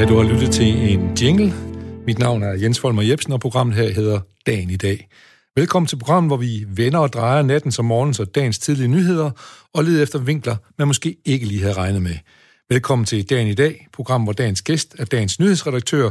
Ja, 0.00 0.04
du 0.04 0.16
har 0.16 0.32
lyttet 0.32 0.50
til 0.50 0.92
en 0.92 1.14
jingle. 1.14 1.54
Mit 2.06 2.18
navn 2.18 2.42
er 2.42 2.52
Jens 2.52 2.80
Folmer 2.80 3.02
Jebsen, 3.02 3.32
og 3.32 3.40
programmet 3.40 3.76
her 3.76 3.90
hedder 3.90 4.20
Dagen 4.46 4.70
i 4.70 4.76
dag. 4.76 5.08
Velkommen 5.56 5.86
til 5.86 5.96
programmet, 5.96 6.28
hvor 6.28 6.36
vi 6.36 6.64
vender 6.68 6.98
og 6.98 7.12
drejer 7.12 7.42
natten 7.42 7.72
som 7.72 7.84
morgens 7.84 8.20
og 8.20 8.34
dagens 8.34 8.58
tidlige 8.58 8.88
nyheder, 8.88 9.30
og 9.74 9.84
leder 9.84 10.02
efter 10.02 10.18
vinkler, 10.18 10.56
man 10.78 10.86
måske 10.86 11.16
ikke 11.24 11.46
lige 11.46 11.60
havde 11.60 11.74
regnet 11.74 12.02
med. 12.02 12.14
Velkommen 12.70 13.06
til 13.06 13.30
Dagen 13.30 13.48
i 13.48 13.54
dag, 13.54 13.88
program, 13.92 14.22
hvor 14.22 14.32
dagens 14.32 14.62
gæst 14.62 14.94
er 14.98 15.04
dagens 15.04 15.40
nyhedsredaktør, 15.40 16.10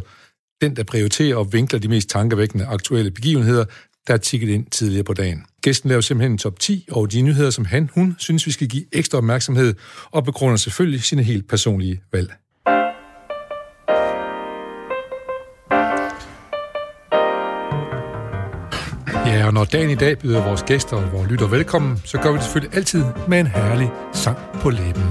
den, 0.61 0.75
der 0.75 0.83
prioriterer 0.83 1.35
og 1.35 1.53
vinkler 1.53 1.79
de 1.79 1.87
mest 1.87 2.09
tankevækkende 2.09 2.65
aktuelle 2.65 3.11
begivenheder, 3.11 3.65
der 4.07 4.13
er 4.13 4.17
tikket 4.17 4.49
ind 4.49 4.65
tidligere 4.65 5.03
på 5.03 5.13
dagen. 5.13 5.43
Gæsten 5.61 5.89
laver 5.89 6.01
simpelthen 6.01 6.31
en 6.31 6.37
top 6.37 6.59
10 6.59 6.87
over 6.91 7.05
de 7.05 7.21
nyheder, 7.21 7.49
som 7.49 7.65
han, 7.65 7.89
hun 7.93 8.15
synes, 8.19 8.45
vi 8.45 8.51
skal 8.51 8.67
give 8.67 8.85
ekstra 8.91 9.17
opmærksomhed, 9.17 9.73
og 10.11 10.23
begrunder 10.25 10.57
selvfølgelig 10.57 11.03
sine 11.03 11.23
helt 11.23 11.47
personlige 11.47 12.01
valg. 12.11 12.33
Og 19.49 19.53
når 19.53 19.65
dagen 19.65 19.89
i 19.89 19.95
dag 19.95 20.19
byder 20.19 20.43
vores 20.43 20.63
gæster 20.63 20.97
og 20.97 21.03
vores 21.13 21.29
lytter 21.29 21.47
velkommen, 21.47 22.01
så 22.05 22.17
gør 22.17 22.31
vi 22.31 22.35
det 22.35 22.43
selvfølgelig 22.43 22.75
altid 22.77 23.03
med 23.27 23.39
en 23.39 23.47
herlig 23.47 23.91
sang 24.13 24.37
på 24.61 24.69
læben. 24.69 25.03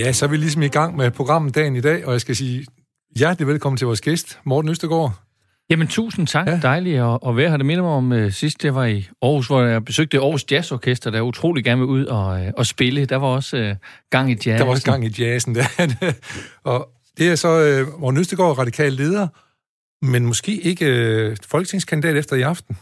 Ja, 0.00 0.12
så 0.12 0.24
er 0.24 0.28
vi 0.28 0.36
ligesom 0.36 0.62
i 0.62 0.68
gang 0.68 0.96
med 0.96 1.10
programmet 1.10 1.54
dagen 1.54 1.76
i 1.76 1.80
dag, 1.80 2.06
og 2.06 2.12
jeg 2.12 2.20
skal 2.20 2.36
sige 2.36 2.66
hjertelig 3.16 3.48
velkommen 3.48 3.76
til 3.76 3.86
vores 3.86 4.00
gæst, 4.00 4.38
Morten 4.44 4.70
Østergaard. 4.70 5.12
Jamen, 5.70 5.88
tusind 5.88 6.26
tak. 6.26 6.46
Ja. 6.46 6.60
Dejligt 6.62 7.00
at, 7.00 7.18
at 7.26 7.36
være 7.36 7.50
her. 7.50 7.56
Det 7.56 7.66
minder 7.66 7.84
mig 7.84 7.92
om 7.92 8.12
uh, 8.12 8.32
sidst, 8.32 8.62
det 8.62 8.74
var 8.74 8.84
i 8.84 9.08
Aarhus, 9.22 9.46
hvor 9.46 9.62
jeg 9.62 9.84
besøgte 9.84 10.18
Aarhus 10.18 10.44
Jazzorkester, 10.50 11.10
der 11.10 11.20
utrolig 11.20 11.64
gerne 11.64 11.80
vil 11.80 11.88
ud 11.88 12.04
og, 12.06 12.40
uh, 12.40 12.46
og 12.56 12.66
spille. 12.66 13.04
Der 13.04 13.16
var 13.16 13.26
også 13.26 13.56
uh, 13.56 13.76
gang 14.10 14.30
i 14.30 14.34
jazzen. 14.34 14.58
Der 14.58 14.64
var 14.64 14.70
også 14.70 14.84
gang 14.84 15.04
i 15.04 15.08
jazzen, 15.18 15.54
der. 15.56 15.64
og 16.64 16.88
det 17.18 17.30
er 17.30 17.34
så 17.34 17.82
uh, 17.94 18.00
Morten 18.00 18.20
Østergaard, 18.20 18.58
radikal 18.58 18.92
leder, 18.92 19.28
men 20.06 20.26
måske 20.26 20.60
ikke 20.60 20.86
uh, 21.30 21.36
folketingskandidat 21.48 22.16
efter 22.16 22.36
i 22.36 22.42
aften. 22.42 22.76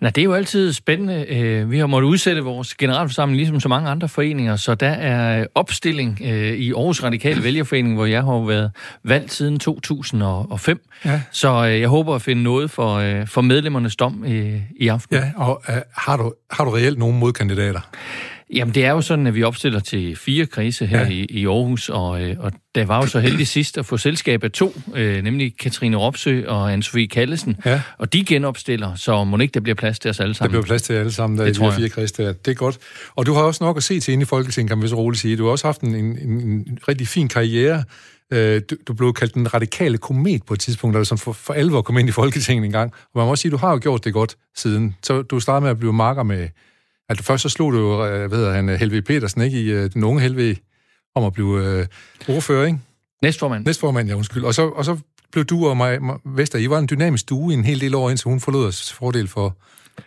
Nej, 0.00 0.10
det 0.10 0.20
er 0.20 0.24
jo 0.24 0.32
altid 0.32 0.72
spændende. 0.72 1.26
Øh, 1.28 1.70
vi 1.70 1.78
har 1.78 1.86
måttet 1.86 2.08
udsætte 2.08 2.42
vores 2.42 2.74
generalforsamling, 2.74 3.36
ligesom 3.36 3.60
så 3.60 3.68
mange 3.68 3.90
andre 3.90 4.08
foreninger, 4.08 4.56
så 4.56 4.74
der 4.74 4.88
er 4.88 5.46
opstilling 5.54 6.20
øh, 6.24 6.52
i 6.52 6.72
Aarhus 6.72 7.02
Radikale 7.02 7.44
Vælgerforening, 7.44 7.94
hvor 7.94 8.06
jeg 8.06 8.22
har 8.22 8.46
været 8.46 8.70
valgt 9.04 9.32
siden 9.32 9.58
2005. 9.58 10.80
Ja. 11.04 11.20
Så 11.30 11.66
øh, 11.66 11.80
jeg 11.80 11.88
håber 11.88 12.14
at 12.14 12.22
finde 12.22 12.42
noget 12.42 12.70
for, 12.70 13.24
for 13.26 13.40
medlemmernes 13.40 13.96
dom 13.96 14.24
i 14.76 14.88
aften. 14.88 15.16
Ja, 15.16 15.30
og 15.36 15.62
har, 15.96 16.16
du, 16.16 16.32
har 16.50 16.64
du 16.64 16.70
reelt 16.70 16.98
nogle 16.98 17.18
modkandidater? 17.18 17.80
Jamen, 18.52 18.74
det 18.74 18.84
er 18.84 18.90
jo 18.90 19.00
sådan, 19.00 19.26
at 19.26 19.34
vi 19.34 19.42
opstiller 19.42 19.80
til 19.80 20.16
fire 20.16 20.46
kredse 20.46 20.86
her 20.86 21.00
ja. 21.00 21.08
i, 21.08 21.26
i 21.30 21.46
Aarhus, 21.46 21.88
og, 21.88 22.22
øh, 22.22 22.36
og 22.38 22.52
der 22.74 22.84
var 22.84 22.96
jo 22.96 23.06
så 23.06 23.20
heldig 23.20 23.48
sidst 23.48 23.78
at 23.78 23.86
få 23.86 23.96
selskab 23.96 24.44
af 24.44 24.50
to, 24.50 24.80
øh, 24.94 25.24
nemlig 25.24 25.56
Katrine 25.58 25.96
Ropsø 25.96 26.42
og 26.46 26.74
Anne-Sophie 26.74 27.06
Kallesen, 27.06 27.56
ja. 27.64 27.82
og 27.98 28.12
de 28.12 28.24
genopstiller, 28.24 28.94
så 28.94 29.24
må 29.24 29.38
ikke 29.38 29.52
der 29.52 29.60
bliver 29.60 29.74
plads 29.74 29.98
til 29.98 30.08
os 30.08 30.20
alle 30.20 30.34
sammen. 30.34 30.54
Der 30.54 30.60
bliver 30.60 30.66
plads 30.66 30.82
til 30.82 30.92
alle 30.92 31.12
sammen, 31.12 31.38
der 31.38 31.44
det 31.44 31.58
i 31.58 31.60
de 31.60 31.72
fire 31.72 31.88
kredse 31.88 32.22
der. 32.22 32.32
Det 32.32 32.50
er 32.50 32.54
godt. 32.54 32.78
Og 33.14 33.26
du 33.26 33.34
har 33.34 33.42
også 33.42 33.64
nok 33.64 33.76
at 33.76 33.82
se 33.82 34.00
til 34.00 34.12
inde 34.12 34.22
i 34.22 34.26
Folketinget, 34.26 34.70
kan 34.70 34.78
man 34.78 34.88
så 34.88 34.96
roligt 34.96 35.20
sige. 35.20 35.36
Du 35.36 35.44
har 35.44 35.50
også 35.50 35.66
haft 35.66 35.80
en, 35.80 35.94
en, 35.94 36.18
en 36.18 36.78
rigtig 36.88 37.08
fin 37.08 37.28
karriere. 37.28 37.84
Øh, 38.32 38.62
du, 38.70 38.76
du 38.86 38.94
blev 38.94 39.12
kaldt 39.12 39.34
den 39.34 39.54
radikale 39.54 39.98
komet 39.98 40.42
på 40.46 40.54
et 40.54 40.60
tidspunkt, 40.60 40.96
du 40.96 41.04
sådan 41.04 41.18
for, 41.18 41.32
for 41.32 41.54
alvor 41.54 41.82
kom 41.82 41.98
ind 41.98 42.08
i 42.08 42.12
Folketinget 42.12 42.64
en 42.64 42.72
gang. 42.72 42.92
Og 42.94 43.10
man 43.14 43.24
må 43.24 43.30
også 43.30 43.42
sige, 43.42 43.50
at 43.50 43.52
du 43.52 43.56
har 43.56 43.70
jo 43.72 43.78
gjort 43.82 44.04
det 44.04 44.12
godt 44.12 44.36
siden. 44.56 44.96
Så 45.02 45.22
du 45.22 45.40
startede 45.40 45.62
med 45.62 45.70
at 45.70 45.78
blive 45.78 45.92
marker 45.92 46.22
med 46.22 46.48
Altså 47.08 47.24
først 47.24 47.42
så 47.42 47.48
slog 47.48 47.72
du 47.72 47.78
jo, 47.78 48.06
øh, 48.06 48.32
hedder 48.32 48.52
han, 48.52 48.68
Helve 48.68 49.02
Petersen, 49.02 49.42
ikke, 49.42 49.60
i 49.60 49.74
uh, 49.74 49.90
den 49.94 50.04
unge 50.04 50.20
Helve, 50.20 50.56
om 51.14 51.24
at 51.24 51.32
blive 51.32 51.46
uh, 52.28 52.34
ordfører, 52.36 52.66
ikke? 52.66 52.78
Næstformand. 53.22 53.66
Næstformand, 53.66 54.08
ja, 54.08 54.14
undskyld. 54.14 54.44
Og 54.44 54.54
så, 54.54 54.68
og 54.68 54.84
så 54.84 54.98
blev 55.32 55.44
du 55.44 55.68
og 55.68 55.76
mig, 55.76 55.98
Vester, 56.24 56.58
I 56.58 56.70
var 56.70 56.78
en 56.78 56.88
dynamisk 56.90 57.22
stue 57.22 57.52
i 57.52 57.56
en 57.56 57.64
hel 57.64 57.80
del 57.80 57.94
år, 57.94 58.10
indtil 58.10 58.28
hun 58.28 58.40
forlod 58.40 58.66
os 58.66 58.92
fordel 58.92 59.28
for 59.28 59.56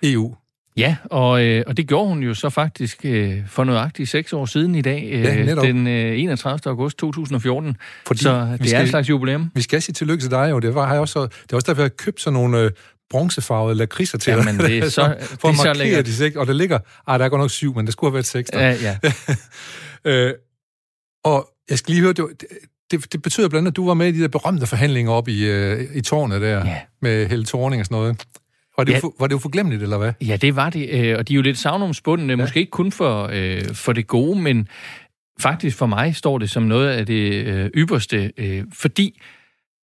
EU. 0.04 0.36
Ja, 0.78 0.96
og, 1.06 1.46
øh, 1.46 1.64
og 1.68 1.78
det 1.78 1.88
gjorde 1.88 2.08
hun 2.08 2.24
jo 2.24 2.34
så 2.34 2.50
faktisk 2.50 3.06
øh, 3.06 3.48
for 3.48 3.64
nøjagtigt 3.64 4.10
seks 4.10 4.34
år 4.34 4.46
siden 4.46 4.76
i 4.76 4.82
dag, 4.82 5.10
øh, 5.12 5.24
ja, 5.24 5.56
den 5.56 5.88
øh, 5.88 6.20
31. 6.20 6.60
august 6.66 6.98
2014. 6.98 7.78
Fordi 8.06 8.20
så 8.20 8.58
det 8.60 8.68
skal, 8.68 8.80
er 8.80 8.84
et 8.84 8.90
slags 8.90 9.10
jubilæum. 9.10 9.52
Vi 9.56 9.62
skal 9.62 9.82
sige 9.82 9.94
tillykke 9.94 10.22
til 10.22 10.32
dig, 10.32 10.54
og 10.54 10.62
det 10.62 10.76
var, 10.76 10.86
har 10.86 10.94
jeg 10.94 11.02
også, 11.02 11.22
det 11.22 11.52
er 11.52 11.56
også 11.56 11.66
derfor, 11.68 11.82
jeg 11.82 11.98
købte 11.98 12.22
sådan 12.22 12.34
nogle 12.34 12.60
øh, 12.60 12.72
bronzefarvede 13.16 13.76
lakridser 13.76 14.18
til 14.18 14.32
Jamen, 14.32 14.58
det 14.58 14.78
er 14.78 14.90
så, 15.00 15.16
for 15.40 15.52
det 15.52 15.60
at 15.60 15.78
markere 15.78 16.02
de 16.02 16.14
seks, 16.14 16.36
og 16.36 16.48
der 16.48 16.54
ligger, 16.54 16.80
ej, 17.08 17.18
der 17.18 17.26
er 17.26 17.30
godt 17.30 17.42
nok 17.42 17.52
syv, 17.52 17.76
men 17.76 17.86
der 17.86 17.92
skulle 17.92 18.10
have 18.10 18.14
været 18.14 18.26
seks. 18.26 18.50
Der. 18.50 18.60
Ja, 18.60 18.78
ja. 18.82 18.98
øh, 20.12 20.34
og 21.24 21.50
jeg 21.70 21.78
skal 21.78 21.94
lige 21.94 22.02
høre, 22.02 22.14
det, 22.14 22.26
det, 22.92 23.14
det 23.14 23.22
betyder 23.22 23.50
blandt 23.50 23.62
andet, 23.62 23.72
at 23.72 23.76
du 23.76 23.88
var 23.88 23.94
med 23.94 24.08
i 24.08 24.12
de 24.12 24.22
der 24.22 24.28
berømte 24.28 24.68
forhandlinger 24.68 25.12
op 25.12 25.28
i, 25.28 25.46
øh, 25.46 25.96
i 25.96 26.02
tårnet 26.02 26.42
der, 26.42 26.66
ja. 26.66 26.78
med 27.02 27.28
Helle 27.28 27.46
Thorning 27.46 27.80
og 27.80 27.86
sådan 27.86 27.96
noget. 27.96 28.26
Var 28.78 28.84
det, 28.84 28.94
ja. 28.94 29.00
jo, 29.04 29.14
var 29.20 29.28
det 29.28 29.34
jo 29.34 29.40
forglemmeligt, 29.40 29.84
eller 29.84 29.98
hvad? 29.98 30.14
Ja, 30.22 30.36
det 30.36 30.56
var 30.56 30.70
det, 30.70 30.90
øh, 30.90 31.18
og 31.18 31.28
de 31.28 31.34
er 31.34 31.36
jo 31.36 31.42
lidt 31.42 31.58
savnomsbundne, 31.58 32.34
ja. 32.34 32.36
måske 32.36 32.60
ikke 32.60 32.72
kun 32.72 32.92
for, 32.92 33.30
øh, 33.34 33.74
for 33.74 33.94
det 33.94 34.08
gode, 34.08 34.42
men 34.42 34.68
faktisk 35.40 35.78
for 35.78 35.86
mig 35.86 36.16
står 36.16 36.38
det 36.38 36.50
som 36.50 36.64
noget 36.64 36.90
af 36.90 37.06
det 37.06 37.46
øh, 37.46 37.70
ypperste, 37.76 38.32
øh, 38.38 38.64
fordi 38.74 39.22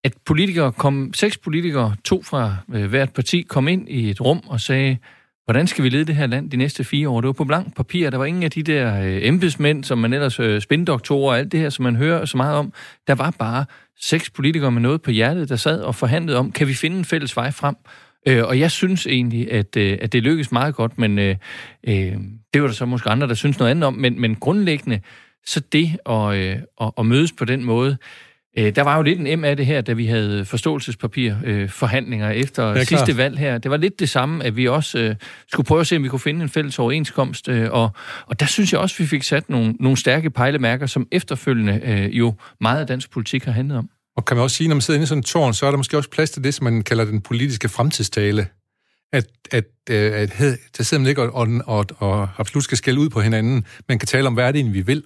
at 0.05 0.13
politikere 0.27 0.73
kom, 0.73 1.15
seks 1.15 1.39
politikere, 1.39 1.95
to 2.05 2.23
fra 2.23 2.57
øh, 2.75 2.85
hvert 2.85 3.13
parti, 3.13 3.43
kom 3.49 3.69
ind 3.69 3.89
i 3.89 4.11
et 4.11 4.21
rum 4.21 4.43
og 4.47 4.61
sagde, 4.61 4.97
hvordan 5.45 5.67
skal 5.67 5.85
vi 5.85 5.89
lede 5.89 6.05
det 6.05 6.17
her 6.17 6.27
land 6.27 6.51
de 6.51 6.57
næste 6.57 6.85
fire 6.85 7.09
år? 7.09 7.21
Det 7.21 7.27
var 7.27 7.33
på 7.33 7.45
blank 7.45 7.77
papir, 7.77 8.11
der 8.11 8.19
var 8.19 8.25
ingen 8.25 8.43
af 8.43 8.51
de 8.51 8.63
der 8.63 9.01
øh, 9.03 9.19
embedsmænd, 9.23 9.85
som 9.85 9.99
man 9.99 10.13
ellers 10.13 10.41
øh, 10.41 10.61
spindoktorer 10.61 11.33
og 11.33 11.39
alt 11.39 11.53
det 11.53 11.61
her, 11.61 11.71
som 11.71 11.83
man 11.83 11.97
hører 11.97 12.25
så 12.25 12.37
meget 12.37 12.57
om. 12.57 12.73
Der 13.07 13.15
var 13.15 13.31
bare 13.39 13.65
seks 14.01 14.31
politikere 14.31 14.73
med 14.73 14.83
noget 14.83 15.03
på 15.03 15.11
hjertet, 15.11 15.49
der 15.49 15.57
sad 15.57 15.81
og 15.81 15.95
forhandlede 15.95 16.39
om, 16.39 16.53
kan 16.53 16.69
vi 16.69 16.75
finde 16.75 16.99
en 16.99 17.05
fælles 17.05 17.37
vej 17.37 17.51
frem? 17.51 17.77
Øh, 18.29 18.45
og 18.45 18.59
jeg 18.59 18.71
synes 18.71 19.07
egentlig, 19.07 19.53
at, 19.53 19.77
øh, 19.77 19.99
at 20.01 20.13
det 20.13 20.23
lykkedes 20.23 20.53
meget 20.53 20.75
godt, 20.75 20.99
men 20.99 21.19
øh, 21.19 21.37
øh, 21.89 22.13
det 22.55 22.63
var 22.63 22.69
der 22.69 22.75
så 22.75 22.87
måske 22.87 23.11
andre, 23.11 23.29
der 23.29 23.35
synes 23.35 23.59
noget 23.59 23.71
andet 23.71 23.85
om. 23.85 23.95
Men, 23.95 24.21
men 24.21 24.35
grundlæggende, 24.35 25.01
så 25.47 25.61
det 25.73 25.97
at, 26.07 26.35
øh, 26.35 26.57
at, 26.81 26.91
at 26.99 27.07
mødes 27.07 27.33
på 27.33 27.45
den 27.45 27.65
måde, 27.65 27.97
Øh, 28.59 28.77
der 28.77 28.83
var 28.83 28.97
jo 28.97 29.03
lidt 29.03 29.21
en 29.21 29.41
M 29.41 29.45
af 29.45 29.57
det 29.57 29.67
her, 29.67 29.81
da 29.81 29.93
vi 29.93 30.07
havde 30.07 30.45
forståelsespapir 30.45 31.35
øh, 31.45 31.69
forhandlinger 31.69 32.31
efter 32.31 32.69
ja, 32.69 32.85
sidste 32.85 33.17
valg 33.17 33.39
her. 33.39 33.59
Det 33.59 33.71
var 33.71 33.77
lidt 33.77 34.01
det 34.01 34.09
samme, 34.09 34.45
at 34.45 34.57
vi 34.57 34.69
også 34.69 34.99
øh, 34.99 35.15
skulle 35.49 35.67
prøve 35.67 35.81
at 35.81 35.87
se, 35.87 35.97
om 35.97 36.03
vi 36.03 36.09
kunne 36.09 36.21
finde 36.21 36.43
en 36.43 36.49
fælles 36.49 36.79
overenskomst. 36.79 37.49
Øh, 37.49 37.69
og, 37.71 37.91
og 38.27 38.41
der 38.41 38.47
synes 38.47 38.73
jeg 38.73 38.81
også, 38.81 38.95
at 38.95 39.01
vi 39.01 39.07
fik 39.07 39.23
sat 39.23 39.51
nogle, 39.51 39.75
nogle 39.81 39.97
stærke 39.97 40.31
pejlemærker, 40.31 40.87
som 40.87 41.07
efterfølgende 41.13 41.81
øh, 41.85 42.19
jo 42.19 42.35
meget 42.61 42.81
af 42.81 42.87
dansk 42.87 43.11
politik 43.11 43.45
har 43.45 43.53
handlet 43.53 43.79
om. 43.79 43.89
Og 44.17 44.25
kan 44.25 44.37
man 44.37 44.43
også 44.43 44.57
sige, 44.57 44.69
når 44.69 44.75
man 44.75 44.81
sidder 44.81 44.99
inde 44.99 45.05
i 45.05 45.07
sådan 45.07 45.19
en 45.19 45.23
tårn, 45.23 45.55
så 45.55 45.67
er 45.67 45.71
der 45.71 45.77
måske 45.77 45.97
også 45.97 46.11
plads 46.11 46.31
til 46.31 46.45
det, 46.45 46.55
som 46.55 46.65
man 46.65 46.83
kalder 46.83 47.05
den 47.05 47.21
politiske 47.21 47.69
fremtidstale. 47.69 48.47
At, 49.13 49.27
at, 49.51 49.65
at, 49.91 50.41
at 50.41 50.59
der 50.79 50.85
sidder 50.85 51.01
man 51.01 51.09
ikke 51.09 51.23
og, 51.23 51.35
og, 51.35 51.49
og, 51.67 51.87
og 51.99 52.29
absolut 52.39 52.65
skal 52.65 52.79
skælde 52.79 53.01
ud 53.01 53.09
på 53.09 53.21
hinanden, 53.21 53.65
man 53.89 53.99
kan 53.99 54.07
tale 54.07 54.27
om, 54.27 54.35
hvad 54.35 54.45
er 54.45 54.53
det 54.53 54.59
egentlig, 54.59 54.75
vi 54.75 54.87
vil. 54.87 55.03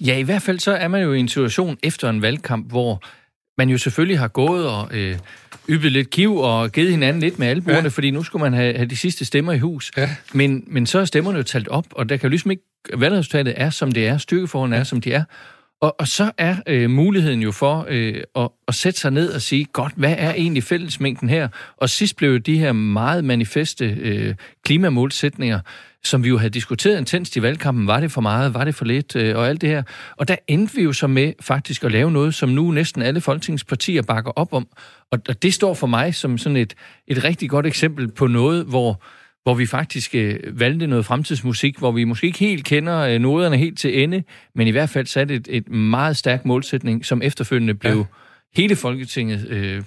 Ja, 0.00 0.18
i 0.18 0.22
hvert 0.22 0.42
fald 0.42 0.58
så 0.58 0.72
er 0.72 0.88
man 0.88 1.02
jo 1.02 1.12
i 1.12 1.20
en 1.20 1.28
situation 1.28 1.78
efter 1.82 2.10
en 2.10 2.22
valgkamp, 2.22 2.70
hvor 2.70 3.02
man 3.58 3.68
jo 3.68 3.78
selvfølgelig 3.78 4.18
har 4.18 4.28
gået 4.28 4.68
og 4.68 4.88
øh, 4.90 5.18
yppet 5.70 5.92
lidt 5.92 6.10
kiv 6.10 6.36
og 6.36 6.72
givet 6.72 6.90
hinanden 6.90 7.22
lidt 7.22 7.38
med 7.38 7.46
albuerne, 7.46 7.82
ja. 7.82 7.88
fordi 7.88 8.10
nu 8.10 8.22
skulle 8.22 8.42
man 8.42 8.52
have, 8.52 8.74
have 8.74 8.86
de 8.86 8.96
sidste 8.96 9.24
stemmer 9.24 9.52
i 9.52 9.58
hus. 9.58 9.90
Ja. 9.96 10.10
Men, 10.32 10.64
men 10.66 10.86
så 10.86 10.98
er 10.98 11.04
stemmerne 11.04 11.38
jo 11.38 11.42
talt 11.42 11.68
op, 11.68 11.86
og 11.90 12.08
der 12.08 12.16
kan 12.16 12.26
jo 12.26 12.30
ligesom 12.30 12.50
ikke... 12.50 12.62
Valgresultatet 12.94 13.54
er, 13.56 13.70
som 13.70 13.92
det 13.92 14.06
er. 14.06 14.18
Styrkeforholdene 14.18 14.76
ja. 14.76 14.80
er, 14.80 14.84
som 14.84 15.00
de 15.00 15.12
er. 15.12 15.24
Og, 15.80 16.00
og 16.00 16.08
så 16.08 16.30
er 16.38 16.56
øh, 16.66 16.90
muligheden 16.90 17.42
jo 17.42 17.52
for 17.52 17.86
øh, 17.88 18.22
at, 18.36 18.48
at 18.68 18.74
sætte 18.74 19.00
sig 19.00 19.10
ned 19.10 19.32
og 19.32 19.42
sige, 19.42 19.64
godt, 19.64 19.92
hvad 19.96 20.14
er 20.18 20.34
egentlig 20.34 20.64
fællesmængden 20.64 21.28
her? 21.28 21.48
Og 21.76 21.90
sidst 21.90 22.16
blev 22.16 22.40
de 22.40 22.58
her 22.58 22.72
meget 22.72 23.24
manifeste 23.24 23.84
øh, 23.84 24.34
klimamålsætninger 24.64 25.60
som 26.04 26.24
vi 26.24 26.28
jo 26.28 26.38
havde 26.38 26.50
diskuteret 26.50 26.98
intenst 26.98 27.36
i 27.36 27.42
valgkampen. 27.42 27.86
Var 27.86 28.00
det 28.00 28.12
for 28.12 28.20
meget? 28.20 28.54
Var 28.54 28.64
det 28.64 28.74
for 28.74 28.84
lidt? 28.84 29.16
Øh, 29.16 29.36
og 29.36 29.48
alt 29.48 29.60
det 29.60 29.68
her. 29.68 29.82
Og 30.16 30.28
der 30.28 30.36
endte 30.48 30.74
vi 30.74 30.82
jo 30.82 30.92
så 30.92 31.06
med 31.06 31.32
faktisk 31.40 31.84
at 31.84 31.92
lave 31.92 32.10
noget, 32.10 32.34
som 32.34 32.48
nu 32.48 32.70
næsten 32.70 33.02
alle 33.02 33.20
folketingspartier 33.20 34.02
bakker 34.02 34.30
op 34.30 34.52
om. 34.52 34.68
Og, 35.12 35.18
og 35.28 35.42
det 35.42 35.54
står 35.54 35.74
for 35.74 35.86
mig 35.86 36.14
som 36.14 36.38
sådan 36.38 36.56
et, 36.56 36.74
et 37.06 37.24
rigtig 37.24 37.50
godt 37.50 37.66
eksempel 37.66 38.08
på 38.08 38.26
noget, 38.26 38.64
hvor 38.64 39.02
hvor 39.42 39.54
vi 39.54 39.66
faktisk 39.66 40.14
øh, 40.14 40.60
valgte 40.60 40.86
noget 40.86 41.06
fremtidsmusik, 41.06 41.78
hvor 41.78 41.92
vi 41.92 42.04
måske 42.04 42.26
ikke 42.26 42.38
helt 42.38 42.64
kender 42.64 42.98
øh, 42.98 43.18
noderne 43.18 43.56
helt 43.56 43.78
til 43.78 44.02
ende, 44.02 44.22
men 44.54 44.66
i 44.66 44.70
hvert 44.70 44.90
fald 44.90 45.06
satte 45.06 45.34
et, 45.34 45.48
et 45.50 45.68
meget 45.68 46.16
stærk 46.16 46.44
målsætning, 46.44 47.04
som 47.04 47.22
efterfølgende 47.22 47.74
blev 47.74 47.96
ja. 47.96 48.04
hele 48.56 48.76
Folketingets 48.76 49.44
øh, 49.48 49.82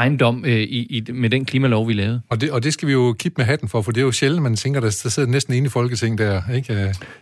ejendom 0.00 0.44
øh, 0.44 0.52
i, 0.52 0.86
i, 0.98 1.12
med 1.12 1.30
den 1.30 1.44
klimalov, 1.44 1.88
vi 1.88 1.92
lavede. 1.92 2.20
Og 2.28 2.40
det, 2.40 2.50
og 2.50 2.62
det 2.62 2.72
skal 2.72 2.88
vi 2.88 2.92
jo 2.92 3.12
kippe 3.18 3.34
med 3.38 3.46
hatten 3.46 3.68
for, 3.68 3.82
for 3.82 3.92
det 3.92 4.00
er 4.00 4.04
jo 4.04 4.12
sjældent, 4.12 4.42
man 4.42 4.56
tænker, 4.56 4.80
der, 4.80 5.00
der 5.02 5.08
sidder 5.08 5.28
næsten 5.28 5.54
en 5.54 5.66
i 5.66 5.68
Folketing 5.68 6.18
der, 6.18 6.42
ikke? 6.54 6.72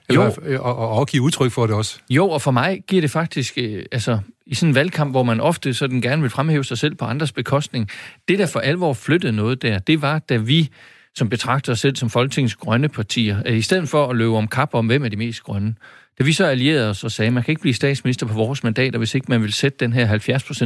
Eller, 0.08 0.32
jo. 0.46 0.62
Og, 0.62 0.76
og, 0.76 0.88
og 0.88 1.06
give 1.06 1.22
udtryk 1.22 1.52
for 1.52 1.66
det 1.66 1.74
også. 1.74 1.98
Jo, 2.10 2.28
og 2.28 2.42
for 2.42 2.50
mig 2.50 2.82
giver 2.88 3.00
det 3.00 3.10
faktisk, 3.10 3.54
øh, 3.56 3.84
altså 3.92 4.18
i 4.46 4.54
sådan 4.54 4.68
en 4.68 4.74
valgkamp, 4.74 5.10
hvor 5.10 5.22
man 5.22 5.40
ofte 5.40 5.74
sådan 5.74 6.00
gerne 6.00 6.22
vil 6.22 6.30
fremhæve 6.30 6.64
sig 6.64 6.78
selv 6.78 6.94
på 6.94 7.04
andres 7.04 7.32
bekostning, 7.32 7.88
det 8.28 8.38
der 8.38 8.46
for 8.46 8.60
alvor 8.60 8.92
flyttede 8.92 9.32
noget 9.32 9.62
der, 9.62 9.78
det 9.78 10.02
var, 10.02 10.18
da 10.18 10.36
vi 10.36 10.68
som 11.18 11.28
betragter 11.28 11.72
os 11.72 11.80
selv 11.80 11.96
som 11.96 12.10
Folketingets 12.10 12.56
grønne 12.56 12.88
partier, 12.88 13.46
i 13.46 13.62
stedet 13.62 13.88
for 13.88 14.06
at 14.06 14.16
løbe 14.16 14.36
om 14.36 14.48
kap 14.48 14.74
om, 14.74 14.86
hvem 14.86 15.04
er 15.04 15.08
de 15.08 15.16
mest 15.16 15.42
grønne, 15.42 15.74
da 16.18 16.24
vi 16.24 16.32
så 16.32 16.46
allierede 16.46 16.90
os 16.90 17.04
og 17.04 17.10
sagde, 17.10 17.26
at 17.26 17.32
man 17.32 17.42
kan 17.42 17.52
ikke 17.52 17.60
blive 17.60 17.74
statsminister 17.74 18.26
på 18.26 18.34
vores 18.34 18.64
mandater, 18.64 18.98
hvis 18.98 19.14
ikke 19.14 19.26
man 19.28 19.42
vil 19.42 19.52
sætte 19.52 19.78
den 19.80 19.92
her 19.92 20.18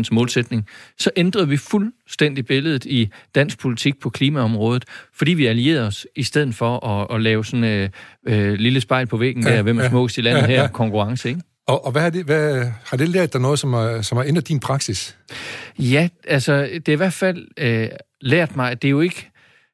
70% 0.02 0.08
målsætning, 0.12 0.66
så 0.98 1.10
ændrede 1.16 1.48
vi 1.48 1.56
fuldstændig 1.56 2.46
billedet 2.46 2.84
i 2.84 3.10
dansk 3.34 3.58
politik 3.58 4.00
på 4.00 4.10
klimaområdet, 4.10 4.84
fordi 5.14 5.34
vi 5.34 5.46
allierede 5.46 5.86
os 5.86 6.06
i 6.16 6.22
stedet 6.22 6.54
for 6.54 6.86
at, 6.86 7.14
at 7.14 7.22
lave 7.22 7.44
sådan 7.44 7.64
en 7.64 7.90
øh, 8.26 8.50
øh, 8.50 8.54
lille 8.54 8.80
spejl 8.80 9.06
på 9.06 9.16
væggen 9.16 9.42
der, 9.42 9.54
ja, 9.54 9.62
hvem 9.62 9.78
er 9.78 9.82
ja, 9.82 9.88
smukkest 9.88 10.18
i 10.18 10.20
landet 10.20 10.42
ja, 10.42 10.46
her, 10.46 10.62
ja. 10.62 10.68
konkurrence, 10.68 11.28
ikke? 11.28 11.40
Og, 11.66 11.86
og 11.86 11.92
hvad, 11.92 12.02
har 12.02 12.10
det, 12.10 12.24
hvad 12.24 12.64
har 12.84 12.96
det 12.96 13.08
lært 13.08 13.32
dig 13.32 13.40
noget, 13.40 13.58
som 13.58 13.72
har, 13.72 14.02
som 14.02 14.18
har 14.18 14.24
ændret 14.24 14.48
din 14.48 14.60
praksis? 14.60 15.16
Ja, 15.78 16.08
altså, 16.28 16.62
det 16.62 16.88
er 16.88 16.92
i 16.92 16.96
hvert 16.96 17.12
fald 17.12 17.46
øh, 17.58 17.88
lært 18.20 18.56
mig, 18.56 18.70
at 18.70 18.82
det 18.82 18.88
er 18.88 18.90
jo 18.90 19.00
ikke 19.00 19.31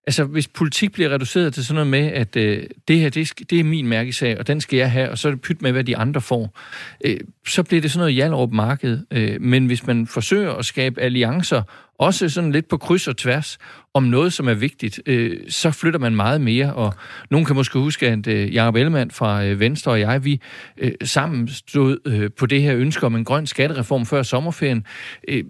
Altså, 0.09 0.25
hvis 0.25 0.49
politik 0.49 0.93
bliver 0.93 1.11
reduceret 1.11 1.55
til 1.55 1.65
sådan 1.65 1.75
noget 1.75 1.91
med, 1.91 2.13
at 2.13 2.37
øh, 2.37 2.65
det 2.89 3.01
her, 3.01 3.11
det, 3.11 3.33
det 3.51 3.61
er 3.61 3.65
min 3.65 3.87
mærkesag, 3.87 4.39
og 4.39 4.47
den 4.47 4.61
skal 4.61 4.77
jeg 4.77 4.91
have, 4.91 5.11
og 5.11 5.19
så 5.19 5.29
er 5.29 5.33
det 5.33 5.41
pyt 5.41 5.63
med, 5.63 5.73
hvad 5.73 5.85
de 5.85 5.97
andre 5.97 6.21
får, 6.21 6.59
øh, 7.05 7.21
så 7.49 7.63
bliver 7.63 7.81
det 7.81 7.91
sådan 7.91 8.01
noget 8.01 8.15
Hjallerup 8.15 8.53
marked. 8.53 8.99
Øh, 9.11 9.41
men 9.41 9.67
hvis 9.67 9.87
man 9.87 10.07
forsøger 10.07 10.53
at 10.53 10.65
skabe 10.65 11.01
alliancer, 11.01 11.63
også 11.99 12.29
sådan 12.29 12.53
lidt 12.53 12.69
på 12.69 12.77
kryds 12.77 13.09
og 13.09 13.17
tværs, 13.17 13.59
om 13.95 14.03
noget, 14.03 14.33
som 14.33 14.49
er 14.49 14.55
vigtigt, 14.55 15.01
øh, 15.07 15.37
så 15.49 15.71
flytter 15.71 16.01
man 16.01 16.15
meget 16.15 16.41
mere. 16.41 16.75
Og 16.75 16.95
nogen 17.31 17.47
kan 17.47 17.57
måske 17.57 17.79
huske, 17.79 18.09
at 18.09 18.27
øh, 18.27 18.55
Jacob 18.55 18.77
Ellemann 18.77 19.11
fra 19.11 19.45
øh, 19.45 19.61
Venstre 19.61 19.93
og 19.93 20.01
jeg, 20.01 20.25
vi 20.25 20.41
øh, 20.79 20.93
sammen 21.05 21.49
stod 21.49 21.99
øh, 22.05 22.31
på 22.39 22.47
det 22.47 22.63
her 22.63 22.77
ønske 22.77 23.07
om 23.07 23.17
en 23.17 23.25
grøn 23.25 23.47
skattereform 23.47 24.07
før 24.07 24.23
sommerferien. 24.23 24.87
Øh, 25.29 25.45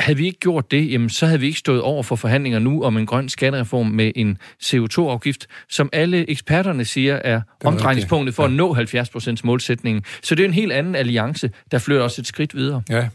havde 0.00 0.16
vi 0.16 0.26
ikke 0.26 0.40
gjort 0.40 0.70
det, 0.70 0.92
jamen, 0.92 1.10
så 1.10 1.26
havde 1.26 1.40
vi 1.40 1.46
ikke 1.46 1.58
stået 1.58 1.82
over 1.82 2.02
for 2.02 2.16
forhandlinger 2.16 2.58
nu 2.58 2.82
om 2.82 2.96
en 2.96 3.06
grøn 3.06 3.28
skattereform 3.28 3.86
med 3.86 4.12
en 4.16 4.38
CO2-afgift, 4.64 5.46
som 5.68 5.88
alle 5.92 6.30
eksperterne 6.30 6.84
siger 6.84 7.14
er 7.14 7.40
omdrejningspunktet 7.64 8.34
for 8.34 8.42
ja. 8.42 8.48
at 8.48 8.54
nå 8.54 8.74
70% 8.74 9.36
målsætningen. 9.44 10.04
Så 10.22 10.34
det 10.34 10.42
er 10.42 10.48
en 10.48 10.54
helt 10.54 10.72
anden 10.72 10.94
alliance, 10.94 11.50
der 11.70 11.78
flytter 11.78 12.04
os 12.04 12.18
et 12.18 12.26
skridt 12.26 12.54
videre. 12.54 12.82
Ja, 12.90 13.08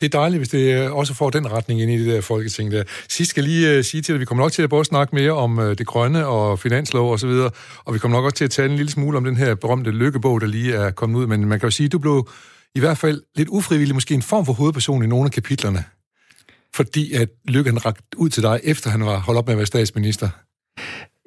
det 0.00 0.14
er 0.14 0.18
dejligt, 0.18 0.40
hvis 0.40 0.48
det 0.48 0.84
øh, 0.84 0.92
også 0.92 1.14
får 1.14 1.30
den 1.30 1.52
retning 1.52 1.82
ind 1.82 1.90
i 1.90 1.98
det 1.98 2.14
der 2.14 2.20
folketing 2.20 2.72
der. 2.72 2.82
Sidst 3.08 3.30
skal 3.30 3.44
jeg 3.44 3.50
lige 3.50 3.78
uh, 3.78 3.84
sige 3.84 4.02
til 4.02 4.12
dig, 4.12 4.14
at 4.14 4.20
vi 4.20 4.24
kommer 4.24 4.44
nok 4.44 4.52
til 4.52 4.62
at 4.62 4.70
både 4.70 4.84
snakke 4.84 5.14
mere 5.14 5.32
om 5.32 5.58
uh, 5.58 5.64
det 5.64 5.86
grønne 5.86 6.26
og 6.26 6.58
finanslov 6.58 7.12
og 7.12 7.20
så 7.20 7.26
videre, 7.26 7.50
og 7.84 7.94
vi 7.94 7.98
kommer 7.98 8.18
nok 8.18 8.24
også 8.24 8.36
til 8.36 8.44
at 8.44 8.50
tale 8.50 8.70
en 8.70 8.76
lille 8.76 8.90
smule 8.90 9.16
om 9.16 9.24
den 9.24 9.36
her 9.36 9.54
berømte 9.54 9.90
lykkebog, 9.90 10.40
der 10.40 10.46
lige 10.46 10.74
er 10.74 10.90
kommet 10.90 11.20
ud, 11.20 11.26
men 11.26 11.48
man 11.48 11.60
kan 11.60 11.66
jo 11.66 11.70
sige, 11.70 11.84
at 11.84 11.92
du 11.92 11.98
blev 11.98 12.28
i 12.74 12.80
hvert 12.80 12.98
fald 12.98 13.22
lidt 13.36 13.48
ufrivillig, 13.48 13.94
måske 13.94 14.14
en 14.14 14.22
form 14.22 14.46
for 14.46 14.52
hovedperson 14.52 15.02
i 15.02 15.06
nogle 15.06 15.24
af 15.24 15.32
kapitlerne 15.32 15.84
fordi 16.74 17.12
at 17.12 17.28
Lykke 17.48 17.70
han 17.70 17.86
rakt 17.86 18.14
ud 18.16 18.28
til 18.28 18.42
dig, 18.42 18.60
efter 18.64 18.90
han 18.90 19.04
var 19.04 19.18
holdt 19.18 19.38
op 19.38 19.46
med 19.46 19.54
at 19.54 19.58
være 19.58 19.66
statsminister? 19.66 20.28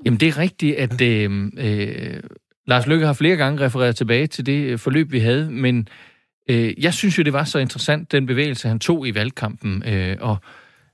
Jamen, 0.06 0.20
det 0.20 0.28
er 0.28 0.38
rigtigt, 0.38 0.76
at 0.76 1.02
øh, 1.02 1.52
øh, 1.58 2.20
Lars 2.68 2.88
Lykke 2.88 3.06
har 3.06 3.14
flere 3.14 3.36
gange 3.36 3.66
refereret 3.66 3.96
tilbage 3.96 4.28
til 4.28 4.46
det 4.46 4.80
forløb, 4.80 5.12
vi 5.12 5.20
havde, 5.20 5.52
men 5.52 5.88
øh, 6.50 6.84
jeg 6.84 6.94
synes 6.94 7.18
jo, 7.18 7.24
det 7.24 7.34
var 7.34 7.44
så 7.44 7.60
interessant, 7.60 8.12
den 8.12 8.26
bevægelse, 8.26 8.68
han 8.68 8.80
tog 8.80 9.08
i 9.08 9.16
valgkampen, 9.16 9.84
øh, 9.88 10.18
og, 10.20 10.38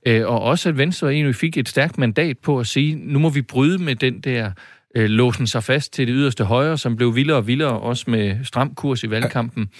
øh, 0.06 0.26
og 0.26 0.40
også 0.40 0.68
at 0.68 0.78
Venstre 0.78 1.12
egentlig 1.12 1.36
fik 1.36 1.58
et 1.58 1.68
stærkt 1.68 1.98
mandat 1.98 2.38
på 2.38 2.58
at 2.58 2.66
sige, 2.66 2.94
nu 2.94 3.18
må 3.18 3.28
vi 3.28 3.42
bryde 3.42 3.78
med 3.78 3.96
den 3.96 4.20
der 4.20 4.50
øh, 4.96 5.06
låsen 5.06 5.46
sig 5.46 5.64
fast 5.64 5.92
til 5.92 6.06
det 6.06 6.14
yderste 6.16 6.44
højre, 6.44 6.78
som 6.78 6.96
blev 6.96 7.14
vildere 7.14 7.36
og 7.36 7.46
vildere, 7.46 7.80
også 7.80 8.10
med 8.10 8.44
stram 8.44 8.74
kurs 8.74 9.04
i 9.04 9.10
valgkampen. 9.10 9.62
Ja. 9.62 9.78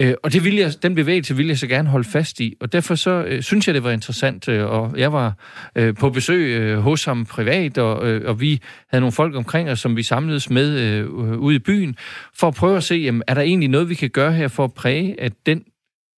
Øh, 0.00 0.14
og 0.22 0.32
det 0.32 0.44
vil 0.44 0.54
jeg, 0.54 0.72
den 0.82 0.94
bevægelse 0.94 1.36
vil 1.36 1.46
jeg 1.46 1.58
så 1.58 1.66
gerne 1.66 1.88
holde 1.88 2.08
fast 2.08 2.40
i, 2.40 2.54
og 2.60 2.72
derfor 2.72 2.94
så 2.94 3.10
øh, 3.10 3.42
synes 3.42 3.66
jeg, 3.66 3.74
det 3.74 3.84
var 3.84 3.90
interessant, 3.90 4.48
øh, 4.48 4.64
og 4.64 4.98
jeg 4.98 5.12
var 5.12 5.34
øh, 5.76 5.94
på 5.94 6.10
besøg 6.10 6.60
øh, 6.60 6.78
hos 6.78 7.04
ham 7.04 7.26
privat, 7.26 7.78
og, 7.78 8.08
øh, 8.08 8.28
og 8.28 8.40
vi 8.40 8.60
havde 8.90 9.00
nogle 9.00 9.12
folk 9.12 9.34
omkring 9.34 9.70
os, 9.70 9.80
som 9.80 9.96
vi 9.96 10.02
samledes 10.02 10.50
med 10.50 10.78
øh, 10.80 11.10
ude 11.38 11.56
i 11.56 11.58
byen, 11.58 11.96
for 12.34 12.48
at 12.48 12.54
prøve 12.54 12.76
at 12.76 12.84
se, 12.84 12.94
jamen, 12.94 13.22
er 13.26 13.34
der 13.34 13.42
egentlig 13.42 13.68
noget, 13.68 13.88
vi 13.88 13.94
kan 13.94 14.10
gøre 14.10 14.32
her 14.32 14.48
for 14.48 14.64
at 14.64 14.74
præge, 14.74 15.20
at 15.20 15.32
den 15.46 15.64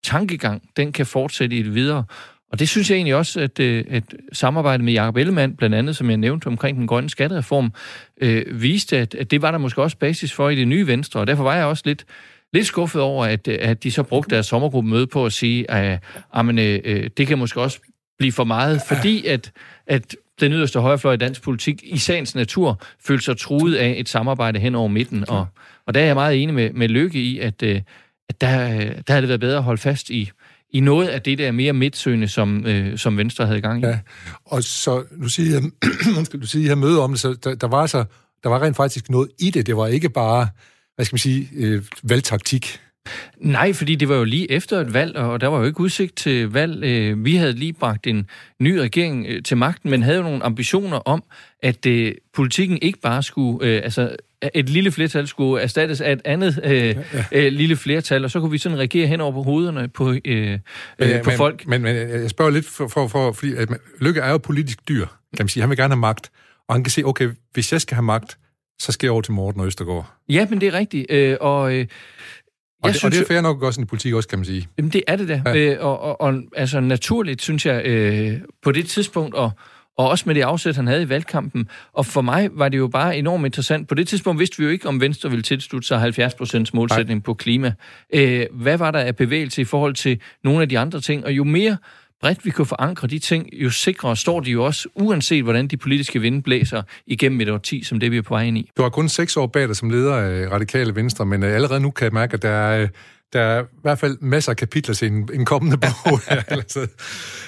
tankegang, 0.05 0.63
den 0.77 0.93
kan 0.93 1.07
fortsætte 1.07 1.57
i 1.57 1.63
det 1.63 1.75
videre. 1.75 2.05
Og 2.53 2.59
det 2.59 2.69
synes 2.69 2.91
jeg 2.91 2.97
egentlig 2.97 3.15
også, 3.15 3.41
at, 3.41 3.61
et 3.61 3.87
at 3.91 4.15
samarbejdet 4.33 4.85
med 4.85 4.93
Jacob 4.93 5.17
Ellemann, 5.17 5.57
blandt 5.57 5.77
andet, 5.77 5.97
som 5.97 6.11
jeg 6.11 6.17
nævnte 6.17 6.47
omkring 6.47 6.79
den 6.79 6.87
grønne 6.87 7.11
skattereform, 7.11 7.73
øh, 8.21 8.63
viste, 8.63 8.99
at, 8.99 9.15
at 9.15 9.31
det 9.31 9.43
var 9.43 9.51
der 9.51 9.59
måske 9.59 9.83
også 9.83 9.97
basis 9.99 10.33
for 10.33 10.49
i 10.49 10.57
det 10.57 10.69
nye 10.69 10.87
Venstre, 10.87 11.21
og 11.21 11.27
derfor 11.27 11.43
var 11.43 11.55
jeg 11.55 11.65
også 11.65 11.83
lidt 11.87 12.05
lidt 12.53 12.67
skuffet 12.67 13.03
over, 13.03 13.25
at, 13.25 13.49
at 13.49 13.83
de 13.83 13.91
så 13.91 14.03
brugte 14.03 14.35
deres 14.35 14.47
sommergruppemøde 14.47 15.07
på 15.07 15.27
at 15.27 15.33
sige, 15.33 15.71
at 15.71 16.01
ah, 16.33 16.49
at, 16.49 16.59
at 16.59 16.59
øh, 16.59 16.81
øh, 16.85 17.11
det 17.17 17.27
kan 17.27 17.39
måske 17.39 17.61
også 17.61 17.79
blive 18.19 18.33
for 18.33 18.45
meget, 18.45 18.81
fordi 18.89 19.27
at, 19.27 19.53
at 19.87 20.17
den 20.41 20.53
yderste 20.53 20.81
højrefløj 20.81 21.15
i 21.15 21.17
dansk 21.17 21.43
politik 21.43 21.83
i 21.85 21.99
sagens 21.99 22.35
natur 22.35 22.83
følte 23.07 23.25
sig 23.25 23.39
truet 23.39 23.75
af 23.75 23.95
et 23.99 24.09
samarbejde 24.09 24.59
hen 24.59 24.75
over 24.75 24.89
midten. 24.89 25.31
Og, 25.31 25.47
og 25.87 25.95
der 25.95 26.01
er 26.01 26.05
jeg 26.05 26.15
meget 26.15 26.43
enig 26.43 26.55
med, 26.55 26.71
med 26.73 26.89
Lykke 26.89 27.19
i, 27.19 27.39
at, 27.39 27.63
øh, 27.63 27.83
at 28.29 28.41
der, 28.41 28.69
der 29.03 29.13
havde 29.13 29.23
det 29.23 29.29
været 29.29 29.41
bedre 29.41 29.57
at 29.57 29.63
holde 29.63 29.81
fast 29.81 30.11
i, 30.11 30.31
i 30.71 30.81
noget 30.81 31.09
af 31.09 31.23
det 31.23 31.39
der 31.39 31.53
mere 31.53 31.73
midtsøgende, 31.73 32.29
som, 32.29 32.67
øh, 32.67 32.99
som 32.99 33.17
Venstre 33.17 33.47
havde 33.47 33.61
gang 33.61 33.83
i. 33.83 33.87
Ja, 33.87 33.99
og 34.45 34.63
så, 34.63 35.05
nu 35.17 35.29
siger 35.29 35.53
jeg, 35.53 35.63
du 36.41 36.47
siger, 36.47 36.67
jeg 36.67 36.79
møde 36.79 37.03
om 37.03 37.11
det, 37.11 37.21
så 37.21 37.37
der, 37.45 37.55
der, 37.55 37.67
var 37.67 37.87
så 37.87 38.05
der 38.43 38.49
var 38.49 38.63
rent 38.63 38.77
faktisk 38.77 39.11
noget 39.11 39.31
i 39.39 39.51
det. 39.51 39.67
Det 39.67 39.77
var 39.77 39.87
ikke 39.87 40.09
bare 40.09 40.49
hvad 40.97 41.07
skal 41.07 41.15
man 41.15 41.19
sige, 41.19 41.49
øh, 41.57 41.83
valgtaktik? 42.03 42.81
Nej, 43.39 43.73
fordi 43.73 43.95
det 43.95 44.09
var 44.09 44.17
jo 44.17 44.25
lige 44.25 44.51
efter 44.51 44.81
et 44.81 44.95
valg, 44.95 45.17
og 45.17 45.41
der 45.41 45.47
var 45.47 45.59
jo 45.59 45.65
ikke 45.65 45.81
udsigt 45.81 46.17
til 46.17 46.49
valg. 46.49 46.85
Øh, 46.85 47.25
vi 47.25 47.37
havde 47.37 47.53
lige 47.53 47.73
bragt 47.73 48.07
en 48.07 48.27
ny 48.61 48.77
regering 48.77 49.27
øh, 49.29 49.43
til 49.43 49.57
magten, 49.57 49.91
men 49.91 50.03
havde 50.03 50.17
jo 50.17 50.23
nogle 50.23 50.45
ambitioner 50.45 50.97
om, 50.97 51.25
at 51.63 51.87
øh, 51.87 52.15
politikken 52.35 52.79
ikke 52.83 52.99
bare 53.01 53.23
skulle, 53.23 53.83
altså 53.83 54.17
et 54.55 54.69
lille 54.69 54.91
flertal 54.91 55.27
skulle 55.27 55.63
erstattes 55.63 56.01
af 56.01 56.13
et 56.13 56.21
andet 56.25 56.61
øh, 56.65 56.73
ja, 56.73 56.95
ja. 57.33 57.49
lille 57.49 57.77
flertal, 57.77 58.25
og 58.25 58.31
så 58.31 58.41
kunne 58.41 58.51
vi 58.51 58.59
sådan 58.59 58.79
regere 58.79 59.07
hen 59.07 59.21
over 59.21 59.33
på 59.33 59.43
hovederne 59.43 59.89
på, 59.89 60.15
øh, 60.25 60.51
ja, 60.51 60.59
på 60.99 61.31
men, 61.31 61.37
folk. 61.37 61.67
Men, 61.67 61.83
men 61.83 61.97
jeg 61.97 62.31
spørger 62.31 62.51
lidt 62.51 62.67
for, 62.67 62.89
for, 62.89 63.09
for 63.09 63.33
fordi 63.33 63.55
at 63.55 63.69
Lykke 64.01 64.21
er 64.21 64.31
jo 64.31 64.39
politisk 64.39 64.89
dyr, 64.89 65.07
kan 65.07 65.45
man 65.45 65.49
sige. 65.49 65.61
Han 65.61 65.71
vil 65.71 65.79
gerne 65.79 65.95
have 65.95 66.01
magt, 66.01 66.31
og 66.69 66.75
han 66.75 66.85
kan 66.85 66.91
se, 66.91 67.03
okay, 67.05 67.29
hvis 67.53 67.73
jeg 67.73 67.81
skal 67.81 67.95
have 67.95 68.05
magt, 68.05 68.39
så 68.79 68.93
skal 68.93 69.07
jeg 69.07 69.13
over 69.13 69.23
til 69.23 69.33
Morten 69.33 69.65
Østergaard. 69.65 70.13
Ja, 70.29 70.47
men 70.51 70.61
det 70.61 70.67
er 70.67 70.73
rigtigt. 70.73 71.07
Øh, 71.11 71.37
og, 71.41 71.75
øh, 71.75 71.87
og, 72.83 72.89
det, 72.89 72.97
synes, 72.97 73.05
og 73.05 73.11
det 73.13 73.21
er 73.21 73.35
fair 73.35 73.41
nok 73.41 73.63
også 73.63 73.81
i 73.81 73.85
politik 73.85 74.15
også, 74.15 74.29
kan 74.29 74.39
man 74.39 74.47
sige. 74.47 74.69
Jamen, 74.79 74.93
det 74.93 75.03
er 75.07 75.17
det 75.17 75.29
da. 75.29 75.43
Ja. 75.47 75.57
Øh, 75.57 75.85
og, 75.85 76.01
og, 76.01 76.21
og 76.21 76.35
altså, 76.57 76.81
naturligt, 76.81 77.43
synes 77.43 77.67
jeg, 77.67 77.87
øh, 77.87 78.41
på 78.63 78.73
det 78.73 78.87
tidspunkt, 78.87 79.35
og, 79.35 79.51
og 79.99 80.09
også 80.09 80.25
med 80.27 80.35
det 80.35 80.43
afsæt, 80.43 80.77
han 80.77 80.87
havde 80.87 81.03
i 81.03 81.09
valgkampen. 81.09 81.69
Og 81.93 82.07
for 82.07 82.21
mig 82.21 82.49
var 82.53 82.69
det 82.69 82.79
jo 82.79 82.89
bare 82.89 83.17
enormt 83.17 83.45
interessant. 83.45 83.89
På 83.89 83.95
det 83.95 84.09
tidspunkt 84.09 84.39
vidste 84.39 84.59
vi 84.59 84.65
jo 84.65 84.71
ikke, 84.71 84.89
om 84.89 85.01
Venstre 85.01 85.31
ville 85.31 85.43
tilslutte 85.43 85.89
sig 85.89 86.03
70% 86.03 86.71
målsætning 86.75 87.19
Nej. 87.19 87.25
på 87.25 87.35
klima. 87.35 87.73
Øh, 88.15 88.47
hvad 88.53 88.79
var 88.79 88.91
der 88.91 88.99
af 88.99 89.17
bevægelse 89.17 89.63
i 89.63 89.65
forhold 89.65 89.95
til 89.95 90.21
nogle 90.45 90.63
af 90.63 90.69
de 90.69 90.79
andre 90.79 91.01
ting? 91.01 91.25
Og 91.25 91.33
jo 91.33 91.45
mere 91.45 91.77
bredt 92.21 92.45
vi 92.45 92.51
kunne 92.51 92.67
forankre 92.67 93.09
de 93.09 93.19
ting, 93.19 93.49
jo 93.53 93.71
sikrere 93.71 94.17
står 94.17 94.41
de 94.41 94.51
jo 94.51 94.65
også, 94.65 94.89
uanset 94.95 95.43
hvordan 95.43 95.69
de 95.69 95.77
politiske 95.77 96.21
vinde 96.21 96.43
blæser 96.43 96.83
igennem 97.07 97.41
et 97.41 97.51
årti, 97.51 97.85
som 97.85 98.01
det 98.01 98.11
vi 98.11 98.17
er 98.17 98.23
på 98.23 98.35
vej 98.35 98.43
ind 98.43 98.59
i. 98.59 98.71
Du 98.77 98.83
har 98.83 98.89
kun 98.89 99.09
seks 99.09 99.37
år 99.37 99.47
bag 99.47 99.69
dig 99.69 99.77
som 99.77 99.91
leder 99.91 100.15
af 100.15 100.51
Radikale 100.51 100.95
Venstre, 100.95 101.27
men 101.27 101.43
øh, 101.43 101.55
allerede 101.55 101.81
nu 101.81 101.91
kan 101.91 102.05
jeg 102.05 102.13
mærke, 102.13 102.35
at 102.35 102.43
der 102.43 102.49
er, 102.49 102.83
øh, 102.83 102.89
der 103.33 103.41
er 103.41 103.63
i 103.63 103.67
hvert 103.83 103.99
fald 103.99 104.19
masser 104.21 104.53
af 104.53 104.57
kapitler 104.57 104.95
til 104.95 105.13
en, 105.13 105.29
en 105.35 105.45
kommende 105.45 105.77
bog. 105.77 106.21
altså, 106.49 106.87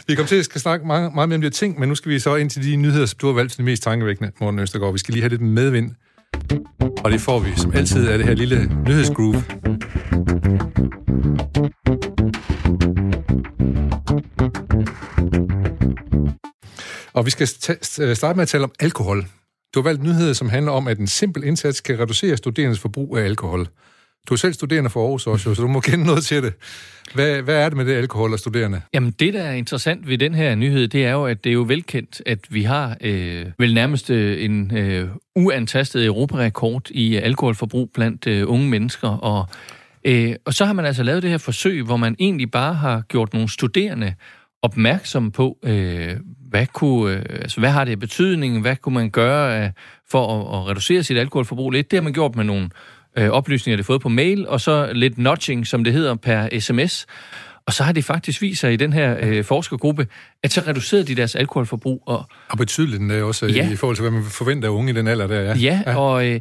vi 0.07 0.15
kommer 0.15 0.29
til 0.29 0.37
at 0.37 0.45
skal 0.45 0.61
snakke 0.61 0.87
meget, 0.87 1.15
meget 1.15 1.29
mere 1.29 1.37
om 1.37 1.43
de 1.43 1.51
ting, 1.51 1.81
men 1.81 1.89
nu 1.89 1.95
skal 1.95 2.13
vi 2.13 2.19
så 2.19 2.37
ind 2.37 2.51
til 2.51 2.65
de 2.65 2.77
nyheder, 2.77 3.07
som 3.07 3.19
du 3.19 3.27
har 3.27 3.35
valgt 3.35 3.53
til 3.53 3.59
de 3.59 3.65
mest 3.65 3.83
tankevækkende, 3.83 4.33
Morten 4.41 4.61
Østergaard. 4.61 4.93
Vi 4.93 4.99
skal 4.99 5.13
lige 5.13 5.23
have 5.23 5.31
lidt 5.31 5.41
medvind, 5.41 5.91
og 7.05 7.11
det 7.13 7.21
får 7.21 7.39
vi 7.39 7.51
som 7.57 7.73
altid 7.75 8.09
af 8.09 8.19
det 8.19 8.27
her 8.27 8.35
lille 8.35 8.71
nyhedsgroove. 8.87 9.45
Og 17.13 17.27
vi 17.27 17.31
skal 17.31 17.49
øh, 18.01 18.17
starte 18.17 18.37
med 18.37 18.43
at 18.43 18.49
tale 18.49 18.65
om 18.65 18.73
alkohol. 18.81 19.25
Du 19.75 19.81
har 19.81 19.83
valgt 19.83 20.03
nyheder, 20.03 20.33
som 20.33 20.49
handler 20.49 20.73
om, 20.73 20.89
at 20.89 20.99
en 20.99 21.07
simpel 21.07 21.45
indsats 21.45 21.81
kan 21.81 21.99
reducere 21.99 22.37
studerendes 22.37 22.79
forbrug 22.79 23.19
af 23.19 23.25
alkohol. 23.25 23.69
Du 24.29 24.35
er 24.35 24.39
selv 24.39 24.53
studerende 24.53 24.91
for 24.91 25.03
Aarhus 25.03 25.27
også, 25.27 25.55
så 25.55 25.63
du 25.63 25.69
må 25.69 25.81
kende 25.91 26.05
noget 26.05 26.25
til 26.25 26.43
det. 26.43 26.53
Hvad, 27.15 27.43
hvad 27.43 27.55
er 27.55 27.69
det 27.69 27.77
med 27.77 27.85
det 27.85 27.95
alkohol 27.95 28.33
og 28.33 28.39
studerende? 28.39 28.81
Jamen, 28.95 29.15
det, 29.21 29.35
der 29.35 29.43
er 29.43 29.53
interessant 29.53 30.09
ved 30.09 30.19
den 30.19 30.35
her 30.35 30.55
nyhed, 30.55 30.89
det 30.89 31.05
er 31.05 31.13
jo, 31.13 31.25
at 31.25 31.45
det 31.45 31.51
er 31.51 31.55
jo 31.55 31.65
velkendt, 31.69 32.23
at 32.27 32.39
vi 32.51 32.63
har 32.63 32.97
øh, 33.01 33.47
vel 33.59 33.75
nærmest 33.75 34.11
øh, 34.11 34.45
en 34.45 34.77
øh, 34.77 35.09
uantastet 35.37 36.07
europarekord 36.07 36.91
i 36.91 37.17
alkoholforbrug 37.17 37.91
blandt 37.95 38.27
øh, 38.27 38.51
unge 38.51 38.69
mennesker. 38.69 39.09
Og, 39.09 39.49
øh, 40.09 40.35
og 40.45 40.55
så 40.55 40.65
har 40.65 40.73
man 40.73 40.85
altså 40.85 41.03
lavet 41.03 41.23
det 41.23 41.31
her 41.31 41.39
forsøg, 41.39 41.83
hvor 41.83 41.97
man 41.97 42.17
egentlig 42.19 42.51
bare 42.51 42.75
har 42.75 43.01
gjort 43.01 43.33
nogle 43.33 43.51
studerende 43.51 44.15
opmærksom 44.63 45.31
på, 45.31 45.59
øh, 45.65 46.17
hvad, 46.51 46.67
kunne, 46.67 47.17
øh, 47.17 47.25
altså, 47.31 47.61
hvad 47.61 47.71
har 47.71 47.85
det 47.85 47.99
betydning, 47.99 48.61
hvad 48.61 48.77
kunne 48.77 48.95
man 48.95 49.11
gøre 49.11 49.65
øh, 49.65 49.71
for 50.11 50.41
at, 50.41 50.61
at 50.61 50.69
reducere 50.69 51.03
sit 51.03 51.17
alkoholforbrug 51.17 51.71
lidt. 51.71 51.91
Det 51.91 51.97
har 51.97 52.03
man 52.03 52.13
gjort 52.13 52.37
med 52.37 52.45
nogle 52.45 52.71
øh, 53.19 53.29
oplysninger, 53.29 53.77
det 53.77 53.85
har 53.85 53.93
fået 53.93 54.01
på 54.01 54.09
mail, 54.09 54.49
og 54.49 54.61
så 54.61 54.93
lidt 54.93 55.19
nudging, 55.19 55.67
som 55.67 55.85
det 55.85 55.93
hedder, 55.93 56.15
per 56.15 56.61
sms. 56.61 57.07
Og 57.67 57.73
så 57.73 57.83
har 57.85 57.93
det 57.93 58.05
faktisk 58.05 58.43
vist 58.43 58.61
sig 58.61 58.73
i 58.73 58.77
den 58.77 58.93
her 58.93 59.17
øh, 59.23 59.45
forskergruppe, 59.45 60.07
at 60.43 60.53
så 60.53 60.63
reducerede 60.67 61.07
de 61.07 61.15
deres 61.15 61.35
alkoholforbrug. 61.35 62.03
Og, 62.07 62.25
og 62.49 62.59
betydeligt 62.59 63.23
også 63.23 63.47
ja. 63.47 63.71
i 63.71 63.77
forhold 63.77 63.97
til, 63.97 64.03
hvad 64.03 64.11
man 64.11 64.25
forventer 64.25 64.69
af 64.69 64.73
unge 64.73 64.91
i 64.91 64.95
den 64.95 65.07
alder 65.07 65.27
der. 65.27 65.41
Ja, 65.41 65.55
ja, 65.55 65.83
ja. 65.87 65.97
og 65.97 66.27
øh, 66.29 66.41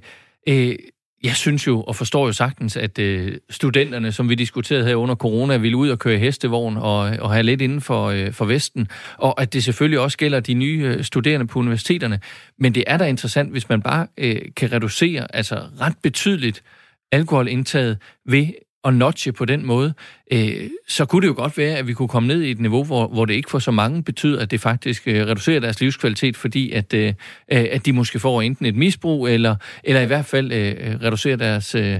øh, 0.49 0.75
jeg 1.23 1.35
synes 1.35 1.67
jo, 1.67 1.81
og 1.81 1.95
forstår 1.95 2.25
jo 2.25 2.33
sagtens, 2.33 2.77
at 2.77 2.99
øh, 2.99 3.37
studenterne, 3.49 4.11
som 4.11 4.29
vi 4.29 4.35
diskuterede 4.35 4.85
her 4.85 4.95
under 4.95 5.15
corona, 5.15 5.57
ville 5.57 5.77
ud 5.77 5.89
og 5.89 5.99
køre 5.99 6.17
hestevogn 6.17 6.77
og, 6.77 7.09
øh, 7.09 7.17
og 7.19 7.31
have 7.31 7.43
lidt 7.43 7.61
inden 7.61 7.81
for, 7.81 8.05
øh, 8.05 8.33
for 8.33 8.45
Vesten, 8.45 8.87
og 9.17 9.41
at 9.41 9.53
det 9.53 9.63
selvfølgelig 9.63 9.99
også 9.99 10.17
gælder 10.17 10.39
de 10.39 10.53
nye 10.53 10.83
øh, 10.83 11.03
studerende 11.03 11.47
på 11.47 11.59
universiteterne. 11.59 12.19
Men 12.59 12.75
det 12.75 12.83
er 12.87 12.97
da 12.97 13.05
interessant, 13.05 13.51
hvis 13.51 13.69
man 13.69 13.81
bare 13.81 14.07
øh, 14.17 14.41
kan 14.55 14.71
reducere 14.71 15.35
altså 15.35 15.61
ret 15.81 15.95
betydeligt 16.03 16.63
alkoholindtaget 17.11 17.97
ved 18.25 18.47
at 18.83 18.93
notche 18.93 19.31
på 19.31 19.45
den 19.45 19.65
måde, 19.65 19.93
øh, 20.31 20.69
så 20.87 21.05
kunne 21.05 21.21
det 21.21 21.27
jo 21.27 21.33
godt 21.33 21.57
være, 21.57 21.77
at 21.77 21.87
vi 21.87 21.93
kunne 21.93 22.07
komme 22.07 22.27
ned 22.27 22.41
i 22.41 22.51
et 22.51 22.59
niveau, 22.59 22.83
hvor, 22.83 23.07
hvor 23.07 23.25
det 23.25 23.33
ikke 23.33 23.49
for 23.49 23.59
så 23.59 23.71
mange 23.71 24.03
betyder, 24.03 24.41
at 24.41 24.51
det 24.51 24.61
faktisk 24.61 25.03
øh, 25.07 25.27
reducerer 25.27 25.59
deres 25.59 25.79
livskvalitet, 25.79 26.37
fordi 26.37 26.71
at, 26.71 26.93
øh, 26.93 27.13
øh 27.51 27.65
at 27.71 27.85
de 27.85 27.93
måske 27.93 28.19
får 28.19 28.41
enten 28.41 28.65
et 28.65 28.75
misbrug, 28.75 29.27
eller, 29.27 29.55
eller 29.83 30.01
i 30.01 30.05
hvert 30.05 30.25
fald 30.25 30.51
øh, 30.51 31.01
reducerer 31.01 31.35
deres... 31.35 31.75
Øh, 31.75 31.99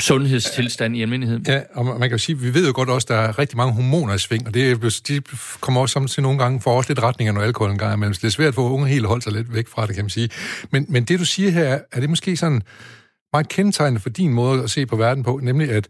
sundhedstilstand 0.00 0.96
i 0.96 1.02
almindelighed. 1.02 1.40
Ja, 1.48 1.60
og 1.74 1.84
man 1.86 2.00
kan 2.00 2.10
jo 2.10 2.18
sige, 2.18 2.38
vi 2.38 2.54
ved 2.54 2.66
jo 2.66 2.72
godt 2.74 2.88
også, 2.88 3.04
at 3.04 3.08
der 3.08 3.14
er 3.14 3.38
rigtig 3.38 3.56
mange 3.56 3.74
hormoner 3.74 4.14
i 4.14 4.18
sving, 4.18 4.46
og 4.46 4.54
det, 4.54 5.02
de 5.08 5.20
kommer 5.60 5.80
også 5.80 5.92
samtidig 5.92 6.22
nogle 6.22 6.38
gange 6.38 6.60
for 6.60 6.78
os 6.78 6.88
lidt 6.88 7.02
retninger, 7.02 7.32
når 7.32 7.40
alkohol 7.40 7.70
en 7.70 7.78
gang 7.78 7.94
imellem. 7.94 8.14
Så 8.14 8.18
det 8.22 8.26
er 8.26 8.30
svært 8.30 8.54
for 8.54 8.70
unge 8.70 8.88
helt 8.88 9.04
at 9.04 9.08
holde 9.08 9.22
sig 9.22 9.32
lidt 9.32 9.54
væk 9.54 9.68
fra 9.68 9.86
det, 9.86 9.94
kan 9.94 10.04
man 10.04 10.10
sige. 10.10 10.30
Men, 10.70 10.86
men 10.88 11.04
det, 11.04 11.18
du 11.18 11.24
siger 11.24 11.50
her, 11.50 11.78
er 11.92 12.00
det 12.00 12.10
måske 12.10 12.36
sådan 12.36 12.62
meget 13.32 13.48
kendetegnende 13.48 14.00
for 14.00 14.10
din 14.10 14.32
måde 14.32 14.62
at 14.62 14.70
se 14.70 14.86
på 14.86 14.96
verden 14.96 15.24
på, 15.24 15.40
nemlig 15.42 15.70
at 15.70 15.88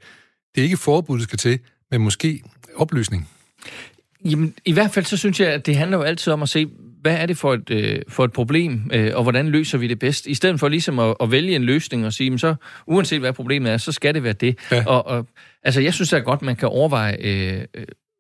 det 0.55 0.61
er 0.61 0.65
ikke 0.65 0.77
forbud, 0.77 1.21
skal 1.21 1.39
til, 1.39 1.59
men 1.91 2.01
måske 2.01 2.43
oplysning. 2.77 3.29
Jamen, 4.25 4.55
i 4.65 4.73
hvert 4.73 4.91
fald 4.91 5.05
så 5.05 5.17
synes 5.17 5.41
jeg, 5.41 5.49
at 5.49 5.67
det 5.67 5.77
handler 5.77 5.99
jo 5.99 6.03
altid 6.03 6.33
om 6.33 6.43
at 6.43 6.49
se, 6.49 6.69
hvad 7.01 7.15
er 7.15 7.27
det 7.27 7.37
for 7.37 7.55
et, 7.55 7.71
øh, 7.71 8.03
for 8.09 8.25
et 8.25 8.33
problem, 8.33 8.91
øh, 8.93 9.13
og 9.15 9.23
hvordan 9.23 9.49
løser 9.49 9.79
vi 9.79 9.87
det 9.87 9.99
bedst? 9.99 10.27
I 10.27 10.35
stedet 10.35 10.61
for 10.61 10.69
ligesom 10.69 10.99
at, 10.99 11.15
at 11.21 11.31
vælge 11.31 11.57
en 11.57 11.65
løsning 11.65 12.07
og 12.07 12.13
sige, 12.13 12.39
så 12.39 12.55
uanset 12.87 13.21
hvad 13.21 13.33
problemet 13.33 13.73
er, 13.73 13.77
så 13.77 13.93
skal 13.93 14.15
det 14.15 14.23
være 14.23 14.33
det. 14.33 14.59
Ja. 14.71 14.85
Og, 14.87 15.07
og 15.07 15.27
altså, 15.63 15.81
jeg 15.81 15.95
synes 15.95 16.11
da 16.11 16.19
godt, 16.19 16.43
man 16.43 16.57
kan 16.57 16.69
overveje, 16.69 17.17
øh, 17.21 17.65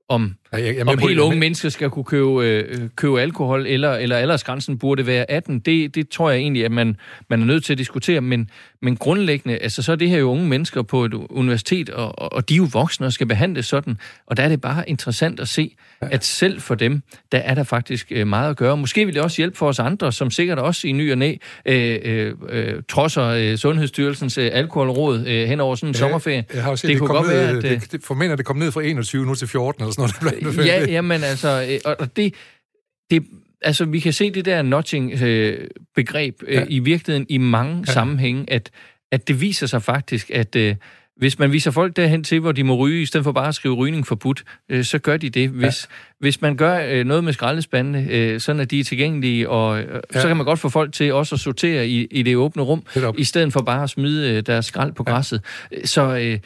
om, 0.08 0.34
ja, 0.52 0.58
jeg, 0.58 0.76
jeg 0.76 0.88
om 0.88 0.98
helt 0.98 1.18
unge 1.18 1.38
mennesker 1.38 1.68
skal 1.68 1.90
kunne 1.90 2.04
købe, 2.04 2.44
øh, 2.44 2.88
købe 2.96 3.20
alkohol, 3.20 3.66
eller, 3.66 3.94
eller 3.94 4.16
aldersgrænsen 4.16 4.78
burde 4.78 5.06
være 5.06 5.30
18, 5.30 5.58
det, 5.58 5.94
det 5.94 6.08
tror 6.08 6.30
jeg 6.30 6.38
egentlig, 6.38 6.64
at 6.64 6.72
man, 6.72 6.96
man 7.30 7.42
er 7.42 7.46
nødt 7.46 7.64
til 7.64 7.72
at 7.72 7.78
diskutere. 7.78 8.20
Men, 8.20 8.50
men 8.82 8.96
grundlæggende, 8.96 9.58
altså 9.58 9.82
så 9.82 9.92
er 9.92 9.96
det 9.96 10.08
her 10.08 10.18
jo 10.18 10.30
unge 10.30 10.48
mennesker 10.48 10.82
på 10.82 11.04
et 11.04 11.14
universitet, 11.14 11.90
og, 11.90 12.32
og 12.32 12.48
de 12.48 12.54
er 12.54 12.58
jo 12.58 12.68
voksne 12.72 13.06
og 13.06 13.12
skal 13.12 13.26
behandles 13.26 13.66
sådan. 13.66 13.98
Og 14.26 14.36
der 14.36 14.42
er 14.42 14.48
det 14.48 14.60
bare 14.60 14.90
interessant 14.90 15.40
at 15.40 15.48
se, 15.48 15.76
ja. 16.02 16.08
at 16.10 16.24
selv 16.24 16.60
for 16.60 16.74
dem, 16.74 17.02
der 17.32 17.38
er 17.38 17.54
der 17.54 17.62
faktisk 17.62 18.06
øh, 18.10 18.26
meget 18.26 18.50
at 18.50 18.56
gøre. 18.56 18.76
Måske 18.76 19.04
vil 19.04 19.14
det 19.14 19.22
også 19.22 19.36
hjælpe 19.36 19.56
for 19.56 19.68
os 19.68 19.78
andre, 19.78 20.12
som 20.12 20.30
sikkert 20.30 20.58
også 20.58 20.88
i 20.88 20.92
ny 20.92 21.12
og 21.12 21.18
næ 21.18 21.34
øh, 21.66 21.98
øh, 22.04 22.34
øh, 22.48 22.82
trodser 22.88 23.24
øh, 23.24 23.56
Sundhedsstyrelsens 23.56 24.38
øh, 24.38 24.50
alkoholråd 24.52 25.24
øh, 25.26 25.48
hen 25.48 25.60
over 25.60 25.74
sådan 25.74 25.88
en 25.88 25.94
ja, 25.94 25.98
sommerferie. 25.98 26.44
Jeg 26.54 26.62
har 26.62 26.70
jo 26.70 26.76
set, 26.76 26.88
det, 26.88 26.94
det 26.94 26.98
kunne 26.98 27.14
godt 27.16 27.26
ned, 27.26 27.36
være, 27.36 27.56
at... 27.56 27.62
Det, 27.62 27.92
det, 27.92 28.04
for 28.04 28.14
mener, 28.14 28.36
det 28.36 28.44
kom 28.44 28.56
ned 28.56 28.72
fra 28.72 28.82
21 28.82 29.26
nu 29.26 29.34
til 29.34 29.48
14, 29.48 29.82
eller 29.82 29.92
sådan 29.92 30.10
noget. 30.20 30.44
Det 30.44 30.54
blev 30.54 30.64
ja, 30.64 30.84
jamen 30.88 31.24
altså, 31.24 31.80
øh, 31.86 31.94
og 31.98 32.16
det, 32.16 32.34
det, 33.10 33.22
altså 33.62 33.84
vi 33.84 34.00
kan 34.00 34.12
se 34.12 34.30
det 34.30 34.44
der 34.44 34.62
notching-begreb 34.62 36.42
øh, 36.46 36.54
ja. 36.54 36.64
i 36.68 36.78
virkeligheden 36.78 37.26
i 37.28 37.38
mange 37.38 37.84
ja. 37.86 37.92
sammenhænge, 37.92 38.44
at, 38.48 38.70
at 39.12 39.28
det 39.28 39.40
viser 39.40 39.66
sig 39.66 39.82
faktisk, 39.82 40.30
at 40.30 40.56
øh, 40.56 40.74
hvis 41.18 41.38
man 41.38 41.52
viser 41.52 41.70
folk 41.70 41.96
derhen 41.96 42.24
til, 42.24 42.40
hvor 42.40 42.52
de 42.52 42.64
må 42.64 42.76
ryge, 42.76 43.02
i 43.02 43.06
stedet 43.06 43.24
for 43.24 43.32
bare 43.32 43.48
at 43.48 43.54
skrive 43.54 43.74
rygning 43.74 44.06
forbudt, 44.06 44.44
øh, 44.68 44.84
så 44.84 44.98
gør 44.98 45.16
de 45.16 45.30
det. 45.30 45.48
Hvis, 45.48 45.88
ja. 45.90 45.94
hvis 46.20 46.40
man 46.40 46.56
gør 46.56 46.86
øh, 46.88 47.06
noget 47.06 47.24
med 47.24 47.32
skraldespandene, 47.32 48.06
øh, 48.10 48.40
sådan 48.40 48.60
at 48.60 48.70
de 48.70 48.80
er 48.80 48.84
tilgængelige, 48.84 49.48
og 49.48 49.80
øh, 49.80 50.00
ja. 50.14 50.20
så 50.20 50.28
kan 50.28 50.36
man 50.36 50.46
godt 50.46 50.58
få 50.58 50.68
folk 50.68 50.92
til 50.92 51.12
også 51.12 51.34
at 51.34 51.40
sortere 51.40 51.88
i, 51.88 52.06
i 52.10 52.22
det 52.22 52.36
åbne 52.36 52.62
rum, 52.62 52.82
i 53.18 53.24
stedet 53.24 53.52
for 53.52 53.60
bare 53.60 53.82
at 53.82 53.90
smide 53.90 54.36
øh, 54.36 54.42
deres 54.42 54.66
skrald 54.66 54.92
på 54.92 55.04
græsset. 55.04 55.40
Ja. 55.72 55.86
Så 55.86 56.16
øh, 56.16 56.38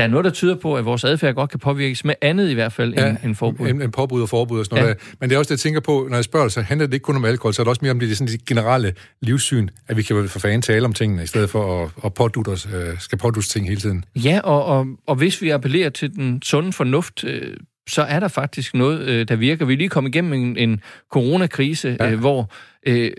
der 0.00 0.06
er 0.06 0.10
noget, 0.10 0.24
der 0.24 0.30
tyder 0.30 0.54
på, 0.54 0.74
at 0.74 0.84
vores 0.84 1.04
adfærd 1.04 1.34
godt 1.34 1.50
kan 1.50 1.58
påvirkes 1.58 2.04
med 2.04 2.14
andet 2.20 2.50
i 2.50 2.54
hvert 2.54 2.72
fald 2.72 2.94
ja, 2.94 3.08
end, 3.08 3.18
end 3.24 3.34
forbud. 3.34 3.68
En, 3.68 3.82
en 3.82 3.90
påbud 3.90 4.22
og 4.22 4.28
forbud 4.28 4.58
og 4.58 4.64
sådan 4.64 4.76
ja. 4.76 4.82
noget. 4.82 4.98
Men 5.20 5.30
det 5.30 5.34
er 5.34 5.38
også 5.38 5.48
det, 5.48 5.50
jeg 5.50 5.58
tænker 5.58 5.80
på, 5.80 6.06
når 6.10 6.16
jeg 6.16 6.24
spørger, 6.24 6.48
så 6.48 6.60
handler 6.60 6.86
det 6.86 6.94
ikke 6.94 7.04
kun 7.04 7.16
om 7.16 7.24
alkohol, 7.24 7.54
så 7.54 7.62
er 7.62 7.64
det 7.64 7.68
også 7.68 7.80
mere 7.82 7.90
om 7.90 8.00
det, 8.00 8.08
det 8.08 8.18
sådan 8.18 8.32
det 8.32 8.44
generelle 8.44 8.92
livssyn, 9.22 9.68
at 9.88 9.96
vi 9.96 10.02
kan 10.02 10.28
for 10.28 10.38
fanden 10.38 10.62
tale 10.62 10.84
om 10.84 10.92
tingene, 10.92 11.22
i 11.22 11.26
stedet 11.26 11.50
for 11.50 11.84
at, 11.84 11.90
at 12.04 12.14
pådute 12.14 12.48
os, 12.48 12.68
øh, 12.74 12.98
skal 12.98 13.18
pådute 13.18 13.48
ting 13.48 13.68
hele 13.68 13.80
tiden. 13.80 14.04
Ja, 14.16 14.40
og, 14.44 14.64
og, 14.64 14.86
og 15.06 15.14
hvis 15.14 15.42
vi 15.42 15.50
appellerer 15.50 15.90
til 15.90 16.14
den 16.14 16.42
sunde 16.42 16.72
fornuft, 16.72 17.24
øh, 17.24 17.56
så 17.88 18.02
er 18.02 18.20
der 18.20 18.28
faktisk 18.28 18.74
noget, 18.74 19.00
øh, 19.00 19.28
der 19.28 19.36
virker. 19.36 19.64
Vi 19.64 19.72
er 19.72 19.76
lige 19.76 19.88
kommet 19.88 20.14
igennem 20.14 20.32
en, 20.32 20.56
en 20.56 20.80
coronakrise, 21.12 21.96
ja. 22.00 22.10
øh, 22.10 22.18
hvor 22.18 22.52
øh, 22.86 23.10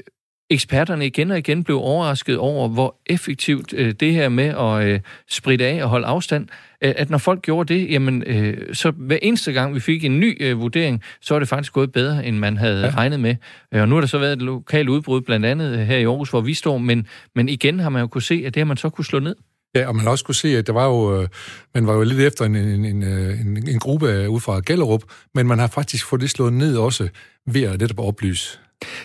eksperterne 0.51 1.05
igen 1.05 1.31
og 1.31 1.37
igen 1.37 1.63
blev 1.63 1.77
overrasket 1.77 2.37
over, 2.37 2.67
hvor 2.67 2.95
effektivt 3.05 3.73
øh, 3.77 3.93
det 3.99 4.13
her 4.13 4.29
med 4.29 4.45
at 4.45 4.87
øh, 4.87 4.99
spritte 5.29 5.65
af 5.65 5.83
og 5.83 5.89
holde 5.89 6.07
afstand, 6.07 6.47
øh, 6.81 6.93
at 6.97 7.09
når 7.09 7.17
folk 7.17 7.41
gjorde 7.41 7.73
det, 7.73 7.91
jamen, 7.91 8.23
øh, 8.23 8.75
så 8.75 8.91
hver 8.91 9.17
eneste 9.21 9.51
gang 9.51 9.75
vi 9.75 9.79
fik 9.79 10.05
en 10.05 10.19
ny 10.19 10.37
øh, 10.43 10.59
vurdering, 10.59 11.01
så 11.21 11.33
var 11.33 11.39
det 11.39 11.47
faktisk 11.47 11.73
gået 11.73 11.91
bedre, 11.91 12.25
end 12.25 12.37
man 12.37 12.57
havde 12.57 12.85
ja. 12.85 12.93
regnet 12.95 13.19
med. 13.19 13.35
Øh, 13.73 13.81
og 13.81 13.89
nu 13.89 13.95
har 13.95 13.99
der 13.99 14.07
så 14.07 14.17
været 14.17 14.33
et 14.33 14.41
lokalt 14.41 14.89
udbrud, 14.89 15.21
blandt 15.21 15.45
andet 15.45 15.85
her 15.85 15.97
i 15.97 16.03
Aarhus, 16.03 16.29
hvor 16.29 16.41
vi 16.41 16.53
står, 16.53 16.77
men, 16.77 17.07
men 17.35 17.49
igen 17.49 17.79
har 17.79 17.89
man 17.89 17.99
jo 17.99 18.07
kunne 18.07 18.21
se, 18.21 18.43
at 18.45 18.53
det 18.53 18.59
har 18.61 18.65
man 18.65 18.77
så 18.77 18.89
kunne 18.89 19.05
slå 19.05 19.19
ned. 19.19 19.35
Ja, 19.75 19.87
og 19.87 19.95
man 19.95 20.07
også 20.07 20.25
kunne 20.25 20.35
se, 20.35 20.57
at 20.57 20.67
der 20.67 20.73
var 20.73 20.85
jo, 20.85 21.21
øh, 21.21 21.27
man 21.73 21.87
var 21.87 21.93
jo 21.93 22.03
lidt 22.03 22.19
efter 22.19 22.45
en, 22.45 22.55
en, 22.55 22.85
en, 22.85 23.03
en, 23.03 23.69
en 23.69 23.79
gruppe 23.79 24.29
ud 24.29 24.39
fra 24.39 24.61
Gellerup, 24.65 25.03
men 25.35 25.47
man 25.47 25.59
har 25.59 25.67
faktisk 25.67 26.05
fået 26.05 26.21
det 26.21 26.29
slået 26.29 26.53
ned 26.53 26.77
også 26.77 27.09
ved 27.47 27.63
at 27.63 27.79
netop 27.79 27.99
oplyse. 27.99 28.59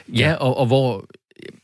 Ja, 0.08 0.34
og, 0.34 0.58
og 0.58 0.66
hvor 0.66 1.06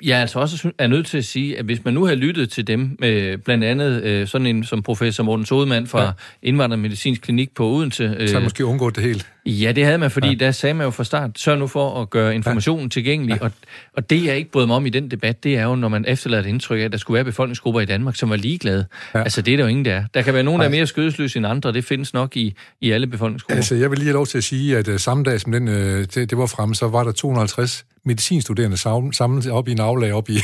jeg 0.05 0.19
altså 0.19 0.39
også 0.39 0.71
er 0.79 0.87
nødt 0.87 1.07
til 1.07 1.19
at 1.19 1.25
sige, 1.25 1.59
at 1.59 1.65
hvis 1.65 1.85
man 1.85 1.95
nu 1.95 2.05
har 2.05 2.15
lyttet 2.15 2.51
til 2.51 2.67
dem, 2.67 2.99
øh, 3.05 3.39
blandt 3.39 3.65
andet 3.65 4.03
øh, 4.03 4.27
sådan 4.27 4.47
en 4.47 4.65
som 4.65 4.83
professor 4.83 5.25
Morten 5.25 5.47
Sodemann 5.47 5.87
fra 5.87 6.03
ja. 6.03 6.11
Indvandrermedicinsk 6.43 7.23
Klinik 7.23 7.55
på 7.55 7.67
Odense. 7.67 8.17
Øh, 8.19 8.29
så 8.29 8.41
måske 8.41 8.65
undgået 8.65 8.97
det 8.97 9.05
helt. 9.05 9.27
Ja, 9.47 9.73
det 9.73 9.85
havde 9.85 9.99
man, 9.99 10.11
fordi 10.11 10.29
ja. 10.29 10.35
der 10.35 10.51
sagde 10.51 10.75
man 10.75 10.85
jo 10.85 10.91
fra 10.91 11.05
start, 11.05 11.31
sørg 11.39 11.59
nu 11.59 11.67
for 11.67 12.03
at 12.03 12.11
gøre 12.11 12.35
informationen 12.35 12.85
ja. 12.85 12.89
tilgængelig. 12.89 13.37
Ja. 13.41 13.45
Og, 13.45 13.51
og 13.97 14.11
det, 14.11 14.25
jeg 14.25 14.37
ikke 14.37 14.51
brød 14.51 14.67
mig 14.67 14.77
om 14.77 14.87
i 14.87 14.91
den 14.91 15.11
debat, 15.11 15.45
det 15.45 15.57
er 15.57 15.65
jo, 15.65 15.75
når 15.75 15.89
man 15.89 16.05
efterlader 16.09 16.43
et 16.43 16.49
indtryk 16.49 16.81
af, 16.81 16.85
at 16.85 16.93
der 16.93 16.99
skulle 16.99 17.15
være 17.15 17.25
befolkningsgrupper 17.25 17.81
i 17.81 17.85
Danmark, 17.85 18.17
som 18.17 18.31
var 18.31 18.37
ligeglade. 18.37 18.87
Ja. 19.15 19.23
Altså, 19.23 19.43
det 19.43 19.53
er 19.53 19.57
der 19.57 19.65
jo 19.65 19.69
ingen, 19.69 19.85
der 19.85 19.95
er. 19.95 20.05
Der 20.15 20.23
kan 20.23 20.35
være 20.35 20.43
nogen, 20.43 20.61
der 20.61 20.67
er 20.67 20.71
mere 20.71 20.87
skødesløse 20.87 21.37
end 21.37 21.47
andre, 21.47 21.71
og 21.71 21.75
det 21.75 21.85
findes 21.85 22.15
nok 22.15 22.37
i, 22.37 22.55
i 22.81 22.91
alle 22.91 23.07
befolkningsgrupper. 23.07 23.57
Altså, 23.57 23.75
jeg 23.75 23.91
vil 23.91 23.99
lige 23.99 24.07
have 24.07 24.15
lov 24.15 24.27
til 24.27 24.39
at 24.39 24.45
sige, 24.45 24.79
at 24.79 24.89
uh, 24.89 24.97
samme 24.97 25.25
dag, 25.25 25.41
som 25.41 25.53
den, 25.53 25.69
uh, 25.69 25.75
det, 25.75 26.15
det 26.15 26.39
var 26.39 26.47
fremme, 26.47 26.75
så 26.75 26.89
var 26.89 27.05
der 27.05 27.13
250 27.13 27.85
medicinstuderende 28.05 28.77
samlet 29.13 29.51
op 29.51 29.69
i 29.69 29.73
en 29.73 29.81
aflag 29.81 30.13
op 30.13 30.29
i, 30.29 30.39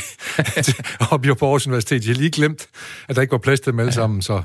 op 1.11 1.25
i 1.25 1.29
Aarhus 1.29 1.67
Universitet. 1.67 2.05
Har 2.05 2.13
lige 2.13 2.31
glemt, 2.31 2.67
at 3.07 3.15
der 3.15 3.21
ikke 3.21 3.31
var 3.31 3.37
plads 3.37 3.59
til 3.59 3.71
dem 3.71 3.79
alle 3.79 3.89
ja. 3.89 3.95
sammen, 3.95 4.21
så 4.21 4.41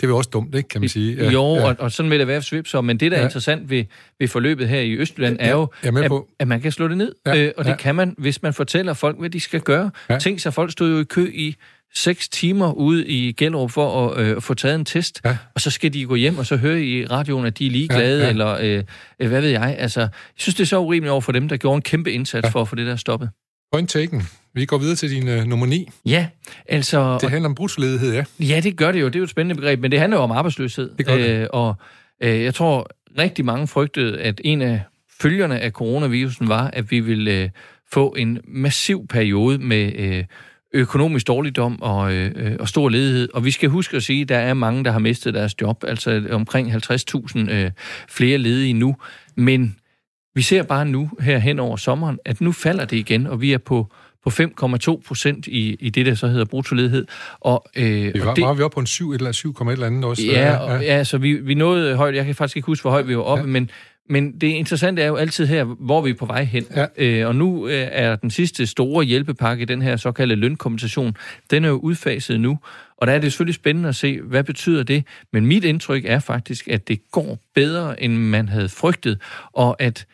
det 0.00 0.06
er 0.06 0.08
jo 0.08 0.16
også 0.16 0.30
dumt, 0.32 0.54
ikke, 0.54 0.68
kan 0.68 0.80
man 0.80 0.88
sige. 0.88 1.16
Ja, 1.16 1.30
jo, 1.30 1.54
ja. 1.54 1.64
Og, 1.64 1.76
og 1.78 1.92
sådan 1.92 2.10
vil 2.10 2.18
det 2.18 2.26
være 2.26 2.42
svipser, 2.42 2.80
men 2.80 3.00
det, 3.00 3.10
der 3.10 3.16
er 3.16 3.20
ja. 3.20 3.26
interessant 3.26 3.70
ved, 3.70 3.84
ved 4.18 4.28
forløbet 4.28 4.68
her 4.68 4.80
i 4.80 4.96
Østjylland, 4.96 5.36
er 5.40 5.50
jo, 5.50 5.68
at, 5.82 6.12
at 6.38 6.48
man 6.48 6.60
kan 6.60 6.72
slå 6.72 6.88
det 6.88 6.96
ned, 6.96 7.14
ja. 7.26 7.36
øh, 7.36 7.52
og 7.56 7.64
det 7.64 7.70
ja. 7.70 7.76
kan 7.76 7.94
man, 7.94 8.14
hvis 8.18 8.42
man 8.42 8.54
fortæller 8.54 8.94
folk, 8.94 9.18
hvad 9.18 9.30
de 9.30 9.40
skal 9.40 9.60
gøre. 9.60 9.90
Ja. 10.10 10.18
Tænk 10.18 10.40
sig, 10.40 10.54
folk 10.54 10.72
stod 10.72 10.90
jo 10.90 11.00
i 11.00 11.04
kø 11.04 11.30
i 11.34 11.56
seks 11.94 12.28
timer 12.28 12.72
ude 12.72 13.06
i 13.06 13.32
Gellerup 13.32 13.70
for 13.70 14.08
at 14.08 14.20
øh, 14.20 14.42
få 14.42 14.54
taget 14.54 14.74
en 14.74 14.84
test, 14.84 15.20
ja. 15.24 15.36
og 15.54 15.60
så 15.60 15.70
skal 15.70 15.92
de 15.92 16.04
gå 16.04 16.14
hjem 16.14 16.38
og 16.38 16.46
så 16.46 16.56
høre 16.56 16.82
i 16.82 17.06
radioen, 17.06 17.46
at 17.46 17.58
de 17.58 17.66
er 17.66 17.70
ligeglade, 17.70 18.18
ja, 18.18 18.24
ja. 18.24 18.30
eller 18.30 18.58
øh, 18.60 18.84
øh, 19.20 19.28
hvad 19.28 19.40
ved 19.40 19.50
jeg. 19.50 19.76
Altså, 19.78 20.00
jeg 20.00 20.10
synes, 20.36 20.54
det 20.54 20.62
er 20.62 20.66
så 20.66 20.78
urimeligt 20.78 21.10
over 21.10 21.20
for 21.20 21.32
dem, 21.32 21.48
der 21.48 21.56
gjorde 21.56 21.76
en 21.76 21.82
kæmpe 21.82 22.12
indsats 22.12 22.44
ja. 22.44 22.50
for 22.50 22.60
at 22.60 22.68
få 22.68 22.76
det 22.76 22.86
der 22.86 22.96
stoppet. 22.96 23.30
Point 23.72 23.90
taken. 23.90 24.22
Vi 24.58 24.64
går 24.64 24.78
videre 24.78 24.96
til 24.96 25.10
din 25.10 25.28
uh, 25.28 25.44
nummer 25.44 25.66
9. 25.66 25.88
Ja, 26.06 26.26
altså... 26.68 27.18
Det 27.20 27.30
handler 27.30 27.48
om 27.48 27.54
brugsledighed, 27.54 28.14
ja. 28.14 28.24
Ja, 28.40 28.60
det 28.60 28.76
gør 28.76 28.92
det 28.92 29.00
jo. 29.00 29.06
Det 29.06 29.14
er 29.14 29.18
jo 29.18 29.24
et 29.24 29.30
spændende 29.30 29.54
begreb, 29.54 29.80
men 29.80 29.90
det 29.90 30.00
handler 30.00 30.18
jo 30.18 30.22
om 30.22 30.30
arbejdsløshed. 30.30 30.90
Det 30.98 31.06
gør 31.06 31.16
det. 31.16 31.30
Øh, 31.30 31.46
og 31.50 31.74
øh, 32.22 32.42
jeg 32.42 32.54
tror, 32.54 32.90
rigtig 33.18 33.44
mange 33.44 33.66
frygtede, 33.66 34.20
at 34.20 34.40
en 34.44 34.62
af 34.62 34.82
følgerne 35.20 35.60
af 35.60 35.70
coronavirusen 35.70 36.48
var, 36.48 36.70
at 36.72 36.90
vi 36.90 37.00
ville 37.00 37.42
øh, 37.42 37.48
få 37.92 38.14
en 38.18 38.38
massiv 38.48 39.06
periode 39.06 39.58
med 39.58 39.92
øh, 39.96 40.24
økonomisk 40.74 41.26
dårligdom 41.26 41.82
og, 41.82 42.14
øh, 42.14 42.56
og 42.60 42.68
stor 42.68 42.88
ledighed. 42.88 43.28
Og 43.34 43.44
vi 43.44 43.50
skal 43.50 43.68
huske 43.68 43.96
at 43.96 44.02
sige, 44.02 44.22
at 44.22 44.28
der 44.28 44.38
er 44.38 44.54
mange, 44.54 44.84
der 44.84 44.90
har 44.90 44.98
mistet 44.98 45.34
deres 45.34 45.60
job, 45.60 45.84
altså 45.86 46.22
omkring 46.30 46.72
50.000 46.72 47.50
øh, 47.50 47.70
flere 48.08 48.38
ledige 48.38 48.72
nu. 48.72 48.96
Men 49.36 49.76
vi 50.34 50.42
ser 50.42 50.62
bare 50.62 50.84
nu, 50.84 51.10
her 51.20 51.38
hen 51.38 51.58
over 51.58 51.76
sommeren, 51.76 52.18
at 52.24 52.40
nu 52.40 52.52
falder 52.52 52.84
det 52.84 52.96
igen, 52.96 53.26
og 53.26 53.40
vi 53.40 53.52
er 53.52 53.58
på 53.58 53.92
på 54.24 54.30
5,2 54.30 55.02
procent 55.06 55.46
i, 55.46 55.76
i 55.80 55.90
det, 55.90 56.06
der 56.06 56.14
så 56.14 56.28
hedder 56.28 56.44
bruttoledighed. 56.44 57.06
Og, 57.40 57.64
øh, 57.76 57.84
vi 57.84 58.20
var, 58.20 58.30
og 58.30 58.36
det, 58.36 58.44
var 58.44 58.54
vi 58.54 58.62
oppe 58.62 58.74
på 58.74 58.80
en 58.80 58.86
7 58.86 59.12
eller 59.12 59.32
7, 59.32 59.50
et 59.50 59.72
eller 59.72 59.86
andet 59.86 60.04
også? 60.04 60.22
Ja, 60.26 60.56
og, 60.56 60.82
ja. 60.82 60.96
ja 60.96 61.04
så 61.04 61.18
vi, 61.18 61.32
vi 61.32 61.54
nåede 61.54 61.96
højt. 61.96 62.14
Jeg 62.14 62.24
kan 62.24 62.34
faktisk 62.34 62.56
ikke 62.56 62.66
huske, 62.66 62.82
hvor 62.82 62.90
højt 62.90 63.08
vi 63.08 63.16
var 63.16 63.22
oppe, 63.22 63.44
ja. 63.44 63.46
men, 63.46 63.70
men 64.08 64.40
det 64.40 64.46
interessante 64.46 65.02
er 65.02 65.06
jo 65.06 65.16
altid 65.16 65.46
her, 65.46 65.64
hvor 65.64 66.00
vi 66.00 66.10
er 66.10 66.14
på 66.14 66.26
vej 66.26 66.44
hen. 66.44 66.66
Ja. 66.76 66.86
Øh, 66.96 67.26
og 67.26 67.36
nu 67.36 67.68
øh, 67.68 67.88
er 67.92 68.16
den 68.16 68.30
sidste 68.30 68.66
store 68.66 69.04
hjælpepakke, 69.04 69.64
den 69.64 69.82
her 69.82 69.96
såkaldte 69.96 70.34
lønkompensation, 70.34 71.16
den 71.50 71.64
er 71.64 71.68
jo 71.68 71.76
udfaset 71.76 72.40
nu. 72.40 72.58
Og 72.96 73.06
der 73.06 73.12
er 73.12 73.18
det 73.18 73.32
selvfølgelig 73.32 73.54
spændende 73.54 73.88
at 73.88 73.96
se, 73.96 74.20
hvad 74.20 74.44
betyder 74.44 74.82
det. 74.82 75.04
Men 75.32 75.46
mit 75.46 75.64
indtryk 75.64 76.04
er 76.06 76.18
faktisk, 76.18 76.68
at 76.68 76.88
det 76.88 77.10
går 77.10 77.38
bedre, 77.54 78.02
end 78.02 78.16
man 78.16 78.48
havde 78.48 78.68
frygtet. 78.68 79.20
Og 79.52 79.82
at 79.82 80.06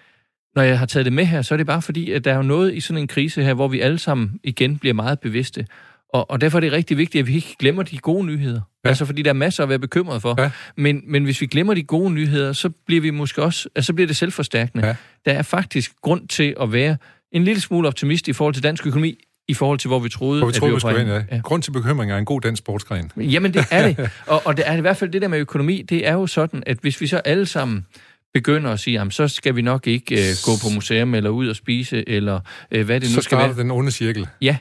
når 0.54 0.62
jeg 0.62 0.78
har 0.78 0.86
taget 0.86 1.04
det 1.04 1.12
med 1.12 1.24
her, 1.24 1.42
så 1.42 1.54
er 1.54 1.56
det 1.56 1.66
bare 1.66 1.82
fordi, 1.82 2.12
at 2.12 2.24
der 2.24 2.32
er 2.32 2.36
jo 2.36 2.42
noget 2.42 2.74
i 2.74 2.80
sådan 2.80 3.02
en 3.02 3.08
krise 3.08 3.42
her, 3.42 3.54
hvor 3.54 3.68
vi 3.68 3.80
alle 3.80 3.98
sammen 3.98 4.40
igen 4.44 4.78
bliver 4.78 4.94
meget 4.94 5.20
bevidste. 5.20 5.66
Og, 6.14 6.30
og 6.30 6.40
derfor 6.40 6.58
er 6.58 6.60
det 6.60 6.72
rigtig 6.72 6.96
vigtigt, 6.96 7.22
at 7.22 7.26
vi 7.28 7.34
ikke 7.34 7.56
glemmer 7.58 7.82
de 7.82 7.98
gode 7.98 8.26
nyheder. 8.26 8.60
Ja. 8.84 8.88
Altså, 8.88 9.04
fordi 9.04 9.22
der 9.22 9.30
er 9.30 9.34
masser 9.34 9.62
at 9.62 9.68
være 9.68 9.78
bekymret 9.78 10.22
for. 10.22 10.42
Ja. 10.42 10.50
Men, 10.76 11.02
men 11.06 11.24
hvis 11.24 11.40
vi 11.40 11.46
glemmer 11.46 11.74
de 11.74 11.82
gode 11.82 12.10
nyheder, 12.10 12.52
så 12.52 12.68
bliver 12.86 13.02
vi 13.02 13.10
måske 13.10 13.42
også, 13.42 13.68
altså, 13.74 13.86
så 13.86 13.92
bliver 13.92 14.06
det 14.06 14.16
selvforstærkende. 14.16 14.86
Ja. 14.86 14.96
Der 15.24 15.32
er 15.32 15.42
faktisk 15.42 15.92
grund 16.02 16.28
til 16.28 16.54
at 16.60 16.72
være 16.72 16.96
en 17.32 17.44
lille 17.44 17.60
smule 17.60 17.88
optimist 17.88 18.28
i 18.28 18.32
forhold 18.32 18.54
til 18.54 18.62
dansk 18.62 18.86
økonomi, 18.86 19.18
i 19.48 19.54
forhold 19.54 19.78
til, 19.78 19.88
hvor 19.88 19.98
vi 19.98 20.08
troede, 20.08 20.40
hvor 20.40 20.48
vi 20.48 20.52
troede, 20.52 20.74
at 20.74 21.06
vi 21.06 21.10
var 21.10 21.14
ja. 21.14 21.22
ja. 21.32 21.40
Grund 21.40 21.62
til 21.62 21.70
bekymring 21.70 22.12
er 22.12 22.18
en 22.18 22.24
god 22.24 22.40
dansk 22.40 22.58
sportsgren. 22.58 23.10
Jamen, 23.16 23.54
det 23.54 23.64
er 23.70 23.86
det. 23.88 24.10
og, 24.26 24.42
og 24.46 24.56
det 24.56 24.68
er 24.68 24.76
i 24.76 24.80
hvert 24.80 24.96
fald 24.96 25.10
det 25.10 25.22
der 25.22 25.28
med 25.28 25.38
økonomi, 25.38 25.82
det 25.82 26.06
er 26.06 26.12
jo 26.12 26.26
sådan, 26.26 26.62
at 26.66 26.78
hvis 26.80 27.00
vi 27.00 27.06
så 27.06 27.16
alle 27.16 27.46
sammen 27.46 27.86
begynder 28.34 28.70
at 28.70 28.80
sige, 28.80 28.94
jamen, 28.94 29.10
så 29.10 29.28
skal 29.28 29.56
vi 29.56 29.62
nok 29.62 29.86
ikke 29.86 30.14
uh, 30.14 30.20
gå 30.44 30.50
på 30.62 30.74
museum, 30.74 31.14
eller 31.14 31.30
ud 31.30 31.48
og 31.48 31.56
spise, 31.56 32.08
eller 32.08 32.40
uh, 32.76 32.80
hvad 32.80 33.00
det 33.00 33.08
så 33.08 33.16
nu 33.16 33.22
skal 33.22 33.38
være. 33.38 33.54
Så 33.54 33.62
den 33.62 33.70
onde 33.70 33.90
cirkel. 33.90 34.28
Ja, 34.40 34.56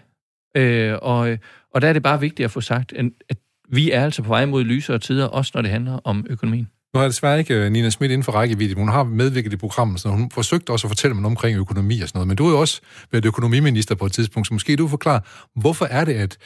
uh, 0.59 0.97
og, 1.01 1.37
og 1.73 1.81
der 1.81 1.87
er 1.87 1.93
det 1.93 2.03
bare 2.03 2.19
vigtigt 2.19 2.45
at 2.45 2.51
få 2.51 2.61
sagt, 2.61 2.93
at 3.29 3.37
vi 3.69 3.91
er 3.91 4.03
altså 4.03 4.21
på 4.21 4.27
vej 4.27 4.45
mod 4.45 4.63
lysere 4.63 4.99
tider, 4.99 5.25
også 5.25 5.51
når 5.55 5.61
det 5.61 5.71
handler 5.71 5.99
om 6.03 6.25
økonomien. 6.29 6.67
Nu 6.95 7.01
er 7.01 7.05
desværre 7.05 7.39
ikke 7.39 7.53
øh, 7.53 7.71
Nina 7.71 7.89
Schmidt 7.89 8.11
inden 8.11 8.23
for 8.23 8.31
rækkevidde. 8.31 8.75
Hun 8.75 8.89
har 8.89 9.03
medvirket 9.03 9.53
i 9.53 9.55
programmet, 9.55 9.99
så 9.99 10.09
hun 10.09 10.31
forsøgte 10.31 10.69
også 10.69 10.87
at 10.87 10.89
fortælle 10.89 11.15
mig 11.15 11.25
omkring 11.25 11.57
økonomi 11.57 12.01
og 12.01 12.07
sådan 12.07 12.17
noget. 12.17 12.27
Men 12.27 12.37
du 12.37 12.47
er 12.47 12.51
jo 12.51 12.59
også 12.59 12.81
været 13.11 13.25
økonomiminister 13.25 13.95
på 13.95 14.05
et 14.05 14.11
tidspunkt, 14.11 14.47
så 14.47 14.53
måske 14.53 14.75
du 14.75 14.87
forklarer, 14.87 15.19
hvorfor 15.59 15.85
er 15.85 16.05
det, 16.05 16.13
at, 16.13 16.37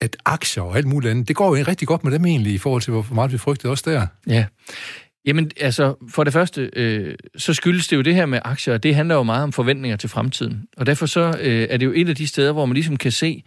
at 0.00 0.16
aktier 0.24 0.62
og 0.62 0.76
alt 0.76 0.86
muligt 0.86 1.10
andet, 1.10 1.28
det 1.28 1.36
går 1.36 1.56
jo 1.56 1.64
rigtig 1.68 1.88
godt 1.88 2.04
med 2.04 2.12
dem 2.12 2.26
egentlig, 2.26 2.52
i 2.52 2.58
forhold 2.58 2.82
til, 2.82 2.92
hvor 2.92 3.06
meget 3.14 3.32
vi 3.32 3.38
frygtede 3.38 3.70
også 3.70 3.90
der. 3.90 4.06
Ja. 4.26 4.44
Jamen, 5.26 5.50
altså, 5.60 5.94
for 6.08 6.24
det 6.24 6.32
første, 6.32 6.70
øh, 6.76 7.14
så 7.36 7.54
skyldes 7.54 7.88
det 7.88 7.96
jo 7.96 8.02
det 8.02 8.14
her 8.14 8.26
med 8.26 8.38
aktier, 8.44 8.74
og 8.74 8.82
det 8.82 8.94
handler 8.94 9.14
jo 9.14 9.22
meget 9.22 9.42
om 9.42 9.52
forventninger 9.52 9.96
til 9.96 10.08
fremtiden. 10.08 10.68
Og 10.76 10.86
derfor 10.86 11.06
så 11.06 11.38
øh, 11.40 11.66
er 11.70 11.76
det 11.76 11.86
jo 11.86 11.92
et 11.94 12.08
af 12.08 12.16
de 12.16 12.26
steder, 12.26 12.52
hvor 12.52 12.66
man 12.66 12.74
ligesom 12.74 12.96
kan 12.96 13.12
se, 13.12 13.42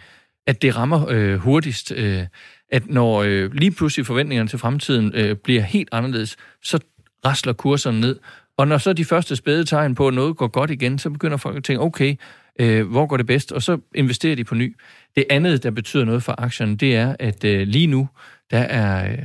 at 0.47 0.61
det 0.61 0.75
rammer 0.75 1.09
øh, 1.09 1.35
hurtigst. 1.35 1.91
Øh, 1.91 2.23
at 2.71 2.87
når 2.87 3.23
øh, 3.23 3.53
lige 3.53 3.71
pludselig 3.71 4.05
forventningerne 4.05 4.49
til 4.49 4.59
fremtiden 4.59 5.11
øh, 5.15 5.35
bliver 5.35 5.61
helt 5.61 5.89
anderledes, 5.91 6.37
så 6.63 6.79
rasler 7.25 7.53
kurserne 7.53 7.99
ned. 7.99 8.19
Og 8.57 8.67
når 8.67 8.77
så 8.77 8.93
de 8.93 9.05
første 9.05 9.35
spæde 9.35 9.65
tegn 9.65 9.95
på, 9.95 10.07
at 10.07 10.13
noget 10.13 10.37
går 10.37 10.47
godt 10.47 10.71
igen, 10.71 10.99
så 10.99 11.09
begynder 11.09 11.37
folk 11.37 11.57
at 11.57 11.63
tænke, 11.63 11.81
okay, 11.81 12.15
øh, 12.59 12.87
hvor 12.87 13.05
går 13.05 13.17
det 13.17 13.25
bedst? 13.25 13.51
Og 13.51 13.61
så 13.61 13.77
investerer 13.95 14.35
de 14.35 14.43
på 14.43 14.55
ny. 14.55 14.75
Det 15.15 15.25
andet, 15.29 15.63
der 15.63 15.71
betyder 15.71 16.05
noget 16.05 16.23
for 16.23 16.35
aktierne, 16.37 16.75
det 16.75 16.95
er, 16.95 17.15
at 17.19 17.43
øh, 17.43 17.67
lige 17.67 17.87
nu, 17.87 18.09
der 18.51 18.59
er 18.59 19.11
øh, 19.11 19.17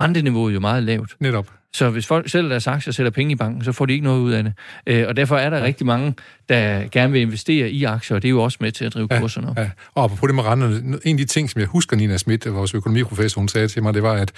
renteniveauet 0.00 0.54
jo 0.54 0.60
meget 0.60 0.82
lavt. 0.82 1.16
Netop. 1.20 1.50
Så 1.76 1.90
hvis 1.90 2.06
folk 2.06 2.30
sælger 2.30 2.48
deres 2.48 2.66
aktier 2.66 2.90
og 2.90 2.94
sætter 2.94 3.10
penge 3.10 3.32
i 3.32 3.36
banken, 3.36 3.64
så 3.64 3.72
får 3.72 3.86
de 3.86 3.92
ikke 3.92 4.04
noget 4.04 4.20
ud 4.20 4.32
af 4.32 4.42
det. 4.42 4.52
Øh, 4.86 5.08
og 5.08 5.16
derfor 5.16 5.36
er 5.36 5.50
der 5.50 5.58
ja. 5.58 5.64
rigtig 5.64 5.86
mange, 5.86 6.14
der 6.48 6.88
gerne 6.92 7.12
vil 7.12 7.20
investere 7.20 7.70
i 7.70 7.84
aktier, 7.84 8.14
og 8.14 8.22
det 8.22 8.28
er 8.28 8.30
jo 8.30 8.42
også 8.42 8.58
med 8.60 8.72
til 8.72 8.84
at 8.84 8.94
drive 8.94 9.08
ja, 9.10 9.20
kurserne 9.20 9.48
op. 9.48 9.58
Ja. 9.58 9.70
Og 9.94 10.10
på 10.10 10.26
det 10.26 10.34
med 10.34 10.44
renterne, 10.44 10.98
en 11.04 11.14
af 11.14 11.18
de 11.18 11.24
ting, 11.24 11.50
som 11.50 11.60
jeg 11.60 11.68
husker, 11.68 11.96
Nina 11.96 12.16
Schmidt, 12.16 12.52
vores 12.52 12.74
økonomiprofessor, 12.74 13.40
hun 13.40 13.48
sagde 13.48 13.68
til 13.68 13.82
mig, 13.82 13.94
det 13.94 14.02
var, 14.02 14.12
at 14.12 14.32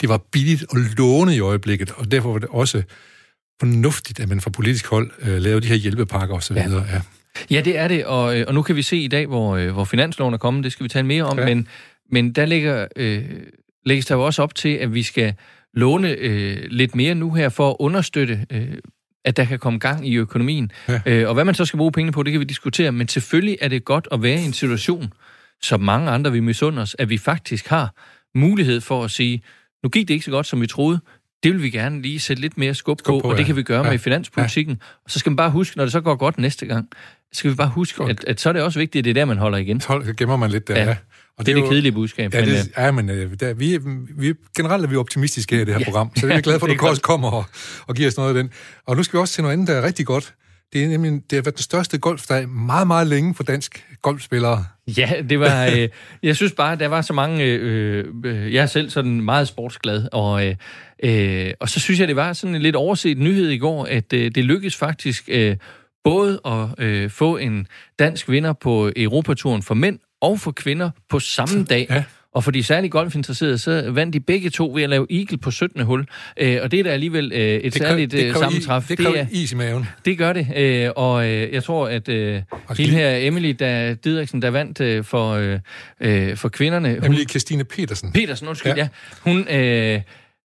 det 0.00 0.08
var 0.08 0.20
billigt 0.32 0.62
at 0.62 0.76
låne 0.98 1.36
i 1.36 1.40
øjeblikket, 1.40 1.90
og 1.96 2.10
derfor 2.10 2.32
var 2.32 2.38
det 2.38 2.48
også 2.48 2.82
fornuftigt, 3.60 4.20
at 4.20 4.28
man 4.28 4.40
fra 4.40 4.50
politisk 4.50 4.86
hold 4.86 5.10
øh, 5.22 5.36
lavede 5.36 5.60
de 5.60 5.66
her 5.66 5.76
hjælpepakker 5.76 6.34
osv. 6.34 6.56
Ja. 6.56 6.68
Ja. 6.68 7.00
ja, 7.50 7.60
det 7.60 7.78
er 7.78 7.88
det, 7.88 8.04
og, 8.04 8.40
øh, 8.40 8.44
og 8.48 8.54
nu 8.54 8.62
kan 8.62 8.76
vi 8.76 8.82
se 8.82 8.96
i 8.96 9.08
dag, 9.08 9.26
hvor, 9.26 9.56
øh, 9.56 9.72
hvor 9.72 9.84
finansloven 9.84 10.34
er 10.34 10.38
kommet, 10.38 10.64
det 10.64 10.72
skal 10.72 10.84
vi 10.84 10.88
tale 10.88 11.06
mere 11.06 11.24
om, 11.24 11.38
ja. 11.38 11.44
men, 11.44 11.68
men 12.10 12.32
der 12.32 12.46
ligger, 12.46 12.86
øh, 12.96 13.24
lægges 13.86 14.06
der 14.06 14.14
jo 14.14 14.24
også 14.24 14.42
op 14.42 14.54
til, 14.54 14.68
at 14.68 14.94
vi 14.94 15.02
skal 15.02 15.34
låne 15.76 16.08
øh, 16.08 16.56
lidt 16.70 16.94
mere 16.94 17.14
nu 17.14 17.32
her 17.32 17.48
for 17.48 17.70
at 17.70 17.76
understøtte, 17.78 18.46
øh, 18.50 18.68
at 19.24 19.36
der 19.36 19.44
kan 19.44 19.58
komme 19.58 19.78
gang 19.78 20.08
i 20.08 20.14
økonomien. 20.14 20.72
Ja. 20.88 21.00
Øh, 21.06 21.28
og 21.28 21.34
hvad 21.34 21.44
man 21.44 21.54
så 21.54 21.64
skal 21.64 21.76
bruge 21.76 21.92
penge 21.92 22.12
på, 22.12 22.22
det 22.22 22.32
kan 22.32 22.40
vi 22.40 22.44
diskutere, 22.44 22.92
men 22.92 23.08
selvfølgelig 23.08 23.58
er 23.60 23.68
det 23.68 23.84
godt 23.84 24.08
at 24.12 24.22
være 24.22 24.40
i 24.40 24.44
en 24.44 24.52
situation, 24.52 25.12
som 25.62 25.80
mange 25.80 26.10
andre 26.10 26.32
vi 26.32 26.40
misunder 26.40 26.82
os, 26.82 26.96
at 26.98 27.08
vi 27.10 27.18
faktisk 27.18 27.68
har 27.68 27.94
mulighed 28.34 28.80
for 28.80 29.04
at 29.04 29.10
sige, 29.10 29.42
nu 29.82 29.88
gik 29.88 30.08
det 30.08 30.14
ikke 30.14 30.24
så 30.24 30.30
godt, 30.30 30.46
som 30.46 30.60
vi 30.60 30.66
troede, 30.66 31.00
det 31.42 31.52
vil 31.52 31.62
vi 31.62 31.70
gerne 31.70 32.02
lige 32.02 32.20
sætte 32.20 32.42
lidt 32.42 32.58
mere 32.58 32.74
skub, 32.74 32.98
skub 32.98 33.06
på, 33.06 33.20
på, 33.20 33.30
og 33.30 33.38
det 33.38 33.46
kan 33.46 33.56
vi 33.56 33.62
gøre 33.62 33.84
ja. 33.84 33.90
med 33.90 33.98
finanspolitikken. 33.98 34.74
Ja. 34.74 34.86
Og 35.04 35.10
så 35.10 35.18
skal 35.18 35.30
man 35.30 35.36
bare 35.36 35.50
huske, 35.50 35.76
når 35.76 35.84
det 35.84 35.92
så 35.92 36.00
går 36.00 36.14
godt 36.14 36.38
næste 36.38 36.66
gang, 36.66 36.88
skal 37.32 37.50
vi 37.50 37.56
bare 37.56 37.68
huske, 37.68 38.04
at, 38.04 38.24
at 38.24 38.40
så 38.40 38.48
er 38.48 38.52
det 38.52 38.62
også 38.62 38.78
vigtigt, 38.78 39.00
at 39.00 39.04
det 39.04 39.10
er 39.10 39.14
der, 39.14 39.24
man 39.24 39.38
holder 39.38 39.58
igen. 39.58 39.80
Så 39.80 40.14
gemmer 40.16 40.36
man 40.36 40.50
lidt 40.50 40.68
der, 40.68 40.76
ja. 40.76 40.84
ja. 40.84 40.96
Og 41.38 41.46
det, 41.46 41.54
det 41.54 41.60
er 41.60 41.64
det 41.64 41.70
kedelige 41.70 41.92
budskab. 41.92 42.34
Ja, 42.34 42.40
men, 42.40 42.48
det, 42.48 42.58
øh, 42.58 42.84
ja, 42.84 42.90
men 42.90 43.10
øh, 43.10 43.30
der, 43.40 43.54
vi, 43.54 43.78
vi, 44.16 44.34
generelt 44.56 44.84
er 44.84 44.88
vi 44.88 44.96
optimistiske 44.96 45.56
i 45.56 45.58
det 45.58 45.68
her 45.68 45.78
ja. 45.78 45.84
program, 45.84 46.10
så 46.16 46.26
det 46.26 46.32
er 46.32 46.36
vi 46.36 46.42
glade 46.48 46.58
for, 46.58 46.66
at 46.66 46.80
du 46.80 46.86
også 46.86 47.02
kommer 47.02 47.30
og, 47.30 47.44
og 47.86 47.94
giver 47.94 48.08
os 48.08 48.16
noget 48.16 48.28
af 48.28 48.34
den. 48.34 48.50
Og 48.86 48.96
nu 48.96 49.02
skal 49.02 49.18
vi 49.18 49.20
også 49.20 49.34
til 49.34 49.42
noget 49.42 49.52
andet, 49.52 49.68
der 49.68 49.74
er 49.74 49.82
rigtig 49.82 50.06
godt. 50.06 50.34
Det 50.72 50.84
er 50.84 50.88
nemlig 50.88 51.12
det 51.12 51.36
har 51.36 51.42
været 51.42 51.54
den 51.54 51.62
største 51.62 51.98
golfdag 51.98 52.48
meget, 52.48 52.86
meget 52.86 53.06
længe 53.06 53.34
for 53.34 53.42
dansk 53.42 53.86
golfspillere. 54.02 54.64
Ja, 54.98 55.10
det 55.28 55.40
var... 55.40 55.66
Øh, 55.66 55.88
jeg 56.22 56.36
synes 56.36 56.52
bare, 56.52 56.76
der 56.76 56.88
var 56.88 57.02
så 57.02 57.12
mange... 57.12 57.44
Øh, 57.44 58.04
øh, 58.24 58.54
jeg 58.54 58.62
er 58.62 58.66
selv 58.66 58.90
sådan 58.90 59.20
meget 59.20 59.48
sportsglad, 59.48 60.08
og, 60.12 60.46
øh, 60.46 60.54
øh, 61.04 61.52
og 61.60 61.68
så 61.68 61.80
synes 61.80 62.00
jeg, 62.00 62.08
det 62.08 62.16
var 62.16 62.32
sådan 62.32 62.54
en 62.54 62.62
lidt 62.62 62.76
overset 62.76 63.18
nyhed 63.18 63.48
i 63.48 63.58
går, 63.58 63.84
at 63.84 64.12
øh, 64.12 64.30
det 64.34 64.44
lykkedes 64.44 64.76
faktisk 64.76 65.24
øh, 65.28 65.56
både 66.04 66.40
at 66.44 66.84
øh, 66.84 67.10
få 67.10 67.36
en 67.36 67.66
dansk 67.98 68.28
vinder 68.28 68.52
på 68.52 68.90
Europaturen 68.96 69.62
for 69.62 69.74
mænd 69.74 69.98
og 70.24 70.40
for 70.40 70.50
kvinder 70.50 70.90
på 71.10 71.20
samme 71.20 71.64
dag. 71.64 71.86
Ja. 71.90 72.04
Og 72.34 72.44
for 72.44 72.50
de 72.50 72.62
særligt 72.62 72.92
golfinteresserede, 72.92 73.58
så 73.58 73.90
vandt 73.90 74.12
de 74.12 74.20
begge 74.20 74.50
to 74.50 74.72
ved 74.74 74.82
at 74.82 74.90
lave 74.90 75.06
eagle 75.10 75.38
på 75.38 75.50
17. 75.50 75.82
hul. 75.82 76.06
Øh, 76.36 76.58
og 76.62 76.70
det 76.70 76.80
er 76.80 76.84
da 76.84 76.90
alligevel 76.90 77.32
øh, 77.34 77.40
et 77.40 77.64
det 77.64 77.74
særligt 77.74 78.12
det 78.12 78.24
øh, 78.24 78.34
sammentræf. 78.34 78.86
Det, 78.88 78.98
det 78.98 79.20
er 79.20 79.26
is 79.30 79.52
i 79.52 79.54
maven. 79.54 79.86
Det 80.04 80.18
gør 80.18 80.32
det. 80.32 80.48
Øh, 80.56 80.90
og 80.96 81.30
øh, 81.30 81.52
jeg 81.52 81.64
tror, 81.64 81.88
at 81.88 82.08
øh, 82.08 82.42
hende 82.78 82.92
her, 82.92 83.16
Emily 83.16 83.48
der, 83.48 83.94
Didriksen, 83.94 84.42
der 84.42 84.50
vandt 84.50 84.80
øh, 84.80 85.04
for, 85.04 85.58
øh 86.00 86.36
for 86.36 86.48
kvinderne... 86.48 86.88
Hun, 86.88 87.04
Emily 87.04 87.28
Christine 87.30 87.64
Petersen. 87.64 88.12
Petersen, 88.12 88.48
undskyld, 88.48 88.72
ja. 88.76 88.78
ja. 88.78 88.88
Hun... 89.20 89.48
Øh, 89.48 90.00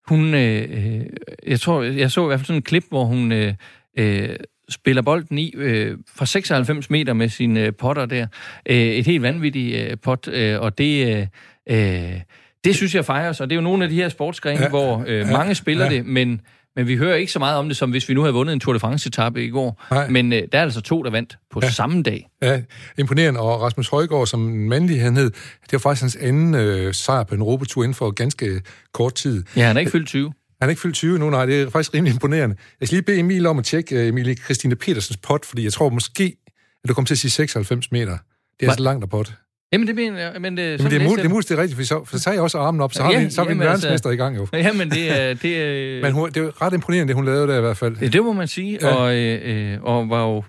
hun, 0.08 0.34
øh, 0.34 1.06
jeg 1.48 1.60
tror, 1.60 1.84
jeg 1.84 2.12
så 2.12 2.24
i 2.24 2.28
hvert 2.28 2.40
fald 2.40 2.46
sådan 2.46 2.58
en 2.58 2.62
klip, 2.62 2.84
hvor 2.90 3.06
hun 3.06 3.32
øh, 3.32 3.54
øh, 3.98 4.30
spiller 4.70 5.02
bolden 5.02 5.38
i 5.38 5.54
øh, 5.58 5.98
fra 6.16 6.26
96 6.26 6.90
meter 6.90 7.14
med 7.14 7.30
sine 7.30 7.60
øh, 7.60 7.74
potter 7.74 8.06
der. 8.06 8.28
Øh, 8.66 8.78
et 8.78 9.06
helt 9.06 9.22
vanvittigt 9.22 9.76
øh, 9.76 9.98
pot, 9.98 10.28
øh, 10.28 10.62
og 10.62 10.78
det... 10.78 11.18
Øh, 11.18 11.28
øh, 11.70 12.22
det 12.64 12.76
synes 12.76 12.96
jeg 12.96 13.06
fejres, 13.06 13.42
og 13.42 13.50
det 13.50 13.56
er 13.56 13.58
jo 13.58 13.62
nogle 13.62 13.84
af 13.84 13.90
de 13.90 13.96
her 13.96 14.10
sportsgrene, 14.10 14.62
ja, 14.62 14.70
hvor 14.70 15.04
øh, 15.08 15.20
ja, 15.20 15.32
mange 15.32 15.56
spiller 15.56 15.86
ja. 15.86 15.92
det, 15.92 16.06
men, 16.06 16.42
men 16.76 16.88
vi 16.88 16.98
hører 16.98 17.16
ikke 17.16 17.32
så 17.32 17.40
meget 17.40 17.58
om 17.58 17.68
det, 17.68 17.78
som 17.78 17.90
hvis 17.90 18.10
vi 18.10 18.14
nu 18.14 18.22
havde 18.22 18.34
vundet 18.34 18.54
en 18.54 18.60
Tour 18.60 18.74
de 18.74 18.80
France-etappe 18.80 19.46
i 19.46 19.50
går. 19.50 19.86
Nej. 19.92 20.08
Men 20.08 20.34
øh, 20.34 20.42
der 20.52 20.58
er 20.58 20.62
altså 20.62 20.82
to, 20.82 21.04
der 21.04 21.10
vandt 21.10 21.38
på 21.52 21.60
ja. 21.64 21.70
samme 21.70 22.04
dag. 22.04 22.28
Ja, 22.42 22.62
imponerende. 22.98 23.40
Og 23.40 23.62
Rasmus 23.62 23.90
Højgaard, 23.90 24.28
som 24.28 24.40
mandlig 24.40 25.02
han 25.02 25.16
hed, 25.18 25.32
det 25.62 25.74
var 25.74 25.80
faktisk 25.80 26.02
hans 26.02 26.16
anden 26.16 26.56
øh, 26.56 26.94
sejr 26.94 27.24
på 27.24 27.36
en 27.36 27.42
Europatur 27.42 27.84
inden 27.84 27.96
for 27.96 28.12
ganske 28.12 28.62
kort 28.94 29.16
tid. 29.16 29.44
Ja, 29.56 29.68
han 29.68 29.76
er 29.76 29.80
ikke 29.80 29.92
fyldt 29.92 30.08
20. 30.08 30.34
Han 30.62 30.68
er 30.68 30.70
ikke 30.70 30.82
fyldt 30.82 30.96
20 30.96 31.20
nu, 31.20 31.30
nej, 31.30 31.46
det 31.46 31.62
er 31.62 31.70
faktisk 31.70 31.94
rimelig 31.94 32.14
imponerende. 32.14 32.56
Jeg 32.80 32.88
skal 32.88 32.96
lige 32.96 33.06
bede 33.06 33.20
Emil 33.20 33.46
om 33.46 33.60
at 33.60 33.66
tjekke 33.66 33.96
uh, 33.96 34.08
Emilie 34.08 34.36
Christine 34.36 34.76
Petersens 34.76 35.18
pot, 35.18 35.46
fordi 35.46 35.64
jeg 35.64 35.74
tror 35.74 35.90
måske, 35.90 36.36
at 36.84 36.90
du 36.90 36.94
kommer 36.94 37.08
til 37.08 37.14
at 37.14 37.18
sige 37.18 37.32
96 37.32 37.92
meter. 37.92 38.06
Det 38.06 38.18
er 38.60 38.66
Hva? 38.66 38.74
så 38.74 38.84
langt 38.84 39.04
af 39.04 39.10
pot. 39.10 39.34
Jamen, 39.74 39.88
det 39.88 39.96
mener 39.96 40.40
men 40.40 40.58
det, 40.58 40.80
jamen, 40.80 40.92
det 40.92 41.02
er, 41.02 41.04
muligt, 41.04 41.18
det 41.18 41.26
er 41.26 41.30
muligt, 41.30 41.50
det 41.50 41.58
er 41.58 41.62
rigtigt, 41.62 41.78
for 41.78 41.84
så, 41.84 42.06
for 42.06 42.18
så 42.18 42.24
tager 42.24 42.36
jeg 42.36 42.44
også 42.44 42.58
armen 42.58 42.82
op, 42.82 42.94
så 42.94 43.04
har 43.04 43.12
ja, 43.12 43.24
vi, 43.24 43.30
så 43.30 43.42
har 43.42 43.48
vi 43.48 43.54
en 43.54 43.62
altså- 43.62 43.70
verdensmester 43.70 44.10
altså, 44.10 44.24
i 44.24 44.26
gang 44.26 44.38
jo. 44.38 44.48
Jamen, 44.68 44.92
det 44.92 45.22
er... 45.22 45.34
Det 45.34 45.58
er 45.58 46.02
men 46.02 46.12
hun, 46.12 46.30
det 46.30 46.38
er 46.38 46.62
ret 46.62 46.74
imponerende, 46.74 47.08
det 47.08 47.16
hun 47.16 47.26
lavede 47.26 47.48
der 47.48 47.58
i 47.58 47.62
hvert 47.62 47.78
fald. 47.78 47.96
Det, 47.96 48.14
det 48.14 48.24
må 48.24 48.34
man 48.34 48.48
sige, 48.48 48.80
ja. 48.82 48.96
og, 48.96 49.16
øh, 49.16 49.78
og 49.84 50.10
var 50.10 50.22
jo 50.22 50.44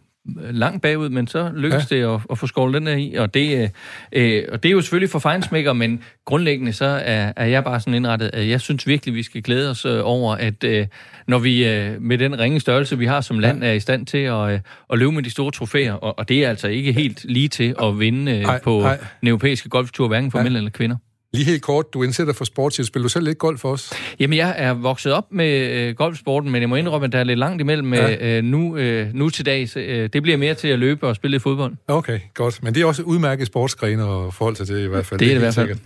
langt 0.50 0.82
bagud, 0.82 1.08
men 1.08 1.26
så 1.26 1.50
lykkedes 1.56 1.90
ja. 1.90 1.96
det 1.96 2.14
at, 2.14 2.20
at 2.30 2.38
få 2.38 2.46
skålet 2.46 2.74
den 2.74 2.86
der 2.86 2.96
i, 2.96 3.14
og 3.14 3.34
det, 3.34 3.70
øh, 4.12 4.44
og 4.52 4.62
det 4.62 4.68
er 4.68 4.72
jo 4.72 4.80
selvfølgelig 4.80 5.10
for 5.10 5.18
fejnsmækker, 5.18 5.72
men 5.72 6.02
grundlæggende 6.24 6.72
så 6.72 6.84
er, 6.84 7.32
er 7.36 7.46
jeg 7.46 7.64
bare 7.64 7.80
sådan 7.80 7.94
indrettet, 7.94 8.30
at 8.32 8.48
jeg 8.48 8.60
synes 8.60 8.86
virkelig, 8.86 9.14
vi 9.14 9.22
skal 9.22 9.42
glæde 9.42 9.70
os 9.70 9.84
øh, 9.84 10.00
over, 10.02 10.34
at 10.34 10.64
øh, 10.64 10.86
når 11.26 11.38
vi 11.38 11.68
øh, 11.68 12.02
med 12.02 12.18
den 12.18 12.38
ringe 12.38 12.60
størrelse, 12.60 12.98
vi 12.98 13.06
har 13.06 13.20
som 13.20 13.38
land, 13.38 13.64
er 13.64 13.72
i 13.72 13.80
stand 13.80 14.06
til 14.06 14.18
at, 14.18 14.50
øh, 14.50 14.60
at 14.92 14.98
løbe 14.98 15.12
med 15.12 15.22
de 15.22 15.30
store 15.30 15.50
trofæer, 15.50 15.92
og, 15.92 16.18
og 16.18 16.28
det 16.28 16.44
er 16.44 16.48
altså 16.48 16.68
ikke 16.68 16.92
helt 16.92 17.24
lige 17.24 17.48
til 17.48 17.74
at 17.82 17.98
vinde 17.98 18.38
øh, 18.38 18.46
på 18.64 18.82
ej. 18.82 18.98
den 19.20 19.28
europæiske 19.28 19.68
golftur, 19.68 20.08
hverken 20.08 20.30
for 20.30 20.42
mænd 20.42 20.56
eller 20.56 20.70
kvinder. 20.70 20.96
Lige 21.32 21.44
helt 21.44 21.62
kort, 21.62 21.94
du 21.94 22.02
indsætter 22.02 22.32
for 22.32 22.44
sportschild. 22.44 22.86
Spiller 22.86 23.04
du 23.04 23.08
selv 23.08 23.24
lidt 23.24 23.38
golf 23.38 23.60
for 23.60 23.72
os? 23.72 23.92
Jamen, 24.20 24.36
jeg 24.36 24.54
er 24.58 24.72
vokset 24.72 25.12
op 25.12 25.24
med 25.32 25.70
øh, 25.70 25.94
golfsporten, 25.94 26.50
men 26.50 26.60
jeg 26.60 26.68
må 26.68 26.76
indrømme, 26.76 27.04
at 27.04 27.12
der 27.12 27.18
er 27.18 27.24
lidt 27.24 27.38
langt 27.38 27.60
imellem 27.60 27.88
med 27.88 27.98
ja. 27.98 28.38
øh, 28.38 28.44
nu, 28.44 28.76
øh, 28.76 29.14
nu 29.14 29.30
til 29.30 29.46
dags. 29.46 29.76
Øh, 29.76 30.08
det 30.12 30.22
bliver 30.22 30.36
mere 30.38 30.54
til 30.54 30.68
at 30.68 30.78
løbe 30.78 31.06
og 31.06 31.16
spille 31.16 31.40
fodbold. 31.40 31.74
Okay, 31.88 32.20
godt. 32.34 32.62
Men 32.62 32.74
det 32.74 32.82
er 32.82 32.86
også 32.86 33.02
udmærket 33.02 33.46
sportsgrene 33.46 34.04
og 34.04 34.34
forhold 34.34 34.56
til 34.56 34.68
det 34.68 34.84
i 34.84 34.86
hvert 34.86 35.06
fald. 35.06 35.20
Det 35.20 35.26
er 35.26 35.28
det, 35.28 35.34
det 35.34 35.40
i 35.40 35.44
hvert 35.44 35.54
fald. 35.54 35.68
Sikkert. 35.68 35.82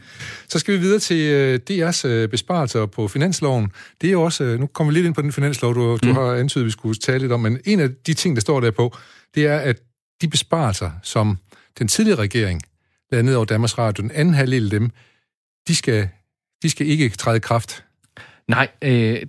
Så 0.49 0.59
skal 0.59 0.75
vi 0.75 0.79
videre 0.79 0.99
til 0.99 1.21
øh, 1.21 1.61
DR's 1.71 2.07
øh, 2.07 2.29
besparelser 2.29 2.87
på 2.87 3.09
finansloven. 3.09 3.73
Det 4.01 4.07
er 4.07 4.13
jo 4.13 4.23
også, 4.23 4.45
øh, 4.45 4.61
nu 4.61 4.67
kommer 4.67 4.93
vi 4.93 4.99
lidt 4.99 5.07
ind 5.07 5.15
på 5.15 5.23
den 5.23 5.33
finanslov, 5.33 5.75
du, 5.75 5.99
du 6.03 6.09
mm. 6.09 6.15
har 6.15 6.23
antydet, 6.23 6.63
at 6.63 6.67
vi 6.67 6.71
skulle 6.71 6.95
tale 6.95 7.19
lidt 7.19 7.33
om, 7.33 7.41
men 7.41 7.59
en 7.65 7.81
af 7.81 7.89
de 8.07 8.15
ting, 8.15 8.37
der 8.37 8.41
står 8.41 8.61
der 8.61 8.71
på, 8.71 8.97
det 9.35 9.47
er, 9.47 9.59
at 9.59 9.77
de 10.23 10.29
besparelser, 10.29 10.91
som 11.03 11.39
den 11.79 11.89
tidligere 11.89 12.19
regering 12.19 12.63
lavede 13.13 13.27
ned 13.27 13.35
over 13.35 13.45
Danmarks 13.45 13.79
Radio, 13.79 14.03
den 14.03 14.11
anden 14.15 14.35
halvdel 14.35 14.65
af 14.65 14.71
dem, 14.71 14.91
de 15.69 15.75
skal, 15.77 16.09
de 16.63 16.71
skal 16.71 16.87
ikke 16.87 17.09
træde 17.09 17.41
kraft. 17.41 17.85
Nej, 18.49 18.69
øh, 18.83 19.23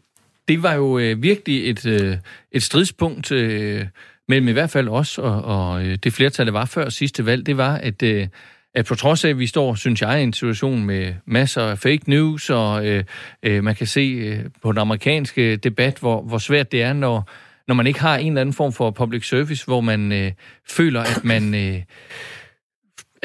det 0.48 0.64
var 0.64 0.74
jo 0.74 1.00
øh, 1.00 1.24
virkelig 1.24 1.70
et, 1.70 1.86
øh, 1.86 2.18
et 2.52 2.64
stridspunkt 2.64 3.32
øh, 3.32 3.86
mellem 4.28 4.48
i 4.48 4.52
hvert 4.52 4.70
fald 4.70 4.90
os 4.90 5.18
og, 5.18 5.42
og 5.42 5.86
øh, 5.86 5.98
det 6.04 6.14
flertal, 6.14 6.46
der 6.46 6.52
var 6.52 6.66
før 6.66 6.90
sidste 6.90 7.26
valg. 7.26 7.46
Det 7.46 7.58
var, 7.58 7.76
at, 7.76 8.04
øh, 8.04 8.28
at 8.74 8.86
på 8.86 8.96
trods 8.96 9.26
af, 9.26 9.30
at 9.30 9.40
vi 9.40 9.48
står, 9.48 9.76
synes 9.76 10.02
jeg, 10.02 10.20
i 10.20 10.24
en 10.24 10.34
situation 10.34 10.86
med 10.86 11.14
masser 11.26 11.62
af 11.62 11.80
fake 11.80 12.10
news, 12.10 12.50
og 12.50 12.88
øh, 12.88 13.04
øh, 13.44 13.64
man 13.64 13.76
kan 13.76 13.88
se 13.88 14.02
øh, 14.02 14.40
på 14.62 14.72
den 14.72 14.80
amerikanske 14.80 15.56
debat, 15.56 16.00
hvor, 16.00 16.22
hvor 16.22 16.38
svært 16.38 16.72
det 16.72 16.82
er, 16.82 16.94
når, 16.94 17.30
når 17.68 17.76
man 17.76 17.88
ikke 17.88 18.00
har 18.00 18.18
en 18.18 18.28
eller 18.28 18.42
anden 18.42 18.54
form 18.54 18.74
for 18.74 18.92
public 18.92 19.28
service, 19.28 19.66
hvor 19.66 19.82
man 19.82 20.12
øh, 20.12 20.32
føler, 20.70 21.02
at 21.02 21.24
man... 21.24 21.56
Øh, 21.56 21.82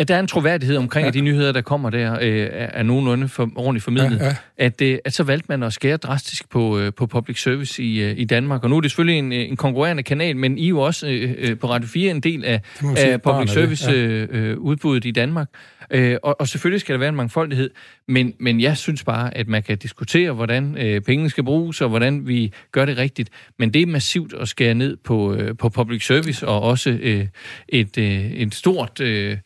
at 0.01 0.09
der 0.09 0.15
er 0.15 0.21
en 0.21 0.27
troværdighed 0.27 0.77
omkring, 0.77 1.05
ja. 1.05 1.09
at 1.09 1.15
de 1.15 1.21
nyheder, 1.21 1.53
der 1.53 1.61
kommer 1.61 1.91
der, 1.91 2.13
øh, 2.13 2.49
er 2.53 2.83
nogenlunde 2.83 3.29
for, 3.29 3.51
ordentligt 3.57 3.85
formidlet. 3.85 4.19
Ja, 4.21 4.27
ja. 4.27 4.37
At, 4.59 4.83
øh, 4.83 4.99
at 5.05 5.13
så 5.13 5.23
valgte 5.23 5.47
man 5.49 5.63
at 5.63 5.73
skære 5.73 5.97
drastisk 5.97 6.51
på, 6.51 6.79
øh, 6.79 6.93
på 6.95 7.07
public 7.07 7.43
service 7.43 7.83
i, 7.83 8.03
øh, 8.03 8.15
i 8.19 8.25
Danmark. 8.25 8.65
Og 8.65 8.71
nu 8.71 8.77
er 8.77 8.81
det 8.81 8.91
selvfølgelig 8.91 9.19
en, 9.19 9.33
en 9.33 9.57
konkurrerende 9.57 10.03
kanal, 10.03 10.37
men 10.37 10.59
I 10.59 10.65
er 10.65 10.69
jo 10.69 10.81
også 10.81 11.07
øh, 11.07 11.35
øh 11.39 11.59
på 11.59 11.71
Radio 11.71 11.89
4 11.89 12.11
en 12.11 12.21
del 12.21 12.45
af, 12.45 12.61
af 12.97 13.23
public 13.23 13.51
service 13.51 13.91
ja. 13.91 13.97
øh, 13.97 14.29
øh, 14.31 14.59
udbuddet 14.59 15.05
i 15.05 15.11
Danmark. 15.11 15.49
Øh, 15.91 16.17
og, 16.23 16.41
og 16.41 16.49
selvfølgelig 16.49 16.81
skal 16.81 16.93
der 16.93 16.99
være 16.99 17.09
en 17.09 17.15
mangfoldighed, 17.15 17.71
men, 18.09 18.35
men 18.41 18.61
jeg 18.61 18.77
synes 18.77 19.05
bare, 19.05 19.37
at 19.37 19.49
man 19.49 19.63
kan 19.63 19.79
diskutere, 19.79 20.33
hvordan 20.33 20.79
øh, 20.79 21.01
pengene 21.01 21.31
skal 21.31 21.45
bruges, 21.45 21.81
og 21.81 21.89
hvordan 21.89 22.27
vi 22.27 22.53
gør 22.73 22.85
det 22.85 22.99
rigtigt. 22.99 23.31
Men 23.59 23.75
det 23.75 23.83
er 23.83 23.87
massivt 23.87 24.35
at 24.35 24.49
skære 24.49 24.75
ned 24.75 24.97
på, 24.97 25.35
øh, 25.35 25.57
på 25.57 25.69
public 25.69 26.07
service, 26.07 26.49
og 26.49 26.63
også 26.63 26.91
øh, 26.91 27.27
et, 27.69 27.99
øh, 27.99 28.31
et 28.31 28.55
stort 28.55 29.01
øh, 29.01 29.37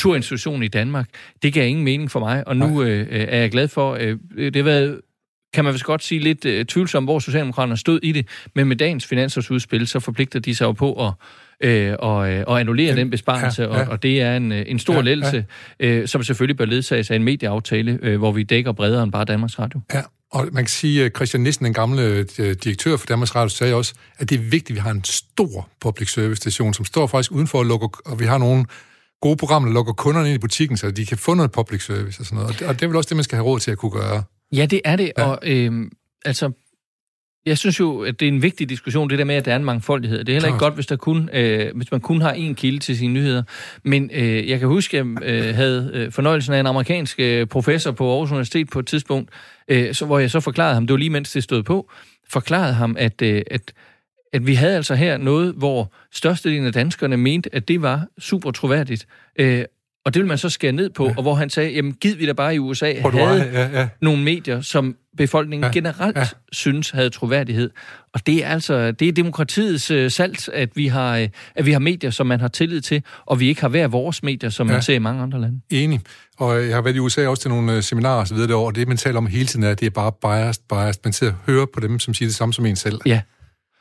kulturinstitution 0.00 0.62
i 0.62 0.68
Danmark. 0.68 1.08
Det 1.42 1.52
gav 1.52 1.68
ingen 1.68 1.84
mening 1.84 2.10
for 2.10 2.20
mig, 2.20 2.48
og 2.48 2.56
nu 2.56 2.82
øh, 2.82 3.06
er 3.10 3.38
jeg 3.38 3.50
glad 3.50 3.68
for, 3.68 3.94
øh, 4.00 4.18
det 4.36 4.56
har 4.56 4.62
været 4.62 5.00
kan 5.54 5.64
man 5.64 5.72
vist 5.72 5.84
godt 5.84 6.02
sige, 6.02 6.20
lidt 6.20 6.44
øh, 6.44 6.64
tvivlsomt, 6.64 7.06
hvor 7.06 7.18
Socialdemokraterne 7.18 7.76
stod 7.76 8.00
i 8.02 8.12
det, 8.12 8.26
men 8.54 8.68
med 8.68 8.76
dagens 8.76 9.06
finansårsudspil, 9.06 9.86
så 9.86 10.00
forpligter 10.00 10.40
de 10.40 10.54
sig 10.54 10.64
jo 10.64 10.72
på 10.72 11.06
at 11.06 11.12
øh, 11.60 11.96
og, 11.98 12.32
øh, 12.32 12.44
og 12.46 12.60
annullere 12.60 12.96
den 12.96 13.10
besparelse, 13.10 13.62
ja, 13.62 13.76
ja. 13.76 13.84
Og, 13.84 13.88
og 13.90 14.02
det 14.02 14.20
er 14.20 14.36
en, 14.36 14.52
øh, 14.52 14.64
en 14.66 14.78
stor 14.78 14.94
ja, 14.94 15.00
lettelse, 15.00 15.44
ja. 15.80 15.86
Øh, 15.86 16.08
som 16.08 16.22
selvfølgelig 16.22 16.56
bør 16.56 16.64
ledsages 16.64 17.10
af 17.10 17.16
en 17.16 17.24
medieaftale, 17.24 17.98
øh, 18.02 18.18
hvor 18.18 18.32
vi 18.32 18.42
dækker 18.42 18.72
bredere 18.72 19.02
end 19.02 19.12
bare 19.12 19.24
Danmarks 19.24 19.58
Radio. 19.58 19.80
Ja, 19.94 20.02
og 20.32 20.48
man 20.52 20.64
kan 20.64 20.68
sige, 20.68 21.04
at 21.04 21.12
Christian 21.16 21.42
Nissen, 21.42 21.64
den 21.64 21.74
gamle 21.74 22.02
øh, 22.38 22.54
direktør 22.64 22.96
for 22.96 23.06
Danmarks 23.06 23.34
Radio, 23.34 23.48
sagde 23.48 23.74
også, 23.74 23.94
at 24.18 24.30
det 24.30 24.36
er 24.36 24.42
vigtigt, 24.42 24.70
at 24.70 24.74
vi 24.74 24.80
har 24.80 24.90
en 24.90 25.04
stor 25.04 25.68
public 25.80 26.12
service 26.12 26.36
station, 26.36 26.74
som 26.74 26.84
står 26.84 27.06
faktisk 27.06 27.32
udenfor 27.32 27.58
og 27.58 27.66
lukker, 27.66 27.88
og 28.04 28.20
vi 28.20 28.24
har 28.24 28.38
nogle 28.38 28.64
gode 29.20 29.36
programmer, 29.36 29.68
der 29.68 29.74
lukker 29.74 29.92
kunderne 29.92 30.28
ind 30.28 30.34
i 30.34 30.38
butikken, 30.38 30.76
så 30.76 30.90
de 30.90 31.06
kan 31.06 31.18
få 31.18 31.34
noget 31.34 31.52
public 31.52 31.84
service 31.84 32.20
og 32.20 32.26
sådan 32.26 32.36
noget. 32.36 32.50
Og 32.50 32.58
det, 32.58 32.68
og 32.68 32.74
det 32.74 32.82
er 32.82 32.86
vel 32.86 32.96
også 32.96 33.08
det, 33.08 33.16
man 33.16 33.24
skal 33.24 33.36
have 33.36 33.46
råd 33.46 33.60
til 33.60 33.70
at 33.70 33.78
kunne 33.78 33.92
gøre. 33.92 34.22
Ja, 34.52 34.66
det 34.66 34.80
er 34.84 34.96
det, 34.96 35.12
ja. 35.18 35.24
og 35.24 35.38
øh, 35.42 35.90
altså 36.24 36.52
jeg 37.46 37.58
synes 37.58 37.80
jo, 37.80 38.02
at 38.02 38.20
det 38.20 38.28
er 38.28 38.32
en 38.32 38.42
vigtig 38.42 38.68
diskussion, 38.68 39.10
det 39.10 39.18
der 39.18 39.24
med, 39.24 39.34
at 39.34 39.44
der 39.44 39.52
er 39.52 39.56
en 39.56 39.64
mangfoldighed. 39.64 40.18
Det 40.18 40.28
er 40.28 40.32
heller 40.32 40.48
ikke 40.48 40.58
godt, 40.58 40.74
hvis, 40.74 40.86
der 40.86 40.96
kun, 40.96 41.30
øh, 41.32 41.76
hvis 41.76 41.90
man 41.90 42.00
kun 42.00 42.20
har 42.20 42.32
én 42.32 42.54
kilde 42.54 42.78
til 42.78 42.98
sine 42.98 43.12
nyheder. 43.12 43.42
Men 43.84 44.10
øh, 44.14 44.48
jeg 44.48 44.58
kan 44.58 44.68
huske, 44.68 44.98
at 44.98 45.06
jeg 45.06 45.22
øh, 45.22 45.54
havde 45.54 45.90
øh, 45.94 46.12
fornøjelsen 46.12 46.54
af 46.54 46.60
en 46.60 46.66
amerikansk 46.66 47.20
øh, 47.20 47.46
professor 47.46 47.92
på 47.92 48.10
Aarhus 48.10 48.30
Universitet 48.30 48.70
på 48.70 48.78
et 48.78 48.86
tidspunkt, 48.86 49.30
øh, 49.68 49.94
så, 49.94 50.06
hvor 50.06 50.18
jeg 50.18 50.30
så 50.30 50.40
forklarede 50.40 50.74
ham, 50.74 50.86
det 50.86 50.94
var 50.94 50.98
lige 50.98 51.10
mens 51.10 51.32
det 51.32 51.42
stod 51.42 51.62
på, 51.62 51.90
forklarede 52.28 52.72
ham, 52.72 52.96
at, 52.98 53.22
øh, 53.22 53.42
at, 53.50 53.72
at 54.32 54.46
vi 54.46 54.54
havde 54.54 54.76
altså 54.76 54.94
her 54.94 55.16
noget, 55.16 55.54
hvor 55.54 55.92
størstedelen 56.12 56.66
af 56.66 56.72
danskerne 56.72 57.16
mente, 57.16 57.54
at 57.54 57.68
det 57.68 57.82
var 57.82 58.06
super 58.18 58.50
troværdigt. 58.50 59.06
Øh, 59.38 59.64
og 60.04 60.14
det 60.14 60.20
vil 60.20 60.28
man 60.28 60.38
så 60.38 60.48
skære 60.48 60.72
ned 60.72 60.90
på, 60.90 61.06
ja. 61.06 61.14
og 61.16 61.22
hvor 61.22 61.34
han 61.34 61.50
sagde, 61.50 61.70
jamen 61.70 61.92
giv 61.92 62.18
vi 62.18 62.26
da 62.26 62.32
bare 62.32 62.54
i 62.54 62.58
USA 62.58 62.94
havde 63.00 63.50
ja, 63.52 63.80
ja. 63.80 63.88
nogle 64.00 64.22
medier, 64.22 64.60
som 64.60 64.96
befolkningen 65.16 65.64
ja, 65.64 65.70
generelt 65.72 66.16
ja. 66.16 66.26
synes 66.52 66.90
havde 66.90 67.10
troværdighed. 67.10 67.70
Og 68.14 68.26
det 68.26 68.44
er 68.44 68.48
altså 68.48 68.92
det 68.92 69.08
er 69.08 69.12
demokratiets 69.12 69.90
uh, 69.90 70.08
salt, 70.08 70.48
at 70.48 70.68
vi 70.74 70.86
har 70.86 71.20
uh, 71.20 71.26
at 71.54 71.66
vi 71.66 71.72
har 71.72 71.78
medier, 71.78 72.10
som 72.10 72.26
man 72.26 72.40
har 72.40 72.48
tillid 72.48 72.80
til, 72.80 73.02
og 73.26 73.40
vi 73.40 73.48
ikke 73.48 73.60
har 73.60 73.68
hver 73.68 73.88
vores 73.88 74.22
medier, 74.22 74.50
som 74.50 74.66
ja. 74.66 74.72
man 74.72 74.82
ser 74.82 74.94
i 74.94 74.98
mange 74.98 75.22
andre 75.22 75.40
lande. 75.40 75.60
Enig. 75.70 76.00
Og 76.38 76.66
jeg 76.66 76.74
har 76.74 76.82
været 76.82 76.96
i 76.96 76.98
USA 76.98 77.26
også 77.26 77.42
til 77.42 77.50
nogle 77.50 77.76
uh, 77.76 77.82
seminarer 77.82 78.34
videre 78.34 78.48
derovre, 78.48 78.66
og 78.66 78.74
det 78.74 78.88
man 78.88 78.96
taler 78.96 79.18
om 79.18 79.26
hele 79.26 79.46
tiden 79.46 79.64
er, 79.64 79.70
at 79.70 79.80
det 79.80 79.86
er 79.86 79.90
bare 79.90 80.12
biased, 80.12 80.62
biased. 80.68 81.00
Man 81.04 81.12
sidder 81.12 81.32
og 81.32 81.52
hører 81.52 81.66
på 81.74 81.80
dem, 81.80 81.98
som 81.98 82.14
siger 82.14 82.28
det 82.28 82.36
samme 82.36 82.52
som 82.52 82.66
en 82.66 82.76
selv. 82.76 83.00
Ja. 83.06 83.20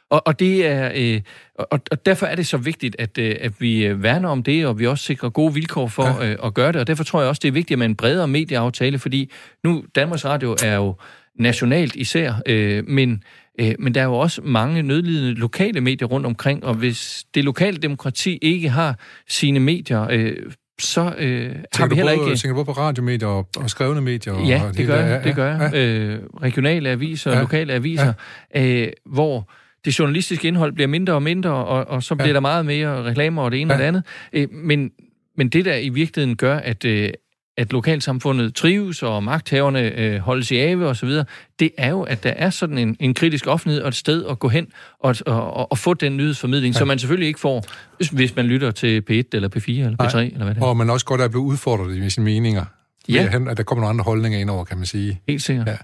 Og, 0.10 0.28
og, 0.28 0.40
det 0.40 0.68
er, 0.68 0.92
øh, 0.96 1.22
og, 1.56 1.80
og 1.92 2.06
derfor 2.06 2.26
er 2.26 2.36
det 2.36 2.48
så 2.48 2.58
vigtigt, 2.58 2.96
at, 3.00 3.18
øh, 3.18 3.36
at 3.40 3.62
vi 3.62 3.86
øh, 3.86 4.04
værner 4.04 4.30
om 4.30 4.44
det, 4.44 4.66
og 4.66 4.80
vi 4.80 4.88
også 4.88 5.04
sikrer 5.04 5.30
gode 5.30 5.54
vilkår 5.54 5.88
for 5.88 6.24
ja. 6.24 6.32
øh, 6.32 6.38
at 6.44 6.54
gøre 6.54 6.72
det. 6.72 6.82
Og 6.82 6.88
derfor 6.88 7.04
tror 7.04 7.20
jeg 7.20 7.30
også, 7.30 7.40
det 7.40 7.48
er 7.48 7.52
vigtigt 7.52 7.78
med 7.78 7.86
en 7.86 7.96
bredere 7.96 8.28
medieaftale, 8.28 9.00
fordi 9.00 9.32
nu 9.64 9.84
Danmarks 9.96 10.26
Radio 10.26 10.56
er 10.64 10.76
jo 10.76 10.96
nationalt 11.40 11.96
især, 11.96 12.34
øh, 12.46 12.84
men, 12.88 13.24
øh, 13.60 13.76
men 13.80 13.96
der 13.96 14.02
er 14.02 14.06
jo 14.06 14.14
også 14.14 14.42
mange 14.42 14.82
nødlidende 14.82 15.34
lokale 15.34 15.82
medier 15.82 16.08
rundt 16.08 16.26
omkring, 16.26 16.66
og 16.66 16.74
hvis 16.74 17.26
det 17.36 17.44
lokale 17.44 17.78
demokrati 17.78 18.40
ikke 18.42 18.70
har 18.70 19.00
sine 19.28 19.60
medier, 19.60 20.08
øh, 20.12 20.36
så 20.80 21.14
øh, 21.18 21.56
har 21.76 21.88
vi 21.88 21.96
heller 21.96 22.12
ikke... 22.12 22.36
Tænker 22.36 22.58
du 22.58 22.64
på 22.64 22.72
radiomedier 22.72 23.28
og, 23.28 23.50
og 23.58 23.70
skrevne 23.70 24.02
medier? 24.02 24.46
Ja, 24.48 24.64
og 24.68 24.78
det, 24.78 24.88
gør 24.88 25.06
jeg. 25.06 25.24
Det 25.24 25.36
gør 25.36 25.56
jeg. 25.56 25.74
Ja. 25.74 25.88
Øh, 25.88 26.20
regionale 26.42 26.90
aviser, 26.90 27.32
ja. 27.32 27.40
lokale 27.40 27.74
aviser, 27.74 28.14
ja. 28.56 28.66
øh, 28.66 28.92
hvor 29.06 29.50
det 29.86 30.00
journalistiske 30.00 30.48
indhold 30.48 30.74
bliver 30.74 30.88
mindre 30.88 31.14
og 31.14 31.24
mindre, 31.24 31.52
og, 31.52 31.88
og 31.88 32.04
så 32.04 32.16
bliver 32.16 32.28
ja. 32.28 32.34
der 32.34 32.40
meget 32.40 32.66
mere 32.66 33.04
reklamer 33.04 33.42
og 33.42 33.52
det 33.52 33.62
ene 33.62 33.74
ja. 33.74 33.78
og 33.78 33.80
det 33.80 33.88
andet. 33.88 34.04
Øh, 34.34 34.48
men, 34.52 34.92
men 35.38 35.50
det, 35.50 35.66
der 35.66 35.76
i 35.76 35.90
virkeligheden 35.90 36.38
gør, 36.38 36.58
at, 36.58 36.86
øh, 36.86 37.10
at 37.58 37.72
lokalsamfundet 37.72 38.56
trives, 38.56 39.04
og 39.04 39.24
magthaverne 39.24 40.00
øh, 40.00 40.20
holdes 40.20 40.52
i 40.52 40.58
ave 40.58 40.88
og 40.88 40.96
så 40.96 41.06
videre, 41.06 41.26
det 41.60 41.72
er 41.78 41.90
jo, 41.90 42.02
at 42.02 42.24
der 42.24 42.30
er 42.30 42.50
sådan 42.50 42.78
en, 42.78 42.98
en 43.00 43.14
kritisk 43.14 43.48
offentlighed 43.48 43.82
og 43.82 43.88
et 43.88 43.96
sted 43.96 44.26
at 44.30 44.40
gå 44.40 44.48
hen 44.48 44.68
og, 45.00 45.16
og, 45.26 45.72
og 45.72 45.78
få 45.78 45.94
den 45.94 46.18
nyhedsformidling, 46.18 46.74
ja. 46.74 46.78
som 46.78 46.88
man 46.88 47.00
selvfølgelig 47.00 47.28
ikke 47.28 47.40
får, 47.40 47.66
hvis 48.12 48.36
man 48.36 48.46
lytter 48.46 48.72
til 48.72 49.04
P1 49.12 49.24
eller 49.34 49.50
P4 49.56 49.72
eller 49.72 50.04
P3 50.04 50.16
Nej. 50.16 50.24
eller 50.24 50.44
hvad 50.44 50.56
det 50.56 50.62
er. 50.62 50.66
Og 50.66 50.78
man 50.78 50.90
også 50.90 51.06
godt 51.06 51.22
er 51.22 51.28
blevet 51.28 51.46
udfordret 51.46 51.98
i 51.98 52.10
sine 52.10 52.24
meninger. 52.24 52.66
Ja. 53.10 53.30
At 53.50 53.58
der 53.58 53.64
kommer 53.64 53.82
nogle 53.82 53.90
andre 53.90 54.04
holdninger 54.04 54.40
ind 54.40 54.50
over, 54.50 54.64
kan 54.64 54.78
man 54.78 54.86
sige. 54.86 55.22
Helt 55.28 55.42
sikkert. 55.42 55.68
Ja. 55.68 55.76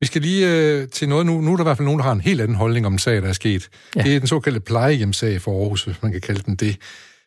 Vi 0.00 0.06
skal 0.06 0.22
lige 0.22 0.48
øh, 0.48 0.88
til 0.88 1.08
noget 1.08 1.26
nu. 1.26 1.40
Nu 1.40 1.52
er 1.52 1.56
der 1.56 1.64
i 1.64 1.68
hvert 1.68 1.76
fald 1.76 1.84
nogen, 1.84 1.98
der 1.98 2.04
har 2.04 2.12
en 2.12 2.20
helt 2.20 2.40
anden 2.40 2.56
holdning 2.56 2.86
om 2.86 2.92
en 2.92 2.98
sag, 2.98 3.22
der 3.22 3.28
er 3.28 3.32
sket. 3.32 3.68
Ja. 3.96 4.02
Det 4.02 4.14
er 4.14 4.18
den 4.18 4.28
såkaldte 4.28 4.60
plejehjemsag 4.60 5.40
for 5.40 5.60
Aarhus, 5.60 5.84
hvis 5.84 6.02
man 6.02 6.12
kan 6.12 6.20
kalde 6.20 6.42
den 6.46 6.56
det. 6.56 6.76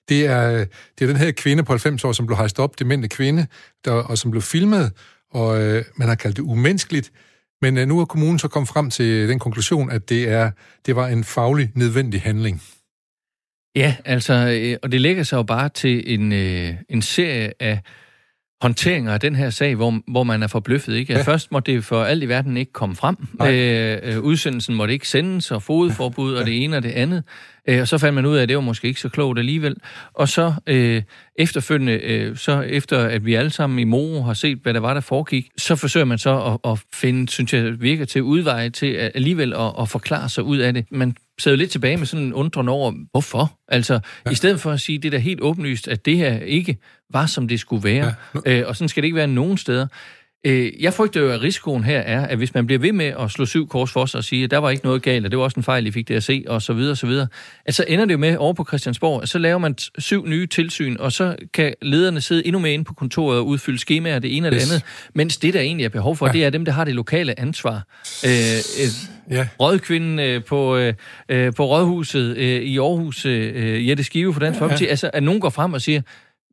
Det 0.10 0.26
er, 0.26 0.66
det 1.00 1.02
er 1.02 1.08
den 1.08 1.16
her 1.18 1.32
kvinde 1.32 1.64
på 1.64 1.72
90 1.72 2.04
år, 2.04 2.12
som 2.12 2.26
blev 2.26 2.38
hejst 2.38 2.60
op, 2.60 2.80
demente 2.80 3.08
kvinde, 3.08 3.48
der, 3.86 3.92
og 3.92 4.18
som 4.18 4.32
blev 4.32 4.42
filmet, 4.42 4.92
og 5.32 5.62
øh, 5.62 5.84
man 5.96 6.08
har 6.08 6.16
kaldt 6.16 6.38
det 6.38 6.44
umenneskeligt. 6.44 7.12
Men 7.62 7.78
øh, 7.78 7.88
nu 7.88 8.00
er 8.00 8.06
kommunen 8.06 8.40
så 8.40 8.48
kommet 8.48 8.70
frem 8.70 8.90
til 8.90 9.30
den 9.30 9.40
konklusion, 9.40 9.92
at 9.92 10.10
det, 10.10 10.30
er, 10.30 10.52
det 10.86 10.96
var 10.96 11.08
en 11.08 11.24
faglig 11.24 11.72
nødvendig 11.76 12.22
handling. 12.22 12.62
Ja, 13.76 13.96
altså, 14.06 14.34
øh, 14.34 14.78
og 14.84 14.92
det 14.92 15.02
lægger 15.02 15.24
sig 15.24 15.38
jo 15.38 15.44
bare 15.44 15.70
til 15.70 16.14
en, 16.14 16.32
øh, 16.32 16.74
en 16.90 17.02
serie 17.02 17.54
af 17.60 17.80
håndteringer 18.62 19.14
af 19.14 19.20
den 19.20 19.36
her 19.36 19.50
sag, 19.50 19.76
hvor, 19.76 20.00
hvor 20.08 20.24
man 20.24 20.44
er 20.44 20.48
forbløffet. 20.48 20.94
Ikke? 20.94 21.14
Ja. 21.14 21.22
Først 21.22 21.52
måtte 21.52 21.72
det 21.72 21.86
for 21.86 22.04
alt 22.04 22.24
i 22.24 22.28
verden 22.28 22.58
ikke 22.58 22.74
komme 22.74 22.96
frem. 22.96 23.18
Øh, 23.42 23.98
øh, 24.04 24.20
udsendelsen 24.20 24.76
måtte 24.76 24.94
ikke 24.94 25.08
sendes, 25.08 25.52
og 25.52 25.64
fodforbud, 25.64 26.34
ja. 26.34 26.40
og 26.40 26.46
det 26.46 26.64
ene 26.64 26.78
og 26.78 26.84
det 26.84 26.92
andet. 26.92 27.24
Øh, 27.68 27.82
og 27.82 27.88
så 27.88 27.98
fandt 27.98 28.16
man 28.16 28.26
ud 28.26 28.38
af, 28.38 28.42
at 28.42 28.50
det 28.50 28.56
var 28.56 28.62
måske 28.62 28.88
ikke 28.88 29.00
så 29.00 29.10
klogt 29.10 29.40
alligevel. 29.40 29.76
Og 30.14 30.30
så 30.30 30.54
øh, 30.68 31.02
efterfølgende, 31.36 31.94
øh, 31.94 32.38
så 32.38 32.62
efter 32.62 33.00
at 33.00 33.26
vi 33.26 33.34
alle 33.34 33.52
sammen 33.52 33.80
i 33.80 33.84
Moro 33.84 34.22
har 34.22 34.34
set, 34.34 34.60
hvad 34.64 34.74
der 34.74 34.80
var, 34.80 34.94
der 34.94 35.02
foregik, 35.02 35.50
så 35.58 35.76
forsøger 35.76 36.06
man 36.06 36.18
så 36.18 36.60
at, 36.66 36.72
at 36.72 36.84
finde, 36.94 37.30
synes 37.30 37.54
jeg, 37.54 37.82
virker 37.82 38.06
til 38.06 38.24
udveje 38.24 38.70
til 38.70 38.88
at 38.88 39.12
alligevel 39.16 39.54
at, 39.54 39.74
at 39.80 39.90
forklare 39.90 40.30
sig 40.30 40.44
ud 40.44 40.58
af 40.58 40.74
det. 40.74 40.86
Man 40.92 41.16
sidder 41.40 41.58
lidt 41.58 41.72
tilbage 41.72 41.98
med 41.98 42.06
sådan 42.06 42.26
en 42.26 42.34
undrende 42.34 42.72
over, 42.72 42.94
hvorfor? 43.12 43.60
Altså, 43.68 44.00
ja. 44.26 44.32
i 44.32 44.36
stedet 44.36 44.60
for 44.60 44.72
at 44.72 44.82
sige, 44.82 44.98
det 44.98 45.06
er 45.06 45.12
da 45.12 45.18
helt 45.18 45.42
åbenlyst, 45.42 45.88
at 45.88 46.06
det 46.06 46.18
her 46.18 46.40
ikke 46.40 46.78
var, 47.10 47.26
som 47.26 47.48
det 47.48 47.60
skulle 47.60 47.84
være. 47.84 48.14
Ja. 48.46 48.60
Øh, 48.60 48.68
og 48.68 48.76
sådan 48.76 48.90
skal 48.90 49.04
det 49.04 49.06
ikke 49.06 49.16
være 49.16 49.28
nogen 49.28 49.58
steder 49.58 49.88
Øh, 50.46 50.84
jeg 50.84 50.94
frygter 50.94 51.22
jo, 51.22 51.30
at 51.30 51.42
risikoen 51.42 51.84
her 51.84 52.00
er, 52.00 52.28
at 52.28 52.38
hvis 52.38 52.54
man 52.54 52.66
bliver 52.66 52.80
ved 52.80 52.92
med 52.92 53.14
at 53.20 53.32
slå 53.32 53.46
syv 53.46 53.68
kors 53.68 53.92
for 53.92 54.06
sig 54.06 54.18
og 54.18 54.24
sige, 54.24 54.44
at 54.44 54.52
der 54.52 54.58
var 54.58 54.70
ikke 54.70 54.84
noget 54.84 55.02
galt, 55.02 55.26
og 55.26 55.32
det 55.32 55.38
var 55.38 55.44
også 55.44 55.60
en 55.60 55.64
fejl, 55.64 55.88
I 55.88 55.92
fik 55.92 56.08
det 56.08 56.16
at 56.16 56.24
se, 56.24 56.44
og 56.48 56.62
så 56.62 56.74
videre, 56.74 56.92
og 56.92 56.98
så 56.98 57.08
videre, 57.08 57.28
at 57.66 57.76
så 57.76 57.86
ender 57.88 58.06
det 58.06 58.14
jo 58.14 58.18
med 58.18 58.38
over 58.38 58.54
på 58.54 58.66
Christiansborg, 58.68 59.22
at 59.22 59.30
så 59.30 59.40
laver 59.40 59.58
man 59.58 59.76
syv 59.98 60.28
nye 60.28 60.48
tilsyn, 60.48 60.96
og 61.00 61.12
så 61.12 61.36
kan 61.54 61.74
lederne 61.82 62.22
sidde 62.22 62.46
endnu 62.46 62.60
mere 62.60 62.74
inde 62.74 62.86
på 62.86 62.94
kontoret 62.94 63.40
og 63.40 63.48
udfylde 63.48 63.80
skemaer, 63.80 64.20
det 64.20 64.38
ene 64.38 64.48
og 64.48 64.52
det 64.52 64.62
yes. 64.62 64.72
andet, 64.72 64.84
mens 65.14 65.38
det, 65.38 65.54
der 65.54 65.60
egentlig 65.60 65.86
er 65.86 65.90
behov 65.90 66.16
for, 66.16 66.28
ja. 66.28 66.32
det 66.32 66.46
er 66.46 66.50
dem, 66.50 66.66
der 66.66 66.72
har 66.72 66.84
det 66.86 66.96
lokale 66.96 67.40
ansvar. 67.40 67.88
Øh, 68.26 68.32
øh, 68.32 69.38
ja. 69.38 69.48
Rådkvinden 69.60 70.20
øh, 70.20 70.44
på, 70.44 70.78
øh, 70.78 70.94
øh, 71.30 71.54
på 71.54 71.66
Rådhuset 71.66 72.38
øh, 72.38 72.62
i 72.62 72.78
Aarhus, 72.78 73.26
øh, 73.26 73.88
Jette 73.88 74.04
Skive 74.04 74.34
for 74.34 74.40
Dansk 74.40 74.60
Folkeparti, 74.60 74.84
ja. 74.84 74.90
altså 74.90 75.10
at 75.14 75.24
nogen 75.24 75.42
går 75.42 75.50
frem 75.50 75.74
og 75.74 75.82
siger, 75.82 76.02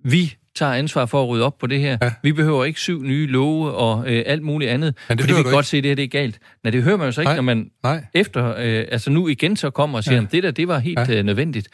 vi 0.05 0.35
tager 0.59 0.73
ansvar 0.73 1.07
for 1.07 1.23
at 1.23 1.29
rydde 1.29 1.45
op 1.45 1.59
på 1.59 1.67
det 1.67 1.81
her. 1.81 1.99
Ja. 2.03 2.13
Vi 2.23 2.33
behøver 2.33 2.65
ikke 2.65 2.81
syv 2.81 3.03
nye 3.03 3.27
love 3.27 3.73
og 3.73 4.05
øh, 4.13 4.23
alt 4.27 4.43
muligt 4.43 4.71
andet, 4.71 4.95
Men 5.09 5.19
det 5.19 5.25
fordi 5.25 5.37
vi 5.39 5.43
kan 5.43 5.53
godt 5.53 5.67
se, 5.67 5.77
at 5.77 5.83
det 5.83 5.91
her 5.91 5.95
det 5.95 6.05
er 6.05 6.09
galt. 6.09 6.39
Nej, 6.65 6.71
det 6.71 6.83
hører 6.83 6.97
man 6.97 7.07
jo 7.07 7.13
så 7.13 7.21
ikke, 7.21 7.29
Nej. 7.29 7.37
når 7.37 7.43
man 7.43 7.71
Nej. 7.83 8.05
efter, 8.15 8.55
øh, 8.59 8.85
altså 8.93 9.11
nu 9.11 9.29
igen 9.29 9.57
så 9.57 9.71
kommer 9.71 9.99
og 9.99 10.05
siger, 10.05 10.17
ja. 10.17 10.23
at 10.23 10.33
det 10.33 10.43
der, 10.43 10.51
det 10.51 10.69
var 10.69 10.79
helt 10.79 10.99
ja. 11.09 11.19
øh, 11.19 11.25
nødvendigt. 11.25 11.69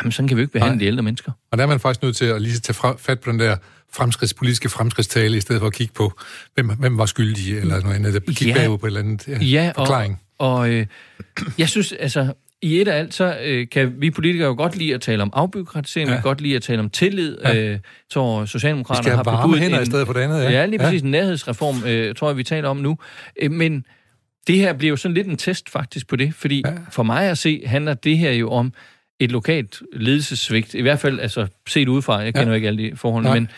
Jamen, 0.00 0.12
sådan 0.12 0.28
kan 0.28 0.36
vi 0.36 0.42
ikke 0.42 0.52
behandle 0.52 0.76
Nej. 0.76 0.80
de 0.80 0.86
ældre 0.86 1.02
mennesker. 1.02 1.32
Og 1.52 1.58
der 1.58 1.64
er 1.64 1.68
man 1.68 1.80
faktisk 1.80 2.02
nødt 2.02 2.16
til 2.16 2.24
at 2.24 2.42
lige 2.42 2.58
tage 2.58 2.94
fat 2.98 3.20
på 3.20 3.30
den 3.30 3.38
der 3.38 3.56
fremskridtspolitiske 3.92 4.68
fremskridtstale, 4.68 5.36
i 5.36 5.40
stedet 5.40 5.60
for 5.60 5.66
at 5.66 5.72
kigge 5.72 5.92
på, 5.94 6.12
hvem, 6.54 6.70
hvem 6.78 6.98
var 6.98 7.06
skyldig, 7.06 7.58
eller 7.58 7.80
noget 7.80 7.94
andet, 7.94 8.24
kigge 8.26 8.46
ja. 8.46 8.54
bagud 8.54 8.78
på 8.78 8.86
et 8.86 8.90
eller 8.90 9.00
andet 9.00 9.28
ja, 9.28 9.38
ja, 9.38 9.72
forklaring. 9.76 10.20
Og, 10.38 10.54
og 10.54 10.70
øh, 10.70 10.86
jeg 11.58 11.68
synes, 11.68 11.92
altså, 11.92 12.32
i 12.62 12.80
et 12.80 12.88
af 12.88 12.98
alt, 12.98 13.14
så 13.14 13.38
øh, 13.44 13.68
kan 13.68 13.94
vi 13.98 14.10
politikere 14.10 14.48
jo 14.48 14.54
godt 14.54 14.76
lide 14.76 14.94
at 14.94 15.00
tale 15.00 15.22
om 15.22 15.30
afbyråkratisering, 15.32 16.08
ja. 16.08 16.14
vi 16.14 16.16
kan 16.16 16.22
godt 16.22 16.40
lide 16.40 16.56
at 16.56 16.62
tale 16.62 16.80
om 16.80 16.90
tillid. 16.90 17.38
Ja. 17.44 17.56
Øh, 17.56 17.78
så 18.10 18.46
Socialdemokraterne 18.46 19.16
har 19.16 19.22
bebudt 19.22 19.60
hænder 19.60 19.76
en, 19.76 19.82
i 19.82 19.86
stedet 19.86 20.06
for 20.06 20.12
det 20.12 20.20
andet. 20.20 20.42
Ja, 20.42 20.50
ja 20.50 20.66
lige 20.66 20.78
præcis 20.78 21.00
ja. 21.02 21.04
en 21.04 21.10
nærhedsreform, 21.10 21.86
øh, 21.86 22.14
tror 22.14 22.28
jeg, 22.28 22.36
vi 22.36 22.42
taler 22.42 22.68
om 22.68 22.76
nu. 22.76 22.98
Øh, 23.42 23.52
men 23.52 23.84
det 24.46 24.56
her 24.56 24.72
bliver 24.72 24.90
jo 24.90 24.96
sådan 24.96 25.14
lidt 25.14 25.26
en 25.26 25.36
test 25.36 25.70
faktisk 25.70 26.08
på 26.08 26.16
det, 26.16 26.34
fordi 26.34 26.62
ja. 26.66 26.72
for 26.90 27.02
mig 27.02 27.30
at 27.30 27.38
se, 27.38 27.62
handler 27.66 27.94
det 27.94 28.18
her 28.18 28.32
jo 28.32 28.50
om 28.50 28.72
et 29.20 29.32
lokalt 29.32 29.82
ledelsessvigt, 29.92 30.74
i 30.74 30.82
hvert 30.82 30.98
fald 30.98 31.20
altså 31.20 31.46
set 31.68 31.88
udefra, 31.88 32.16
jeg 32.16 32.34
kender 32.34 32.42
ja. 32.42 32.48
jo 32.48 32.54
ikke 32.54 32.68
alle 32.68 32.90
de 32.90 32.96
forhold, 32.96 33.24
men 33.24 33.48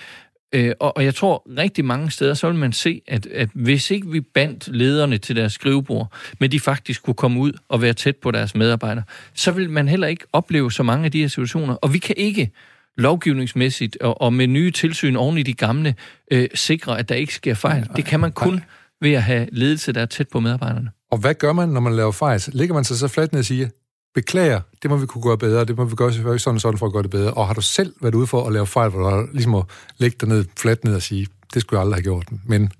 Øh, 0.53 0.73
og, 0.81 0.97
og 0.97 1.05
jeg 1.05 1.15
tror 1.15 1.47
rigtig 1.59 1.85
mange 1.85 2.11
steder, 2.11 2.35
så 2.35 2.47
vil 2.47 2.59
man 2.59 2.73
se, 2.73 3.03
at, 3.09 3.27
at 3.27 3.49
hvis 3.55 3.91
ikke 3.91 4.11
vi 4.11 4.21
bandt 4.21 4.69
lederne 4.69 5.19
til 5.19 5.37
deres 5.37 5.53
skrivebord, 5.53 6.13
men 6.41 6.53
de 6.53 6.61
faktisk 6.61 7.03
kunne 7.03 7.15
komme 7.15 7.41
ud 7.41 7.53
og 7.69 7.83
være 7.83 7.93
tæt 7.93 8.17
på 8.17 8.31
deres 8.31 8.55
medarbejdere, 8.55 9.05
så 9.35 9.53
vil 9.53 9.71
man 9.71 9.89
heller 9.89 10.07
ikke 10.07 10.25
opleve 10.33 10.73
så 10.73 10.83
mange 10.83 11.05
af 11.05 11.13
de 11.13 11.21
her 11.21 11.29
situationer. 11.29 11.75
Og 11.75 11.93
vi 11.93 11.99
kan 11.99 12.15
ikke 12.19 12.51
lovgivningsmæssigt 12.97 13.97
og, 14.01 14.21
og 14.21 14.33
med 14.33 14.47
nye 14.47 14.71
tilsyn 14.71 15.17
oven 15.17 15.39
i 15.39 15.43
de 15.43 15.55
gamle 15.55 15.95
øh, 16.31 16.49
sikre, 16.55 16.99
at 16.99 17.09
der 17.09 17.15
ikke 17.15 17.35
sker 17.35 17.55
fejl. 17.55 17.89
Det 17.97 18.05
kan 18.05 18.21
man 18.21 18.33
kun 18.33 18.61
ved 19.01 19.13
at 19.13 19.23
have 19.23 19.49
ledelse, 19.53 19.93
der 19.93 20.01
er 20.01 20.07
tæt 20.07 20.29
på 20.29 20.41
medarbejderne. 20.41 20.91
Og 21.11 21.19
hvad 21.19 21.35
gør 21.35 21.53
man, 21.53 21.69
når 21.69 21.81
man 21.81 21.97
laver 21.97 22.13
fejl? 22.13 22.43
Ligger 22.49 22.75
man 22.75 22.85
sig 22.85 22.97
så 22.97 23.09
fladt 23.09 23.33
ned 23.33 23.39
og 23.39 23.45
siger, 23.45 23.69
beklager, 24.15 24.61
det 24.83 24.91
må 24.91 24.97
vi 24.97 25.07
kunne 25.07 25.23
gøre 25.23 25.39
bedre, 25.39 25.65
det 25.65 25.77
må 25.77 25.85
vi 25.85 25.95
gøre 25.95 26.39
sådan 26.39 26.55
og 26.55 26.61
sådan 26.61 26.79
for 26.79 26.87
at 26.87 26.93
gøre 26.93 27.03
det 27.03 27.11
bedre. 27.11 27.33
Og 27.33 27.47
har 27.47 27.55
du 27.55 27.61
selv 27.61 27.95
været 28.03 28.15
ude 28.15 28.27
for 28.27 28.47
at 28.47 28.53
lave 28.53 28.67
fejl, 28.67 28.91
hvor 28.91 29.01
du 29.01 29.09
har 29.09 29.29
ligesom 29.33 29.55
at 29.55 29.65
lægge 29.99 30.17
dig 30.21 30.29
ned, 30.29 30.45
fladt 30.59 30.85
ned 30.85 30.95
og 30.95 31.03
sige, 31.03 31.27
det 31.55 31.63
skulle 31.63 31.79
jeg 31.79 31.85
aldrig 31.85 31.97
have 31.97 32.03
gjort, 32.03 32.27
men... 32.47 32.73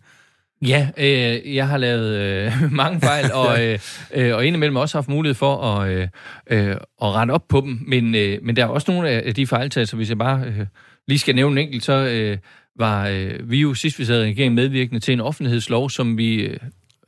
Ja, 0.67 0.89
øh, 0.99 1.55
jeg 1.55 1.69
har 1.69 1.79
lavet 1.79 2.15
øh, 2.15 2.53
mange 2.73 3.01
fejl, 3.01 3.33
og, 3.43 3.65
øh, 3.65 3.79
øh, 4.15 4.35
og 4.35 4.47
indimellem 4.47 4.77
også 4.77 4.97
haft 4.97 5.09
mulighed 5.09 5.35
for 5.35 5.57
at, 5.57 5.91
øh, 5.91 6.09
øh, 6.51 6.71
at 6.71 6.79
rette 7.03 7.33
op 7.33 7.49
på 7.49 7.61
dem, 7.61 7.79
men, 7.87 8.15
øh, 8.15 8.39
men 8.43 8.57
der 8.57 8.65
er 8.65 8.69
også 8.69 8.93
nogle 8.93 9.09
af 9.11 9.35
de 9.35 9.47
fejltagelser, 9.47 9.97
hvis 9.97 10.09
jeg 10.09 10.19
bare 10.19 10.45
øh, 10.47 10.67
lige 11.09 11.19
skal 11.19 11.35
nævne 11.35 11.61
en 11.61 11.67
enkelt, 11.67 11.85
så 11.85 11.93
øh, 11.93 12.39
var 12.79 13.09
øh, 13.09 13.51
vi 13.51 13.61
jo 13.61 13.75
sidst 13.75 13.99
vi 13.99 14.05
sad 14.05 14.25
i 14.25 14.27
regeringen 14.27 14.55
medvirkende 14.55 15.01
til 15.01 15.13
en 15.13 15.21
offentlighedslov, 15.21 15.91
som 15.91 16.19
vi 16.19 16.35
øh, 16.35 16.57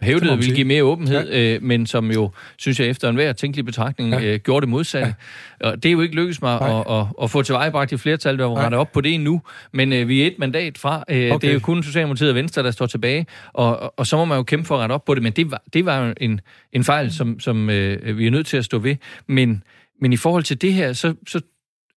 hævdede 0.02 0.36
ville 0.36 0.54
give 0.54 0.66
mere 0.66 0.84
åbenhed, 0.84 1.30
ja. 1.30 1.54
øh, 1.54 1.62
men 1.62 1.86
som 1.86 2.10
jo, 2.10 2.30
synes 2.56 2.80
jeg, 2.80 2.88
efter 2.88 3.08
enhver 3.08 3.32
tænkelig 3.32 3.64
betragtning, 3.64 4.12
ja. 4.12 4.24
øh, 4.24 4.38
gjorde 4.38 4.60
det 4.60 4.68
modsatte. 4.68 5.14
Ja. 5.60 5.70
Og 5.70 5.82
det 5.82 5.88
er 5.88 5.92
jo 5.92 6.00
ikke 6.00 6.14
lykkedes 6.14 6.42
mig 6.42 6.60
at, 6.60 6.84
at, 6.90 7.06
at 7.22 7.30
få 7.30 7.42
tilvejebragt 7.42 7.92
i 7.92 7.96
flertal, 7.96 8.38
der 8.38 8.44
var 8.44 8.76
op 8.76 8.92
på 8.92 9.00
det 9.00 9.14
endnu, 9.14 9.42
men 9.72 9.92
øh, 9.92 10.08
vi 10.08 10.22
er 10.22 10.26
et 10.26 10.38
mandat 10.38 10.78
fra. 10.78 11.04
Øh, 11.08 11.16
okay. 11.16 11.46
Det 11.46 11.50
er 11.50 11.54
jo 11.54 11.60
kun 11.60 11.82
Socialdemokratiet 11.82 12.30
og 12.30 12.36
Venstre, 12.36 12.62
der 12.62 12.70
står 12.70 12.86
tilbage, 12.86 13.26
og, 13.52 13.80
og, 13.80 13.94
og 13.96 14.06
så 14.06 14.16
må 14.16 14.24
man 14.24 14.36
jo 14.36 14.42
kæmpe 14.42 14.66
for 14.66 14.74
at 14.74 14.80
rette 14.80 14.92
op 14.92 15.04
på 15.04 15.14
det, 15.14 15.22
men 15.22 15.32
det 15.32 15.50
var, 15.50 15.62
det 15.72 15.86
var 15.86 16.06
jo 16.06 16.14
en, 16.20 16.40
en 16.72 16.84
fejl, 16.84 17.12
som, 17.12 17.40
som 17.40 17.70
øh, 17.70 18.18
vi 18.18 18.26
er 18.26 18.30
nødt 18.30 18.46
til 18.46 18.56
at 18.56 18.64
stå 18.64 18.78
ved. 18.78 18.96
Men, 19.26 19.62
men 20.00 20.12
i 20.12 20.16
forhold 20.16 20.42
til 20.42 20.62
det 20.62 20.72
her, 20.74 20.92
så, 20.92 21.14
så 21.26 21.40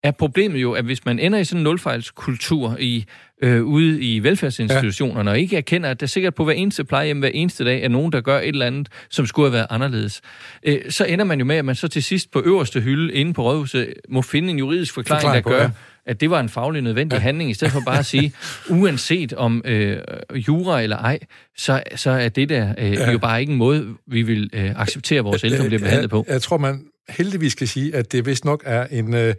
er 0.05 0.11
problemet 0.11 0.61
jo, 0.61 0.71
at 0.73 0.85
hvis 0.85 1.05
man 1.05 1.19
ender 1.19 1.39
i 1.39 1.43
sådan 1.43 1.59
en 1.59 1.63
nulfejlskultur 1.63 2.77
i, 2.79 3.05
øh, 3.41 3.63
ude 3.63 4.01
i 4.01 4.19
velfærdsinstitutionerne, 4.19 5.29
ja. 5.29 5.33
og 5.33 5.39
ikke 5.39 5.57
erkender, 5.57 5.89
at 5.89 5.99
der 5.99 6.05
sikkert 6.05 6.35
på 6.35 6.43
hver 6.43 6.53
eneste 6.53 6.83
plejehjem 6.83 7.19
hver 7.19 7.29
eneste 7.33 7.65
dag 7.65 7.83
er 7.83 7.87
nogen, 7.87 8.11
der 8.11 8.21
gør 8.21 8.39
et 8.39 8.47
eller 8.47 8.65
andet, 8.65 8.89
som 9.09 9.25
skulle 9.25 9.45
have 9.45 9.53
været 9.53 9.67
anderledes, 9.69 10.21
øh, 10.63 10.79
så 10.89 11.05
ender 11.05 11.25
man 11.25 11.39
jo 11.39 11.45
med, 11.45 11.55
at 11.55 11.65
man 11.65 11.75
så 11.75 11.87
til 11.87 12.03
sidst 12.03 12.31
på 12.31 12.41
øverste 12.45 12.81
hylde 12.81 13.13
inde 13.13 13.33
på 13.33 13.43
rådhuset 13.43 13.93
må 14.09 14.21
finde 14.21 14.49
en 14.49 14.59
juridisk 14.59 14.93
forklaring, 14.93 15.21
forklaring 15.21 15.45
der 15.45 15.51
gør, 15.51 15.61
ja. 15.61 15.69
at 16.05 16.21
det 16.21 16.29
var 16.29 16.39
en 16.39 16.49
faglig 16.49 16.81
nødvendig 16.81 17.15
ja. 17.15 17.21
handling, 17.21 17.49
i 17.49 17.53
stedet 17.53 17.73
for 17.73 17.81
bare 17.85 17.99
at 17.99 18.05
sige, 18.05 18.33
uanset 18.69 19.33
om 19.33 19.61
øh, 19.65 19.97
jura 20.35 20.81
eller 20.81 20.97
ej, 20.97 21.19
så, 21.57 21.83
så 21.95 22.11
er 22.11 22.29
det 22.29 22.49
der 22.49 22.73
øh, 22.77 22.91
ja. 22.91 23.11
jo 23.11 23.17
bare 23.17 23.41
ikke 23.41 23.51
en 23.51 23.57
måde, 23.57 23.87
vi 24.07 24.21
vil 24.21 24.49
øh, 24.53 24.79
acceptere, 24.81 25.21
vores 25.21 25.43
ældre 25.43 25.65
bliver 25.65 25.79
behandlet 25.79 26.09
på. 26.09 26.23
Jeg, 26.27 26.33
jeg 26.33 26.41
tror, 26.41 26.57
man 26.57 26.85
heldigvis 27.09 27.51
skal 27.51 27.67
sige, 27.67 27.95
at 27.95 28.11
det 28.11 28.25
vist 28.25 28.45
nok 28.45 28.63
er 28.65 28.87
en... 28.91 29.13
Øh, 29.13 29.33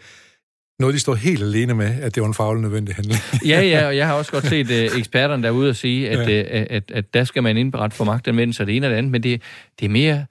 noget, 0.78 0.94
de 0.94 1.00
står 1.00 1.14
helt 1.14 1.42
alene 1.42 1.74
med, 1.74 2.00
at 2.02 2.14
det 2.14 2.20
var 2.20 2.26
en 2.26 2.34
faglig 2.34 2.62
nødvendig 2.62 2.94
handling. 2.94 3.20
ja, 3.52 3.60
ja, 3.62 3.86
og 3.86 3.96
jeg 3.96 4.06
har 4.06 4.14
også 4.14 4.32
godt 4.32 4.46
set 4.46 4.66
uh, 4.66 4.98
eksperterne 4.98 5.42
derude 5.42 5.70
og 5.70 5.76
sige, 5.76 6.10
at, 6.10 6.18
ja. 6.18 6.42
uh, 6.42 6.46
at, 6.50 6.66
at, 6.70 6.90
at 6.90 7.14
der 7.14 7.24
skal 7.24 7.42
man 7.42 7.56
indberette 7.56 7.96
for 7.96 8.04
magtanvendelse 8.04 8.62
og 8.62 8.66
det 8.66 8.76
ene 8.76 8.86
og 8.86 8.90
det 8.90 8.96
andet, 8.96 9.12
men 9.12 9.22
det, 9.22 9.42
det 9.80 9.86
er 9.86 9.90
mere... 9.90 10.26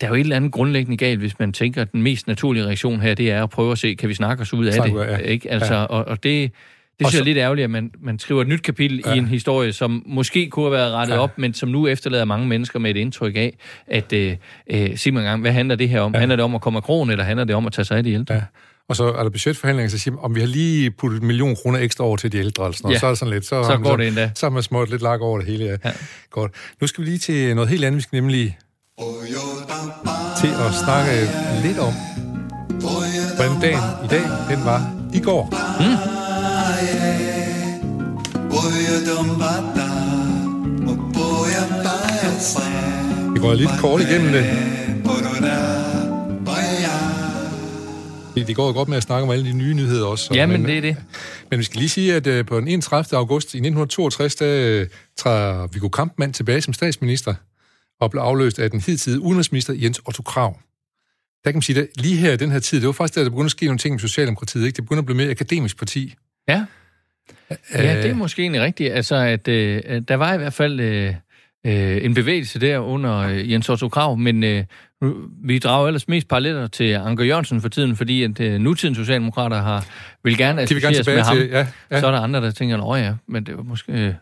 Der 0.00 0.06
er 0.06 0.10
jo 0.10 0.14
et 0.14 0.20
eller 0.20 0.36
andet 0.36 0.52
grundlæggende 0.52 0.96
galt, 0.96 1.18
hvis 1.18 1.38
man 1.38 1.52
tænker, 1.52 1.82
at 1.82 1.92
den 1.92 2.02
mest 2.02 2.26
naturlige 2.26 2.64
reaktion 2.64 3.00
her, 3.00 3.14
det 3.14 3.30
er 3.30 3.42
at 3.42 3.50
prøve 3.50 3.72
at 3.72 3.78
se, 3.78 3.94
kan 3.94 4.08
vi 4.08 4.14
snakke 4.14 4.40
os 4.40 4.52
ud 4.52 4.66
af 4.66 4.72
Snakker, 4.72 5.02
det? 5.02 5.10
Ja. 5.10 5.16
Ikke? 5.16 5.50
Altså, 5.50 5.74
ja. 5.74 5.82
og, 5.82 6.04
og 6.04 6.22
det, 6.22 6.52
det 6.98 7.06
synes 7.06 7.14
jeg 7.14 7.20
er 7.20 7.24
lidt 7.24 7.38
ærgerligt, 7.38 7.64
at 7.64 7.70
man, 7.70 7.90
man 8.00 8.18
skriver 8.18 8.42
et 8.42 8.48
nyt 8.48 8.62
kapitel 8.62 9.02
ja. 9.06 9.14
i 9.14 9.18
en 9.18 9.26
historie, 9.26 9.72
som 9.72 10.02
måske 10.06 10.50
kunne 10.50 10.64
have 10.64 10.72
været 10.72 10.92
rettet 10.92 11.14
ja. 11.14 11.20
op, 11.20 11.38
men 11.38 11.54
som 11.54 11.68
nu 11.68 11.86
efterlader 11.86 12.24
mange 12.24 12.46
mennesker 12.46 12.78
med 12.78 12.90
et 12.90 12.96
indtryk 12.96 13.36
af, 13.36 13.58
at 13.86 14.12
øh, 14.12 14.36
øh, 14.70 14.98
sig 14.98 15.12
mig 15.12 15.20
en 15.20 15.26
gang, 15.26 15.40
hvad 15.40 15.52
handler 15.52 15.74
det 15.76 15.88
her 15.88 16.00
om? 16.00 16.12
Ja. 16.12 16.18
Handler 16.18 16.36
det 16.36 16.44
om 16.44 16.54
at 16.54 16.60
komme 16.60 16.76
af 16.76 16.82
krogen, 16.82 17.10
eller 17.10 17.24
handler 17.24 17.44
det 17.44 17.56
om 17.56 17.66
at 17.66 17.72
tage 17.72 17.84
sig 17.84 17.96
af 17.96 18.04
de 18.04 18.12
ældre? 18.12 18.34
Ja. 18.34 18.42
Og 18.88 18.96
så 18.96 19.04
er 19.04 19.22
der 19.22 19.30
budgetforhandlinger, 19.30 19.90
så 19.90 19.98
siger 19.98 20.14
man, 20.14 20.24
om 20.24 20.34
vi 20.34 20.40
har 20.40 20.46
lige 20.46 20.90
puttet 20.90 21.20
en 21.20 21.26
million 21.26 21.56
kroner 21.56 21.78
ekstra 21.78 22.04
over 22.04 22.16
til 22.16 22.32
de 22.32 22.38
ældre, 22.38 22.64
eller 22.64 22.76
sådan, 22.76 22.90
ja. 22.90 22.98
så 22.98 23.06
er 23.06 23.10
det 23.10 23.18
sådan 23.18 23.34
lidt, 23.34 23.44
så, 23.44 23.64
så 23.64 23.76
går 23.76 23.90
så, 23.90 23.96
det 23.96 24.06
endda. 24.06 24.30
Så 24.34 24.46
har 24.46 24.50
man 24.50 24.62
smået 24.62 24.90
lidt 24.90 25.02
lak 25.02 25.20
over 25.20 25.38
det 25.38 25.46
hele. 25.46 25.64
Ja. 25.64 25.76
ja. 25.84 25.90
Godt. 26.30 26.52
Nu 26.80 26.86
skal 26.86 27.04
vi 27.04 27.08
lige 27.08 27.18
til 27.18 27.54
noget 27.54 27.70
helt 27.70 27.84
andet. 27.84 27.96
Vi 27.96 28.02
skal 28.02 28.16
nemlig 28.16 28.58
til 30.40 30.48
at 30.66 30.74
snakke 30.84 31.12
lidt 31.62 31.78
om, 31.78 31.92
hvordan 33.36 33.60
dagen 33.60 33.80
i 34.04 34.08
dag, 34.08 34.22
den 34.50 34.64
var 34.64 34.80
i 35.14 35.20
går. 35.20 35.44
Mm. 35.80 36.25
Vi 43.34 43.40
går 43.40 43.54
lidt 43.54 43.70
kort 43.80 44.00
igennem 44.00 44.32
det. 44.32 44.44
Det 48.46 48.56
går 48.56 48.72
godt 48.72 48.88
med 48.88 48.96
at 48.96 49.02
snakke 49.02 49.22
om 49.22 49.30
alle 49.30 49.44
de 49.44 49.52
nye 49.52 49.74
nyheder 49.74 50.06
også. 50.06 50.34
Ja, 50.34 50.46
men, 50.46 50.62
men 50.62 50.70
det 50.70 50.76
er 50.76 50.80
det. 50.80 50.96
Men 51.50 51.58
vi 51.58 51.64
skal 51.64 51.78
lige 51.78 51.88
sige, 51.88 52.14
at 52.14 52.26
uh, 52.26 52.46
på 52.46 52.60
den 52.60 52.68
31. 52.68 53.18
august 53.18 53.54
i 53.54 53.58
1962, 53.58 54.34
der 54.34 54.80
uh, 54.80 54.86
træder 55.16 55.66
Viggo 55.66 55.88
Kampmann 55.88 56.32
tilbage 56.32 56.62
som 56.62 56.74
statsminister 56.74 57.34
og 58.00 58.10
blev 58.10 58.22
afløst 58.22 58.58
af 58.58 58.70
den 58.70 58.80
hidtidige 58.80 59.20
udenrigsminister 59.20 59.74
Jens 59.74 60.00
Otto 60.06 60.22
Krav. 60.22 60.58
Der 61.44 61.50
kan 61.50 61.56
man 61.56 61.62
sige, 61.62 61.80
at 61.80 61.88
lige 61.96 62.16
her 62.16 62.32
i 62.32 62.36
den 62.36 62.50
her 62.50 62.58
tid, 62.58 62.80
det 62.80 62.86
var 62.86 62.92
faktisk 62.92 63.14
der, 63.14 63.22
der 63.22 63.30
begyndte 63.30 63.46
at 63.46 63.50
ske 63.50 63.66
nogle 63.66 63.78
ting 63.78 63.92
med 63.92 64.00
Socialdemokratiet. 64.00 64.66
Ikke? 64.66 64.76
Det 64.76 64.84
begyndte 64.84 64.98
at 64.98 65.06
blive 65.06 65.16
mere 65.16 65.30
akademisk 65.30 65.78
parti. 65.78 66.14
Ja. 66.48 66.64
Ja, 67.74 68.02
det 68.02 68.10
er 68.10 68.14
måske 68.14 68.42
egentlig 68.42 68.62
rigtigt. 68.62 68.92
Altså, 68.92 69.16
at 69.16 69.48
øh, 69.48 69.82
der 70.08 70.14
var 70.14 70.34
i 70.34 70.36
hvert 70.36 70.52
fald 70.52 70.80
øh, 70.80 71.14
øh, 71.66 72.04
en 72.04 72.14
bevægelse 72.14 72.60
der 72.60 72.78
under 72.78 73.18
øh, 73.18 73.52
Jens 73.52 73.68
Otto 73.68 73.88
Krav, 73.88 74.16
men 74.16 74.44
øh, 74.44 74.64
vi 75.44 75.58
drager 75.58 75.86
ellers 75.86 76.08
mest 76.08 76.28
paralleller 76.28 76.66
til 76.66 76.92
Anker 76.92 77.24
Jørgensen 77.24 77.60
for 77.60 77.68
tiden, 77.68 77.96
fordi 77.96 78.22
at 78.22 78.40
uh, 78.40 78.46
nutidens 78.46 78.98
socialdemokrater 78.98 79.62
har, 79.62 79.86
vil 80.24 80.36
gerne 80.36 80.62
associeres 80.62 81.06
med 81.06 81.20
ham. 81.22 81.36
Til, 81.36 81.48
ja, 81.48 81.66
ja. 81.90 82.00
Så 82.00 82.06
er 82.06 82.10
der 82.10 82.20
andre, 82.20 82.40
der 82.40 82.50
tænker, 82.50 82.92
at 82.92 83.02
ja, 83.02 83.12
men 83.28 83.46
det 83.46 83.56
var 83.56 83.62
måske... 83.62 83.92
Øh, 83.92 84.14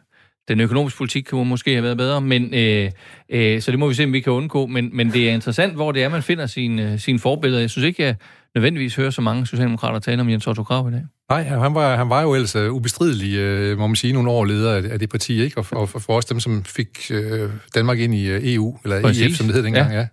den 0.49 0.61
økonomiske 0.61 0.97
politik 0.97 1.25
kunne 1.25 1.45
måske 1.45 1.71
have 1.71 1.83
været 1.83 1.97
bedre, 1.97 2.21
men 2.21 2.55
øh, 2.55 2.91
øh, 3.29 3.61
så 3.61 3.71
det 3.71 3.79
må 3.79 3.89
vi 3.89 3.95
se, 3.95 4.05
om 4.05 4.13
vi 4.13 4.21
kan 4.21 4.33
undgå. 4.33 4.67
Men, 4.67 4.91
men 4.93 5.13
det 5.13 5.29
er 5.29 5.33
interessant, 5.33 5.75
hvor 5.75 5.93
det 5.93 6.03
er, 6.03 6.09
man 6.09 6.23
finder 6.23 6.47
sine, 6.47 6.99
sine 6.99 7.19
forbilleder. 7.19 7.61
Jeg 7.61 7.71
synes 7.71 7.87
ikke, 7.87 8.03
jeg 8.03 8.15
nødvendigvis 8.55 8.97
hører 8.97 9.11
så 9.11 9.21
mange 9.21 9.47
socialdemokrater 9.47 9.99
tale 9.99 10.21
om 10.21 10.29
Jens 10.31 10.47
Otto 10.47 10.63
Krav 10.63 10.89
i 10.89 10.93
dag. 10.93 11.03
Nej, 11.31 11.43
han 11.43 11.75
var, 11.75 11.97
han 11.97 12.09
var 12.09 12.23
jo 12.23 12.35
ellers 12.35 12.57
uh, 12.57 12.73
ubestridelig, 12.73 13.73
uh, 13.73 13.79
må 13.79 13.87
man 13.87 13.97
sige, 13.97 14.13
nogle 14.13 14.31
år 14.31 14.45
leder 14.45 14.75
af, 14.75 14.83
af 14.91 14.99
det 14.99 15.11
parti, 15.11 15.43
ikke? 15.43 15.59
Og, 15.59 15.67
og 15.73 15.89
for 15.89 16.17
os 16.17 16.25
dem, 16.25 16.41
som 16.41 16.65
fik 16.65 17.11
uh, 17.11 17.51
Danmark 17.75 17.99
ind 17.99 18.15
i 18.15 18.35
uh, 18.35 18.41
EU, 18.43 18.79
eller 18.85 19.03
Præcis. 19.03 19.27
EF, 19.27 19.37
som 19.37 19.47
det 19.47 19.55
hed 19.55 19.63
dengang, 19.63 19.93
ja. 19.93 19.99
ja. 19.99 20.07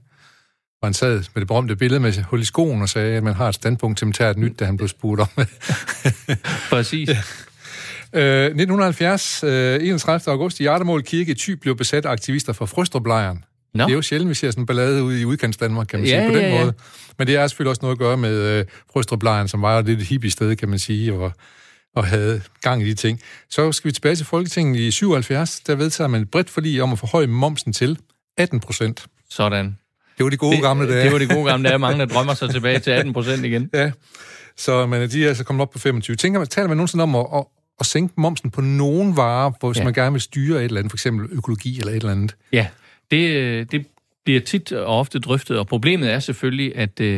Og 0.82 0.88
han 0.88 0.94
sad 0.94 1.14
med 1.14 1.40
det 1.42 1.48
berømte 1.48 1.76
billede 1.76 2.00
med 2.00 2.24
hul 2.24 2.42
i 2.42 2.46
skoen 2.46 2.82
og 2.82 2.90
sagde, 2.90 3.18
at 3.18 3.24
man 3.24 3.34
har 3.34 3.50
et 3.50 3.56
standpunkt 3.56 3.98
til 3.98 4.24
at 4.24 4.38
nyt, 4.38 4.60
da 4.60 4.66
han 4.66 4.78
blev 4.78 4.88
spurgt 4.88 5.22
om 5.22 5.28
Præcis. 6.72 7.10
Øh, 8.14 8.46
1970, 8.46 9.44
øh, 9.44 9.80
31. 9.82 10.32
august, 10.34 10.60
i 10.60 10.64
Hjartemål 10.64 11.04
Kirke 11.04 11.32
i 11.32 11.36
Thy 11.36 11.52
blev 11.52 11.76
besat 11.76 12.06
af 12.06 12.12
aktivister 12.12 12.54
fra 12.54 12.66
Frøstruplejren. 12.66 13.44
Nå. 13.74 13.84
Det 13.84 13.92
er 13.92 13.96
jo 13.96 14.02
sjældent, 14.02 14.30
vi 14.30 14.36
ser 14.36 14.52
sådan 14.52 14.62
en 14.62 14.66
ballade 14.66 15.04
ude 15.04 15.22
i 15.22 15.26
udkants 15.26 15.58
Danmark, 15.58 15.88
kan 15.88 16.00
man 16.00 16.10
Ja, 16.10 16.20
sige, 16.20 16.30
på 16.30 16.36
den 16.38 16.46
ja, 16.46 16.56
ja. 16.56 16.60
måde. 16.62 16.74
Men 17.18 17.28
det 17.28 17.36
er 17.36 17.48
selvfølgelig 17.48 17.70
også 17.70 17.82
noget 17.82 17.96
at 17.96 18.00
gøre 18.00 18.18
med 18.18 18.66
øh, 18.96 19.48
som 19.48 19.62
var 19.62 19.82
lidt 19.82 20.02
hippie 20.02 20.32
sted, 20.32 20.56
kan 20.56 20.70
man 20.70 20.80
sige, 20.80 21.14
og, 21.14 21.32
og 21.96 22.06
havde 22.06 22.42
gang 22.62 22.82
i 22.82 22.90
de 22.90 22.94
ting. 22.94 23.20
Så 23.50 23.72
skal 23.72 23.88
vi 23.88 23.94
tilbage 23.94 24.16
til 24.16 24.26
Folketinget 24.26 24.80
i 24.80 24.92
77. 24.92 25.60
Der 25.60 25.76
vedtager 25.76 26.08
man 26.08 26.22
et 26.22 26.32
bredt 26.32 26.50
forlig 26.50 26.82
om 26.84 26.92
at 26.92 27.00
forhøje 27.00 27.28
momsen 27.28 27.74
til 27.74 27.98
18 28.38 28.60
procent. 28.60 29.06
Sådan. 29.30 29.78
Det 30.18 30.24
var 30.24 30.30
de 30.30 30.38
gode 30.38 30.62
gamle 30.62 30.90
dage. 30.90 31.04
Det 31.04 31.12
var 31.12 31.18
de 31.18 31.28
gode 31.28 31.46
gamle 31.46 31.70
dage. 31.70 31.80
Mange, 31.80 32.00
der 32.00 32.06
drømmer 32.06 32.34
sig 32.34 32.50
tilbage 32.50 32.80
til 32.80 32.92
18 32.92 33.14
procent 33.14 33.46
igen. 33.46 33.70
Ja, 33.74 33.92
så 34.58 34.86
men 34.86 35.10
de 35.10 35.24
er 35.24 35.28
altså 35.28 35.44
kommet 35.44 35.62
op 35.62 35.70
på 35.72 35.80
25. 35.80 36.16
Tænker 36.16 36.40
man, 36.40 36.48
taler 36.48 36.68
man 36.68 36.78
nogensinde 36.78 37.02
om 37.04 37.16
at, 37.16 37.26
at, 37.36 37.44
at 37.80 37.86
sænke 37.86 38.14
momsen 38.18 38.52
på 38.52 38.62
nogen 38.62 39.18
varer, 39.18 39.52
hvor 39.60 39.70
hvis. 39.70 39.80
Ja. 39.80 39.84
man 39.84 39.94
gerne 39.94 40.12
vil 40.12 40.22
styre 40.22 40.60
et 40.60 40.66
eller 40.66 40.80
andet, 40.80 40.92
for 40.92 40.96
eksempel 40.96 41.28
økologi 41.32 41.80
eller 41.80 41.92
et 41.92 41.96
eller 41.96 42.12
andet? 42.12 42.36
Ja, 42.54 42.68
det, 43.12 43.72
det 43.72 43.86
bliver 44.26 44.40
tit 44.42 44.72
og 44.72 45.00
ofte 45.00 45.20
drøftet, 45.20 45.60
og 45.60 45.68
problemet 45.68 46.12
er 46.12 46.20
selvfølgelig, 46.20 46.76
at, 46.76 47.00
øh, 47.02 47.18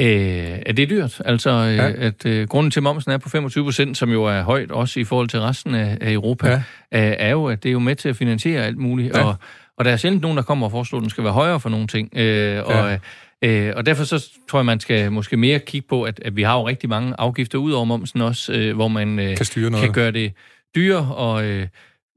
øh, 0.00 0.58
at 0.66 0.76
det 0.76 0.82
er 0.82 0.86
dyrt. 0.86 1.22
Altså, 1.24 1.50
øh, 1.50 1.76
Ja. 1.76 1.86
ja. 1.86 1.92
at 1.96 2.26
øh, 2.26 2.48
grunden 2.48 2.70
til, 2.70 2.80
at 2.80 2.82
momsen 2.84 3.12
er 3.12 3.18
på 3.18 3.28
25 3.28 3.64
procent, 3.64 3.96
som 3.96 4.10
jo 4.12 4.24
er 4.24 4.42
højt 4.42 4.70
også 4.70 5.00
i 5.00 5.04
forhold 5.04 5.28
til 5.28 5.40
resten 5.40 5.74
af, 5.74 5.98
af 6.00 6.12
Europa, 6.12 6.48
Ja. 6.48 6.62
ja. 6.92 7.14
er, 7.18 7.30
jo, 7.30 7.44
at 7.46 7.62
det 7.62 7.68
er 7.68 7.72
jo 7.72 7.78
med 7.78 7.96
til 7.96 8.08
at 8.08 8.16
finansiere 8.16 8.64
alt 8.64 8.78
muligt. 8.78 9.16
Ja. 9.16 9.22
Og, 9.24 9.34
og 9.78 9.84
der 9.84 9.90
er 9.90 9.96
sjældent 9.96 10.22
nogen, 10.22 10.36
der 10.36 10.42
kommer 10.42 10.66
og 10.66 10.70
foreslår, 10.70 10.98
at 10.98 11.02
den 11.02 11.10
skal 11.10 11.24
være 11.24 11.32
højere 11.32 11.60
for 11.60 11.68
nogle 11.68 11.86
ting. 11.86 12.10
Øh, 12.16 12.62
og, 12.64 12.98
øh, 13.42 13.72
og 13.76 13.86
derfor 13.86 14.04
så 14.04 14.30
tror 14.50 14.58
jeg, 14.58 14.66
man 14.66 14.80
skal 14.80 15.12
måske 15.12 15.36
mere 15.36 15.58
kigge 15.58 15.86
på, 15.88 16.02
at, 16.02 16.20
at 16.24 16.36
vi 16.36 16.42
har 16.42 16.54
jo 16.58 16.66
rigtig 16.68 16.88
mange 16.88 17.14
afgifter 17.18 17.58
ud 17.58 17.72
over 17.72 17.84
momsen 17.84 18.20
også, 18.20 18.52
øh, 18.52 18.74
hvor 18.74 18.88
man 18.88 19.18
øh, 19.18 19.36
Kan 19.36 19.46
styre 19.46 19.70
noget. 19.70 19.84
kan 19.84 19.92
gøre 19.92 20.10
det 20.10 20.32
dyrere 20.76 21.14
og 21.14 21.44
øh, 21.44 21.66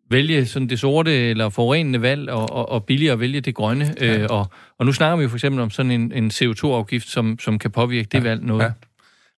vælge 0.09 0.45
sådan 0.45 0.69
det 0.69 0.79
sorte 0.79 1.11
eller 1.29 1.49
forurenende 1.49 2.01
valg, 2.01 2.29
og, 2.29 2.51
og, 2.51 2.69
og 2.69 2.85
billigere 2.85 3.13
at 3.13 3.19
vælge 3.19 3.41
det 3.41 3.55
grønne. 3.55 3.95
Ja. 4.01 4.17
Øh, 4.17 4.27
og, 4.29 4.47
og 4.79 4.85
nu 4.85 4.93
snakker 4.93 5.17
vi 5.17 5.23
jo 5.23 5.29
for 5.29 5.37
eksempel 5.37 5.61
om 5.61 5.69
sådan 5.69 5.91
en, 5.91 6.11
en 6.11 6.31
CO2-afgift, 6.33 7.09
som, 7.09 7.39
som 7.39 7.59
kan 7.59 7.71
påvirke 7.71 8.07
det 8.11 8.23
valg 8.23 8.43
noget. 8.43 8.63
Ja. 8.63 8.69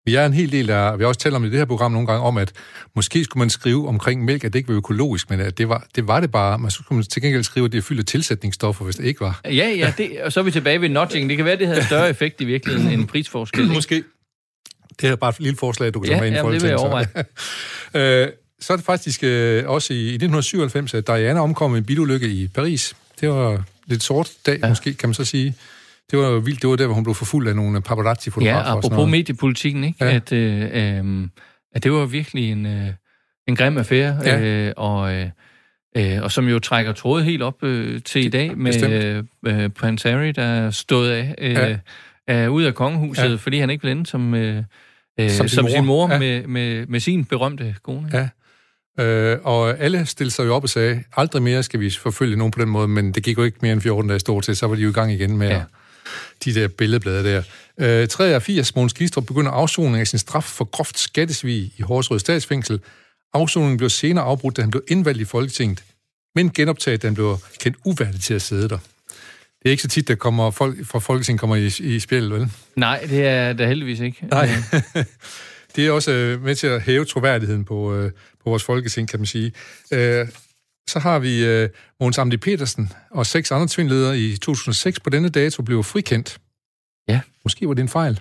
Vi 0.05 0.15
er 0.15 0.25
en 0.25 0.33
hel 0.33 0.51
del 0.51 0.67
der, 0.67 0.95
vi 0.95 1.03
har 1.03 1.07
også 1.07 1.19
talt 1.19 1.35
om 1.35 1.45
i 1.45 1.49
det 1.49 1.57
her 1.57 1.65
program 1.65 1.91
nogle 1.91 2.07
gange, 2.07 2.23
om 2.23 2.37
at 2.37 2.51
måske 2.95 3.23
skulle 3.23 3.41
man 3.41 3.49
skrive 3.49 3.87
omkring 3.87 4.25
mælk, 4.25 4.43
at 4.43 4.53
det 4.53 4.59
ikke 4.59 4.69
var 4.69 4.75
økologisk, 4.75 5.29
men 5.29 5.39
at 5.39 5.57
det 5.57 5.69
var 5.69 5.85
det, 5.95 6.07
var 6.07 6.19
det 6.19 6.31
bare. 6.31 6.59
Man 6.59 6.71
skulle 6.71 7.03
til 7.03 7.21
gengæld 7.21 7.43
skrive, 7.43 7.65
at 7.65 7.71
det 7.71 7.77
er 7.77 7.81
fyldt 7.81 7.99
af 7.99 8.05
tilsætningsstoffer, 8.05 8.85
hvis 8.85 8.95
det 8.95 9.05
ikke 9.05 9.21
var. 9.21 9.41
Ja, 9.45 9.51
ja, 9.51 9.93
det, 9.97 10.21
og 10.23 10.31
så 10.31 10.39
er 10.39 10.43
vi 10.43 10.51
tilbage 10.51 10.81
ved 10.81 10.89
notching. 10.89 11.29
Det 11.29 11.37
kan 11.37 11.45
være, 11.45 11.57
det 11.57 11.67
havde 11.67 11.83
større 11.83 12.09
effekt 12.09 12.41
i 12.41 12.45
virkeligheden 12.45 12.99
end 12.99 13.07
prisforskel. 13.07 13.61
ikke? 13.61 13.73
Måske. 13.73 14.03
Det 15.01 15.09
er 15.09 15.15
bare 15.15 15.29
et 15.29 15.39
lille 15.39 15.57
forslag, 15.57 15.93
du 15.93 15.99
kan 15.99 16.09
Ja, 16.09 16.13
tage 16.13 16.21
med 16.21 16.27
ind 16.27 16.35
i 16.35 16.47
ja, 16.47 16.53
det 16.53 16.61
vil 16.63 16.69
jeg 16.69 16.79
så. 17.93 17.99
øh, 17.99 18.27
så 18.61 18.73
er 18.73 18.77
det 18.77 18.85
faktisk 18.85 19.23
øh, 19.23 19.63
også 19.67 19.93
i, 19.93 19.97
i 19.97 20.15
1997, 20.15 20.93
at 20.93 21.07
Diana 21.07 21.39
omkom 21.39 21.75
i 21.75 21.77
en 21.77 21.83
bilulykke 21.83 22.27
i 22.29 22.47
Paris. 22.47 22.93
Det 23.21 23.29
var 23.29 23.63
lidt 23.87 24.03
sort 24.03 24.31
dag, 24.45 24.59
ja. 24.63 24.69
måske, 24.69 24.93
kan 24.93 25.09
man 25.09 25.13
så 25.13 25.25
sige. 25.25 25.55
Det 26.11 26.19
var 26.19 26.27
jo 26.27 26.37
vildt. 26.37 26.61
Det 26.61 26.69
var 26.69 26.75
der, 26.75 26.85
hvor 26.85 26.95
hun 26.95 27.03
blev 27.03 27.15
forfulgt 27.15 27.49
af 27.49 27.55
nogle 27.55 27.81
paparazzi-fotografer. 27.81 28.57
Ja, 28.69 28.75
og 28.75 28.83
sådan 28.83 28.93
apropos 28.97 29.11
mediepolitikken, 29.11 29.83
ikke? 29.83 30.05
Ja. 30.05 30.15
At, 30.15 30.31
øh, 30.31 30.61
øh, 30.99 31.27
at 31.75 31.83
det 31.83 31.91
var 31.91 32.05
virkelig 32.05 32.51
en, 32.51 32.65
øh, 32.65 32.87
en 33.47 33.55
grim 33.55 33.77
affære, 33.77 34.17
Ja. 34.25 34.39
øh, 34.41 34.73
og, 34.77 35.13
øh, 35.13 35.27
øh, 35.97 36.21
og 36.23 36.31
som 36.31 36.47
jo 36.47 36.59
trækker 36.59 36.93
trådet 36.93 37.25
helt 37.25 37.41
op 37.41 37.63
øh, 37.63 38.01
til 38.01 38.25
i 38.25 38.29
dag 38.29 38.57
med 38.57 38.71
Bestemt. 38.73 38.93
øh, 38.93 39.63
øh, 39.63 39.69
Prince 39.69 40.09
Harry, 40.09 40.31
der 40.35 40.43
er 40.43 40.71
stået 40.71 41.11
af, 41.11 41.35
øh, 41.37 41.51
Ja. 41.51 41.77
er 42.27 42.47
ud 42.47 42.63
af 42.63 42.75
kongehuset, 42.75 43.29
Ja. 43.29 43.35
fordi 43.35 43.59
han 43.59 43.69
ikke 43.69 43.81
blev 43.81 43.91
ende 43.91 44.05
som, 44.05 44.33
øh, 44.33 44.63
øh, 45.19 45.29
Som 45.29 45.47
sin 45.47 45.55
som 45.55 45.63
mor. 45.65 45.69
sin 45.71 45.85
mor 45.85 46.11
ja. 46.11 46.19
med, 46.19 46.47
med, 46.47 46.85
med 46.87 46.99
sin 46.99 47.25
berømte 47.25 47.75
kone. 47.83 48.09
Ja. 48.13 48.27
Øh, 48.99 49.37
og 49.43 49.79
alle 49.79 50.05
stillede 50.05 50.35
sig 50.35 50.45
jo 50.45 50.55
op 50.55 50.63
og 50.63 50.69
sagde, 50.69 51.03
aldrig 51.17 51.43
mere 51.43 51.63
skal 51.63 51.79
vi 51.79 51.89
forfølge 51.89 52.35
nogen 52.35 52.51
på 52.51 52.61
den 52.61 52.69
måde, 52.69 52.87
men 52.87 53.11
det 53.11 53.23
gik 53.23 53.37
jo 53.37 53.43
ikke 53.43 53.57
mere 53.61 53.73
end 53.73 53.81
14 53.81 54.09
dage 54.09 54.19
stort 54.19 54.43
til, 54.43 54.55
så 54.55 54.67
var 54.67 54.75
de 54.75 54.81
jo 54.81 54.89
i 54.89 54.93
gang 54.93 55.11
igen 55.11 55.37
med 55.37 55.47
ja. 55.47 55.55
Ja. 55.55 55.63
de 56.45 56.53
der 56.53 56.67
billedblade 56.67 57.23
der. 57.23 57.43
Øh, 58.01 58.07
83, 58.07 58.75
Måns 58.75 58.93
Gistrup 58.93 59.25
begynder 59.25 59.51
afsoning 59.51 59.97
af 59.97 60.07
sin 60.07 60.19
straf 60.19 60.43
for 60.43 60.65
groft 60.65 60.99
skattesvig 60.99 61.71
i 61.77 61.81
Horsrød 61.81 62.19
statsfængsel. 62.19 62.79
Afsoningen 63.33 63.77
blev 63.77 63.89
senere 63.89 64.23
afbrudt, 64.23 64.57
da 64.57 64.61
han 64.61 64.71
blev 64.71 64.83
indvalgt 64.87 65.21
i 65.21 65.25
Folketinget, 65.25 65.83
men 66.35 66.51
genoptaget, 66.53 67.01
da 67.01 67.07
han 67.07 67.15
blev 67.15 67.37
kendt 67.59 67.77
uværdig 67.85 68.21
til 68.21 68.33
at 68.33 68.41
sidde 68.41 68.69
der. 68.69 68.77
Det 69.59 69.65
er 69.65 69.71
ikke 69.71 69.83
så 69.83 69.89
tit, 69.89 70.07
der 70.07 70.15
kommer 70.15 70.51
folk 70.51 70.85
fra 70.85 70.99
Folketinget 70.99 71.39
kommer 71.39 71.55
i, 71.55 71.71
i 71.79 71.99
spil, 71.99 72.31
vel? 72.31 72.51
Nej, 72.75 73.05
det 73.09 73.25
er 73.25 73.53
der 73.53 73.67
heldigvis 73.67 73.99
ikke. 73.99 74.17
Nej. 74.21 74.49
det 75.75 75.87
er 75.87 75.91
også 75.91 76.11
øh, 76.11 76.43
med 76.43 76.55
til 76.55 76.67
at 76.67 76.81
hæve 76.81 77.05
troværdigheden 77.05 77.65
på, 77.65 77.95
øh, 77.95 78.11
på 78.43 78.49
vores 78.49 78.63
folketing, 78.63 79.09
kan 79.09 79.19
man 79.19 79.25
sige. 79.25 79.51
Øh, 79.93 80.27
så 80.87 80.99
har 80.99 81.19
vi 81.19 81.45
øh, 81.45 81.69
Mogens 81.99 82.17
Amdi 82.17 82.37
Petersen 82.37 82.91
og 83.11 83.25
seks 83.25 83.51
andre 83.51 83.67
tvindledere 83.69 84.19
i 84.19 84.37
2006 84.37 84.99
på 84.99 85.09
denne 85.09 85.29
dato 85.29 85.63
blev 85.63 85.83
frikendt. 85.83 86.37
Ja. 87.07 87.19
Måske 87.43 87.67
var 87.67 87.73
det 87.73 87.81
en 87.81 87.89
fejl. 87.89 88.19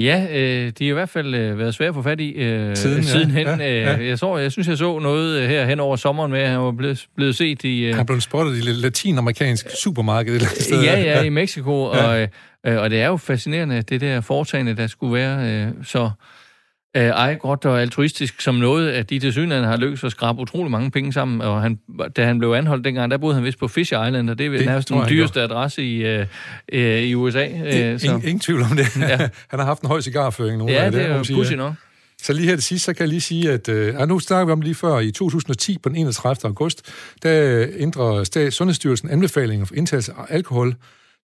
Ja, 0.00 0.26
øh, 0.30 0.72
de 0.78 0.84
har 0.84 0.90
i 0.90 0.92
hvert 0.92 1.08
fald 1.08 1.34
øh, 1.34 1.58
været 1.58 1.74
svære 1.74 1.88
at 1.88 1.94
få 1.94 2.02
fat 2.02 2.20
i 2.20 2.30
øh, 2.30 2.76
Siden, 2.76 3.04
sidenhen. 3.04 3.46
Ja, 3.46 3.56
Ja, 3.56 3.80
ja. 3.80 3.98
Øh, 3.98 4.08
jeg, 4.08 4.18
så, 4.18 4.36
jeg 4.36 4.52
synes, 4.52 4.68
jeg 4.68 4.78
så 4.78 4.98
noget 4.98 5.40
øh, 5.42 5.48
her 5.48 5.66
hen 5.66 5.80
over 5.80 5.96
sommeren 5.96 6.32
med, 6.32 6.40
at 6.40 6.48
han 6.48 6.60
var 6.60 6.72
blevet, 6.72 7.06
blevet 7.16 7.36
set 7.36 7.64
i... 7.64 7.84
Øh, 7.84 7.96
Han 7.96 8.06
blev 8.06 8.20
spottet 8.20 8.56
i 8.56 8.60
latinamerikansk 8.60 9.66
supermarked 9.82 10.34
eller 10.34 10.48
sted. 10.60 10.82
ja, 10.82 11.00
ja, 11.00 11.22
i 11.22 11.28
Mexico, 11.28 11.94
ja. 11.94 12.06
og, 12.06 12.28
øh, 12.66 12.82
og 12.82 12.90
det 12.90 13.00
er 13.00 13.06
jo 13.06 13.16
fascinerende, 13.16 13.82
det 13.82 14.00
der 14.00 14.20
foretagende, 14.20 14.76
der 14.76 14.86
skulle 14.86 15.14
være 15.14 15.66
øh, 15.66 15.68
så 15.84 16.10
øh, 16.96 17.02
ejegråt 17.02 17.64
og 17.64 17.80
altruistisk 17.80 18.40
som 18.40 18.54
noget, 18.54 18.90
at 18.90 19.10
de 19.10 19.18
til 19.18 19.32
synligheden 19.32 19.68
har 19.68 19.76
lykkes 19.76 20.04
at 20.04 20.10
skrabe 20.10 20.40
utrolig 20.40 20.70
mange 20.70 20.90
penge 20.90 21.12
sammen, 21.12 21.40
og 21.40 21.62
han, 21.62 21.78
da 22.16 22.24
han 22.24 22.38
blev 22.38 22.52
anholdt 22.52 22.84
dengang, 22.84 23.10
der 23.10 23.16
boede 23.16 23.34
han 23.34 23.44
vist 23.44 23.58
på 23.58 23.68
Fisher 23.68 24.06
Island, 24.06 24.30
og 24.30 24.38
det 24.38 24.46
er 24.46 24.50
vel 24.50 24.64
nærmest 24.64 24.88
den 24.88 25.02
dyreste 25.08 25.40
adresse 25.40 25.82
i, 25.82 26.04
øh, 26.04 26.26
øh, 26.72 27.02
i 27.02 27.14
USA. 27.14 27.44
Øh, 27.44 28.00
Ingen, 28.04 28.22
ingen 28.22 28.40
tvivl 28.40 28.62
om 28.62 28.76
det. 28.76 28.96
Ja. 28.96 29.08
Ja. 29.08 29.16
han 29.50 29.58
har 29.58 29.64
haft 29.64 29.82
en 29.82 29.88
høj 29.88 30.00
cigarføring. 30.00 30.58
Nogle 30.58 30.72
ja, 30.72 30.84
af 30.84 30.92
det 30.92 31.02
er 31.02 31.22
jo 31.28 31.42
ja. 31.42 31.56
nok. 31.56 31.72
Så 32.22 32.32
lige 32.32 32.48
her 32.48 32.56
til 32.56 32.62
sidst, 32.62 32.84
så 32.84 32.92
kan 32.92 33.00
jeg 33.00 33.08
lige 33.08 33.20
sige, 33.20 33.52
at 33.52 33.68
øh, 33.68 33.94
ja, 33.94 34.04
nu 34.04 34.18
snakker 34.18 34.46
vi 34.46 34.52
om 34.52 34.60
lige 34.60 34.74
før, 34.74 34.98
i 34.98 35.10
2010 35.10 35.78
på 35.78 35.88
den 35.88 35.96
31. 35.96 36.48
august, 36.48 36.82
der 37.22 37.66
ændrer 37.76 38.24
Stats 38.24 38.56
Sundhedsstyrelsen 38.56 39.10
anbefalinger 39.10 39.66
for 39.66 39.74
indtagelse 39.74 40.12
af 40.12 40.24
alkohol 40.28 40.74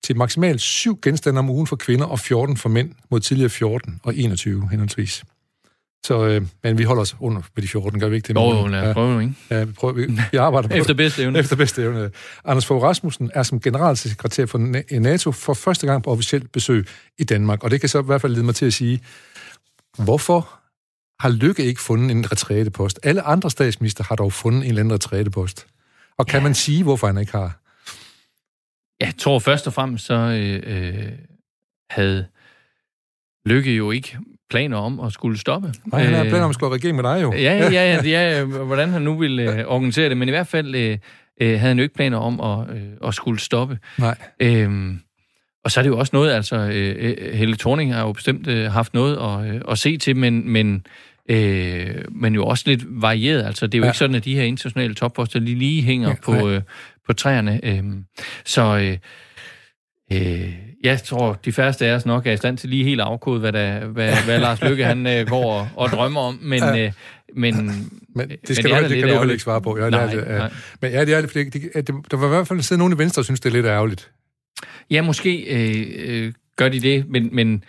til 0.05 0.17
maksimalt 0.17 0.61
syv 0.61 0.99
genstande 1.03 1.39
om 1.39 1.51
ugen 1.51 1.67
for 1.67 1.77
kvinder 1.77 2.07
og 2.07 2.19
14 2.19 2.57
for 2.57 2.69
mænd, 2.69 2.91
mod 3.11 3.21
tidligere 3.21 3.51
14 3.51 4.01
og 4.03 4.17
21 4.17 4.69
henholdsvis. 4.71 5.25
Så, 6.07 6.27
øh, 6.27 6.43
men 6.63 6.79
vi 6.79 6.83
holder 6.85 7.01
os 7.03 7.17
under 7.21 7.43
ved 7.55 7.63
de 7.63 7.69
14, 7.69 8.01
gør 8.01 8.09
vi 8.09 8.17
ikke 8.17 8.29
det? 8.29 8.35
Jo, 8.35 8.51
jo, 8.61 8.67
lad 8.67 8.89
os 8.89 8.95
prøve, 8.95 9.23
ikke? 9.23 9.35
Ja, 9.51 9.65
vi, 9.65 9.73
prøver, 9.73 9.95
vi, 9.95 10.07
vi 10.33 10.37
arbejder 10.37 10.69
på 10.69 10.75
Efter 10.81 10.95
bedste 10.95 11.23
evne. 11.23 11.39
efter 11.39 11.57
bedste 11.57 11.83
evne. 11.83 12.11
Anders 12.45 12.67
Fogh 12.67 12.83
Rasmussen 12.83 13.31
er 13.35 13.43
som 13.43 13.61
generalsekretær 13.61 14.47
for 14.47 14.59
Na- 14.59 14.99
NATO 14.99 15.33
for 15.33 15.55
første 15.55 15.87
gang 15.87 16.03
på 16.03 16.11
officielt 16.11 16.53
besøg 16.53 16.87
i 17.19 17.25
Danmark, 17.25 17.65
og 17.65 17.71
det 17.71 17.81
kan 17.81 17.89
så 17.89 17.99
i 18.03 18.05
hvert 18.07 18.21
fald 18.21 18.33
lede 18.33 18.45
mig 18.45 18.55
til 18.55 18.67
at 18.67 18.73
sige, 18.73 19.01
hvorfor 20.05 20.49
har 21.21 21.31
Lykke 21.31 21.65
ikke 21.65 21.81
fundet 21.81 22.11
en 22.11 22.33
retrætepost? 22.33 23.01
Alle 23.03 23.23
andre 23.23 23.51
statsminister 23.51 24.05
har 24.05 24.17
dog 24.17 24.33
fundet 24.33 24.61
en 24.63 24.69
eller 24.69 24.81
anden 24.81 24.95
retrætepost. 24.95 25.67
Og 26.19 26.27
kan 26.27 26.41
ja. 26.41 26.43
man 26.45 26.55
sige, 26.55 26.83
hvorfor 26.83 27.07
han 27.07 27.19
ikke 27.19 27.33
har? 27.33 27.59
Jeg 29.01 29.15
tror 29.19 29.39
først 29.39 29.67
og 29.67 29.73
fremmest, 29.73 30.05
så 30.07 30.15
øh, 30.15 30.63
øh, 30.67 31.13
havde 31.91 32.27
Lykke 33.47 33.73
jo 33.75 33.91
ikke 33.91 34.19
planer 34.53 34.77
om 34.77 35.01
at 35.01 35.13
skulle 35.13 35.39
stoppe. 35.39 35.73
Nej, 35.87 36.03
han 36.03 36.15
har 36.15 36.25
Øh, 36.25 36.29
planer 36.29 36.45
om 36.45 36.49
at 36.51 36.55
skulle 36.55 36.75
regere 36.75 36.93
med 36.93 37.03
dig 37.03 37.23
jo. 37.23 37.33
Ja, 37.33 37.39
ja, 37.39 37.71
ja, 37.73 38.01
ja, 38.05 38.37
ja, 38.39 38.45
hvordan 38.45 38.89
han 38.91 39.03
nu 39.03 39.19
ville 39.19 39.43
øh, 39.59 39.65
organisere 39.67 40.09
det, 40.09 40.17
men 40.17 40.29
i 40.29 40.31
hvert 40.31 40.47
fald 40.47 40.75
øh, 40.75 40.99
øh, 41.41 41.49
havde 41.49 41.59
han 41.59 41.77
jo 41.79 41.83
ikke 41.83 41.95
planer 41.95 42.19
om 42.19 42.41
at, 42.41 42.77
øh, 42.77 42.83
at 43.09 43.15
skulle 43.15 43.41
stoppe. 43.41 43.79
Nej. 43.99 44.17
Øhm, 44.41 44.99
og 45.65 45.71
så 45.71 45.81
er 45.81 45.83
det 45.83 45.91
jo 45.91 45.99
også 45.99 46.11
noget, 46.17 46.33
altså 46.33 46.57
øh, 46.57 47.35
Helle 47.35 47.57
Thorning 47.57 47.95
har 47.95 48.03
jo 48.03 48.13
bestemt 48.13 48.47
øh, 48.47 48.73
haft 48.73 48.95
noget 48.95 49.17
at, 49.17 49.55
øh, 49.55 49.61
at 49.71 49.79
se 49.79 49.97
til, 49.99 50.17
men, 50.17 50.51
men, 50.53 50.87
øh, 51.31 51.95
men 52.11 52.35
jo 52.35 52.47
også 52.47 52.65
lidt 52.67 52.83
varieret. 52.89 53.43
Altså 53.47 53.67
det 53.67 53.75
er 53.75 53.79
jo 53.79 53.85
Ja. 53.85 53.89
ikke 53.91 53.99
sådan, 53.99 54.17
at 54.17 54.25
de 54.25 54.35
her 54.35 54.43
internationale 54.43 54.95
topposter 54.95 55.41
lige, 55.41 55.59
lige 55.59 55.83
hænger 55.83 56.09
ja, 56.09 56.15
på, 56.25 56.49
øh, 56.49 56.63
på 57.07 57.13
træerne. 57.13 57.61
Øh, 57.63 57.83
så 58.45 58.79
øh, 58.79 58.99
øh, 60.15 60.55
jeg 60.83 61.03
tror, 61.03 61.39
de 61.45 61.53
færreste 61.53 61.87
af 61.87 61.95
os 61.95 62.07
nok 62.07 62.27
er 62.27 62.33
i 62.33 62.37
stand 62.37 62.59
til 62.59 62.71
lige 62.71 62.85
helt 62.85 63.01
afkode, 63.01 63.41
hvad, 63.41 63.53
der, 63.53 63.87
hvad, 63.87 64.15
hvad 64.25 64.39
Lars 64.39 64.63
Lykke 64.63 64.85
han 64.85 65.07
øh, 65.07 65.27
går 65.27 65.53
og, 65.53 65.69
og 65.77 65.89
drømmer 65.89 66.21
om, 66.21 66.39
men... 66.43 66.59
Ja. 66.59 66.87
Øh, 66.87 66.93
men, 67.35 67.55
Men 68.15 68.29
det, 68.29 68.39
men 68.49 68.55
skal 68.55 68.71
er 68.71 68.77
du, 68.77 68.83
da 68.83 68.89
det 68.89 68.99
kan 68.99 69.09
du 69.09 69.19
heller 69.19 69.33
ikke 69.33 69.43
svare 69.43 69.61
på. 69.63 69.79
Ja, 69.79 69.91
Nej, 69.91 70.07
det 70.07 70.13
det, 70.13 70.33
ja. 70.33 70.39
nej. 70.39 70.53
Men 70.81 70.93
ja, 70.93 71.05
det 71.05 71.15
er 71.15 71.21
det, 71.21 71.31
fordi 71.31 71.45
det, 71.45 71.63
det, 71.75 71.95
der 72.11 72.17
var 72.17 72.27
i 72.27 72.29
hvert 72.29 72.49
fald 72.49 72.61
siddet 72.61 72.79
nogen 72.79 72.93
i 72.93 72.99
Venstre, 72.99 73.21
der 73.21 73.25
synes, 73.25 73.41
det 73.41 73.49
er 73.49 73.53
lidt 73.53 73.67
ærgerligt. 73.67 74.11
Ja, 74.91 75.03
måske 75.03 75.41
øh, 75.41 75.87
øh, 75.99 76.33
gør 76.57 76.69
de 76.69 76.81
det, 76.81 77.09
men, 77.09 77.29
men 77.33 77.65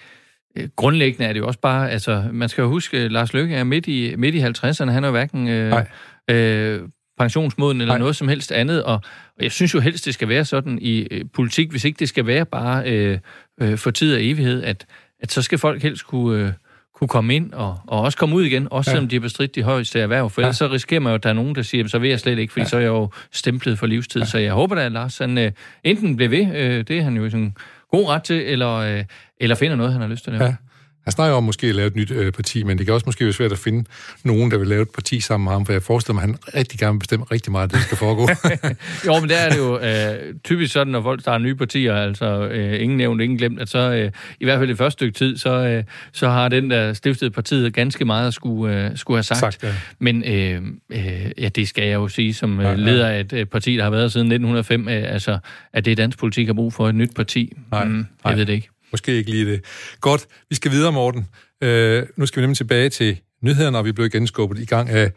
øh, 0.58 0.70
grundlæggende 0.76 1.26
er 1.26 1.34
det 1.34 1.40
jo 1.40 1.48
også 1.48 1.60
bare, 1.60 1.92
altså, 1.92 2.24
man 2.32 2.50
skal 2.50 2.62
jo 2.62 2.68
huske, 2.68 3.08
Lars 3.08 3.34
Løkke 3.34 3.56
er 3.56 3.64
midt 3.64 3.88
i, 3.88 4.16
midt 4.16 4.36
i 4.36 4.40
50'erne, 4.40 4.92
han 4.92 5.04
er 5.04 5.08
jo 5.08 5.12
hverken 5.12 5.48
øh, 5.48 5.70
Nej. 5.70 5.88
øh, 6.30 6.82
pensionsmoden 7.18 7.82
eller 7.82 7.94
Nej. 7.94 8.00
Noget 8.00 8.16
som 8.16 8.28
helst 8.28 8.52
andet, 8.52 8.84
og, 8.84 8.94
og 9.38 9.44
jeg 9.44 9.52
synes 9.52 9.74
jo 9.74 9.80
helst, 9.80 10.06
det 10.06 10.14
skal 10.14 10.30
være 10.30 10.46
sådan 10.46 10.80
i 10.82 11.08
øh, 11.12 11.26
politik, 11.34 11.72
hvis 11.72 11.86
ikke 11.86 12.00
det 12.00 12.10
skal 12.10 12.28
være 12.28 12.46
bare 12.46 12.92
øh, 12.92 13.20
øh, 13.62 13.78
for 13.78 13.92
tid 13.92 14.16
og 14.16 14.26
evighed, 14.26 14.64
at, 14.64 14.86
at 15.20 15.32
så 15.32 15.42
skal 15.42 15.58
folk 15.58 15.82
helst 15.84 16.08
kunne, 16.08 16.40
øh, 16.40 16.52
kunne 16.96 17.08
komme 17.08 17.36
ind 17.36 17.54
og, 17.54 17.80
og 17.88 18.02
også 18.02 18.18
komme 18.18 18.36
ud 18.36 18.44
igen, 18.44 18.68
også 18.72 18.92
ja. 18.92 18.94
selvom 18.94 19.10
de 19.10 19.16
har 19.16 19.22
bestridt 19.22 19.56
de 19.56 19.64
højeste 19.64 20.00
erhverv, 20.00 20.30
for 20.30 20.42
ja. 20.42 20.46
ellers 20.46 20.58
så 20.58 20.68
risikerer 20.68 21.00
man 21.00 21.12
jo, 21.12 21.16
at 21.16 21.24
der 21.24 21.30
er 21.30 21.34
nogen, 21.34 21.56
der 21.56 21.62
siger, 21.62 21.88
så 21.88 22.00
vil 22.00 22.10
jeg 22.10 22.20
slet 22.20 22.40
ikke, 22.40 22.54
fordi 22.54 22.64
ja. 22.64 22.70
så 22.70 22.76
er 22.76 22.82
jeg 22.82 22.88
jo 22.88 23.10
stemplet 23.32 23.80
for 23.80 23.88
livstid. 23.88 24.22
Ja. 24.22 24.28
Så 24.28 24.38
jeg 24.38 24.54
håber 24.54 24.76
da, 24.76 24.86
at 24.86 24.92
Lars 24.92 25.18
han, 25.18 25.38
uh, 25.38 25.44
enten 25.84 26.16
bliver 26.16 26.30
ved, 26.30 26.48
uh, 26.48 26.86
det 26.88 26.92
er 26.92 27.02
han 27.02 27.18
jo 27.18 27.30
sådan 27.30 27.56
god 27.92 28.10
ret 28.10 28.24
til, 28.24 28.42
eller, 28.42 28.98
uh, 28.98 29.06
eller 29.38 29.56
finder 29.56 29.76
noget, 29.76 29.92
han 29.92 30.02
har 30.02 30.08
lyst 30.08 30.24
til 30.24 30.32
at 30.32 30.38
lave. 30.38 30.50
Ja. 30.50 30.56
Han 31.04 31.12
snakker 31.12 31.36
om 31.36 31.44
måske 31.44 31.68
at 31.68 31.76
lave 31.76 31.88
et 31.88 31.96
nyt 31.96 32.12
øh, 32.12 32.32
parti, 32.32 32.64
men 32.64 32.78
det 32.78 32.86
kan 32.86 32.94
også 32.94 33.04
måske 33.06 33.26
være 33.26 33.34
svært 33.34 33.52
at 33.52 33.58
finde 33.58 33.86
nogen, 34.24 34.52
der 34.52 34.58
vil 34.58 34.68
lave 34.68 34.82
et 34.82 34.90
parti 34.90 35.20
sammen 35.20 35.44
med 35.44 35.52
ham, 35.52 35.66
for 35.66 35.74
jeg 35.74 35.84
forestiller 35.84 36.14
mig, 36.14 36.24
at 36.24 36.30
han 36.30 36.38
rigtig 36.56 36.80
gerne 36.80 37.00
bestemme 37.00 37.26
rigtig 37.32 37.52
meget, 37.52 37.72
det 37.72 37.82
skal 37.82 37.98
foregå. 37.98 38.22
jo, 39.08 39.20
men 39.20 39.30
det 39.30 39.46
er 39.46 39.50
det 39.50 39.58
jo 39.58 39.80
øh, 39.80 40.34
typisk 40.44 40.74
sådan, 40.74 40.92
når 40.92 41.02
folk 41.02 41.22
starter 41.22 41.46
nye 41.46 41.56
partier, 41.56 41.96
altså 41.96 42.48
øh, 42.48 42.82
ingen 42.82 42.98
nævnt, 42.98 43.22
ingen 43.22 43.38
glemt, 43.38 43.62
at 43.62 43.70
så 43.70 43.80
øh, 43.80 44.12
i 44.40 44.46
hvert 44.46 44.60
fald 44.60 44.70
i 44.70 44.76
første 44.76 44.98
stykke 44.98 45.18
tid, 45.18 45.38
så, 45.38 45.50
øh, 45.50 45.84
så 46.12 46.30
har 46.30 46.50
den, 46.50 46.70
der 46.70 46.94
stiftede 46.94 47.32
partiet, 47.32 47.74
ganske 47.74 48.06
meget 48.06 48.28
at 48.28 48.34
skulle, 48.34 48.86
øh, 48.86 48.98
skulle 48.98 49.18
have 49.18 49.24
sagt. 49.24 49.40
sagt 49.40 49.64
ja. 49.64 49.74
Men 50.00 50.24
øh, 50.24 50.62
øh, 50.90 51.32
ja, 51.38 51.50
det 51.50 51.68
skal 51.68 51.84
jeg 51.84 51.94
jo 51.94 52.08
sige 52.08 52.34
som 52.34 52.60
øh, 52.60 52.78
leder 52.78 53.08
af 53.08 53.26
et 53.34 53.50
parti, 53.50 53.78
der 53.78 53.84
har 53.84 53.90
været 53.90 54.12
siden 54.12 54.28
1905, 54.28 54.88
øh, 54.88 55.14
altså, 55.14 55.38
at 55.74 55.86
det 55.86 55.98
dansk 55.98 56.18
politik 56.18 56.48
har 56.48 56.54
brug 56.54 56.74
for 56.74 56.90
et 56.90 56.96
nyt 56.96 57.12
parti. 57.16 57.54
Nej, 57.72 57.86
mm, 57.86 57.98
jeg 57.98 58.06
nej. 58.26 58.36
ved 58.36 58.46
det 58.46 58.54
ikke. 58.54 58.73
Måske 58.94 59.16
ikke 59.16 59.30
lige 59.30 59.52
det. 59.52 59.66
Godt, 60.02 60.28
vi 60.50 60.56
skal 60.56 60.72
videre, 60.72 60.92
Morten. 60.92 61.28
Øh, 61.64 62.04
nu 62.18 62.26
skal 62.26 62.42
vi 62.42 62.44
nemlig 62.44 62.58
tilbage 62.58 62.90
til 62.90 63.20
nyhederne, 63.44 63.78
og 63.78 63.86
vi 63.86 63.92
blev 63.92 64.06
igen 64.06 64.28
skubbet 64.28 64.60
i 64.60 64.66
gang 64.66 64.90
af 64.90 65.12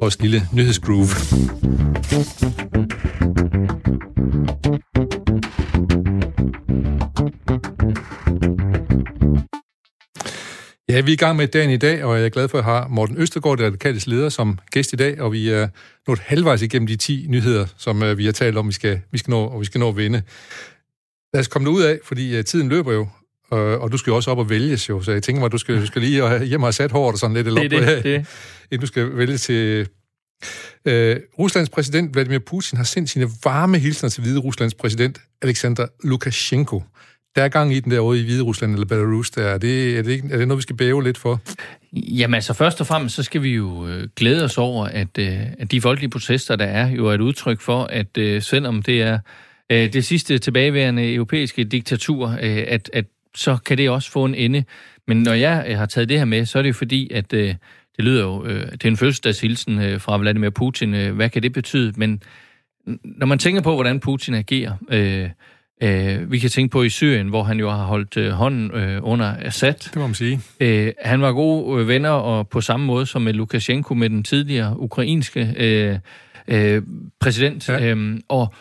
vores 0.00 0.20
lille 0.20 0.42
nyhedsgroove. 0.52 1.06
Ja, 10.90 11.00
vi 11.00 11.10
er 11.10 11.12
i 11.12 11.16
gang 11.16 11.36
med 11.36 11.46
dagen 11.46 11.70
i 11.70 11.76
dag, 11.76 12.04
og 12.04 12.16
jeg 12.16 12.24
er 12.24 12.28
glad 12.28 12.48
for, 12.48 12.58
at 12.58 12.64
jeg 12.64 12.72
har 12.72 12.88
Morten 12.88 13.16
Østergaard, 13.18 13.58
der 13.58 13.64
er 13.64 13.68
Radikales 13.68 14.06
leder, 14.06 14.28
som 14.28 14.58
gæst 14.70 14.92
i 14.92 14.96
dag, 14.96 15.20
og 15.20 15.32
vi 15.32 15.48
er 15.48 15.68
nået 16.08 16.18
halvvejs 16.18 16.62
igennem 16.62 16.86
de 16.86 16.96
10 16.96 17.26
nyheder, 17.28 17.66
som 17.76 18.02
uh, 18.02 18.18
vi 18.18 18.24
har 18.24 18.32
talt 18.32 18.56
om, 18.56 18.68
vi 18.68 18.72
skal, 18.72 19.00
vi 19.12 19.18
skal 19.18 19.30
nå, 19.30 19.44
og 19.44 19.60
vi 19.60 19.64
skal 19.64 19.78
nå 19.78 19.88
at 19.88 19.96
vinde. 19.96 20.22
Lad 21.34 21.40
os 21.40 21.48
komme 21.48 21.70
ud 21.70 21.82
af, 21.82 21.98
fordi 22.04 22.38
uh, 22.38 22.44
tiden 22.44 22.68
løber 22.68 22.92
jo, 22.92 23.08
og, 23.50 23.78
og 23.78 23.92
du 23.92 23.96
skal 23.96 24.10
jo 24.10 24.16
også 24.16 24.30
op 24.30 24.38
og 24.38 24.50
vælges 24.50 24.88
jo, 24.88 25.02
så 25.02 25.12
jeg 25.12 25.22
tænker 25.22 25.40
mig, 25.40 25.46
at 25.46 25.52
du 25.52 25.58
skal, 25.58 25.80
du 25.80 25.86
skal 25.86 26.02
lige 26.02 26.44
hjem 26.44 26.62
og 26.62 26.66
have 26.66 26.72
sat 26.72 26.90
hårdt 26.90 27.14
og 27.14 27.18
sådan 27.18 27.36
lidt. 27.36 27.46
Eller 27.46 27.62
det 27.62 27.72
er 27.72 27.94
det, 27.94 28.04
det. 28.04 28.26
Inden 28.70 28.80
du 28.80 28.86
skal 28.86 29.16
vælge 29.16 29.38
til... 29.38 29.88
Uh, 30.84 30.92
Ruslands 31.38 31.68
præsident 31.68 32.14
Vladimir 32.14 32.38
Putin 32.38 32.76
har 32.76 32.84
sendt 32.84 33.10
sine 33.10 33.28
varme 33.44 33.78
hilsner 33.78 34.08
til 34.08 34.22
Hvide 34.22 34.38
Ruslands 34.38 34.74
præsident 34.74 35.20
Alexander 35.42 35.86
Lukashenko. 36.04 36.82
Der 37.36 37.42
er 37.42 37.48
gang 37.48 37.74
i 37.74 37.80
den 37.80 37.92
derovre 37.92 38.18
i 38.18 38.24
Hvide 38.24 38.42
Rusland 38.42 38.72
eller 38.72 38.86
Belarus. 38.86 39.30
Der. 39.30 39.42
Er, 39.42 39.58
det, 39.58 39.98
er, 39.98 40.02
det 40.02 40.10
ikke, 40.10 40.28
er 40.30 40.36
det 40.38 40.48
noget, 40.48 40.58
vi 40.58 40.62
skal 40.62 40.76
bæve 40.76 41.04
lidt 41.04 41.18
for? 41.18 41.40
Jamen 41.92 42.34
altså, 42.34 42.52
først 42.52 42.80
og 42.80 42.86
fremmest, 42.86 43.14
så 43.14 43.22
skal 43.22 43.42
vi 43.42 43.54
jo 43.54 43.88
øh, 43.88 44.08
glæde 44.16 44.44
os 44.44 44.58
over, 44.58 44.86
at, 44.86 45.18
øh, 45.18 45.40
at 45.58 45.70
de 45.70 45.80
folkelige 45.80 46.10
protester, 46.10 46.56
der 46.56 46.64
er, 46.64 46.88
jo 46.88 47.06
er 47.06 47.14
et 47.14 47.20
udtryk 47.20 47.60
for, 47.60 47.84
at 47.84 48.18
øh, 48.18 48.42
selvom 48.42 48.82
det 48.82 49.02
er 49.02 49.18
øh, 49.70 49.92
det 49.92 50.04
sidste 50.04 50.38
tilbageværende 50.38 51.14
europæiske 51.14 51.64
diktatur, 51.64 52.28
øh, 52.28 52.64
at, 52.68 52.90
at 52.92 53.04
så 53.34 53.56
kan 53.66 53.78
det 53.78 53.90
også 53.90 54.10
få 54.10 54.24
en 54.24 54.34
ende. 54.34 54.64
Men 55.06 55.22
når 55.22 55.32
jeg 55.32 55.66
øh, 55.68 55.78
har 55.78 55.86
taget 55.86 56.08
det 56.08 56.18
her 56.18 56.24
med, 56.24 56.46
så 56.46 56.58
er 56.58 56.62
det 56.62 56.68
jo 56.68 56.74
fordi, 56.74 57.10
at 57.12 57.32
øh, 57.32 57.54
det 57.96 58.04
lyder 58.04 58.22
jo, 58.22 58.44
øh, 58.46 58.62
er 58.84 58.88
en 58.88 58.96
fødselsdagshilsen 58.96 59.78
øh, 59.78 60.00
fra 60.00 60.18
Vladimir 60.18 60.50
Putin. 60.50 60.94
Øh, 60.94 61.14
hvad 61.14 61.30
kan 61.30 61.42
det 61.42 61.52
betyde? 61.52 61.92
Men 61.96 62.22
når 63.04 63.26
man 63.26 63.38
tænker 63.38 63.62
på, 63.62 63.74
hvordan 63.74 64.00
Putin 64.00 64.34
agerer, 64.34 64.72
øh, 64.90 65.28
øh, 65.82 66.32
vi 66.32 66.38
kan 66.38 66.50
tænke 66.50 66.72
på 66.72 66.82
i 66.82 66.88
Syrien, 66.88 67.28
hvor 67.28 67.42
han 67.42 67.58
jo 67.58 67.70
har 67.70 67.84
holdt 67.84 68.16
øh, 68.16 68.30
hånden 68.30 68.70
øh, 68.74 68.98
under 69.02 69.34
Assad. 69.40 69.74
Det 69.74 69.96
må 69.96 70.06
man 70.06 70.14
sige. 70.14 70.40
Øh, 70.60 70.92
han 71.02 71.20
var 71.20 71.32
gode 71.32 71.86
venner, 71.86 72.10
og 72.10 72.48
på 72.48 72.60
samme 72.60 72.86
måde 72.86 73.06
som 73.06 73.22
med 73.22 73.32
Lukashenko, 73.32 73.94
med 73.94 74.10
den 74.10 74.24
tidligere 74.24 74.80
ukrainske 74.80 75.54
øh, 75.56 75.98
øh, 76.48 76.82
præsident. 77.20 77.68
Ja. 77.68 77.94
Øh, 77.94 78.18
og 78.28 78.54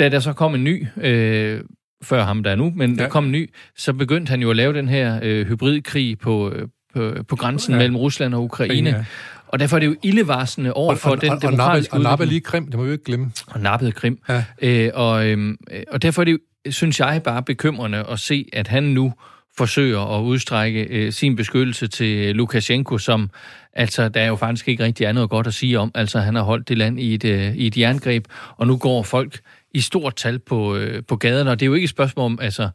da 0.00 0.08
der 0.08 0.20
så 0.20 0.32
kom 0.32 0.54
en 0.54 0.64
ny... 0.64 0.86
Øh, 1.02 1.60
før 2.02 2.24
ham 2.24 2.42
der 2.42 2.50
er 2.50 2.56
nu, 2.56 2.72
men 2.76 2.96
ja. 2.96 3.02
der 3.02 3.08
kom 3.08 3.24
en 3.24 3.32
ny, 3.32 3.50
så 3.76 3.92
begyndte 3.92 4.30
han 4.30 4.42
jo 4.42 4.50
at 4.50 4.56
lave 4.56 4.74
den 4.74 4.88
her 4.88 5.20
øh, 5.22 5.46
hybridkrig 5.46 6.18
på, 6.18 6.50
øh, 6.50 6.68
på, 6.94 7.22
på 7.28 7.36
grænsen 7.36 7.72
ja. 7.72 7.78
mellem 7.78 7.96
Rusland 7.96 8.34
og 8.34 8.44
Ukraine. 8.44 8.90
Ja. 8.90 9.04
Og 9.48 9.60
derfor 9.60 9.76
er 9.76 9.80
det 9.80 9.86
jo 9.86 9.96
ildevarsende 10.02 10.72
over 10.72 10.94
for 10.94 11.14
den 11.14 11.30
og, 11.30 11.42
demokratiske 11.42 11.94
Og 11.94 12.00
nappede 12.00 12.28
lige 12.28 12.40
Krim, 12.40 12.66
det 12.66 12.74
må 12.74 12.82
vi 12.82 12.86
jo 12.86 12.92
ikke 12.92 13.04
glemme. 13.04 13.32
Og 13.46 13.60
nappede 13.60 13.92
Krim. 13.92 14.18
Ja. 14.28 14.44
Øh, 14.62 14.90
og, 14.94 15.26
øh, 15.26 15.54
og 15.88 16.02
derfor 16.02 16.22
er 16.22 16.24
det 16.24 16.32
jo, 16.32 16.38
synes 16.70 17.00
jeg, 17.00 17.20
bare 17.24 17.42
bekymrende 17.42 18.04
at 18.10 18.18
se, 18.18 18.46
at 18.52 18.68
han 18.68 18.82
nu 18.82 19.12
forsøger 19.58 20.18
at 20.18 20.22
udstrække 20.22 20.82
øh, 20.82 21.12
sin 21.12 21.36
beskyttelse 21.36 21.86
til 21.86 22.36
Lukashenko, 22.36 22.98
som 22.98 23.30
altså, 23.72 24.08
der 24.08 24.20
er 24.20 24.26
jo 24.26 24.36
faktisk 24.36 24.68
ikke 24.68 24.84
rigtig 24.84 25.12
noget 25.12 25.30
godt 25.30 25.46
at 25.46 25.54
sige 25.54 25.78
om. 25.78 25.90
Altså, 25.94 26.18
han 26.20 26.34
har 26.34 26.42
holdt 26.42 26.68
det 26.68 26.78
land 26.78 27.00
i 27.00 27.14
et, 27.14 27.24
øh, 27.24 27.54
i 27.54 27.66
et 27.66 27.78
jerngreb, 27.78 28.24
og 28.56 28.66
nu 28.66 28.76
går 28.76 29.02
folk 29.02 29.40
i 29.74 29.80
stort 29.80 30.16
tal 30.16 30.38
på, 30.38 30.76
øh, 30.76 31.02
på 31.08 31.16
gaderne, 31.16 31.50
og 31.50 31.60
det 31.60 31.66
er 31.66 31.68
jo 31.68 31.74
ikke 31.74 31.84
et 31.84 31.90
spørgsmål 31.90 32.24
om, 32.24 32.38
altså, 32.42 32.70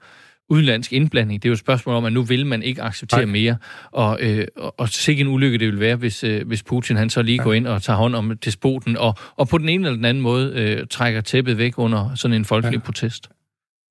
udenlandsk 0.49 0.93
indblanding. 0.93 1.43
Det 1.43 1.47
er 1.47 1.49
jo 1.49 1.53
et 1.53 1.59
spørgsmål 1.59 1.95
om, 1.95 2.05
at 2.05 2.13
nu 2.13 2.21
vil 2.21 2.45
man 2.45 2.63
ikke 2.63 2.81
acceptere 2.81 3.25
Nej. 3.25 3.31
mere. 3.31 3.57
Og, 3.91 4.19
øh, 4.21 4.47
og, 4.57 4.79
og 4.79 4.89
sikke 4.89 5.21
en 5.21 5.27
ulykke 5.27 5.57
det 5.57 5.67
vil 5.67 5.79
være, 5.79 5.95
hvis, 5.95 6.23
øh, 6.23 6.47
hvis 6.47 6.63
Putin 6.63 6.95
han 6.95 7.09
så 7.09 7.21
lige 7.21 7.35
ja. 7.35 7.43
går 7.43 7.53
ind 7.53 7.67
og 7.67 7.83
tager 7.83 7.97
hånd 7.97 8.15
om 8.15 8.37
despoten, 8.45 8.97
og, 8.97 9.15
og 9.35 9.47
på 9.47 9.57
den 9.57 9.69
ene 9.69 9.87
eller 9.87 9.95
den 9.95 10.05
anden 10.05 10.21
måde 10.21 10.53
øh, 10.55 10.87
trækker 10.87 11.21
tæppet 11.21 11.57
væk 11.57 11.73
under 11.77 12.15
sådan 12.15 12.35
en 12.35 12.45
folkelig 12.45 12.77
ja. 12.77 12.85
protest. 12.85 13.29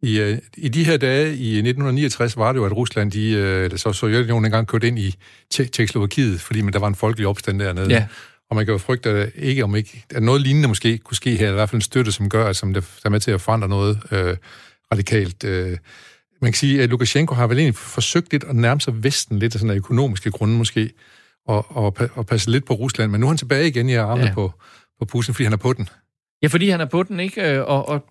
I, 0.02 0.20
øh, 0.20 0.38
I 0.56 0.68
de 0.68 0.84
her 0.84 0.96
dage 0.96 1.26
i 1.26 1.48
1969 1.56 2.36
var 2.36 2.52
det 2.52 2.58
jo, 2.58 2.64
at 2.64 2.76
Rusland, 2.76 3.10
de, 3.10 3.30
øh, 3.30 3.64
eller 3.64 3.78
så 3.78 3.92
Sovjetunionen 3.92 4.44
engang 4.44 4.66
kørte 4.66 4.88
ind 4.88 4.98
i 4.98 5.14
Tjekkoslovakiet, 5.50 6.40
fordi 6.40 6.60
man, 6.60 6.72
der 6.72 6.78
var 6.78 6.88
en 6.88 6.94
folkelig 6.94 7.26
opstand 7.26 7.60
dernede. 7.60 7.90
Ja. 7.90 8.06
Og 8.54 8.56
man 8.56 8.66
kan 8.66 8.72
jo 8.72 8.78
frygte, 8.78 9.10
at, 9.10 9.32
ikke, 9.36 9.64
om 9.64 9.76
ikke, 9.76 10.04
at 10.10 10.22
noget 10.22 10.42
lignende 10.42 10.68
måske 10.68 10.98
kunne 10.98 11.16
ske 11.16 11.36
her, 11.36 11.50
i 11.50 11.52
hvert 11.52 11.70
fald 11.70 11.76
en 11.76 11.82
støtte, 11.82 12.12
som 12.12 12.28
gør, 12.28 12.46
at 12.46 12.56
som 12.56 12.74
det 12.74 12.84
er 13.04 13.08
med 13.08 13.20
til 13.20 13.30
at 13.30 13.40
forandre 13.40 13.68
noget 13.68 14.00
øh, 14.10 14.36
radikalt. 14.92 15.44
Øh. 15.44 15.78
Man 16.42 16.52
kan 16.52 16.54
sige, 16.54 16.82
at 16.82 16.90
Lukashenko 16.90 17.34
har 17.34 17.46
vel 17.46 17.58
egentlig 17.58 17.76
forsøgt 17.76 18.32
lidt 18.32 18.44
at 18.44 18.56
nærme 18.56 18.80
sig 18.80 19.04
Vesten 19.04 19.38
lidt 19.38 19.54
af 19.54 19.60
sådan 19.60 19.70
af 19.70 19.76
økonomiske 19.76 20.30
grunde 20.30 20.56
måske, 20.56 20.90
og, 21.46 21.76
og, 21.76 21.96
og 22.14 22.26
passe 22.26 22.50
lidt 22.50 22.64
på 22.64 22.74
Rusland, 22.74 23.10
men 23.10 23.20
nu 23.20 23.26
er 23.26 23.30
han 23.30 23.38
tilbage 23.38 23.68
igen 23.68 23.88
i 23.88 23.94
armene 23.94 24.26
ja. 24.26 24.34
på, 24.34 24.52
på 24.98 25.04
Putin, 25.04 25.34
fordi 25.34 25.44
han 25.44 25.52
er 25.52 25.56
på 25.56 25.72
den. 25.72 25.88
Ja, 26.42 26.48
fordi 26.48 26.68
han 26.68 26.80
er 26.80 26.86
på 26.86 27.02
den, 27.02 27.20
ikke? 27.20 27.52
Øh, 27.52 27.64
og, 27.64 27.88
og 27.88 28.04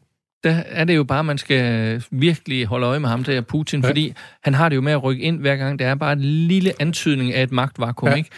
der 0.44 0.64
er 0.66 0.84
det 0.84 0.96
jo 0.96 1.04
bare, 1.04 1.20
at 1.20 1.26
man 1.26 1.38
skal 1.38 2.04
virkelig 2.12 2.66
holde 2.66 2.88
øje 2.88 3.00
med 3.00 3.10
ham 3.10 3.24
der, 3.24 3.42
Putin, 3.42 3.82
ja. 3.82 3.90
fordi 3.90 4.14
han 4.44 4.54
har 4.54 4.70
det 4.70 4.76
jo 4.76 4.82
med 4.82 4.92
at 4.92 5.04
rykke 5.04 5.24
ind 5.24 5.40
hver 5.40 5.56
gang. 5.56 5.80
Det 5.80 5.88
er 5.88 5.96
bare 5.96 6.14
en 6.14 6.22
lille 6.22 6.74
antydning 6.82 7.34
af 7.34 7.44
et 7.44 7.52
magtvakuum, 7.52 8.10
ja, 8.10 8.16
ikke? 8.16 8.30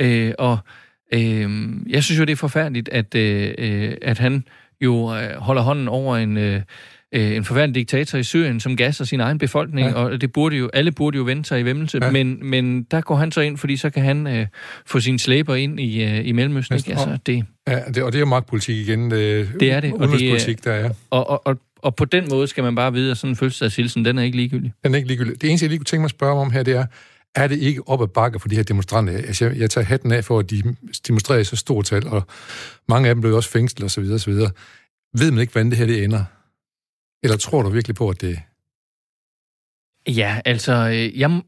Ja. 0.00 0.06
Øh, 0.06 0.34
og 0.38 0.58
øh, 1.12 1.70
jeg 1.88 2.04
synes 2.04 2.18
jo, 2.18 2.24
det 2.24 2.32
er 2.32 2.36
forfærdeligt, 2.36 2.88
at, 2.88 3.14
øh, 3.14 3.54
øh 3.58 3.94
at 4.02 4.18
han 4.18 4.44
jo 4.80 5.14
øh, 5.14 5.36
holder 5.36 5.62
hånden 5.62 5.88
over 5.88 6.16
en... 6.16 6.36
Øh, 6.36 6.62
øh, 7.14 7.36
en 7.36 7.44
forfærdelig 7.44 7.74
diktator 7.74 8.18
i 8.18 8.22
Syrien, 8.22 8.60
som 8.60 8.76
gasser 8.76 9.04
sin 9.04 9.20
egen 9.20 9.38
befolkning, 9.38 9.88
ja. 9.88 9.94
og 9.94 10.20
det 10.20 10.32
burde 10.32 10.56
jo, 10.56 10.70
alle 10.72 10.92
burde 10.92 11.18
jo 11.18 11.24
vende 11.24 11.44
sig 11.44 11.60
i 11.60 11.62
vemmelse, 11.62 11.98
ja. 12.02 12.10
men, 12.10 12.38
men 12.42 12.82
der 12.82 13.00
går 13.00 13.16
han 13.16 13.32
så 13.32 13.40
ind, 13.40 13.58
fordi 13.58 13.76
så 13.76 13.90
kan 13.90 14.02
han 14.02 14.26
øh, 14.26 14.46
få 14.86 15.00
sine 15.00 15.18
slæber 15.18 15.54
ind 15.54 15.80
i, 15.80 16.04
øh, 16.04 16.26
i 16.26 16.32
Mellemøsten. 16.32 16.76
Ikke? 16.76 16.90
Altså, 16.90 17.18
det, 17.26 17.44
ja, 17.68 17.80
det, 17.94 18.02
og 18.02 18.12
det 18.12 18.18
er 18.18 18.20
jo 18.20 18.26
magtpolitik 18.26 18.76
igen. 18.76 19.10
Det, 19.10 19.48
det 19.60 19.72
er 19.72 19.80
det. 19.80 19.92
Og 19.92 20.08
det, 20.08 20.64
der 20.64 20.72
er. 20.72 20.90
Og, 21.10 21.30
og, 21.30 21.46
og, 21.46 21.56
og 21.76 21.96
på 21.96 22.04
den 22.04 22.28
måde 22.30 22.46
skal 22.46 22.64
man 22.64 22.74
bare 22.74 22.92
vide, 22.92 23.10
at 23.10 23.16
sådan 23.16 23.30
en 23.30 23.36
fødselsdagshilsen, 23.36 24.04
den 24.04 24.18
er 24.18 24.22
ikke 24.22 24.36
ligegyldig. 24.36 24.72
Den 24.84 24.92
er 24.94 24.96
ikke 24.96 25.08
ligegyldig. 25.08 25.42
Det 25.42 25.48
eneste, 25.48 25.64
jeg 25.64 25.70
lige 25.70 25.78
kunne 25.78 25.84
tænke 25.84 26.00
mig 26.00 26.06
at 26.06 26.10
spørge 26.10 26.40
om 26.40 26.50
her, 26.50 26.62
det 26.62 26.76
er, 26.76 26.84
er 27.34 27.46
det 27.46 27.58
ikke 27.58 27.88
op 27.88 28.02
ad 28.02 28.06
bakke 28.06 28.40
for 28.40 28.48
de 28.48 28.56
her 28.56 28.62
demonstranter? 28.62 29.16
Altså, 29.16 29.44
jeg, 29.44 29.56
jeg 29.56 29.70
tager 29.70 29.84
hatten 29.84 30.12
af 30.12 30.24
for, 30.24 30.38
at 30.38 30.50
de 30.50 30.62
demonstrerer 31.08 31.40
i 31.40 31.44
så 31.44 31.56
stort 31.56 31.84
tal, 31.84 32.06
og 32.06 32.22
mange 32.88 33.08
af 33.08 33.14
dem 33.14 33.20
blev 33.20 33.34
også 33.34 33.50
fængslet 33.50 33.86
osv. 33.86 34.04
osv. 34.14 34.32
Ved 35.18 35.30
man 35.30 35.40
ikke, 35.40 35.52
hvordan 35.52 35.70
det 35.70 35.78
her 35.78 35.86
det 35.86 36.04
ender? 36.04 36.24
Eller 37.22 37.36
tror 37.36 37.62
du 37.62 37.68
virkelig 37.68 37.94
på, 37.94 38.08
at 38.08 38.20
det... 38.20 38.40
Ja, 40.08 40.40
altså, 40.44 40.72
øh, 40.72 41.20
jeg, 41.20 41.42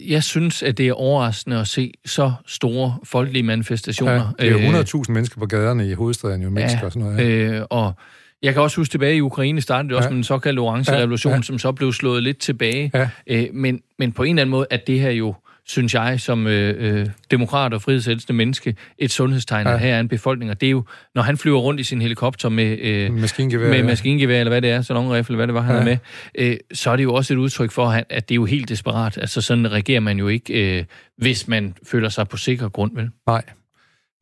jeg 0.00 0.24
synes, 0.24 0.62
at 0.62 0.78
det 0.78 0.88
er 0.88 0.92
overraskende 0.92 1.60
at 1.60 1.68
se 1.68 1.92
så 2.04 2.32
store 2.46 2.98
folkelige 3.04 3.42
manifestationer. 3.42 4.32
Ja, 4.38 4.44
det 4.44 4.66
er 4.66 4.82
100.000 4.82 5.02
øh, 5.08 5.14
mennesker 5.14 5.38
på 5.38 5.46
gaderne 5.46 5.90
i 5.90 5.92
hovedstaden, 5.92 6.42
jo 6.42 6.50
mennesker 6.50 6.78
ja, 6.78 6.84
og 6.84 6.92
sådan 6.92 7.08
noget. 7.08 7.18
Ja. 7.18 7.58
Øh, 7.58 7.66
og 7.70 7.94
jeg 8.42 8.52
kan 8.52 8.62
også 8.62 8.76
huske 8.76 8.92
tilbage 8.92 9.16
i 9.16 9.20
Ukraine 9.20 9.60
startede 9.60 9.88
det 9.88 9.96
også 9.96 10.06
ja. 10.06 10.10
med 10.10 10.16
den 10.16 10.24
såkaldte 10.24 10.60
orange 10.60 10.92
ja, 10.92 10.98
revolution, 10.98 11.34
ja. 11.34 11.42
som 11.42 11.58
så 11.58 11.72
blev 11.72 11.92
slået 11.92 12.22
lidt 12.22 12.38
tilbage. 12.38 12.90
Ja. 12.94 13.08
Øh, 13.26 13.46
men, 13.52 13.80
men 13.98 14.12
på 14.12 14.22
en 14.22 14.28
eller 14.28 14.42
anden 14.42 14.50
måde, 14.50 14.66
at 14.70 14.86
det 14.86 15.00
her 15.00 15.10
jo 15.10 15.34
synes 15.64 15.94
jeg, 15.94 16.20
som 16.20 16.46
øh, 16.46 17.00
øh, 17.00 17.06
demokrat 17.30 17.74
og 17.74 17.82
frihedselskende 17.82 18.36
menneske, 18.36 18.76
et 18.98 19.10
sundhedstegn, 19.10 19.66
ja. 19.66 19.76
her 19.76 19.94
er 19.94 20.00
en 20.00 20.08
befolkning. 20.08 20.50
Og 20.50 20.60
det 20.60 20.66
er 20.66 20.70
jo, 20.70 20.84
når 21.14 21.22
han 21.22 21.36
flyver 21.36 21.58
rundt 21.58 21.80
i 21.80 21.84
sin 21.84 22.02
helikopter 22.02 22.48
med, 22.48 22.78
øh, 22.78 23.14
maskingevær, 23.14 23.68
med 23.68 23.78
ja. 23.78 23.84
maskingevær, 23.84 24.38
eller 24.38 24.50
hvad 24.50 24.62
det 24.62 24.70
er, 24.70 24.82
salonrifle, 24.82 25.36
hvad 25.36 25.46
det 25.46 25.54
var, 25.54 25.60
han 25.60 25.74
ja. 25.74 25.80
er 25.80 25.84
med, 25.84 25.96
øh, 26.34 26.56
så 26.72 26.90
er 26.90 26.96
det 26.96 27.04
jo 27.04 27.14
også 27.14 27.34
et 27.34 27.38
udtryk 27.38 27.70
for, 27.70 27.86
at 27.86 28.28
det 28.28 28.34
er 28.34 28.36
jo 28.36 28.44
helt 28.44 28.68
desperat. 28.68 29.18
Altså 29.18 29.40
sådan 29.40 29.72
reagerer 29.72 30.00
man 30.00 30.18
jo 30.18 30.28
ikke, 30.28 30.78
øh, 30.78 30.84
hvis 31.16 31.48
man 31.48 31.74
føler 31.86 32.08
sig 32.08 32.28
på 32.28 32.36
sikker 32.36 32.68
grund, 32.68 32.94
vel? 32.94 33.10
Nej. 33.26 33.42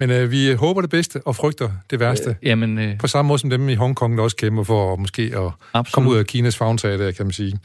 Men 0.01 0.11
øh, 0.11 0.30
vi 0.30 0.53
håber 0.53 0.80
det 0.80 0.90
bedste 0.90 1.20
og 1.26 1.36
frygter 1.36 1.70
det 1.90 2.01
værste. 2.01 2.30
Øh, 2.30 2.36
jamen, 2.42 2.78
øh, 2.78 2.98
på 2.98 3.07
samme 3.07 3.28
måde 3.28 3.38
som 3.38 3.51
dem 3.51 3.68
i 3.68 3.74
Hongkong, 3.74 4.16
der 4.16 4.22
også 4.22 4.36
kæmper 4.36 4.62
for 4.62 4.96
måske 4.96 5.22
at 5.22 5.53
absolut. 5.72 5.94
komme 5.94 6.11
ud 6.11 6.16
af 6.16 6.26
Kinas 6.26 6.57
fagntag, 6.57 7.14
kan 7.14 7.26
man 7.26 7.32
sige. 7.32 7.59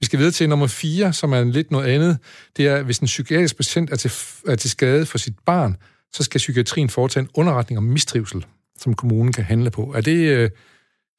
Vi 0.00 0.06
skal 0.06 0.18
videre 0.18 0.32
til 0.32 0.48
nummer 0.48 0.66
4, 0.66 1.12
som 1.12 1.32
er 1.32 1.44
lidt 1.44 1.70
noget 1.70 1.86
andet. 1.86 2.18
Det 2.56 2.66
er, 2.66 2.82
hvis 2.82 2.98
en 2.98 3.06
psykiatrisk 3.06 3.56
patient 3.56 3.90
er 3.90 3.96
til, 3.96 4.12
er 4.48 4.54
til 4.54 4.70
skade 4.70 5.06
for 5.06 5.18
sit 5.18 5.34
barn, 5.46 5.76
så 6.12 6.22
skal 6.22 6.38
psykiatrien 6.38 6.88
foretage 6.88 7.22
en 7.22 7.28
underretning 7.34 7.78
om 7.78 7.84
mistrivsel, 7.84 8.44
som 8.80 8.94
kommunen 8.94 9.32
kan 9.32 9.44
handle 9.44 9.70
på. 9.70 9.92
Er 9.96 10.00
det, 10.00 10.16
øh, 10.16 10.50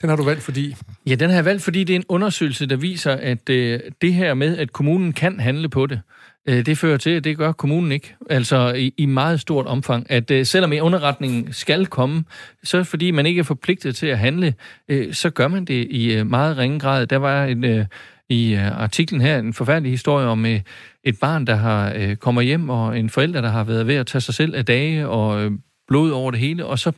den 0.04 0.10
har 0.10 0.18
du 0.18 0.24
valgt, 0.24 0.44
fordi... 0.44 0.76
Ja, 1.08 1.16
den 1.16 1.30
har 1.30 1.38
jeg 1.38 1.46
valgt, 1.46 1.64
fordi 1.64 1.84
det 1.84 1.94
er 1.94 1.98
en 2.00 2.06
undersøgelse, 2.10 2.66
der 2.66 2.76
viser, 2.76 3.12
at 3.12 3.50
øh, 3.50 3.80
det 4.02 4.14
her 4.14 4.34
med, 4.34 4.58
at 4.58 4.74
kommunen 4.74 5.14
kan 5.14 5.40
handle 5.40 5.70
på 5.70 5.86
det, 5.86 6.02
øh, 6.50 6.66
det 6.66 6.78
fører 6.78 6.98
til, 6.98 7.10
at 7.10 7.24
det 7.24 7.38
gør 7.38 7.52
kommunen 7.52 7.92
ikke. 7.92 8.16
Altså 8.30 8.74
i, 8.74 8.94
i 8.98 9.06
meget 9.06 9.42
stort 9.42 9.66
omfang. 9.66 10.12
At 10.12 10.32
øh, 10.32 10.46
selvom 10.46 10.74
underretningen 10.82 11.54
skal 11.54 11.86
komme, 11.86 12.24
så 12.64 12.84
fordi 12.84 13.12
man 13.12 13.26
ikke 13.26 13.40
er 13.40 13.44
forpligtet 13.44 13.96
til 13.96 14.08
at 14.08 14.20
handle, 14.20 14.54
øh, 14.90 15.14
så 15.14 15.30
gør 15.30 15.48
man 15.48 15.66
det 15.66 15.88
i 15.90 16.14
øh, 16.14 16.28
meget 16.28 16.58
ringe 16.58 16.80
grad. 16.80 17.08
Der 17.08 17.18
var 17.18 17.46
en... 17.46 17.64
Øh, 17.64 17.86
i 18.30 18.54
øh, 18.54 18.82
artiklen 18.82 19.22
her 19.22 19.40
en 19.40 19.54
forfærdelig 19.54 19.92
historie 19.92 20.28
om 20.28 20.46
øh, 20.46 20.60
et 21.04 21.20
barn, 21.20 21.48
der 21.48 21.56
har 21.56 21.94
øh, 21.96 22.16
kommer 22.16 22.42
hjem, 22.42 22.70
og 22.70 23.00
en 23.00 23.10
forælder, 23.10 23.42
der 23.42 23.50
har 23.50 23.64
været 23.64 23.88
ved 23.88 23.96
at 23.96 24.08
tage 24.08 24.22
sig 24.22 24.34
selv 24.34 24.56
af 24.56 24.66
dage, 24.66 25.08
og 25.08 25.44
øh, 25.44 25.52
blod 25.88 26.12
over 26.12 26.32
det 26.32 26.40
hele, 26.40 26.66
og 26.66 26.80
så 26.80 26.92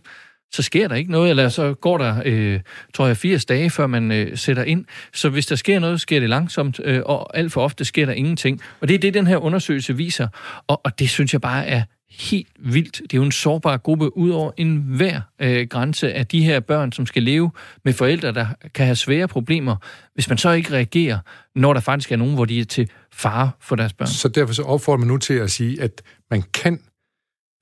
så 0.55 0.63
sker 0.63 0.87
der 0.87 0.95
ikke 0.95 1.11
noget, 1.11 1.29
eller 1.29 1.49
så 1.49 1.73
går 1.73 1.97
der, 1.97 2.21
øh, 2.25 2.59
tror 2.93 3.07
jeg, 3.07 3.17
80 3.17 3.45
dage, 3.45 3.69
før 3.69 3.87
man 3.87 4.11
øh, 4.11 4.37
sætter 4.37 4.63
ind. 4.63 4.85
Så 5.13 5.29
hvis 5.29 5.45
der 5.45 5.55
sker 5.55 5.79
noget, 5.79 6.01
sker 6.01 6.19
det 6.19 6.29
langsomt, 6.29 6.79
øh, 6.83 7.01
og 7.05 7.37
alt 7.37 7.51
for 7.51 7.61
ofte 7.61 7.85
sker 7.85 8.05
der 8.05 8.13
ingenting. 8.13 8.61
Og 8.81 8.87
det 8.87 8.95
er 8.95 8.99
det, 8.99 9.13
den 9.13 9.27
her 9.27 9.37
undersøgelse 9.37 9.95
viser. 9.95 10.27
Og, 10.67 10.81
og 10.83 10.99
det 10.99 11.09
synes 11.09 11.33
jeg 11.33 11.41
bare 11.41 11.67
er 11.67 11.83
helt 12.09 12.47
vildt. 12.59 13.01
Det 13.01 13.13
er 13.13 13.17
jo 13.17 13.23
en 13.23 13.31
sårbar 13.31 13.77
gruppe 13.77 14.17
ud 14.17 14.29
over 14.29 14.51
enhver 14.57 15.21
øh, 15.41 15.67
grænse 15.67 16.13
af 16.13 16.27
de 16.27 16.43
her 16.43 16.59
børn, 16.59 16.91
som 16.91 17.05
skal 17.05 17.23
leve 17.23 17.51
med 17.85 17.93
forældre, 17.93 18.31
der 18.31 18.47
kan 18.73 18.85
have 18.85 18.95
svære 18.95 19.27
problemer, 19.27 19.75
hvis 20.13 20.29
man 20.29 20.37
så 20.37 20.51
ikke 20.51 20.73
reagerer, 20.73 21.19
når 21.55 21.73
der 21.73 21.81
faktisk 21.81 22.11
er 22.11 22.15
nogen, 22.15 22.33
hvor 22.35 22.45
de 22.45 22.59
er 22.59 22.65
til 22.65 22.89
fare 23.13 23.51
for 23.61 23.75
deres 23.75 23.93
børn. 23.93 24.07
Så 24.07 24.27
derfor 24.27 24.53
så 24.53 24.63
opfordrer 24.63 24.97
man 24.97 25.07
nu 25.07 25.17
til 25.17 25.33
at 25.33 25.51
sige, 25.51 25.81
at 25.81 26.01
man 26.31 26.43
kan 26.53 26.79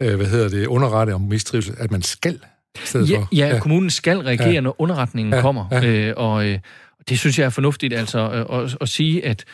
øh, 0.02 0.16
hvad 0.16 0.26
hedder 0.26 0.50
det, 0.50 0.68
underrette 0.68 1.12
om 1.12 1.22
mistrivsel, 1.22 1.76
at 1.78 1.92
man 1.92 2.02
skal 2.02 2.40
ja, 2.96 3.26
ja, 3.32 3.48
ja, 3.48 3.60
kommunen 3.60 3.90
skal 3.90 4.18
reagere, 4.18 4.50
ja. 4.50 4.62
når 4.62 4.82
underretningen 4.82 5.34
ja. 5.34 5.42
kommer. 5.42 5.66
Ja. 5.72 5.86
Øh, 5.86 6.14
og 6.18 6.48
øh, 6.48 6.60
det 7.10 7.20
synes 7.20 7.40
jeg 7.40 7.46
er 7.46 7.50
fornuftigt 7.50 7.94
altså 7.94 8.20
øh, 8.20 8.64
at, 8.64 8.78
at 8.82 8.90
sige, 8.90 9.26
at 9.26 9.46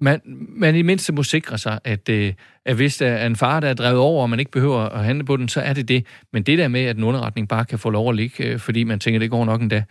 man, 0.00 0.20
man 0.48 0.76
i 0.76 0.82
mindste 0.82 1.12
må 1.12 1.22
sikre 1.22 1.58
sig, 1.58 1.78
at, 1.84 2.08
øh, 2.08 2.32
at 2.66 2.76
hvis 2.76 2.96
der 2.96 3.08
er 3.08 3.26
en 3.26 3.36
far, 3.36 3.60
der 3.60 3.68
er 3.68 3.74
drevet 3.74 3.98
over, 3.98 4.22
og 4.22 4.30
man 4.30 4.40
ikke 4.40 4.50
behøver 4.50 4.80
at 4.80 5.04
handle 5.04 5.24
på 5.24 5.36
den, 5.36 5.48
så 5.48 5.60
er 5.60 5.72
det 5.72 5.88
det. 5.88 6.06
Men 6.32 6.42
det 6.42 6.58
der 6.58 6.68
med, 6.68 6.80
at 6.80 6.96
en 6.96 7.04
underretning 7.04 7.48
bare 7.48 7.64
kan 7.64 7.78
få 7.78 7.90
lov 7.90 8.08
at 8.08 8.16
ligge, 8.16 8.44
øh, 8.44 8.58
fordi 8.58 8.84
man 8.84 9.00
tænker, 9.00 9.18
det 9.18 9.30
går 9.30 9.44
nok 9.44 9.60
endda, 9.60 9.84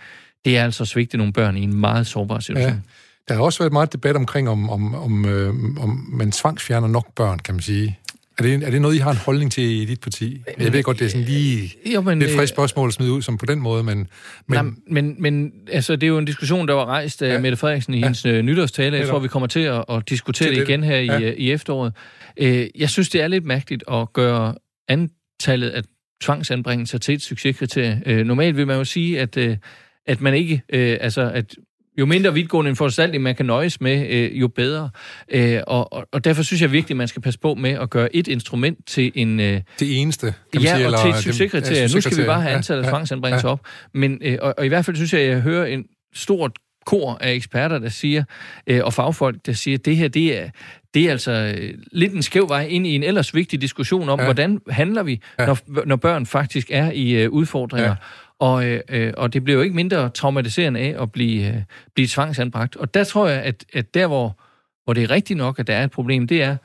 det 0.45 0.57
er 0.57 0.63
altså 0.63 0.85
svigte 0.85 1.17
nogle 1.17 1.33
børn 1.33 1.57
i 1.57 1.61
en 1.61 1.75
meget 1.75 2.07
sårbar 2.07 2.39
situation. 2.39 2.73
Ja. 2.73 2.79
Der 3.27 3.35
har 3.35 3.41
også 3.41 3.59
været 3.59 3.73
meget 3.73 3.93
debat 3.93 4.15
omkring, 4.15 4.49
om, 4.49 4.69
om, 4.69 4.95
om, 4.95 5.25
øh, 5.25 5.49
om 5.79 6.05
man 6.13 6.31
tvangsfjerner 6.31 6.87
nok 6.87 7.15
børn, 7.15 7.39
kan 7.39 7.53
man 7.53 7.61
sige. 7.61 7.99
Er 8.39 8.43
det, 8.43 8.63
er 8.63 8.71
det 8.71 8.81
noget, 8.81 8.95
I 8.95 8.97
har 8.97 9.11
en 9.11 9.17
holdning 9.17 9.51
til 9.51 9.63
i 9.63 9.85
dit 9.85 10.01
parti? 10.01 10.43
Jeg 10.59 10.73
ved 10.73 10.83
godt, 10.83 10.99
det 10.99 11.05
er 11.05 11.09
sådan 11.09 11.25
lige 11.25 11.75
jo, 11.93 12.01
men, 12.01 12.19
lidt 12.19 12.31
frisk 12.31 12.53
spørgsmål 12.53 12.87
at 12.87 12.93
smide 12.93 13.11
ud 13.11 13.21
som 13.21 13.37
på 13.37 13.45
den 13.45 13.59
måde, 13.59 13.83
men... 13.83 13.97
Men, 13.97 14.07
nej, 14.47 14.63
men, 14.87 15.15
men 15.19 15.51
altså, 15.71 15.95
det 15.95 16.03
er 16.03 16.07
jo 16.07 16.17
en 16.17 16.25
diskussion, 16.25 16.67
der 16.67 16.73
var 16.73 16.85
rejst 16.85 17.21
af 17.21 17.33
ja. 17.33 17.39
Mette 17.39 17.57
Frederiksen 17.57 17.93
i 17.93 17.99
ja. 17.99 18.05
hendes 18.05 18.25
uh, 18.25 18.31
nytårstale. 18.31 18.97
Jeg 18.97 19.07
tror, 19.07 19.19
vi 19.19 19.27
kommer 19.27 19.47
til 19.47 19.59
at, 19.59 19.85
at 19.89 20.09
diskutere 20.09 20.49
det, 20.49 20.57
det 20.57 20.69
igen 20.69 20.83
her 20.83 20.97
ja. 20.97 21.19
i, 21.19 21.35
i 21.35 21.51
efteråret. 21.51 21.93
Jeg 22.75 22.89
synes, 22.89 23.09
det 23.09 23.21
er 23.21 23.27
lidt 23.27 23.45
mærkeligt 23.45 23.83
at 23.91 24.13
gøre 24.13 24.55
antallet 24.87 25.69
af 25.69 25.83
tvangsanbringelser 26.21 26.97
til 26.97 27.13
et 27.13 27.21
succeskriterie. 27.21 28.23
Normalt 28.23 28.57
vil 28.57 28.67
man 28.67 28.77
jo 28.77 28.83
sige, 28.83 29.19
at, 29.19 29.37
at 30.07 30.21
man 30.21 30.33
ikke... 30.33 30.53
Uh, 30.53 30.79
altså, 30.79 31.31
at 31.33 31.55
jo 31.99 32.05
mindre 32.05 32.33
vidtgående 32.33 32.69
en 32.69 32.75
foranstaltning 32.75 33.23
man 33.23 33.35
kan 33.35 33.45
nøjes 33.45 33.81
med, 33.81 34.07
øh, 34.09 34.39
jo 34.41 34.47
bedre. 34.47 34.89
Øh, 35.31 35.59
og, 35.67 36.07
og 36.11 36.23
derfor 36.23 36.43
synes 36.43 36.61
jeg 36.61 36.71
virkelig, 36.71 36.93
at 36.93 36.97
man 36.97 37.07
skal 37.07 37.21
passe 37.21 37.39
på 37.39 37.53
med 37.53 37.71
at 37.71 37.89
gøre 37.89 38.15
et 38.15 38.27
instrument 38.27 38.87
til 38.87 39.11
en... 39.15 39.39
Øh, 39.39 39.61
det 39.79 40.01
eneste, 40.01 40.33
kan 40.53 40.61
ja, 40.61 40.73
man 40.73 40.77
sige, 40.77 40.87
og 40.87 41.01
til 41.01 41.09
et 41.09 41.15
succeskriterie. 41.15 41.81
Ja, 41.81 41.87
nu 41.95 42.01
skal 42.01 42.17
vi 42.17 42.23
bare 42.25 42.41
have 42.41 42.55
antallet 42.55 42.83
af 42.83 42.89
tvangsanbringelser 42.89 43.47
ja, 43.47 43.49
ja. 43.49 43.53
op. 43.53 43.65
Men, 43.93 44.17
øh, 44.21 44.37
og, 44.41 44.53
og 44.57 44.65
i 44.65 44.67
hvert 44.67 44.85
fald 44.85 44.95
synes 44.95 45.13
jeg, 45.13 45.21
at 45.21 45.29
jeg 45.29 45.41
hører 45.41 45.65
en 45.65 45.85
stort 46.13 46.51
kor 46.85 47.17
af 47.21 47.33
eksperter, 47.33 47.79
der 47.79 47.89
siger, 47.89 48.23
øh, 48.67 48.81
og 48.83 48.93
fagfolk, 48.93 49.45
der 49.45 49.53
siger, 49.53 49.77
at 49.77 49.85
det 49.85 49.97
her, 49.97 50.07
det 50.07 50.37
er, 50.37 50.49
det 50.93 51.05
er 51.05 51.11
altså 51.11 51.31
øh, 51.31 51.73
lidt 51.91 52.13
en 52.13 52.21
skæv 52.21 52.49
vej 52.49 52.65
ind 52.65 52.87
i 52.87 52.95
en 52.95 53.03
ellers 53.03 53.35
vigtig 53.35 53.61
diskussion 53.61 54.09
om, 54.09 54.19
ja. 54.19 54.25
hvordan 54.25 54.59
handler 54.69 55.03
vi, 55.03 55.21
ja. 55.39 55.45
når, 55.45 55.85
når 55.85 55.95
børn 55.95 56.25
faktisk 56.25 56.67
er 56.71 56.91
i 56.91 57.11
øh, 57.11 57.29
udfordringer. 57.29 57.89
Ja. 57.89 57.95
Og, 58.39 58.65
øh, 58.65 58.81
øh, 58.89 59.13
og 59.17 59.33
det 59.33 59.43
bliver 59.43 59.57
jo 59.57 59.63
ikke 59.63 59.75
mindre 59.75 60.09
traumatiserende 60.09 60.79
af 60.79 60.95
at 61.01 61.11
blive, 61.11 61.47
øh, 61.47 61.61
blive 61.93 62.07
tvangsanbragt. 62.07 62.75
Og 62.75 62.93
der 62.93 63.03
tror 63.03 63.27
jeg, 63.27 63.41
at, 63.41 63.65
at 63.73 63.93
der, 63.93 64.07
hvor, 64.07 64.39
hvor 64.83 64.93
det 64.93 65.03
er 65.03 65.09
rigtigt 65.09 65.37
nok, 65.37 65.59
at 65.59 65.67
der 65.67 65.75
er 65.75 65.83
et 65.83 65.91
problem, 65.91 66.27
det 66.27 66.43
er, 66.43 66.57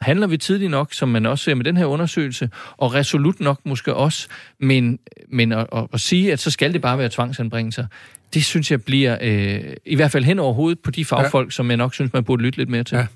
handler 0.00 0.26
vi 0.26 0.36
tidligt 0.36 0.70
nok, 0.70 0.94
som 0.94 1.08
man 1.08 1.26
også 1.26 1.44
ser 1.44 1.54
med 1.54 1.64
den 1.64 1.76
her 1.76 1.84
undersøgelse, 1.84 2.50
og 2.76 2.94
resolut 2.94 3.40
nok 3.40 3.60
måske 3.64 3.94
også, 3.94 4.28
men, 4.60 4.98
men 5.28 5.52
at, 5.52 5.66
at, 5.72 5.86
at 5.92 6.00
sige, 6.00 6.32
at 6.32 6.38
så 6.38 6.50
skal 6.50 6.72
det 6.72 6.82
bare 6.82 6.98
være 6.98 7.08
tvangsanbringelser, 7.08 7.86
det 8.34 8.44
synes 8.44 8.70
jeg 8.70 8.82
bliver 8.84 9.18
øh, 9.22 9.74
i 9.86 9.96
hvert 9.96 10.10
fald 10.10 10.24
hen 10.24 10.38
over 10.38 10.52
hovedet 10.52 10.78
på 10.80 10.90
de 10.90 11.04
fagfolk, 11.04 11.46
ja. 11.46 11.50
som 11.50 11.68
jeg 11.68 11.76
nok 11.76 11.94
synes, 11.94 12.12
man 12.12 12.24
burde 12.24 12.42
lytte 12.42 12.58
lidt 12.58 12.68
mere 12.68 12.84
til. 12.84 12.96
Ja. 12.96 13.06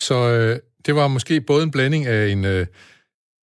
Så 0.00 0.28
øh, 0.28 0.58
det 0.86 0.94
var 0.94 1.08
måske 1.08 1.40
både 1.40 1.62
en 1.62 1.70
blanding 1.70 2.06
af 2.06 2.28
en... 2.28 2.44
Øh 2.44 2.66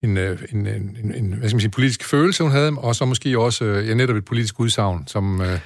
en, 0.04 0.16
øh, 0.16 0.38
en, 0.52 0.66
en, 0.66 1.14
en, 1.14 1.32
hvad 1.32 1.48
skal 1.48 1.56
man 1.56 1.60
sige, 1.60 1.70
politisk 1.70 2.04
følelse, 2.04 2.42
hun 2.42 2.52
havde, 2.52 2.72
og 2.76 2.94
så 2.94 3.04
måske 3.04 3.38
også 3.38 3.64
øh, 3.64 3.88
ja, 3.88 3.94
netop 3.94 4.16
et 4.16 4.24
politisk 4.24 4.60
udsagn, 4.60 5.06
som... 5.06 5.40
Øh, 5.40 5.58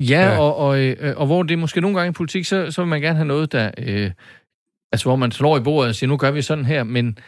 ja, 0.00 0.32
ja. 0.32 0.38
Og, 0.38 0.56
og, 0.56 0.80
øh, 0.80 1.16
og 1.16 1.26
hvor 1.26 1.42
det 1.42 1.54
er 1.54 1.58
måske 1.58 1.80
nogle 1.80 1.96
gange 1.96 2.10
i 2.10 2.12
politik, 2.12 2.44
så, 2.44 2.70
så 2.70 2.82
vil 2.82 2.88
man 2.88 3.00
gerne 3.00 3.16
have 3.16 3.26
noget, 3.26 3.52
der... 3.52 3.70
Øh, 3.78 4.10
altså, 4.92 5.08
hvor 5.08 5.16
man 5.16 5.32
slår 5.32 5.58
i 5.58 5.60
bordet 5.60 5.88
og 5.88 5.94
siger, 5.94 6.08
nu 6.08 6.16
gør 6.16 6.30
vi 6.30 6.42
sådan 6.42 6.64
her, 6.64 6.82
men 6.84 7.18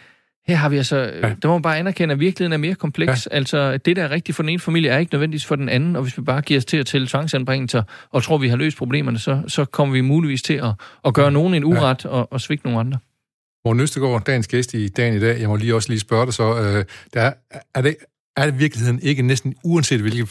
her 0.47 0.57
har 0.57 0.69
vi 0.69 0.77
altså... 0.77 0.97
Ja. 0.97 1.35
Der 1.43 1.49
må 1.49 1.53
man 1.53 1.63
bare 1.63 1.79
anerkende, 1.79 2.13
at 2.13 2.21
virkeligheden 2.21 2.53
er 2.53 2.57
mere 2.57 2.75
kompleks. 2.75 3.29
Ja. 3.31 3.37
Altså, 3.37 3.77
det, 3.77 3.97
der 3.97 4.05
er 4.05 4.11
rigtigt 4.11 4.37
for 4.37 4.43
den 4.43 4.49
ene 4.49 4.61
familie, 4.61 4.91
er 4.91 4.99
ikke 4.99 5.15
nødvendigvis 5.15 5.47
for 5.47 5.57
den 5.57 5.69
anden, 5.69 5.97
og 5.97 6.03
hvis 6.03 6.19
vi 6.19 6.23
bare 6.23 6.43
giver 6.43 6.61
os 6.61 6.65
til 6.65 6.77
at 6.77 6.87
tælle 6.87 7.07
tvangsanbringelser, 7.07 7.83
og 8.11 8.23
tror, 8.23 8.39
vi 8.39 8.49
har 8.49 8.57
løst 8.57 8.77
problemerne, 8.77 9.19
så, 9.19 9.43
så 9.49 9.65
kommer 9.65 9.93
vi 9.93 10.01
muligvis 10.01 10.43
til 10.43 10.55
at, 10.55 10.73
at 11.05 11.15
gøre 11.15 11.33
nogen 11.33 11.55
en 11.55 11.65
uret 11.65 12.05
ja. 12.05 12.09
og, 12.09 12.33
og 12.33 12.41
svigte 12.41 12.67
nogle 12.67 12.81
andre. 12.81 12.99
Morten 13.65 13.81
Østegård, 13.81 14.25
dagens 14.25 14.49
gæst 14.49 14.75
i 14.75 14.89
dagen 14.89 15.15
i 15.15 15.21
dag, 15.21 15.41
jeg 15.41 15.49
må 15.49 15.57
lige 15.57 15.75
også 15.75 15.89
lige 15.89 16.01
spørge 16.01 16.27
dig 16.27 16.35
så, 16.35 16.43
øh, 16.43 16.85
der 17.15 17.21
er, 17.21 17.33
er, 17.75 17.83
det, 17.83 17.97
er 18.37 18.45
det 18.45 18.59
virkeligheden 18.59 19.01
ikke 19.03 19.23
næsten, 19.23 19.55
uanset 19.65 20.01
hvilket 20.01 20.29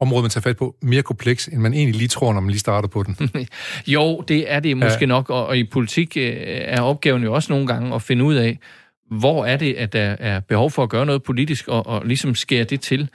område, 0.00 0.22
man 0.22 0.30
tager 0.30 0.42
fat 0.42 0.56
på, 0.56 0.76
mere 0.82 1.02
kompleks, 1.02 1.48
end 1.48 1.60
man 1.60 1.74
egentlig 1.74 1.96
lige 1.96 2.08
tror, 2.08 2.32
når 2.32 2.40
man 2.40 2.50
lige 2.50 2.60
starter 2.60 2.88
på 2.88 3.02
den? 3.02 3.30
jo, 3.94 4.24
det 4.28 4.52
er 4.52 4.60
det 4.60 4.76
måske 4.76 5.00
ja. 5.00 5.06
nok, 5.06 5.30
og, 5.30 5.46
og 5.46 5.58
i 5.58 5.64
politik 5.64 6.16
øh, 6.16 6.34
er 6.46 6.80
opgaven 6.80 7.22
jo 7.22 7.34
også 7.34 7.52
nogle 7.52 7.66
gange 7.66 7.94
at 7.94 8.02
finde 8.02 8.24
ud 8.24 8.34
af, 8.34 8.58
hvor 9.10 9.44
er 9.44 9.56
det, 9.56 9.74
at 9.74 9.92
der 9.92 10.16
er 10.18 10.40
behov 10.40 10.70
for 10.70 10.82
at 10.82 10.88
gøre 10.88 11.06
noget 11.06 11.22
politisk, 11.22 11.68
og, 11.68 11.86
og 11.86 12.06
ligesom 12.06 12.34
skære 12.34 12.64
det 12.64 12.80
til. 12.80 13.08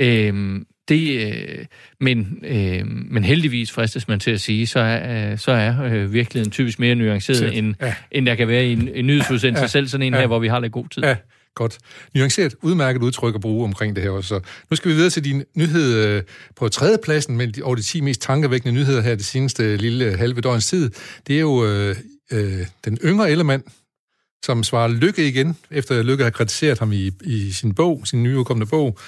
Øhm, 0.00 0.66
det, 0.88 1.26
øh, 1.26 1.64
men, 2.00 2.38
øh, 2.42 2.86
men 2.86 3.24
heldigvis 3.24 3.70
fristes 3.70 4.08
man 4.08 4.20
til 4.20 4.30
at 4.30 4.40
sige, 4.40 4.66
så 4.66 4.80
er, 4.80 5.30
øh, 5.32 5.38
så 5.38 5.52
er 5.52 5.84
øh, 5.84 6.12
virkeligheden 6.12 6.50
typisk 6.50 6.78
mere 6.78 6.94
nuanceret, 6.94 7.58
end, 7.58 7.74
ja. 7.80 7.94
end 8.10 8.26
der 8.26 8.34
kan 8.34 8.48
være 8.48 8.66
i 8.66 8.72
en, 8.72 8.88
en 8.94 9.06
nyhedsudsendelse, 9.06 9.62
ja. 9.62 9.68
selv 9.68 9.88
sådan 9.88 10.06
en 10.06 10.14
ja. 10.14 10.20
her, 10.20 10.26
hvor 10.26 10.38
vi 10.38 10.48
har 10.48 10.60
lidt 10.60 10.72
god 10.72 10.88
tid. 10.88 11.02
Ja. 11.02 11.16
Godt. 11.54 11.78
Nuanceret, 12.14 12.54
udmærket 12.62 13.02
udtryk 13.02 13.34
at 13.34 13.40
bruge 13.40 13.64
omkring 13.64 13.96
det 13.96 14.04
her 14.04 14.10
også. 14.10 14.28
Så 14.28 14.40
nu 14.70 14.76
skal 14.76 14.90
vi 14.90 14.94
videre 14.94 15.10
til 15.10 15.24
din 15.24 15.44
nyhed 15.54 16.04
øh, 16.04 16.22
på 16.56 16.68
tredjepladsen 16.68 17.40
de, 17.40 17.62
over 17.62 17.74
de 17.74 17.82
10 17.82 18.00
mest 18.00 18.22
tankevækkende 18.22 18.74
nyheder 18.74 19.00
her 19.00 19.14
det 19.14 19.24
seneste 19.24 19.76
lille 19.76 20.16
halve 20.16 20.40
døgns 20.40 20.66
tid. 20.66 20.90
Det 21.26 21.36
er 21.36 21.40
jo 21.40 21.66
øh, 21.66 21.96
øh, 22.32 22.66
den 22.84 22.98
yngre 23.04 23.30
element, 23.30 23.66
som 24.44 24.64
svarer 24.64 24.88
Lykke 24.88 25.28
igen, 25.28 25.56
efter 25.70 26.02
Lykke 26.02 26.24
har 26.24 26.30
kritiseret 26.30 26.78
ham 26.78 26.92
i, 26.92 27.10
i 27.24 27.52
sin 27.52 27.74
bog, 27.74 28.06
sin 28.06 28.22
nyudkommende 28.22 28.70
bog, 28.70 28.98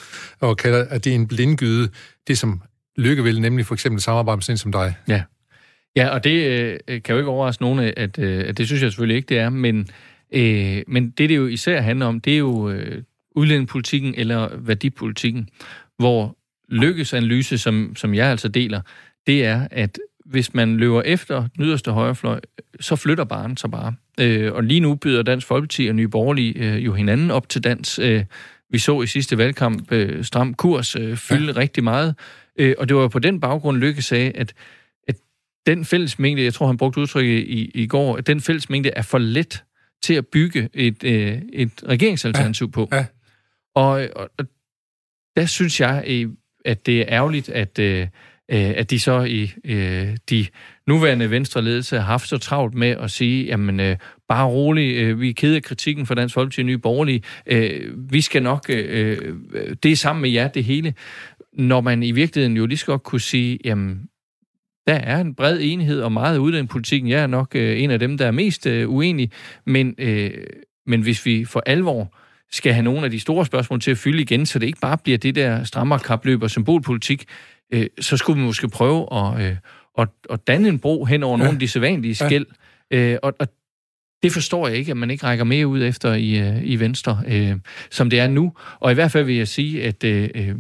og 0.41 0.57
kalder, 0.57 0.85
at 0.91 1.05
det 1.05 1.11
er 1.11 1.15
en 1.15 1.29
blindgyde, 1.29 1.89
det 2.29 2.39
som 2.39 2.63
Lykke 2.97 3.23
vil, 3.23 3.41
nemlig 3.41 3.67
for 3.67 3.75
eksempel 3.75 4.01
samarbejde 4.03 4.37
med 4.37 4.43
sådan 4.43 4.59
som 4.59 4.73
dig. 4.73 4.95
Ja. 5.09 5.23
Ja, 5.97 6.09
og 6.09 6.25
det 6.25 6.47
øh, 6.89 7.03
kan 7.03 7.13
jo 7.13 7.19
ikke 7.19 7.31
overraske 7.31 7.63
nogen, 7.63 7.93
at, 7.97 8.19
øh, 8.19 8.45
at 8.49 8.59
det 8.59 8.67
synes 8.67 8.83
jeg 8.83 8.91
selvfølgelig 8.91 9.17
ikke, 9.17 9.27
det 9.27 9.39
er, 9.39 9.51
men, 9.51 9.89
øh, 10.33 10.83
men 10.89 11.11
det, 11.11 11.29
det 11.29 11.37
jo 11.37 11.47
især 11.47 11.81
handler 11.81 12.07
om, 12.07 12.21
det 12.21 12.35
er 12.35 12.39
jo 12.39 12.71
øh, 12.71 13.03
udlændingepolitikken 13.37 14.15
eller 14.17 14.57
værdipolitikken, 14.57 15.49
hvor 15.99 16.37
Lykkes 16.69 17.15
analyse, 17.15 17.59
som, 17.59 17.97
som 17.97 18.15
jeg 18.15 18.27
altså 18.27 18.49
deler, 18.49 18.81
det 19.27 19.45
er, 19.45 19.69
at 19.71 19.99
hvis 20.31 20.55
man 20.55 20.77
løber 20.77 21.03
efter 21.03 21.49
den 21.57 21.65
yderste 21.65 21.93
højrefløj, 21.93 22.41
så 22.81 22.97
flytter 22.97 23.25
barnet 23.25 23.61
sig 23.61 23.71
bare. 23.71 23.95
Øh, 24.21 24.53
og 24.53 24.65
lige 24.65 24.81
nu 24.81 24.95
byder 24.95 25.23
Dansk 25.23 25.47
Folkeparti 25.47 25.87
og 25.87 25.95
Nye 25.95 26.09
Borgerlige 26.09 26.55
øh, 26.59 26.85
jo 26.85 26.95
hinanden 26.95 27.31
op 27.31 27.49
til 27.49 27.65
dans. 27.65 27.99
Øh, 27.99 28.25
vi 28.71 28.79
så 28.79 29.03
i 29.03 29.07
sidste 29.07 29.39
valgkamp 29.39 29.93
øh, 29.93 30.25
stram 30.25 30.55
kurs 30.55 30.97
øh, 30.97 31.17
fylde 31.17 31.53
ja. 31.53 31.59
rigtig 31.59 31.85
meget. 31.85 32.15
Øh, 32.57 32.75
og 32.79 32.89
det 32.89 32.97
var 32.97 33.09
på 33.09 33.19
den 33.19 33.41
baggrund, 33.41 33.79
Lykke 33.79 34.03
sagde, 34.03 34.31
at, 34.31 34.55
at 35.09 35.17
den 35.67 35.85
fælles 35.85 36.19
mængde, 36.19 36.45
jeg 36.45 36.55
tror 36.55 36.67
han 36.67 36.77
brugte 36.77 37.01
udtrykket 37.01 37.39
i, 37.39 37.71
i 37.75 37.87
går, 37.87 38.17
at 38.17 38.27
den 38.27 38.41
fælles 38.41 38.71
mængde 38.71 38.91
er 38.91 39.03
for 39.03 39.19
let 39.19 39.65
til 40.03 40.15
at 40.15 40.27
bygge 40.27 40.69
et, 40.75 41.05
øh, 41.05 41.43
et 41.53 41.85
regeringsalternativ 41.89 42.67
ja. 42.67 42.71
på. 42.71 42.89
Ja. 42.93 43.07
Og, 43.75 44.09
og, 44.17 44.31
og 44.39 44.47
der 45.37 45.47
synes 45.47 45.81
jeg, 45.81 46.27
at 46.65 46.87
det 46.87 47.01
er 47.01 47.05
ærgerligt, 47.09 47.49
at, 47.49 47.79
øh, 47.79 48.07
øh, 48.51 48.73
at 48.77 48.91
de 48.91 49.01
så 49.01 49.23
i 49.23 49.53
øh, 49.65 50.17
de 50.31 50.47
nuværende 50.87 51.31
venstreledelse 51.31 51.97
har 51.97 52.05
haft 52.05 52.29
så 52.29 52.39
travlt 52.39 52.75
med 52.75 52.89
at 52.89 53.11
sige, 53.11 53.45
jamen 53.45 53.81
øh, 53.81 53.97
bare 54.29 54.47
rolig, 54.47 54.97
øh, 54.97 55.21
vi 55.21 55.29
er 55.29 55.35
kede 55.35 55.57
af 55.57 55.63
kritikken 55.63 56.07
fra 56.07 56.15
Dansk 56.15 56.35
Folkeparti 56.35 56.61
og 56.61 56.67
Nye 56.67 56.79
Borgerlige, 56.79 57.23
øh, 57.47 58.13
vi 58.13 58.21
skal 58.21 58.43
nok, 58.43 58.67
øh, 58.69 59.19
øh 59.53 59.77
det 59.83 59.93
er 59.93 59.97
sammen 59.97 60.23
med 60.23 60.31
jer, 60.31 60.49
det 60.49 60.65
hele. 60.65 60.95
Når 61.53 61.81
man 61.81 62.03
i 62.03 62.13
virkeligheden 62.13 62.57
jo 62.57 62.67
lige 62.67 62.79
så 62.79 62.87
godt 62.87 63.03
kunne 63.03 63.21
sige, 63.21 63.59
jamen 63.65 64.09
der 64.87 64.95
er 64.95 65.21
en 65.21 65.35
bred 65.35 65.59
enighed 65.61 66.03
om 66.03 66.13
meget 66.13 66.55
af 66.55 66.69
politikken. 66.69 67.11
Jeg 67.11 67.23
er 67.23 67.27
nok 67.27 67.55
øh, 67.55 67.83
en 67.83 67.91
af 67.91 67.99
dem, 67.99 68.19
der 68.19 68.27
er 68.27 68.31
mest 68.31 68.67
øh, 68.67 68.91
uenig, 68.91 69.31
men, 69.67 69.95
øh, 69.99 70.31
men 70.87 71.03
hvis 71.03 71.27
vi 71.27 71.45
for 71.45 71.63
alvor 71.67 72.15
skal 72.53 72.73
have 72.73 72.85
nogle 72.85 73.05
af 73.05 73.11
de 73.11 73.21
store 73.21 73.47
spørgsmål 73.47 73.81
til 73.81 73.91
at 73.91 73.99
fylde 73.99 74.23
igen, 74.23 74.47
så 74.47 74.59
det 74.59 74.67
ikke 74.67 74.81
bare 74.81 74.99
bliver 74.99 75.19
det 75.19 75.35
der 75.35 75.65
strammerkapløb 75.65 76.43
og 76.43 76.51
symbolpolitik, 76.51 77.25
øh, 77.73 77.87
så 78.01 78.17
skulle 78.17 78.41
vi 78.41 78.47
måske 78.47 78.69
prøve 78.69 79.09
at, 79.13 79.41
øh, 79.41 79.57
at, 79.99 80.09
at 80.31 80.47
danne 80.47 80.69
en 80.69 80.79
bro 80.79 81.05
hen 81.05 81.23
over 81.23 81.39
ja. 81.39 81.39
nogle 81.39 81.53
af 81.53 81.61
de 81.61 81.69
sædvanlige 81.69 82.15
skæld. 82.15 82.47
Ja. 82.91 83.13
Øh, 83.13 83.19
og, 83.23 83.35
og 83.39 83.49
det 84.23 84.33
forstår 84.33 84.69
jeg 84.69 84.77
ikke, 84.77 84.91
at 84.91 84.97
man 84.97 85.11
ikke 85.11 85.27
rækker 85.27 85.45
mere 85.45 85.67
ud 85.67 85.83
efter 85.83 86.15
i, 86.15 86.39
øh, 86.39 86.61
i 86.65 86.77
Venstre, 86.77 87.23
øh, 87.29 87.53
som 87.91 88.11
det 88.11 88.21
er 88.21 88.29
nu. 88.29 88.53
Og 88.81 88.91
i 88.91 88.95
hvert 88.95 89.13
fald 89.13 89.25
vil 89.25 89.37
jeg 89.37 89.49
sige, 89.49 89.85
at 89.85 90.05
øh, 90.05 90.29
øh 90.35 90.55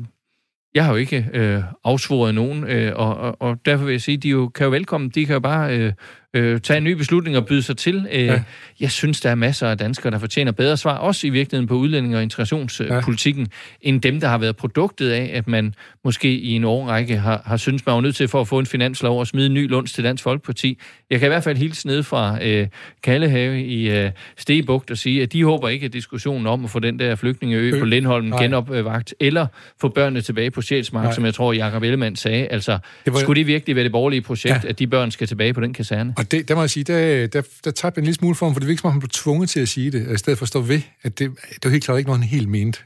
jeg 0.75 0.85
har 0.85 0.93
jo 0.93 0.97
ikke 0.97 1.29
øh, 1.33 1.63
afsvoret 1.85 2.35
nogen, 2.35 2.65
øh, 2.65 2.93
og, 2.97 3.17
og, 3.17 3.43
og 3.43 3.59
derfor 3.65 3.85
vil 3.85 3.93
jeg 3.93 4.01
sige, 4.01 4.17
de 4.17 4.29
jo, 4.29 4.49
kan 4.49 4.65
jo 4.65 4.71
velkommen, 4.71 5.11
de 5.11 5.27
kan 5.27 5.33
jo 5.33 5.41
bare 5.41 5.79
øh, 5.79 5.93
øh, 6.35 6.61
tage 6.61 6.77
en 6.77 6.85
ny 6.85 6.93
beslutning 6.93 7.37
og 7.37 7.47
byde 7.47 7.63
sig 7.63 7.77
til. 7.77 8.07
Øh, 8.13 8.25
ja. 8.25 8.43
Jeg 8.81 8.91
synes, 8.91 9.21
der 9.21 9.31
er 9.31 9.35
masser 9.35 9.69
af 9.69 9.79
danskere, 9.79 10.11
der 10.11 10.19
fortjener 10.19 10.53
bedre 10.53 10.77
svar, 10.77 10.97
også 10.97 11.27
i 11.27 11.31
virkeligheden 11.31 11.69
på 11.69 11.75
udlænding- 11.75 12.17
og 12.17 12.23
integrationspolitikken, 12.23 13.43
ja. 13.43 13.89
end 13.89 14.01
dem, 14.01 14.21
der 14.21 14.29
har 14.29 14.39
været 14.39 14.57
produktet 14.57 15.11
af, 15.11 15.31
at 15.35 15.49
man 15.49 15.75
måske 16.05 16.39
i 16.39 16.53
en 16.53 16.65
årrække 16.65 17.17
har, 17.17 17.43
har 17.47 17.57
syntes, 17.57 17.87
man 17.87 17.95
var 17.95 18.01
nødt 18.01 18.17
til 18.17 18.29
for 18.29 18.41
at 18.41 18.49
få 18.49 18.59
en 18.59 18.67
finanslov 18.67 19.21
og 19.21 19.27
smide 19.27 19.47
en 19.47 19.55
ny 19.55 19.69
lunds 19.69 19.93
til 19.93 20.05
Dansk 20.05 20.23
Folkeparti. 20.23 20.79
Jeg 21.11 21.19
kan 21.19 21.27
i 21.27 21.29
hvert 21.29 21.45
fald 21.45 21.57
hilse 21.57 21.87
ned 21.87 22.03
fra 22.03 22.45
øh, 22.45 22.67
Kallehave 23.03 23.65
i 23.65 23.91
øh, 23.91 24.11
Stegebugt 24.37 24.91
og 24.91 24.99
sige, 24.99 25.23
at 25.23 25.33
de 25.33 25.45
håber 25.45 25.69
ikke, 25.69 25.87
at 25.87 25.93
diskussionen 25.93 26.47
om 26.47 26.65
at 26.65 26.71
få 26.71 26.79
den 26.79 26.99
der 26.99 27.15
flygtningeø 27.15 27.71
øh, 27.75 27.79
på 27.79 27.85
Lindholm 27.85 28.33
genopvagt, 28.33 29.15
eller 29.21 29.47
få 29.81 29.89
børnene 29.89 30.21
tilbage 30.21 30.51
på 30.51 30.63
Sjælsmark, 30.63 31.15
som 31.15 31.25
jeg 31.25 31.35
tror, 31.35 31.53
Jakob 31.53 31.83
Ellemann 31.83 32.17
sagde. 32.17 32.47
Altså, 32.47 32.79
det 33.05 33.13
var... 33.13 33.21
skulle 33.21 33.39
det 33.39 33.47
virkelig 33.47 33.77
være 33.77 33.85
det 33.85 33.93
borgerlige 33.93 34.21
projekt, 34.21 34.65
ja. 34.65 34.69
at 34.69 34.79
de 34.79 34.87
børn 34.87 35.11
skal 35.11 35.27
tilbage 35.27 35.55
på 35.55 35.61
den 35.61 35.73
kaserne? 35.73 36.15
Og 36.21 36.31
det, 36.31 36.49
der 36.49 36.55
må 36.55 36.61
jeg 36.61 36.71
sige, 36.71 36.85
der, 36.85 37.27
der, 37.27 37.43
der 37.65 37.71
tabte 37.71 37.99
en 37.99 38.05
lille 38.05 38.15
smule 38.15 38.35
form, 38.35 38.53
for 38.53 38.61
det 38.61 38.69
virker 38.69 38.81
som 38.81 38.89
om, 38.89 38.93
han 38.93 39.01
blev 39.01 39.09
tvunget 39.09 39.51
til 39.51 39.61
at 39.61 39.69
sige 39.69 39.91
det, 39.91 40.15
i 40.15 40.19
stedet 40.19 40.39
for 40.39 40.45
at 40.45 40.49
stå 40.49 40.61
ved, 40.61 40.81
at 41.03 41.19
det, 41.19 41.31
det 41.51 41.65
var 41.65 41.71
helt 41.71 41.85
klart 41.85 41.99
ikke 41.99 42.09
noget, 42.09 42.21
han 42.21 42.29
helt 42.29 42.49
mente. 42.49 42.79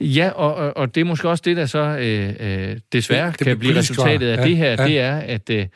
Ja, 0.00 0.30
og, 0.30 0.54
og, 0.54 0.76
og 0.76 0.94
det 0.94 1.00
er 1.00 1.04
måske 1.04 1.28
også 1.28 1.42
det, 1.46 1.56
der 1.56 1.66
så 1.66 1.78
øh, 1.78 2.34
øh, 2.40 2.76
desværre 2.92 3.26
det, 3.30 3.38
det 3.38 3.46
kan 3.46 3.58
blive 3.58 3.76
resultatet 3.76 4.28
af 4.28 4.36
ja, 4.36 4.44
det 4.48 4.56
her, 4.56 4.70
ja. 4.70 4.86
det 4.86 4.98
er, 4.98 5.16
at 5.16 5.50
øh, 5.50 5.66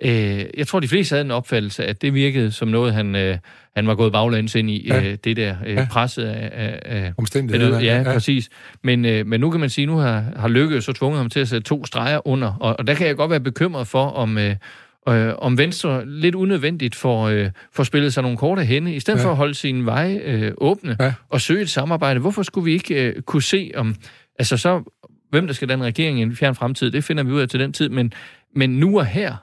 øh, 0.00 0.44
jeg 0.56 0.66
tror, 0.66 0.80
de 0.80 0.88
fleste 0.88 1.12
havde 1.12 1.24
en 1.24 1.30
opfattelse, 1.30 1.84
at 1.84 2.02
det 2.02 2.14
virkede 2.14 2.52
som 2.52 2.68
noget, 2.68 2.94
han, 2.94 3.14
øh, 3.14 3.38
han 3.76 3.86
var 3.86 3.94
gået 3.94 4.12
baglæns 4.12 4.54
ind 4.54 4.70
i, 4.70 4.88
ja. 4.88 5.02
øh, 5.02 5.18
det 5.24 5.36
der 5.36 5.56
øh, 5.66 5.74
ja. 5.74 5.86
presset 5.90 6.24
af... 6.24 6.80
af 6.84 7.12
Omstændigheder. 7.16 7.80
Ja, 7.80 7.96
ja, 7.96 8.02
præcis. 8.02 8.48
Men, 8.82 9.04
øh, 9.04 9.26
men 9.26 9.40
nu 9.40 9.50
kan 9.50 9.60
man 9.60 9.70
sige, 9.70 9.86
nu 9.86 9.96
har, 9.96 10.24
har 10.36 10.48
Lykke 10.48 10.82
så 10.82 10.92
tvunget 10.92 11.18
ham 11.18 11.30
til 11.30 11.40
at 11.40 11.48
sætte 11.48 11.64
to 11.68 11.86
streger 11.86 12.26
under, 12.26 12.54
og, 12.60 12.76
og 12.78 12.86
der 12.86 12.94
kan 12.94 13.06
jeg 13.06 13.16
godt 13.16 13.30
være 13.30 13.40
bekymret 13.40 13.86
for, 13.86 14.06
om... 14.06 14.38
Øh, 14.38 14.56
øh, 15.08 15.34
om 15.38 15.58
Venstre 15.58 16.06
lidt 16.06 16.34
unødvendigt 16.34 16.94
får, 16.94 17.28
øh, 17.28 17.50
får 17.72 17.82
spillet 17.82 18.14
sig 18.14 18.22
nogle 18.22 18.38
korte 18.38 18.64
henne, 18.64 18.94
i 18.94 19.00
stedet 19.00 19.18
ja. 19.18 19.24
for 19.24 19.30
at 19.30 19.36
holde 19.36 19.54
sine 19.54 19.86
veje 19.86 20.20
øh, 20.24 20.52
åbne 20.58 20.96
ja. 21.00 21.12
og 21.28 21.40
søge 21.40 21.62
et 21.62 21.70
samarbejde. 21.70 22.20
Hvorfor 22.20 22.42
skulle 22.42 22.64
vi 22.64 22.72
ikke 22.72 23.04
øh, 23.04 23.22
kunne 23.22 23.42
se 23.42 23.72
om, 23.74 23.94
altså 24.38 24.56
så, 24.56 24.82
hvem 25.30 25.46
der 25.46 25.54
skal 25.54 25.68
den 25.68 25.84
regering 25.84 26.18
i 26.18 26.22
en 26.22 26.36
fjern 26.36 26.54
fremtid, 26.54 26.90
det 26.90 27.04
finder 27.04 27.22
vi 27.22 27.32
ud 27.32 27.40
af 27.40 27.48
til 27.48 27.60
den 27.60 27.72
tid, 27.72 27.88
men, 27.88 28.12
men 28.54 28.70
nu 28.70 28.98
og 28.98 29.06
her, 29.06 29.36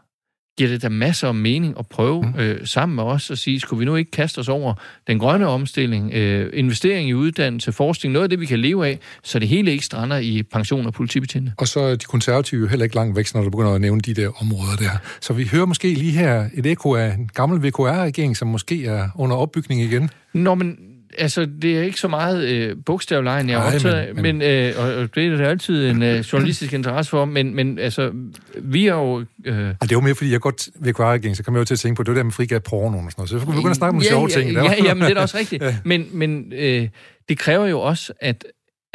giver 0.58 0.70
det 0.70 0.82
da 0.82 0.90
masser 0.90 1.28
af 1.28 1.36
mening 1.36 1.76
at 1.80 1.88
prøve 1.88 2.22
mm. 2.22 2.40
øh, 2.40 2.68
sammen 2.68 2.96
med 2.96 3.04
os 3.04 3.32
at 3.32 3.38
sige, 3.38 3.60
skulle 3.60 3.80
vi 3.80 3.86
nu 3.86 3.96
ikke 3.96 4.12
kaste 4.12 4.40
os 4.40 4.50
over 4.50 4.74
den 5.08 5.20
grønne 5.20 5.48
omstilling, 5.48 6.14
øh, 6.14 6.50
investering 6.54 7.10
i 7.10 7.14
uddannelse, 7.14 7.72
forskning, 7.72 8.14
noget 8.14 8.24
af 8.24 8.30
det, 8.30 8.40
vi 8.40 8.46
kan 8.46 8.60
leve 8.60 8.88
af, 8.88 9.00
så 9.24 9.40
det 9.40 9.48
hele 9.48 9.72
ikke 9.72 9.86
strander 9.86 10.18
i 10.18 10.44
pension 10.44 10.86
og 10.86 10.94
politibetjente. 10.94 11.54
Og 11.58 11.68
så 11.68 11.80
er 11.80 11.96
de 11.96 12.06
konservative 12.06 12.62
jo 12.62 12.68
heller 12.68 12.84
ikke 12.84 12.96
langt 12.96 13.16
væk, 13.16 13.34
når 13.34 13.42
du 13.42 13.50
begynder 13.50 13.74
at 13.74 13.82
nævne 13.82 14.02
de 14.02 14.14
der 14.14 14.42
områder 14.42 14.76
der. 14.80 14.90
Så 15.22 15.34
vi 15.34 15.48
hører 15.52 15.66
måske 15.66 15.94
lige 15.94 16.12
her 16.12 16.50
et 16.54 16.66
ekko 16.66 16.96
af 16.96 17.14
en 17.14 17.30
gammel 17.34 17.68
VKR-regering, 17.68 18.38
som 18.38 18.48
måske 18.48 18.86
er 18.86 19.10
under 19.16 19.36
opbygning 19.36 19.82
igen. 19.82 20.10
Nå, 20.34 20.56
men 20.56 20.78
altså, 21.18 21.48
det 21.62 21.78
er 21.78 21.82
ikke 21.82 22.00
så 22.00 22.08
meget 22.08 22.48
øh, 22.48 22.76
bogstavlejen, 22.86 23.50
jeg 23.50 23.62
er 23.62 23.74
optaget 23.74 24.16
men, 24.16 24.24
men, 24.24 24.42
øh, 24.42 24.74
og, 24.78 24.94
og 24.96 25.16
det 25.16 25.26
er 25.28 25.38
der 25.38 25.50
altid 25.50 25.90
en 25.90 26.04
øh, 26.04 26.20
journalistisk 26.20 26.74
interesse 26.74 27.10
for, 27.10 27.26
men, 27.26 27.56
men 27.56 27.80
altså, 27.80 28.12
vi 28.56 28.88
er 28.88 28.94
jo... 28.94 29.26
Øh... 29.46 29.56
det 29.56 29.82
er 29.82 29.88
jo 29.92 30.02
mere, 30.02 30.16
fordi 30.16 30.32
jeg 30.32 30.40
godt 30.40 30.70
vil 30.80 30.94
kvare 30.94 31.16
igen, 31.16 31.36
så 31.36 31.44
kommer 31.44 31.60
jeg 31.60 31.62
jo 31.62 31.66
til 31.66 31.76
at 31.76 31.80
tænke 31.80 31.96
på, 31.96 32.04
det 32.04 32.12
var 32.12 32.16
der 32.16 32.24
med 32.24 32.32
frigat 32.32 32.64
porno 32.64 32.98
og 32.98 33.04
sådan 33.04 33.14
noget, 33.18 33.30
så 33.30 33.38
vi 33.38 33.46
begynde 33.46 33.70
at 33.70 33.76
snakke 33.76 33.96
om 33.96 34.02
ja, 34.02 34.10
sjove 34.10 34.28
ja, 34.30 34.42
ting. 34.42 34.52
Ja, 34.52 34.74
ja, 34.84 34.94
men 34.94 35.04
det 35.04 35.10
er 35.10 35.14
da 35.14 35.22
også 35.22 35.38
rigtigt. 35.44 35.64
ja. 35.64 35.76
Men, 35.86 36.08
men 36.12 36.54
øh, 36.56 36.88
det 37.30 37.38
kræver 37.38 37.68
jo 37.68 37.82
også, 37.82 38.14
at 38.22 38.46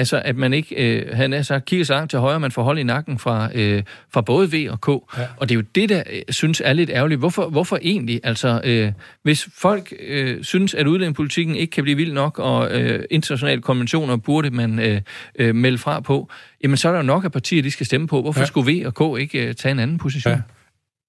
Altså, 0.02 0.22
at 0.24 0.36
man 0.36 0.52
ikke, 0.52 0.74
øh, 0.74 1.16
han 1.16 1.32
er 1.32 1.42
sagt, 1.42 1.64
kigger 1.64 1.84
sig 1.84 2.08
til 2.08 2.18
højre, 2.18 2.40
man 2.40 2.50
får 2.50 2.62
hold 2.62 2.78
i 2.78 2.82
nakken 2.82 3.18
fra, 3.18 3.48
øh, 3.54 3.82
fra 4.12 4.20
både 4.20 4.52
V 4.52 4.70
og 4.70 4.80
K. 4.80 4.88
Ja. 4.88 5.26
Og 5.36 5.48
det 5.48 5.54
er 5.54 5.56
jo 5.56 5.64
det, 5.74 5.88
der 5.88 6.02
øh, 6.10 6.22
synes 6.28 6.62
er 6.64 6.72
lidt 6.72 6.90
ærgerligt. 6.90 7.18
Hvorfor, 7.18 7.48
hvorfor 7.48 7.78
egentlig? 7.82 8.20
Altså, 8.24 8.60
øh, 8.64 8.92
hvis 9.22 9.48
folk 9.54 9.92
øh, 10.00 10.44
synes, 10.44 10.74
at 10.74 10.86
udlændingepolitikken 10.86 11.56
ikke 11.56 11.70
kan 11.70 11.82
blive 11.82 11.96
vild 11.96 12.12
nok, 12.12 12.38
og 12.38 12.80
øh, 12.80 13.04
internationale 13.10 13.62
konventioner 13.62 14.16
burde 14.16 14.50
man 14.50 14.78
øh, 14.78 15.00
øh, 15.38 15.54
melde 15.54 15.78
fra 15.78 16.00
på, 16.00 16.30
jamen 16.62 16.76
så 16.76 16.88
er 16.88 16.92
der 16.92 16.98
jo 16.98 17.06
nok 17.06 17.24
af 17.24 17.32
partier, 17.32 17.62
de 17.62 17.70
skal 17.70 17.86
stemme 17.86 18.06
på. 18.06 18.22
Hvorfor 18.22 18.40
ja. 18.40 18.46
skulle 18.46 18.72
V 18.72 18.86
og 18.86 18.94
K 18.94 19.20
ikke 19.20 19.48
øh, 19.48 19.54
tage 19.54 19.72
en 19.72 19.78
anden 19.78 19.98
position? 19.98 20.34
Ja. 20.34 20.40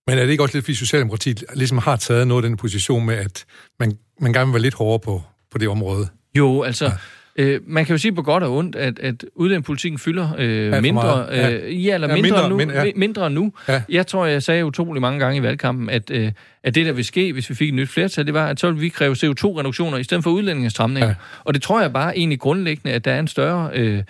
Men 0.08 0.18
er 0.18 0.24
det 0.24 0.32
ikke 0.32 0.44
også 0.44 0.58
lidt, 0.58 0.66
fordi 0.66 0.76
Socialdemokratiet 0.76 1.44
ligesom 1.56 1.78
har 1.78 1.96
taget 1.96 2.28
noget 2.28 2.44
af 2.44 2.50
den 2.50 2.58
position 2.58 3.06
med, 3.06 3.16
at 3.16 3.46
man, 3.80 3.98
man 4.20 4.34
gerne 4.34 4.46
vil 4.46 4.54
være 4.54 4.62
lidt 4.62 4.74
hårdere 4.74 5.00
på, 5.00 5.24
på 5.52 5.58
det 5.58 5.68
område? 5.68 6.08
Jo, 6.38 6.64
altså... 6.64 6.86
Ja 6.86 6.92
Øh, 7.36 7.62
man 7.68 7.86
kan 7.86 7.94
jo 7.94 7.98
sige 7.98 8.16
på 8.16 8.22
godt 8.22 8.44
og 8.44 8.58
ondt, 8.58 8.76
at, 8.76 9.00
at 9.00 9.26
udlændingepolitikken 9.36 10.00
fylder 10.00 10.30
øh, 10.38 10.66
ja, 10.68 10.82
mindre, 10.82 11.26
øh, 11.32 11.38
ja. 11.38 11.50
ja, 11.50 11.94
eller 11.94 12.08
ja, 12.08 12.14
mindre, 12.14 12.22
mindre, 12.22 12.50
nu, 12.50 12.58
mindre, 12.58 12.76
ja. 12.76 12.92
mindre 12.96 13.30
nu. 13.30 13.54
Ja. 13.68 13.82
Jeg 13.90 14.08
tror, 14.08 14.26
jeg 14.26 14.44
sagde 14.44 14.66
utrolig 14.66 15.02
mange 15.02 15.20
gange 15.20 15.38
i 15.38 15.44
valgkampen, 15.44 15.90
at, 15.90 16.12
øh, 16.12 16.32
at 16.64 16.76
det, 16.76 16.86
der 16.86 16.92
vil 16.92 17.06
ske, 17.06 17.34
hvis 17.34 17.50
vi 17.50 17.56
fik 17.56 17.70
et 17.70 17.74
nyt 17.74 17.90
flertal, 17.90 18.26
det 18.26 18.34
var, 18.34 18.48
at 18.48 18.60
så 18.60 18.68
ville 18.68 18.82
vi 18.82 18.90
kræve 18.90 19.16
CO2-reduktioner 19.16 19.98
i 19.98 20.04
stedet 20.04 20.24
for 20.24 20.32
udlændingestramninger. 20.32 21.08
Ja. 21.08 21.16
Og 21.44 21.54
det 21.54 21.62
tror 21.62 21.82
jeg 21.82 21.94
bare 21.94 22.18
egentlig 22.18 22.40
grundlæggende, 22.40 22.96
at 22.96 23.06
der 23.06 23.12
er 23.12 23.20
en 23.20 23.28
større... 23.28 23.70
Øh, 23.74 24.04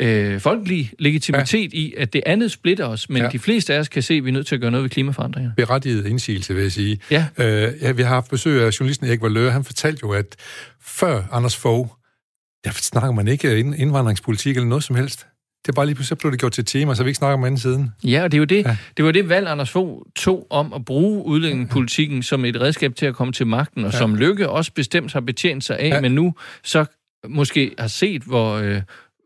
øh, 0.00 0.40
folkelig 0.40 0.92
legitimitet 0.98 1.74
ja. 1.74 1.78
i, 1.78 1.94
at 1.96 2.12
det 2.12 2.22
andet 2.26 2.50
splitter 2.50 2.86
os, 2.86 3.08
men 3.08 3.22
ja. 3.22 3.28
de 3.28 3.38
fleste 3.38 3.74
af 3.74 3.78
os 3.78 3.88
kan 3.88 4.02
se, 4.02 4.14
at 4.14 4.24
vi 4.24 4.30
er 4.30 4.32
nødt 4.32 4.46
til 4.46 4.54
at 4.54 4.60
gøre 4.60 4.70
noget 4.70 4.82
ved 4.82 4.90
klimaforandringer. 4.90 5.50
Berettiget 5.56 6.06
indsigelse, 6.06 6.54
vil 6.54 6.62
jeg 6.62 6.72
sige. 6.72 7.00
Ja. 7.10 7.26
Øh, 7.38 7.72
ja, 7.82 7.92
vi 7.92 8.02
har 8.02 8.08
haft 8.08 8.30
besøg 8.30 8.62
af 8.62 8.80
journalisten 8.80 9.06
Erik 9.06 9.22
Valøre. 9.22 9.50
Han 9.50 9.64
fortalte 9.64 10.00
jo, 10.02 10.10
at 10.10 10.36
før 10.80 11.22
Anders 11.32 11.56
Fogh 11.56 11.88
der 12.72 12.82
snakker 12.82 13.12
man 13.12 13.28
ikke 13.28 13.58
indvandringspolitik 13.58 14.56
eller 14.56 14.68
noget 14.68 14.84
som 14.84 14.96
helst. 14.96 15.26
Det 15.66 15.72
er 15.72 15.76
bare 15.76 15.86
lige 15.86 15.94
pludselig, 15.94 16.18
blev 16.18 16.32
det 16.32 16.40
gjort 16.40 16.52
til 16.52 16.62
et 16.62 16.66
tema, 16.66 16.94
så 16.94 17.02
vi 17.02 17.08
ikke 17.08 17.18
snakker 17.18 17.34
om 17.34 17.44
anden 17.44 17.58
siden. 17.58 17.90
Ja, 18.04 18.22
og 18.22 18.32
det 18.32 18.36
er 18.36 18.40
jo 18.40 18.44
det, 18.44 18.64
ja. 18.64 18.76
det 18.96 19.04
var 19.04 19.12
det 19.12 19.28
valg, 19.28 19.48
Anders 19.48 19.70
Fogh 19.70 20.02
tog 20.16 20.46
om 20.50 20.72
at 20.72 20.84
bruge 20.84 21.24
udlændingepolitikken 21.24 22.22
som 22.22 22.44
et 22.44 22.60
redskab 22.60 22.94
til 22.94 23.06
at 23.06 23.14
komme 23.14 23.32
til 23.32 23.46
magten, 23.46 23.84
og 23.84 23.92
ja. 23.92 23.98
som 23.98 24.14
Lykke 24.14 24.48
også 24.48 24.72
bestemt 24.72 25.12
har 25.12 25.20
betjent 25.20 25.64
sig 25.64 25.78
af, 25.78 25.88
ja. 25.88 26.00
men 26.00 26.12
nu 26.12 26.34
så 26.64 26.84
måske 27.28 27.74
har 27.78 27.86
set, 27.86 28.22
hvor, 28.22 28.54
øh, 28.54 28.82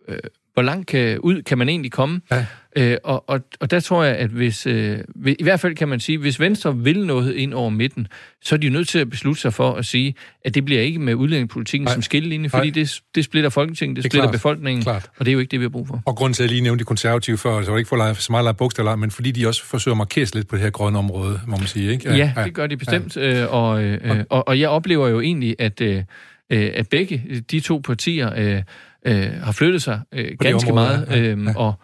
øh, 0.09 0.19
hvor 0.55 0.63
langt 0.63 0.87
kan, 0.87 1.19
ud 1.19 1.43
kan 1.43 1.59
man 1.59 1.69
egentlig 1.69 1.93
komme. 1.93 2.21
Ja. 2.31 2.47
Øh, 2.77 2.97
og, 3.05 3.31
og, 3.31 3.41
og 3.61 3.71
der 3.71 3.81
tror 3.81 4.05
jeg, 4.05 4.17
at 4.17 4.31
hvis, 4.31 4.67
øh, 4.67 4.99
i 5.27 5.43
hvert 5.43 5.61
fald 5.61 5.77
kan 5.77 5.89
man 5.89 6.01
sige, 6.01 6.19
hvis 6.19 6.41
Venstre 6.41 6.77
vil 6.77 7.07
noget 7.07 7.35
ind 7.35 7.55
over 7.55 7.71
midten, 7.71 8.07
så 8.43 8.55
er 8.55 8.57
de 8.57 8.67
jo 8.67 8.73
nødt 8.73 8.89
til 8.89 8.99
at 8.99 9.11
beslutte 9.11 9.41
sig 9.41 9.55
for 9.55 9.75
at 9.75 9.87
sige, 9.87 10.15
at 10.45 10.55
det 10.55 10.65
bliver 10.65 10.81
ikke 10.81 10.99
med 10.99 11.15
udlændingepolitikken 11.15 11.85
Nej. 11.85 11.95
som 11.95 12.03
skillelinje, 12.03 12.49
fordi 12.49 12.71
det, 12.71 13.01
det 13.15 13.25
splitter 13.25 13.51
Folketinget, 13.51 13.97
det, 13.97 14.05
det 14.05 14.13
splitter 14.13 14.27
klart. 14.27 14.33
befolkningen, 14.33 14.83
klart. 14.83 15.11
og 15.19 15.25
det 15.25 15.31
er 15.31 15.33
jo 15.33 15.39
ikke 15.39 15.51
det, 15.51 15.61
vi 15.61 15.65
har 15.65 15.71
brug 15.71 15.87
for. 15.87 16.03
Og 16.07 16.17
grunden 16.17 16.35
til, 16.35 16.43
at 16.43 16.45
jeg 16.45 16.51
lige 16.51 16.63
nævnte 16.63 16.83
de 16.83 16.87
konservative 16.87 17.39
før, 17.39 17.63
så 17.63 17.71
var 17.71 17.77
det 17.77 17.81
ikke 17.81 17.89
for 17.89 17.97
at 17.97 18.17
så 18.17 18.33
meget 18.33 18.57
bogstaver, 18.57 18.97
men 18.97 19.11
fordi 19.11 19.31
de 19.31 19.47
også 19.47 19.65
forsøger 19.65 19.95
at 19.95 19.99
markere 19.99 20.27
lidt 20.35 20.49
på 20.49 20.57
det 20.57 20.63
her 20.63 20.71
grønne 20.71 20.99
område, 20.99 21.41
må 21.47 21.57
man 21.57 21.67
sige. 21.67 21.93
Ikke? 21.93 22.09
Ja, 22.09 22.17
ja, 22.17 22.33
ja 22.37 22.45
det 22.45 22.55
gør 22.55 22.67
de 22.67 22.77
bestemt, 22.77 23.17
ja. 23.17 23.43
øh, 23.43 23.55
og, 23.55 23.85
øh, 23.85 24.25
og, 24.31 24.49
og 24.49 24.61
jeg 24.61 24.69
oplever 24.69 25.09
jo 25.09 25.21
egentlig, 25.21 25.57
at, 25.59 25.81
øh, 25.81 26.03
at 26.51 26.89
begge 26.89 27.43
de 27.51 27.61
to 27.61 27.79
partier 27.79 28.33
øh, 28.37 28.63
øh, 29.07 29.33
har 29.33 29.53
flyttet 29.53 29.83
sig 29.83 30.01
øh, 30.13 30.37
ganske 30.39 30.73
meget, 30.73 31.09
øh, 31.17 31.45
ja, 31.45 31.51
ja. 31.51 31.57
og 31.57 31.75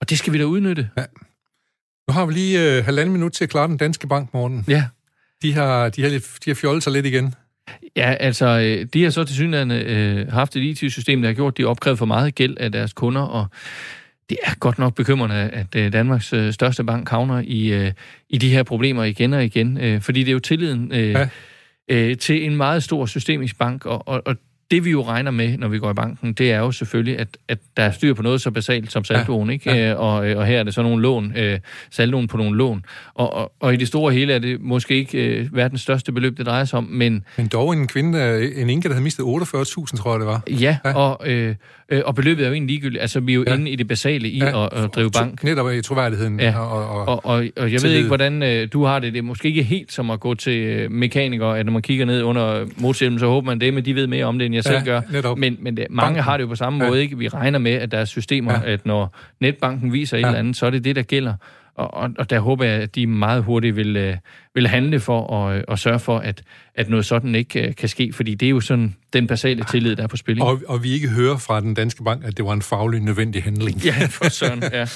og 0.00 0.10
det 0.10 0.18
skal 0.18 0.32
vi 0.32 0.38
da 0.38 0.44
udnytte. 0.44 0.90
Ja. 0.98 1.04
Nu 2.08 2.12
har 2.12 2.26
vi 2.26 2.32
lige 2.32 2.76
øh, 2.76 2.84
halvanden 2.84 3.12
minut 3.12 3.32
til 3.32 3.44
at 3.44 3.50
klare 3.50 3.68
den 3.68 3.76
danske 3.76 4.08
bank, 4.08 4.34
morgen. 4.34 4.64
Ja. 4.68 4.84
De 5.42 5.52
har, 5.52 5.88
de 5.88 6.02
har, 6.02 6.08
de 6.10 6.50
har 6.50 6.54
fjollet 6.54 6.82
sig 6.82 6.92
lidt 6.92 7.06
igen. 7.06 7.34
Ja, 7.96 8.14
altså, 8.20 8.46
øh, 8.46 8.86
de 8.92 9.02
har 9.02 9.10
så 9.10 9.24
til 9.24 9.36
synligheden 9.36 9.70
øh, 9.70 10.32
haft 10.32 10.56
et 10.56 10.60
IT-system, 10.60 11.22
der 11.22 11.28
har 11.28 11.34
gjort, 11.34 11.52
at 11.52 11.56
de 11.56 11.62
har 11.62 11.68
opkrævet 11.68 11.98
for 11.98 12.06
meget 12.06 12.34
gæld 12.34 12.56
af 12.60 12.72
deres 12.72 12.92
kunder, 12.92 13.22
og 13.22 13.46
det 14.30 14.38
er 14.44 14.54
godt 14.54 14.78
nok 14.78 14.94
bekymrende, 14.94 15.34
at 15.36 15.74
øh, 15.76 15.92
Danmarks 15.92 16.32
øh, 16.32 16.52
største 16.52 16.84
bank 16.84 17.08
havner 17.08 17.42
i, 17.44 17.72
øh, 17.72 17.92
i 18.28 18.38
de 18.38 18.50
her 18.50 18.62
problemer 18.62 19.04
igen 19.04 19.32
og 19.32 19.44
igen, 19.44 19.80
øh, 19.80 20.00
fordi 20.00 20.20
det 20.20 20.28
er 20.28 20.32
jo 20.32 20.38
tilliden 20.38 20.92
øh, 20.92 21.10
ja. 21.10 21.28
øh, 21.90 22.16
til 22.16 22.44
en 22.44 22.56
meget 22.56 22.82
stor 22.82 23.06
systemisk 23.06 23.58
bank, 23.58 23.86
og, 23.86 24.08
og, 24.08 24.22
og 24.26 24.36
det 24.70 24.84
vi 24.84 24.90
jo 24.90 25.02
regner 25.02 25.30
med, 25.30 25.58
når 25.58 25.68
vi 25.68 25.78
går 25.78 25.90
i 25.90 25.94
banken, 25.94 26.32
det 26.32 26.52
er 26.52 26.58
jo 26.58 26.72
selvfølgelig, 26.72 27.18
at, 27.18 27.28
at 27.48 27.58
der 27.76 27.82
er 27.82 27.90
styr 27.90 28.14
på 28.14 28.22
noget 28.22 28.40
så 28.40 28.50
basalt 28.50 28.92
som 28.92 29.04
saldoen, 29.04 29.48
ja, 29.48 29.52
ikke? 29.52 29.70
Ja. 29.70 29.90
Øh, 29.90 30.00
og, 30.00 30.28
øh, 30.28 30.38
og 30.38 30.46
her 30.46 30.58
er 30.58 30.62
det 30.62 30.74
så 30.74 30.82
nogle 30.82 31.02
lån, 31.02 31.32
øh, 31.36 31.58
saldoen 31.90 32.28
på 32.28 32.36
nogle 32.36 32.56
lån. 32.56 32.84
Og, 33.14 33.32
og, 33.32 33.52
og 33.60 33.74
i 33.74 33.76
det 33.76 33.88
store 33.88 34.12
hele 34.12 34.32
er 34.32 34.38
det 34.38 34.60
måske 34.60 34.94
ikke 34.94 35.18
øh, 35.18 35.56
verdens 35.56 35.80
største 35.80 36.12
beløb, 36.12 36.38
det 36.38 36.46
drejer 36.46 36.64
sig 36.64 36.78
om, 36.78 36.84
men... 36.84 37.24
Men 37.36 37.46
dog 37.46 37.72
en 37.72 37.86
kvinde, 37.86 38.18
øh, 38.18 38.62
en 38.62 38.70
enke, 38.70 38.88
der 38.88 38.94
havde 38.94 39.04
mistet 39.04 39.24
48.000, 39.24 39.96
tror 39.96 40.12
jeg 40.12 40.20
det 40.20 40.26
var. 40.26 40.42
Ja, 40.48 40.78
ja. 40.84 40.94
Og, 40.94 41.30
øh, 41.30 41.54
og 42.04 42.14
beløbet 42.14 42.44
er 42.44 42.48
jo 42.48 42.52
egentlig 42.52 42.74
ligegyldigt. 42.74 43.00
Altså, 43.00 43.20
vi 43.20 43.32
er 43.32 43.36
jo 43.36 43.44
ja. 43.46 43.54
inde 43.54 43.70
i 43.70 43.76
det 43.76 43.88
basale 43.88 44.28
i 44.28 44.38
ja. 44.38 44.64
at, 44.64 44.84
at 44.84 44.94
drive 44.94 45.10
bank. 45.10 45.44
Netop 45.44 45.72
i 45.72 45.82
troværdigheden. 45.82 46.40
Ja. 46.40 46.58
Og, 46.58 46.88
og, 46.88 47.08
og, 47.08 47.26
og, 47.26 47.46
og 47.56 47.72
jeg 47.72 47.82
ved 47.82 47.90
ikke, 47.90 48.06
hvordan 48.06 48.42
øh, 48.42 48.68
du 48.72 48.84
har 48.84 48.98
det. 48.98 49.12
Det 49.12 49.18
er 49.18 49.22
måske 49.22 49.48
ikke 49.48 49.62
helt 49.62 49.92
som 49.92 50.10
at 50.10 50.20
gå 50.20 50.34
til 50.34 50.90
mekanikere, 50.90 51.58
at 51.58 51.66
når 51.66 51.72
man 51.72 51.82
kigger 51.82 52.04
ned 52.04 52.22
under 52.22 52.66
motorhjelmen, 52.76 53.18
så 53.18 53.26
håber 53.26 53.46
man 53.46 53.60
det, 53.60 53.74
men 53.74 53.84
de 53.84 53.94
ved 53.94 54.06
mere 54.06 54.24
om 54.24 54.38
det, 54.38 54.46
end 54.46 54.54
jeg 54.56 54.66
ja, 54.66 54.70
selv 54.70 54.84
gør. 54.84 55.00
Netop. 55.10 55.38
Men, 55.38 55.56
men 55.60 55.76
det, 55.76 55.86
mange 55.90 56.06
Banken. 56.06 56.22
har 56.22 56.36
det 56.36 56.44
jo 56.44 56.48
på 56.48 56.56
samme 56.56 56.84
ja. 56.84 56.90
måde. 56.90 57.02
ikke. 57.02 57.18
Vi 57.18 57.28
regner 57.28 57.58
med, 57.58 57.72
at 57.72 57.90
der 57.90 57.98
er 57.98 58.04
systemer, 58.04 58.52
ja. 58.52 58.72
at 58.72 58.86
når 58.86 59.16
netbanken 59.40 59.92
viser 59.92 60.16
ja. 60.16 60.22
et 60.22 60.26
eller 60.26 60.38
andet, 60.38 60.56
så 60.56 60.66
er 60.66 60.70
det 60.70 60.84
det, 60.84 60.96
der 60.96 61.02
gælder. 61.02 61.34
Og, 61.76 61.94
og, 61.94 62.10
og 62.18 62.30
der 62.30 62.40
håber 62.40 62.64
jeg, 62.64 62.74
at 62.82 62.94
de 62.94 63.06
meget 63.06 63.42
hurtigt 63.42 63.76
vil, 63.76 63.96
øh, 63.96 64.16
vil 64.54 64.68
handle 64.68 65.00
for 65.00 65.46
at, 65.48 65.64
at 65.68 65.78
sørge 65.78 65.98
for, 65.98 66.18
at, 66.18 66.42
at 66.74 66.88
noget 66.88 67.06
sådan 67.06 67.34
ikke 67.34 67.68
øh, 67.68 67.74
kan 67.74 67.88
ske, 67.88 68.12
fordi 68.12 68.34
det 68.34 68.46
er 68.46 68.50
jo 68.50 68.60
sådan 68.60 68.96
den 69.12 69.26
basale 69.26 69.64
tillid, 69.70 69.96
der 69.96 70.02
er 70.02 70.06
på 70.06 70.16
spil. 70.16 70.42
Og, 70.42 70.60
og 70.68 70.82
vi 70.82 70.90
ikke 70.90 71.08
hører 71.08 71.36
fra 71.36 71.60
den 71.60 71.74
danske 71.74 72.04
bank, 72.04 72.24
at 72.24 72.36
det 72.36 72.44
var 72.44 72.52
en 72.52 72.62
faglig 72.62 73.00
nødvendig 73.00 73.42
handling. 73.42 73.84
Ja, 73.84 74.06
for 74.10 74.28
sådan, 74.28 74.62
ja. 74.72 74.86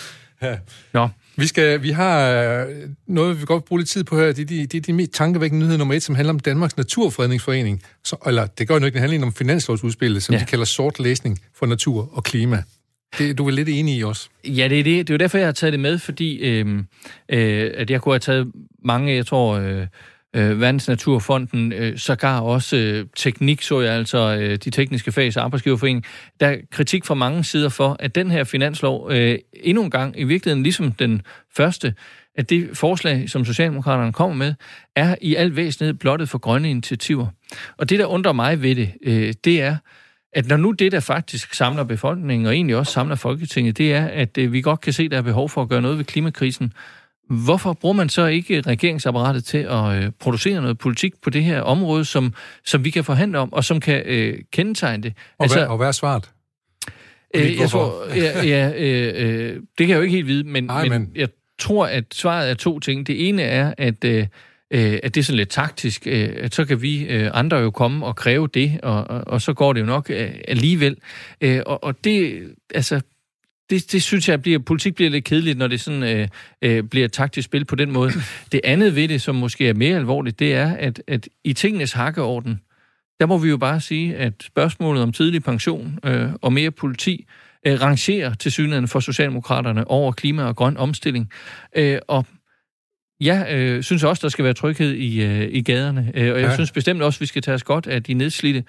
ja. 0.48 0.56
Nå. 0.92 1.08
Vi, 1.36 1.46
skal, 1.46 1.82
vi 1.82 1.90
har 1.90 2.30
øh, 2.30 2.66
noget, 3.06 3.40
vi 3.40 3.46
godt 3.46 3.64
bruge 3.64 3.80
lidt 3.80 3.90
tid 3.90 4.04
på 4.04 4.16
her. 4.16 4.32
Det 4.32 4.38
er 4.38 4.44
de, 4.44 4.66
de, 4.66 4.80
de 4.80 4.92
mest 4.92 5.12
tankevækkende 5.12 5.60
nyheder 5.60 5.78
nummer 5.78 5.94
et, 5.94 6.02
som 6.02 6.14
handler 6.14 6.32
om 6.32 6.40
Danmarks 6.40 6.76
Naturfredningsforening. 6.76 7.82
Så, 8.04 8.16
eller 8.26 8.46
det 8.46 8.68
gør 8.68 8.78
jo 8.78 8.84
ikke, 8.84 8.94
det 8.94 9.00
handler 9.00 9.26
om 9.26 9.32
finanslovsudspillet, 9.32 10.22
som 10.22 10.32
ja. 10.32 10.40
de 10.40 10.44
kalder 10.44 10.64
sort 10.64 11.00
læsning 11.00 11.38
for 11.58 11.66
natur 11.66 12.10
og 12.12 12.24
klima. 12.24 12.62
Det, 13.18 13.38
du 13.38 13.46
er 13.46 13.50
lidt 13.50 13.68
enig 13.68 13.98
i 13.98 14.04
også. 14.04 14.28
Ja, 14.44 14.68
det 14.68 14.80
er 14.80 14.84
det. 14.84 15.08
Det 15.08 15.10
er 15.10 15.14
jo 15.14 15.18
derfor, 15.18 15.38
jeg 15.38 15.46
har 15.46 15.52
taget 15.52 15.72
det 15.72 15.80
med, 15.80 15.98
fordi 15.98 16.38
øh, 16.38 16.78
øh, 17.28 17.70
at 17.74 17.90
jeg 17.90 18.00
kunne 18.00 18.12
have 18.12 18.18
taget 18.18 18.52
mange, 18.84 19.14
jeg 19.14 19.26
tror, 19.26 19.54
øh, 19.54 19.86
øh, 20.36 20.60
Verdensnaturfonden, 20.60 21.72
øh, 21.72 21.98
sågar 21.98 22.40
også 22.40 22.76
øh, 22.76 23.06
teknik, 23.16 23.62
så 23.62 23.80
jeg 23.80 23.94
altså 23.94 24.36
øh, 24.40 24.56
de 24.56 24.70
tekniske 24.70 25.12
fags 25.12 25.36
arbejdsgiverforening, 25.36 26.04
der 26.40 26.46
er 26.46 26.56
kritik 26.70 27.04
fra 27.04 27.14
mange 27.14 27.44
sider 27.44 27.68
for, 27.68 27.96
at 27.98 28.14
den 28.14 28.30
her 28.30 28.44
finanslov 28.44 29.10
øh, 29.12 29.38
endnu 29.54 29.84
en 29.84 29.90
gang, 29.90 30.20
i 30.20 30.24
virkeligheden 30.24 30.62
ligesom 30.62 30.92
den 30.92 31.22
første, 31.56 31.94
at 32.34 32.50
det 32.50 32.76
forslag, 32.76 33.30
som 33.30 33.44
Socialdemokraterne 33.44 34.12
kommer 34.12 34.36
med, 34.36 34.54
er 34.96 35.14
i 35.20 35.34
al 35.34 35.56
væsentlighed 35.56 35.94
blottet 35.94 36.28
for 36.28 36.38
grønne 36.38 36.70
initiativer. 36.70 37.26
Og 37.76 37.90
det, 37.90 37.98
der 37.98 38.06
undrer 38.06 38.32
mig 38.32 38.62
ved 38.62 38.74
det, 38.74 38.92
øh, 39.02 39.34
det 39.44 39.62
er, 39.62 39.76
at 40.32 40.48
når 40.48 40.56
nu 40.56 40.70
det, 40.70 40.92
der 40.92 41.00
faktisk 41.00 41.54
samler 41.54 41.84
befolkningen, 41.84 42.46
og 42.46 42.54
egentlig 42.54 42.76
også 42.76 42.92
samler 42.92 43.14
Folketinget, 43.14 43.78
det 43.78 43.94
er, 43.94 44.06
at 44.06 44.38
øh, 44.38 44.52
vi 44.52 44.60
godt 44.60 44.80
kan 44.80 44.92
se, 44.92 45.02
at 45.02 45.10
der 45.10 45.18
er 45.18 45.22
behov 45.22 45.48
for 45.48 45.62
at 45.62 45.68
gøre 45.68 45.82
noget 45.82 45.98
ved 45.98 46.04
klimakrisen. 46.04 46.72
Hvorfor 47.30 47.72
bruger 47.72 47.94
man 47.94 48.08
så 48.08 48.26
ikke 48.26 48.60
regeringsapparatet 48.60 49.44
til 49.44 49.58
at 49.58 50.02
øh, 50.02 50.10
producere 50.20 50.60
noget 50.60 50.78
politik 50.78 51.12
på 51.22 51.30
det 51.30 51.44
her 51.44 51.60
område, 51.60 52.04
som, 52.04 52.34
som 52.64 52.84
vi 52.84 52.90
kan 52.90 53.04
forhandle 53.04 53.38
om, 53.38 53.52
og 53.52 53.64
som 53.64 53.80
kan 53.80 54.02
øh, 54.06 54.38
kendetegne 54.52 55.02
det? 55.02 55.12
Og, 55.38 55.44
altså, 55.44 55.58
hvad, 55.58 55.66
og 55.66 55.76
hvad 55.76 55.88
er 55.88 55.92
svaret? 55.92 56.30
Øh, 57.34 57.56
jeg 57.60 57.70
tror, 57.70 58.14
ja, 58.14 58.44
ja, 58.44 58.72
øh, 58.76 59.12
øh, 59.16 59.54
det 59.54 59.62
kan 59.78 59.88
jeg 59.88 59.96
jo 59.96 60.02
ikke 60.02 60.14
helt 60.14 60.26
vide, 60.26 60.44
men, 60.44 60.64
Nej, 60.64 60.82
men, 60.82 60.90
men 60.90 61.10
jeg 61.14 61.28
tror, 61.58 61.86
at 61.86 62.04
svaret 62.12 62.50
er 62.50 62.54
to 62.54 62.80
ting. 62.80 63.06
Det 63.06 63.28
ene 63.28 63.42
er, 63.42 63.74
at... 63.78 64.04
Øh, 64.04 64.26
øh, 64.70 64.98
at 65.02 65.14
det 65.14 65.20
er 65.20 65.24
sådan 65.24 65.36
lidt 65.36 65.48
taktisk, 65.48 66.06
øh, 66.06 66.28
at 66.36 66.54
så 66.54 66.64
kan 66.64 66.82
vi 66.82 67.04
øh, 67.04 67.30
andre 67.34 67.56
jo 67.56 67.70
komme 67.70 68.06
og 68.06 68.16
kræve 68.16 68.48
det, 68.54 68.80
og, 68.82 69.04
og, 69.04 69.22
og 69.26 69.42
så 69.42 69.52
går 69.52 69.72
det 69.72 69.80
jo 69.80 69.86
nok 69.86 70.10
øh, 70.10 70.30
alligevel. 70.48 70.96
Øh, 71.40 71.60
og, 71.66 71.84
og 71.84 72.04
det, 72.04 72.42
altså, 72.74 73.00
det, 73.70 73.92
det 73.92 74.02
synes 74.02 74.28
jeg, 74.28 74.42
bliver, 74.42 74.58
politik 74.58 74.94
bliver 74.94 75.10
lidt 75.10 75.24
kedeligt, 75.24 75.58
når 75.58 75.66
det 75.66 75.80
sådan 75.80 76.02
øh, 76.02 76.28
øh, 76.62 76.82
bliver 76.82 77.04
et 77.04 77.12
taktisk 77.12 77.44
spil 77.44 77.64
på 77.64 77.74
den 77.74 77.90
måde. 77.90 78.12
Det 78.52 78.60
andet 78.64 78.96
ved 78.96 79.08
det, 79.08 79.22
som 79.22 79.34
måske 79.34 79.68
er 79.68 79.74
mere 79.74 79.96
alvorligt, 79.96 80.38
det 80.38 80.54
er, 80.54 80.76
at, 80.76 81.02
at 81.06 81.28
i 81.44 81.52
tingenes 81.52 81.92
hakkeorden, 81.92 82.60
der 83.20 83.26
må 83.26 83.38
vi 83.38 83.48
jo 83.48 83.56
bare 83.56 83.80
sige, 83.80 84.16
at 84.16 84.32
spørgsmålet 84.40 85.02
om 85.02 85.12
tidlig 85.12 85.42
pension 85.42 85.98
øh, 86.04 86.28
og 86.42 86.52
mere 86.52 86.70
politi 86.70 87.26
øh, 87.66 87.80
rangerer 87.80 88.34
til 88.34 88.52
synligheden 88.52 88.88
for 88.88 89.00
Socialdemokraterne 89.00 89.90
over 89.90 90.12
klima 90.12 90.44
og 90.44 90.56
grøn 90.56 90.76
omstilling. 90.76 91.30
Øh, 91.76 91.98
og 92.08 92.26
jeg 93.20 93.46
øh, 93.50 93.82
synes 93.82 94.04
også, 94.04 94.20
der 94.22 94.28
skal 94.28 94.44
være 94.44 94.54
tryghed 94.54 94.92
i, 94.92 95.22
øh, 95.22 95.48
i 95.50 95.62
gaderne, 95.62 96.12
øh, 96.14 96.32
og 96.32 96.40
jeg 96.40 96.48
ja. 96.48 96.54
synes 96.54 96.72
bestemt 96.72 97.02
også, 97.02 97.20
vi 97.20 97.26
skal 97.26 97.42
tage 97.42 97.54
os 97.54 97.62
godt 97.62 97.86
af 97.86 98.02
de 98.02 98.14
nedslidte. 98.14 98.64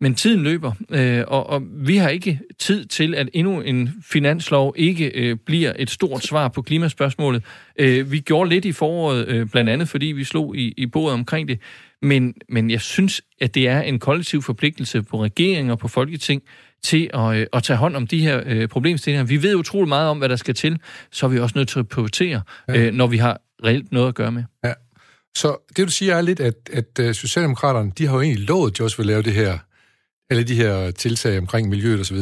Men 0.00 0.14
tiden 0.14 0.42
løber, 0.42 0.72
øh, 0.90 1.24
og, 1.28 1.46
og 1.46 1.62
vi 1.72 1.96
har 1.96 2.08
ikke 2.08 2.40
tid 2.58 2.84
til, 2.84 3.14
at 3.14 3.28
endnu 3.32 3.60
en 3.60 3.90
finanslov 4.02 4.74
ikke 4.76 5.10
øh, 5.14 5.36
bliver 5.46 5.72
et 5.76 5.90
stort 5.90 6.24
svar 6.24 6.48
på 6.48 6.62
klimaspørgsmålet. 6.62 7.44
Øh, 7.78 8.12
vi 8.12 8.20
gjorde 8.20 8.50
lidt 8.50 8.64
i 8.64 8.72
foråret, 8.72 9.28
øh, 9.28 9.46
blandt 9.46 9.70
andet 9.70 9.88
fordi 9.88 10.06
vi 10.06 10.24
slog 10.24 10.56
i, 10.56 10.74
i 10.76 10.86
bordet 10.86 11.14
omkring 11.14 11.48
det, 11.48 11.60
men, 12.02 12.34
men 12.48 12.70
jeg 12.70 12.80
synes, 12.80 13.22
at 13.40 13.54
det 13.54 13.68
er 13.68 13.80
en 13.80 13.98
kollektiv 13.98 14.42
forpligtelse 14.42 15.02
på 15.02 15.22
regeringen 15.22 15.70
og 15.70 15.78
på 15.78 15.88
Folketing 15.88 16.42
til 16.82 17.10
at, 17.14 17.36
øh, 17.36 17.46
at 17.52 17.62
tage 17.62 17.76
hånd 17.76 17.96
om 17.96 18.06
de 18.06 18.20
her 18.20 18.42
øh, 18.46 18.68
problemstillinger. 18.68 19.24
Vi 19.24 19.42
ved 19.42 19.54
utrolig 19.54 19.88
meget 19.88 20.08
om, 20.10 20.18
hvad 20.18 20.28
der 20.28 20.36
skal 20.36 20.54
til, 20.54 20.78
så 21.10 21.26
er 21.26 21.30
vi 21.30 21.38
også 21.38 21.58
nødt 21.58 21.68
til 21.68 21.78
at 21.78 21.88
prioritere, 21.88 22.42
ja. 22.68 22.78
øh, 22.78 22.94
når 22.94 23.06
vi 23.06 23.16
har 23.16 23.40
reelt 23.64 23.92
noget 23.92 24.08
at 24.08 24.14
gøre 24.14 24.32
med. 24.32 24.44
Ja. 24.64 24.72
Så 25.34 25.68
det, 25.76 25.86
du 25.86 25.92
siger, 25.92 26.14
er 26.14 26.20
lidt, 26.20 26.40
at, 26.40 26.54
at 26.72 26.98
uh, 27.00 27.12
Socialdemokraterne, 27.12 27.92
de 27.98 28.06
har 28.06 28.14
jo 28.14 28.20
egentlig 28.20 28.46
lovet, 28.48 28.70
at 28.70 28.78
de 28.78 28.82
også 28.82 28.96
vil 28.96 29.06
lave 29.06 29.22
det 29.22 29.32
her, 29.32 29.58
eller 30.30 30.44
de 30.44 30.54
her 30.54 30.90
tiltag 30.90 31.38
omkring 31.38 31.68
miljøet 31.68 32.00
osv., 32.00 32.16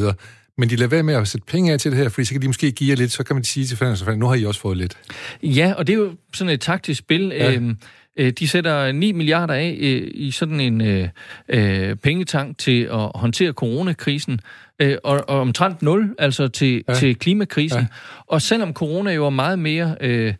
men 0.58 0.70
de 0.70 0.76
lader 0.76 0.90
være 0.90 1.02
med 1.02 1.14
at 1.14 1.28
sætte 1.28 1.46
penge 1.46 1.72
af 1.72 1.78
til 1.80 1.90
det 1.90 1.98
her, 1.98 2.08
fordi 2.08 2.24
så 2.24 2.34
kan 2.34 2.42
de 2.42 2.46
måske 2.46 2.72
give 2.72 2.90
jer 2.90 2.96
lidt, 2.96 3.12
så 3.12 3.22
kan 3.22 3.36
man 3.36 3.44
sige 3.44 3.66
til 3.66 3.76
fanden, 3.76 4.18
nu 4.18 4.26
har 4.26 4.34
I 4.34 4.44
også 4.44 4.60
fået 4.60 4.76
lidt. 4.76 4.98
Ja, 5.42 5.72
og 5.76 5.86
det 5.86 5.92
er 5.92 5.96
jo 5.96 6.12
sådan 6.34 6.52
et 6.52 6.60
taktisk 6.60 6.98
spil. 6.98 7.32
Ja. 7.36 7.52
Øhm, 7.52 7.78
øh, 8.16 8.32
de 8.32 8.48
sætter 8.48 8.92
9 8.92 9.12
milliarder 9.12 9.54
af 9.54 9.78
øh, 9.80 10.10
i 10.14 10.30
sådan 10.30 10.60
en 10.60 10.80
øh, 10.80 11.08
øh, 11.48 11.96
pengetank 11.96 12.58
til 12.58 12.82
at 12.82 13.10
håndtere 13.14 13.52
coronakrisen, 13.52 14.40
øh, 14.80 14.96
og, 15.04 15.24
og 15.28 15.40
omtrent 15.40 15.82
0, 15.82 16.14
altså 16.18 16.48
til, 16.48 16.84
ja. 16.88 16.94
til 16.94 17.16
klimakrisen. 17.18 17.80
Ja. 17.80 17.86
Og 18.26 18.42
selvom 18.42 18.72
corona 18.72 19.12
jo 19.12 19.26
er 19.26 19.30
meget 19.30 19.58
mere... 19.58 19.96
Øh, 20.00 20.34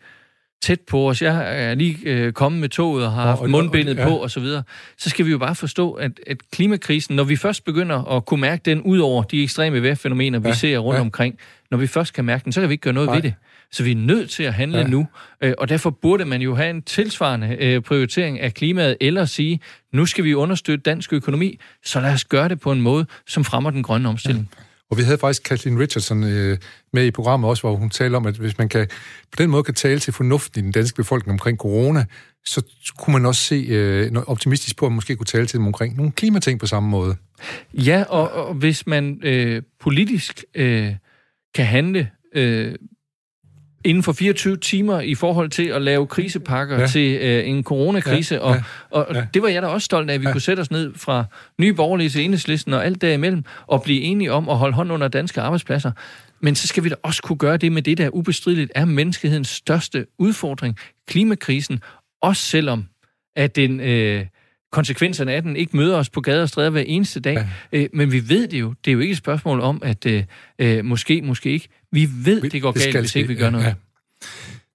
tæt 0.63 0.81
på 0.81 1.09
os. 1.09 1.23
Jeg 1.23 1.69
er 1.69 1.75
lige 1.75 1.99
øh, 2.05 2.33
kommet 2.33 2.61
med 2.61 2.69
toget 2.69 3.07
og 3.07 3.13
har 3.13 3.23
haft 3.23 3.41
og, 3.41 3.51
mundbindet 3.51 3.97
ja. 3.97 4.09
på 4.09 4.17
og 4.17 4.31
så 4.31 4.41
videre. 4.41 4.63
Så 4.99 5.11
skal 5.11 5.27
vi 5.27 5.31
jo 5.31 5.39
bare 5.39 5.55
forstå, 5.55 5.93
at, 5.93 6.21
at 6.27 6.37
klimakrisen, 6.53 7.17
når 7.17 7.25
vi 7.25 7.37
først 7.37 7.65
begynder 7.65 8.17
at 8.17 8.27
kunne 8.27 8.41
mærke 8.41 8.63
den 8.65 8.83
ud 8.83 8.99
over 8.99 9.23
de 9.23 9.43
ekstreme 9.43 9.83
vejrfænomener, 9.83 10.39
vi 10.39 10.49
ja. 10.49 10.55
ser 10.55 10.79
rundt 10.79 10.97
ja. 10.97 11.01
omkring, 11.01 11.39
når 11.71 11.79
vi 11.79 11.87
først 11.87 12.13
kan 12.13 12.25
mærke 12.25 12.45
den, 12.45 12.53
så 12.53 12.61
kan 12.61 12.69
vi 12.69 12.75
ikke 12.75 12.83
gøre 12.83 12.95
noget 12.95 13.07
Nej. 13.07 13.17
ved 13.17 13.23
det. 13.23 13.35
Så 13.73 13.85
vi 13.85 13.91
er 13.91 13.97
nødt 13.97 14.31
til 14.31 14.43
at 14.43 14.55
handle 14.55 14.79
ja. 14.79 14.87
nu, 14.87 15.07
øh, 15.41 15.55
og 15.59 15.69
derfor 15.69 15.91
burde 15.91 16.25
man 16.25 16.43
jo 16.43 16.55
have 16.55 16.71
en 16.71 16.83
tilsvarende 16.83 17.57
øh, 17.61 17.81
prioritering 17.81 18.41
af 18.41 18.55
klimaet, 18.55 18.97
eller 19.01 19.25
sige, 19.25 19.61
nu 19.93 20.07
skal 20.07 20.25
vi 20.25 20.35
understøtte 20.35 20.83
dansk 20.83 21.13
økonomi, 21.13 21.59
så 21.85 22.01
lad 22.01 22.13
os 22.13 22.25
gøre 22.25 22.49
det 22.49 22.61
på 22.61 22.73
en 22.73 22.81
måde, 22.81 23.07
som 23.27 23.45
fremmer 23.45 23.71
den 23.71 23.83
grønne 23.83 24.09
omstilling. 24.09 24.51
Ja. 24.59 24.63
Og 24.91 24.99
vi 24.99 25.03
havde 25.03 25.19
faktisk 25.19 25.43
Kathleen 25.43 25.79
Richardson 25.79 26.25
øh, 26.25 26.59
med 26.93 27.07
i 27.07 27.11
programmet 27.11 27.51
også, 27.51 27.63
hvor 27.63 27.77
hun 27.77 27.91
talte 27.91 28.17
om, 28.17 28.27
at 28.27 28.37
hvis 28.37 28.59
man 28.59 28.69
kan, 28.69 28.89
på 29.33 29.37
den 29.39 29.51
måde 29.51 29.63
kan 29.63 29.75
tale 29.75 29.99
til 29.99 30.13
fornuften 30.13 30.61
i 30.61 30.63
den 30.63 30.73
danske 30.73 30.97
befolkning 30.97 31.33
omkring 31.33 31.59
corona, 31.59 32.05
så 32.45 32.63
kunne 32.99 33.13
man 33.13 33.27
også 33.27 33.41
se 33.41 33.67
øh, 33.69 34.13
optimistisk 34.27 34.77
på, 34.77 34.87
at 34.87 34.93
man 34.93 34.95
måske 34.95 35.17
kunne 35.17 35.27
tale 35.27 35.47
til 35.47 35.59
dem 35.59 35.67
omkring 35.67 35.97
nogle 35.97 36.13
klimating 36.13 36.61
på 36.61 36.67
samme 36.67 36.89
måde. 36.89 37.17
Ja, 37.75 38.05
og, 38.09 38.31
og 38.31 38.55
hvis 38.55 38.87
man 38.87 39.21
øh, 39.23 39.63
politisk 39.81 40.45
øh, 40.55 40.95
kan 41.55 41.67
handle 41.67 42.11
øh, 42.35 42.75
inden 43.87 44.03
for 44.03 44.13
24 44.13 44.57
timer 44.57 45.01
i 45.01 45.15
forhold 45.15 45.51
til 45.51 45.67
at 45.67 45.83
lave 45.83 46.07
krisepakker 46.07 46.81
ja. 46.81 46.87
til 46.87 47.19
øh, 47.21 47.49
en 47.49 47.65
coronakrise, 47.65 48.35
ja, 48.35 48.53
ja, 48.53 48.63
og, 48.91 49.09
og 49.09 49.15
ja. 49.15 49.27
det 49.35 49.43
var 49.43 49.49
jeg 49.49 49.63
da 49.63 49.67
også 49.67 49.85
stolt 49.85 50.11
af, 50.11 50.15
at 50.15 50.21
vi 50.21 50.27
ja. 50.27 50.33
kunne 50.33 50.41
sætte 50.41 50.61
os 50.61 50.71
ned 50.71 50.95
fra 50.95 51.25
nye 51.61 51.75
borgerlige 51.75 52.09
til 52.09 52.25
enhedslisten 52.25 52.73
og 52.73 52.85
alt 52.85 53.01
derimellem, 53.01 53.45
og 53.67 53.83
blive 53.83 54.01
enige 54.01 54.33
om 54.33 54.49
at 54.49 54.57
holde 54.57 54.75
hånd 54.75 54.93
under 54.93 55.09
danske 55.09 55.41
arbejdspladser. 55.41 55.93
Men 56.41 56.55
så 56.55 56.69
skal 56.69 56.85
vi 56.85 56.89
da 56.89 56.95
også 57.03 57.23
kunne 57.23 57.39
gøre 57.39 57.57
det 57.57 57.73
med 57.73 57.83
det, 57.83 57.99
der 57.99 58.11
ubestrideligt 58.11 58.73
er 58.75 58.85
menneskehedens 58.85 59.49
største 59.49 60.07
udfordring, 60.19 60.77
klimakrisen, 61.09 61.81
også 62.23 62.43
selvom 62.43 62.85
at 63.37 63.57
den... 63.57 63.81
Øh, 63.81 64.27
konsekvenserne 64.77 65.33
af 65.33 65.43
den 65.43 65.57
ikke 65.57 65.77
møder 65.77 65.97
os 65.97 66.11
på 66.11 66.21
gader 66.21 66.43
og 66.43 66.49
stræder 66.49 66.71
hver 66.71 66.81
eneste 66.87 67.21
dag. 67.21 67.35
Ja. 67.73 67.79
Øh, 67.79 67.89
men 67.93 68.13
vi 68.13 68.29
ved 68.29 68.49
det 68.49 68.61
jo. 68.61 68.75
Det 68.85 68.91
er 68.91 68.93
jo 68.93 69.01
ikke 69.01 69.13
et 69.13 69.19
spørgsmål 69.19 69.61
om, 69.61 69.83
at 69.85 70.07
øh, 70.07 70.25
øh 70.59 70.85
måske, 70.85 71.23
måske 71.23 71.51
ikke. 71.51 71.69
Vi 71.93 72.09
ved, 72.25 72.41
vi, 72.41 72.49
det 72.49 72.63
går 72.63 72.73
det 72.73 72.83
galt, 72.83 72.99
hvis 72.99 73.17
ikke 73.17 73.29
vi 73.29 73.35
gør 73.35 73.51
noget. 73.51 73.65
Ja. 73.65 73.75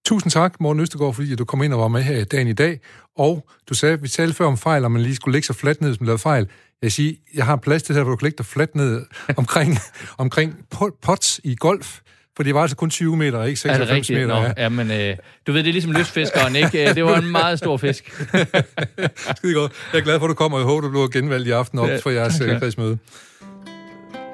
Tusind 0.05 0.31
tak, 0.31 0.59
Morten 0.59 0.81
Østegård, 0.81 1.13
fordi 1.13 1.35
du 1.35 1.45
kom 1.45 1.63
ind 1.63 1.73
og 1.73 1.79
var 1.79 1.87
med 1.87 2.01
her 2.01 2.17
i 2.17 2.23
dagen 2.23 2.47
i 2.47 2.53
dag. 2.53 2.79
Og 3.17 3.49
du 3.69 3.73
sagde, 3.73 3.93
at 3.93 4.03
vi 4.03 4.07
talte 4.07 4.33
før 4.33 4.45
om 4.45 4.57
fejl, 4.57 4.85
om 4.85 4.91
man 4.91 5.01
lige 5.01 5.15
skulle 5.15 5.33
lægge 5.33 5.45
sig 5.45 5.55
fladt 5.55 5.81
ned, 5.81 5.89
hvis 5.89 5.99
man 5.99 6.05
lavede 6.05 6.19
fejl. 6.19 6.47
Jeg 6.81 6.91
siger, 6.91 7.13
jeg 7.33 7.45
har 7.45 7.53
en 7.53 7.59
plads 7.59 7.83
til 7.83 7.95
det 7.95 7.99
her, 7.99 8.03
hvor 8.03 8.11
du 8.11 8.17
kan 8.17 8.25
lægge 8.25 8.37
dig 8.37 8.45
fladt 8.45 8.75
ned 8.75 9.05
omkring, 9.37 9.77
omkring 10.17 10.55
pots 11.01 11.41
i 11.43 11.55
golf, 11.55 11.99
For 12.35 12.43
det 12.43 12.55
var 12.55 12.61
altså 12.61 12.77
kun 12.77 12.89
20 12.89 13.17
meter, 13.17 13.43
ikke 13.43 13.59
96 13.59 14.09
er 14.09 14.13
det 14.15 14.27
meter. 14.27 14.41
Nå, 14.41 14.53
ja. 14.57 14.69
men 14.69 14.91
øh, 14.91 15.15
du 15.47 15.51
ved, 15.51 15.63
det 15.63 15.69
er 15.69 15.73
ligesom 15.73 15.91
lystfiskeren, 15.91 16.55
ikke? 16.55 16.89
Øh, 16.89 16.95
det 16.95 17.05
var 17.05 17.17
en 17.17 17.31
meget 17.31 17.59
stor 17.59 17.77
fisk. 17.77 18.11
Skide 19.37 19.53
godt. 19.53 19.71
Jeg 19.93 19.99
er 19.99 20.03
glad 20.03 20.19
for, 20.19 20.25
at 20.25 20.29
du 20.29 20.33
kommer, 20.33 20.57
og 20.57 20.61
jeg 20.61 20.67
håber, 20.67 20.81
du 20.81 20.89
bliver 20.89 21.07
genvalgt 21.07 21.47
i 21.47 21.51
aften 21.51 21.79
op 21.79 21.89
for 22.03 22.09
jeres 22.09 22.41
øh, 22.41 22.59
kredsmøde. 22.59 22.97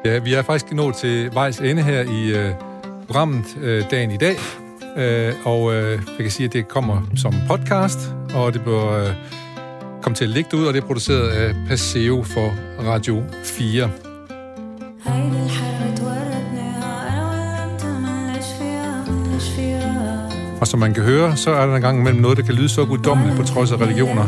Ja, 0.06 0.20
vi 0.20 0.34
er 0.34 0.42
faktisk 0.42 0.74
nået 0.74 0.96
til 0.96 1.30
vejs 1.34 1.58
ende 1.60 1.84
her 1.84 2.02
i 2.02 2.30
øh, 2.30 2.52
programmet 3.06 3.46
øh, 3.62 3.84
dagen 3.92 4.12
i 4.12 4.18
dag. 4.18 4.36
Øh, 4.98 5.34
og 5.46 5.74
øh, 5.74 5.92
jeg 5.92 6.18
kan 6.20 6.32
sige, 6.32 6.48
at 6.48 6.54
det 6.54 6.68
kommer 6.68 7.02
som 7.16 7.34
podcast, 7.48 8.00
og 8.34 8.54
det 8.54 8.62
bliver 8.62 8.92
øh, 8.92 9.14
kommer 10.02 10.16
til 10.16 10.26
at 10.26 10.30
ligge 10.30 10.50
derude, 10.52 10.68
og 10.68 10.74
det 10.74 10.84
er 10.84 10.86
produceret 10.88 11.30
af 11.30 11.56
Paseo 11.68 12.24
for 12.24 12.56
Radio 12.80 13.24
4. 13.44 13.90
Og 20.62 20.68
som 20.68 20.80
man 20.80 20.94
kan 20.94 21.04
høre, 21.04 21.38
så 21.38 21.52
er 21.52 21.66
der 21.66 21.76
en 21.76 21.82
gang 21.82 22.00
imellem 22.00 22.22
noget, 22.22 22.38
der 22.38 22.44
kan 22.44 22.54
lyde 22.54 22.70
så 22.70 22.86
guddommeligt 22.86 23.38
på 23.38 23.44
trods 23.44 23.72
af 23.72 23.82
religioner. 23.82 24.28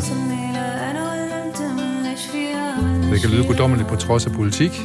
Det 3.11 3.21
kan 3.21 3.29
lyde 3.29 3.47
guddommeligt 3.47 3.89
på 3.89 3.95
trods 3.95 4.25
af 4.25 4.31
politik. 4.31 4.81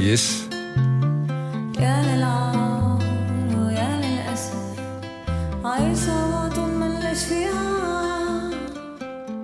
Yes. 0.00 0.48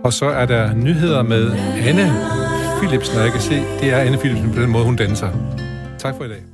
Og 0.04 0.12
så 0.12 0.26
er 0.26 0.46
der 0.46 0.74
nyheder 0.74 1.22
med 1.22 1.52
Anne 1.76 2.43
Philipsen, 2.88 3.16
og 3.18 3.24
jeg 3.24 3.32
kan 3.32 3.40
se, 3.40 3.54
det 3.80 3.92
er 3.92 3.98
Anne 3.98 4.18
Philipsen 4.18 4.52
på 4.52 4.60
den 4.60 4.70
måde, 4.70 4.84
hun 4.84 4.96
danser. 4.96 5.30
Tak 5.98 6.14
for 6.16 6.24
i 6.24 6.28
dag. 6.28 6.53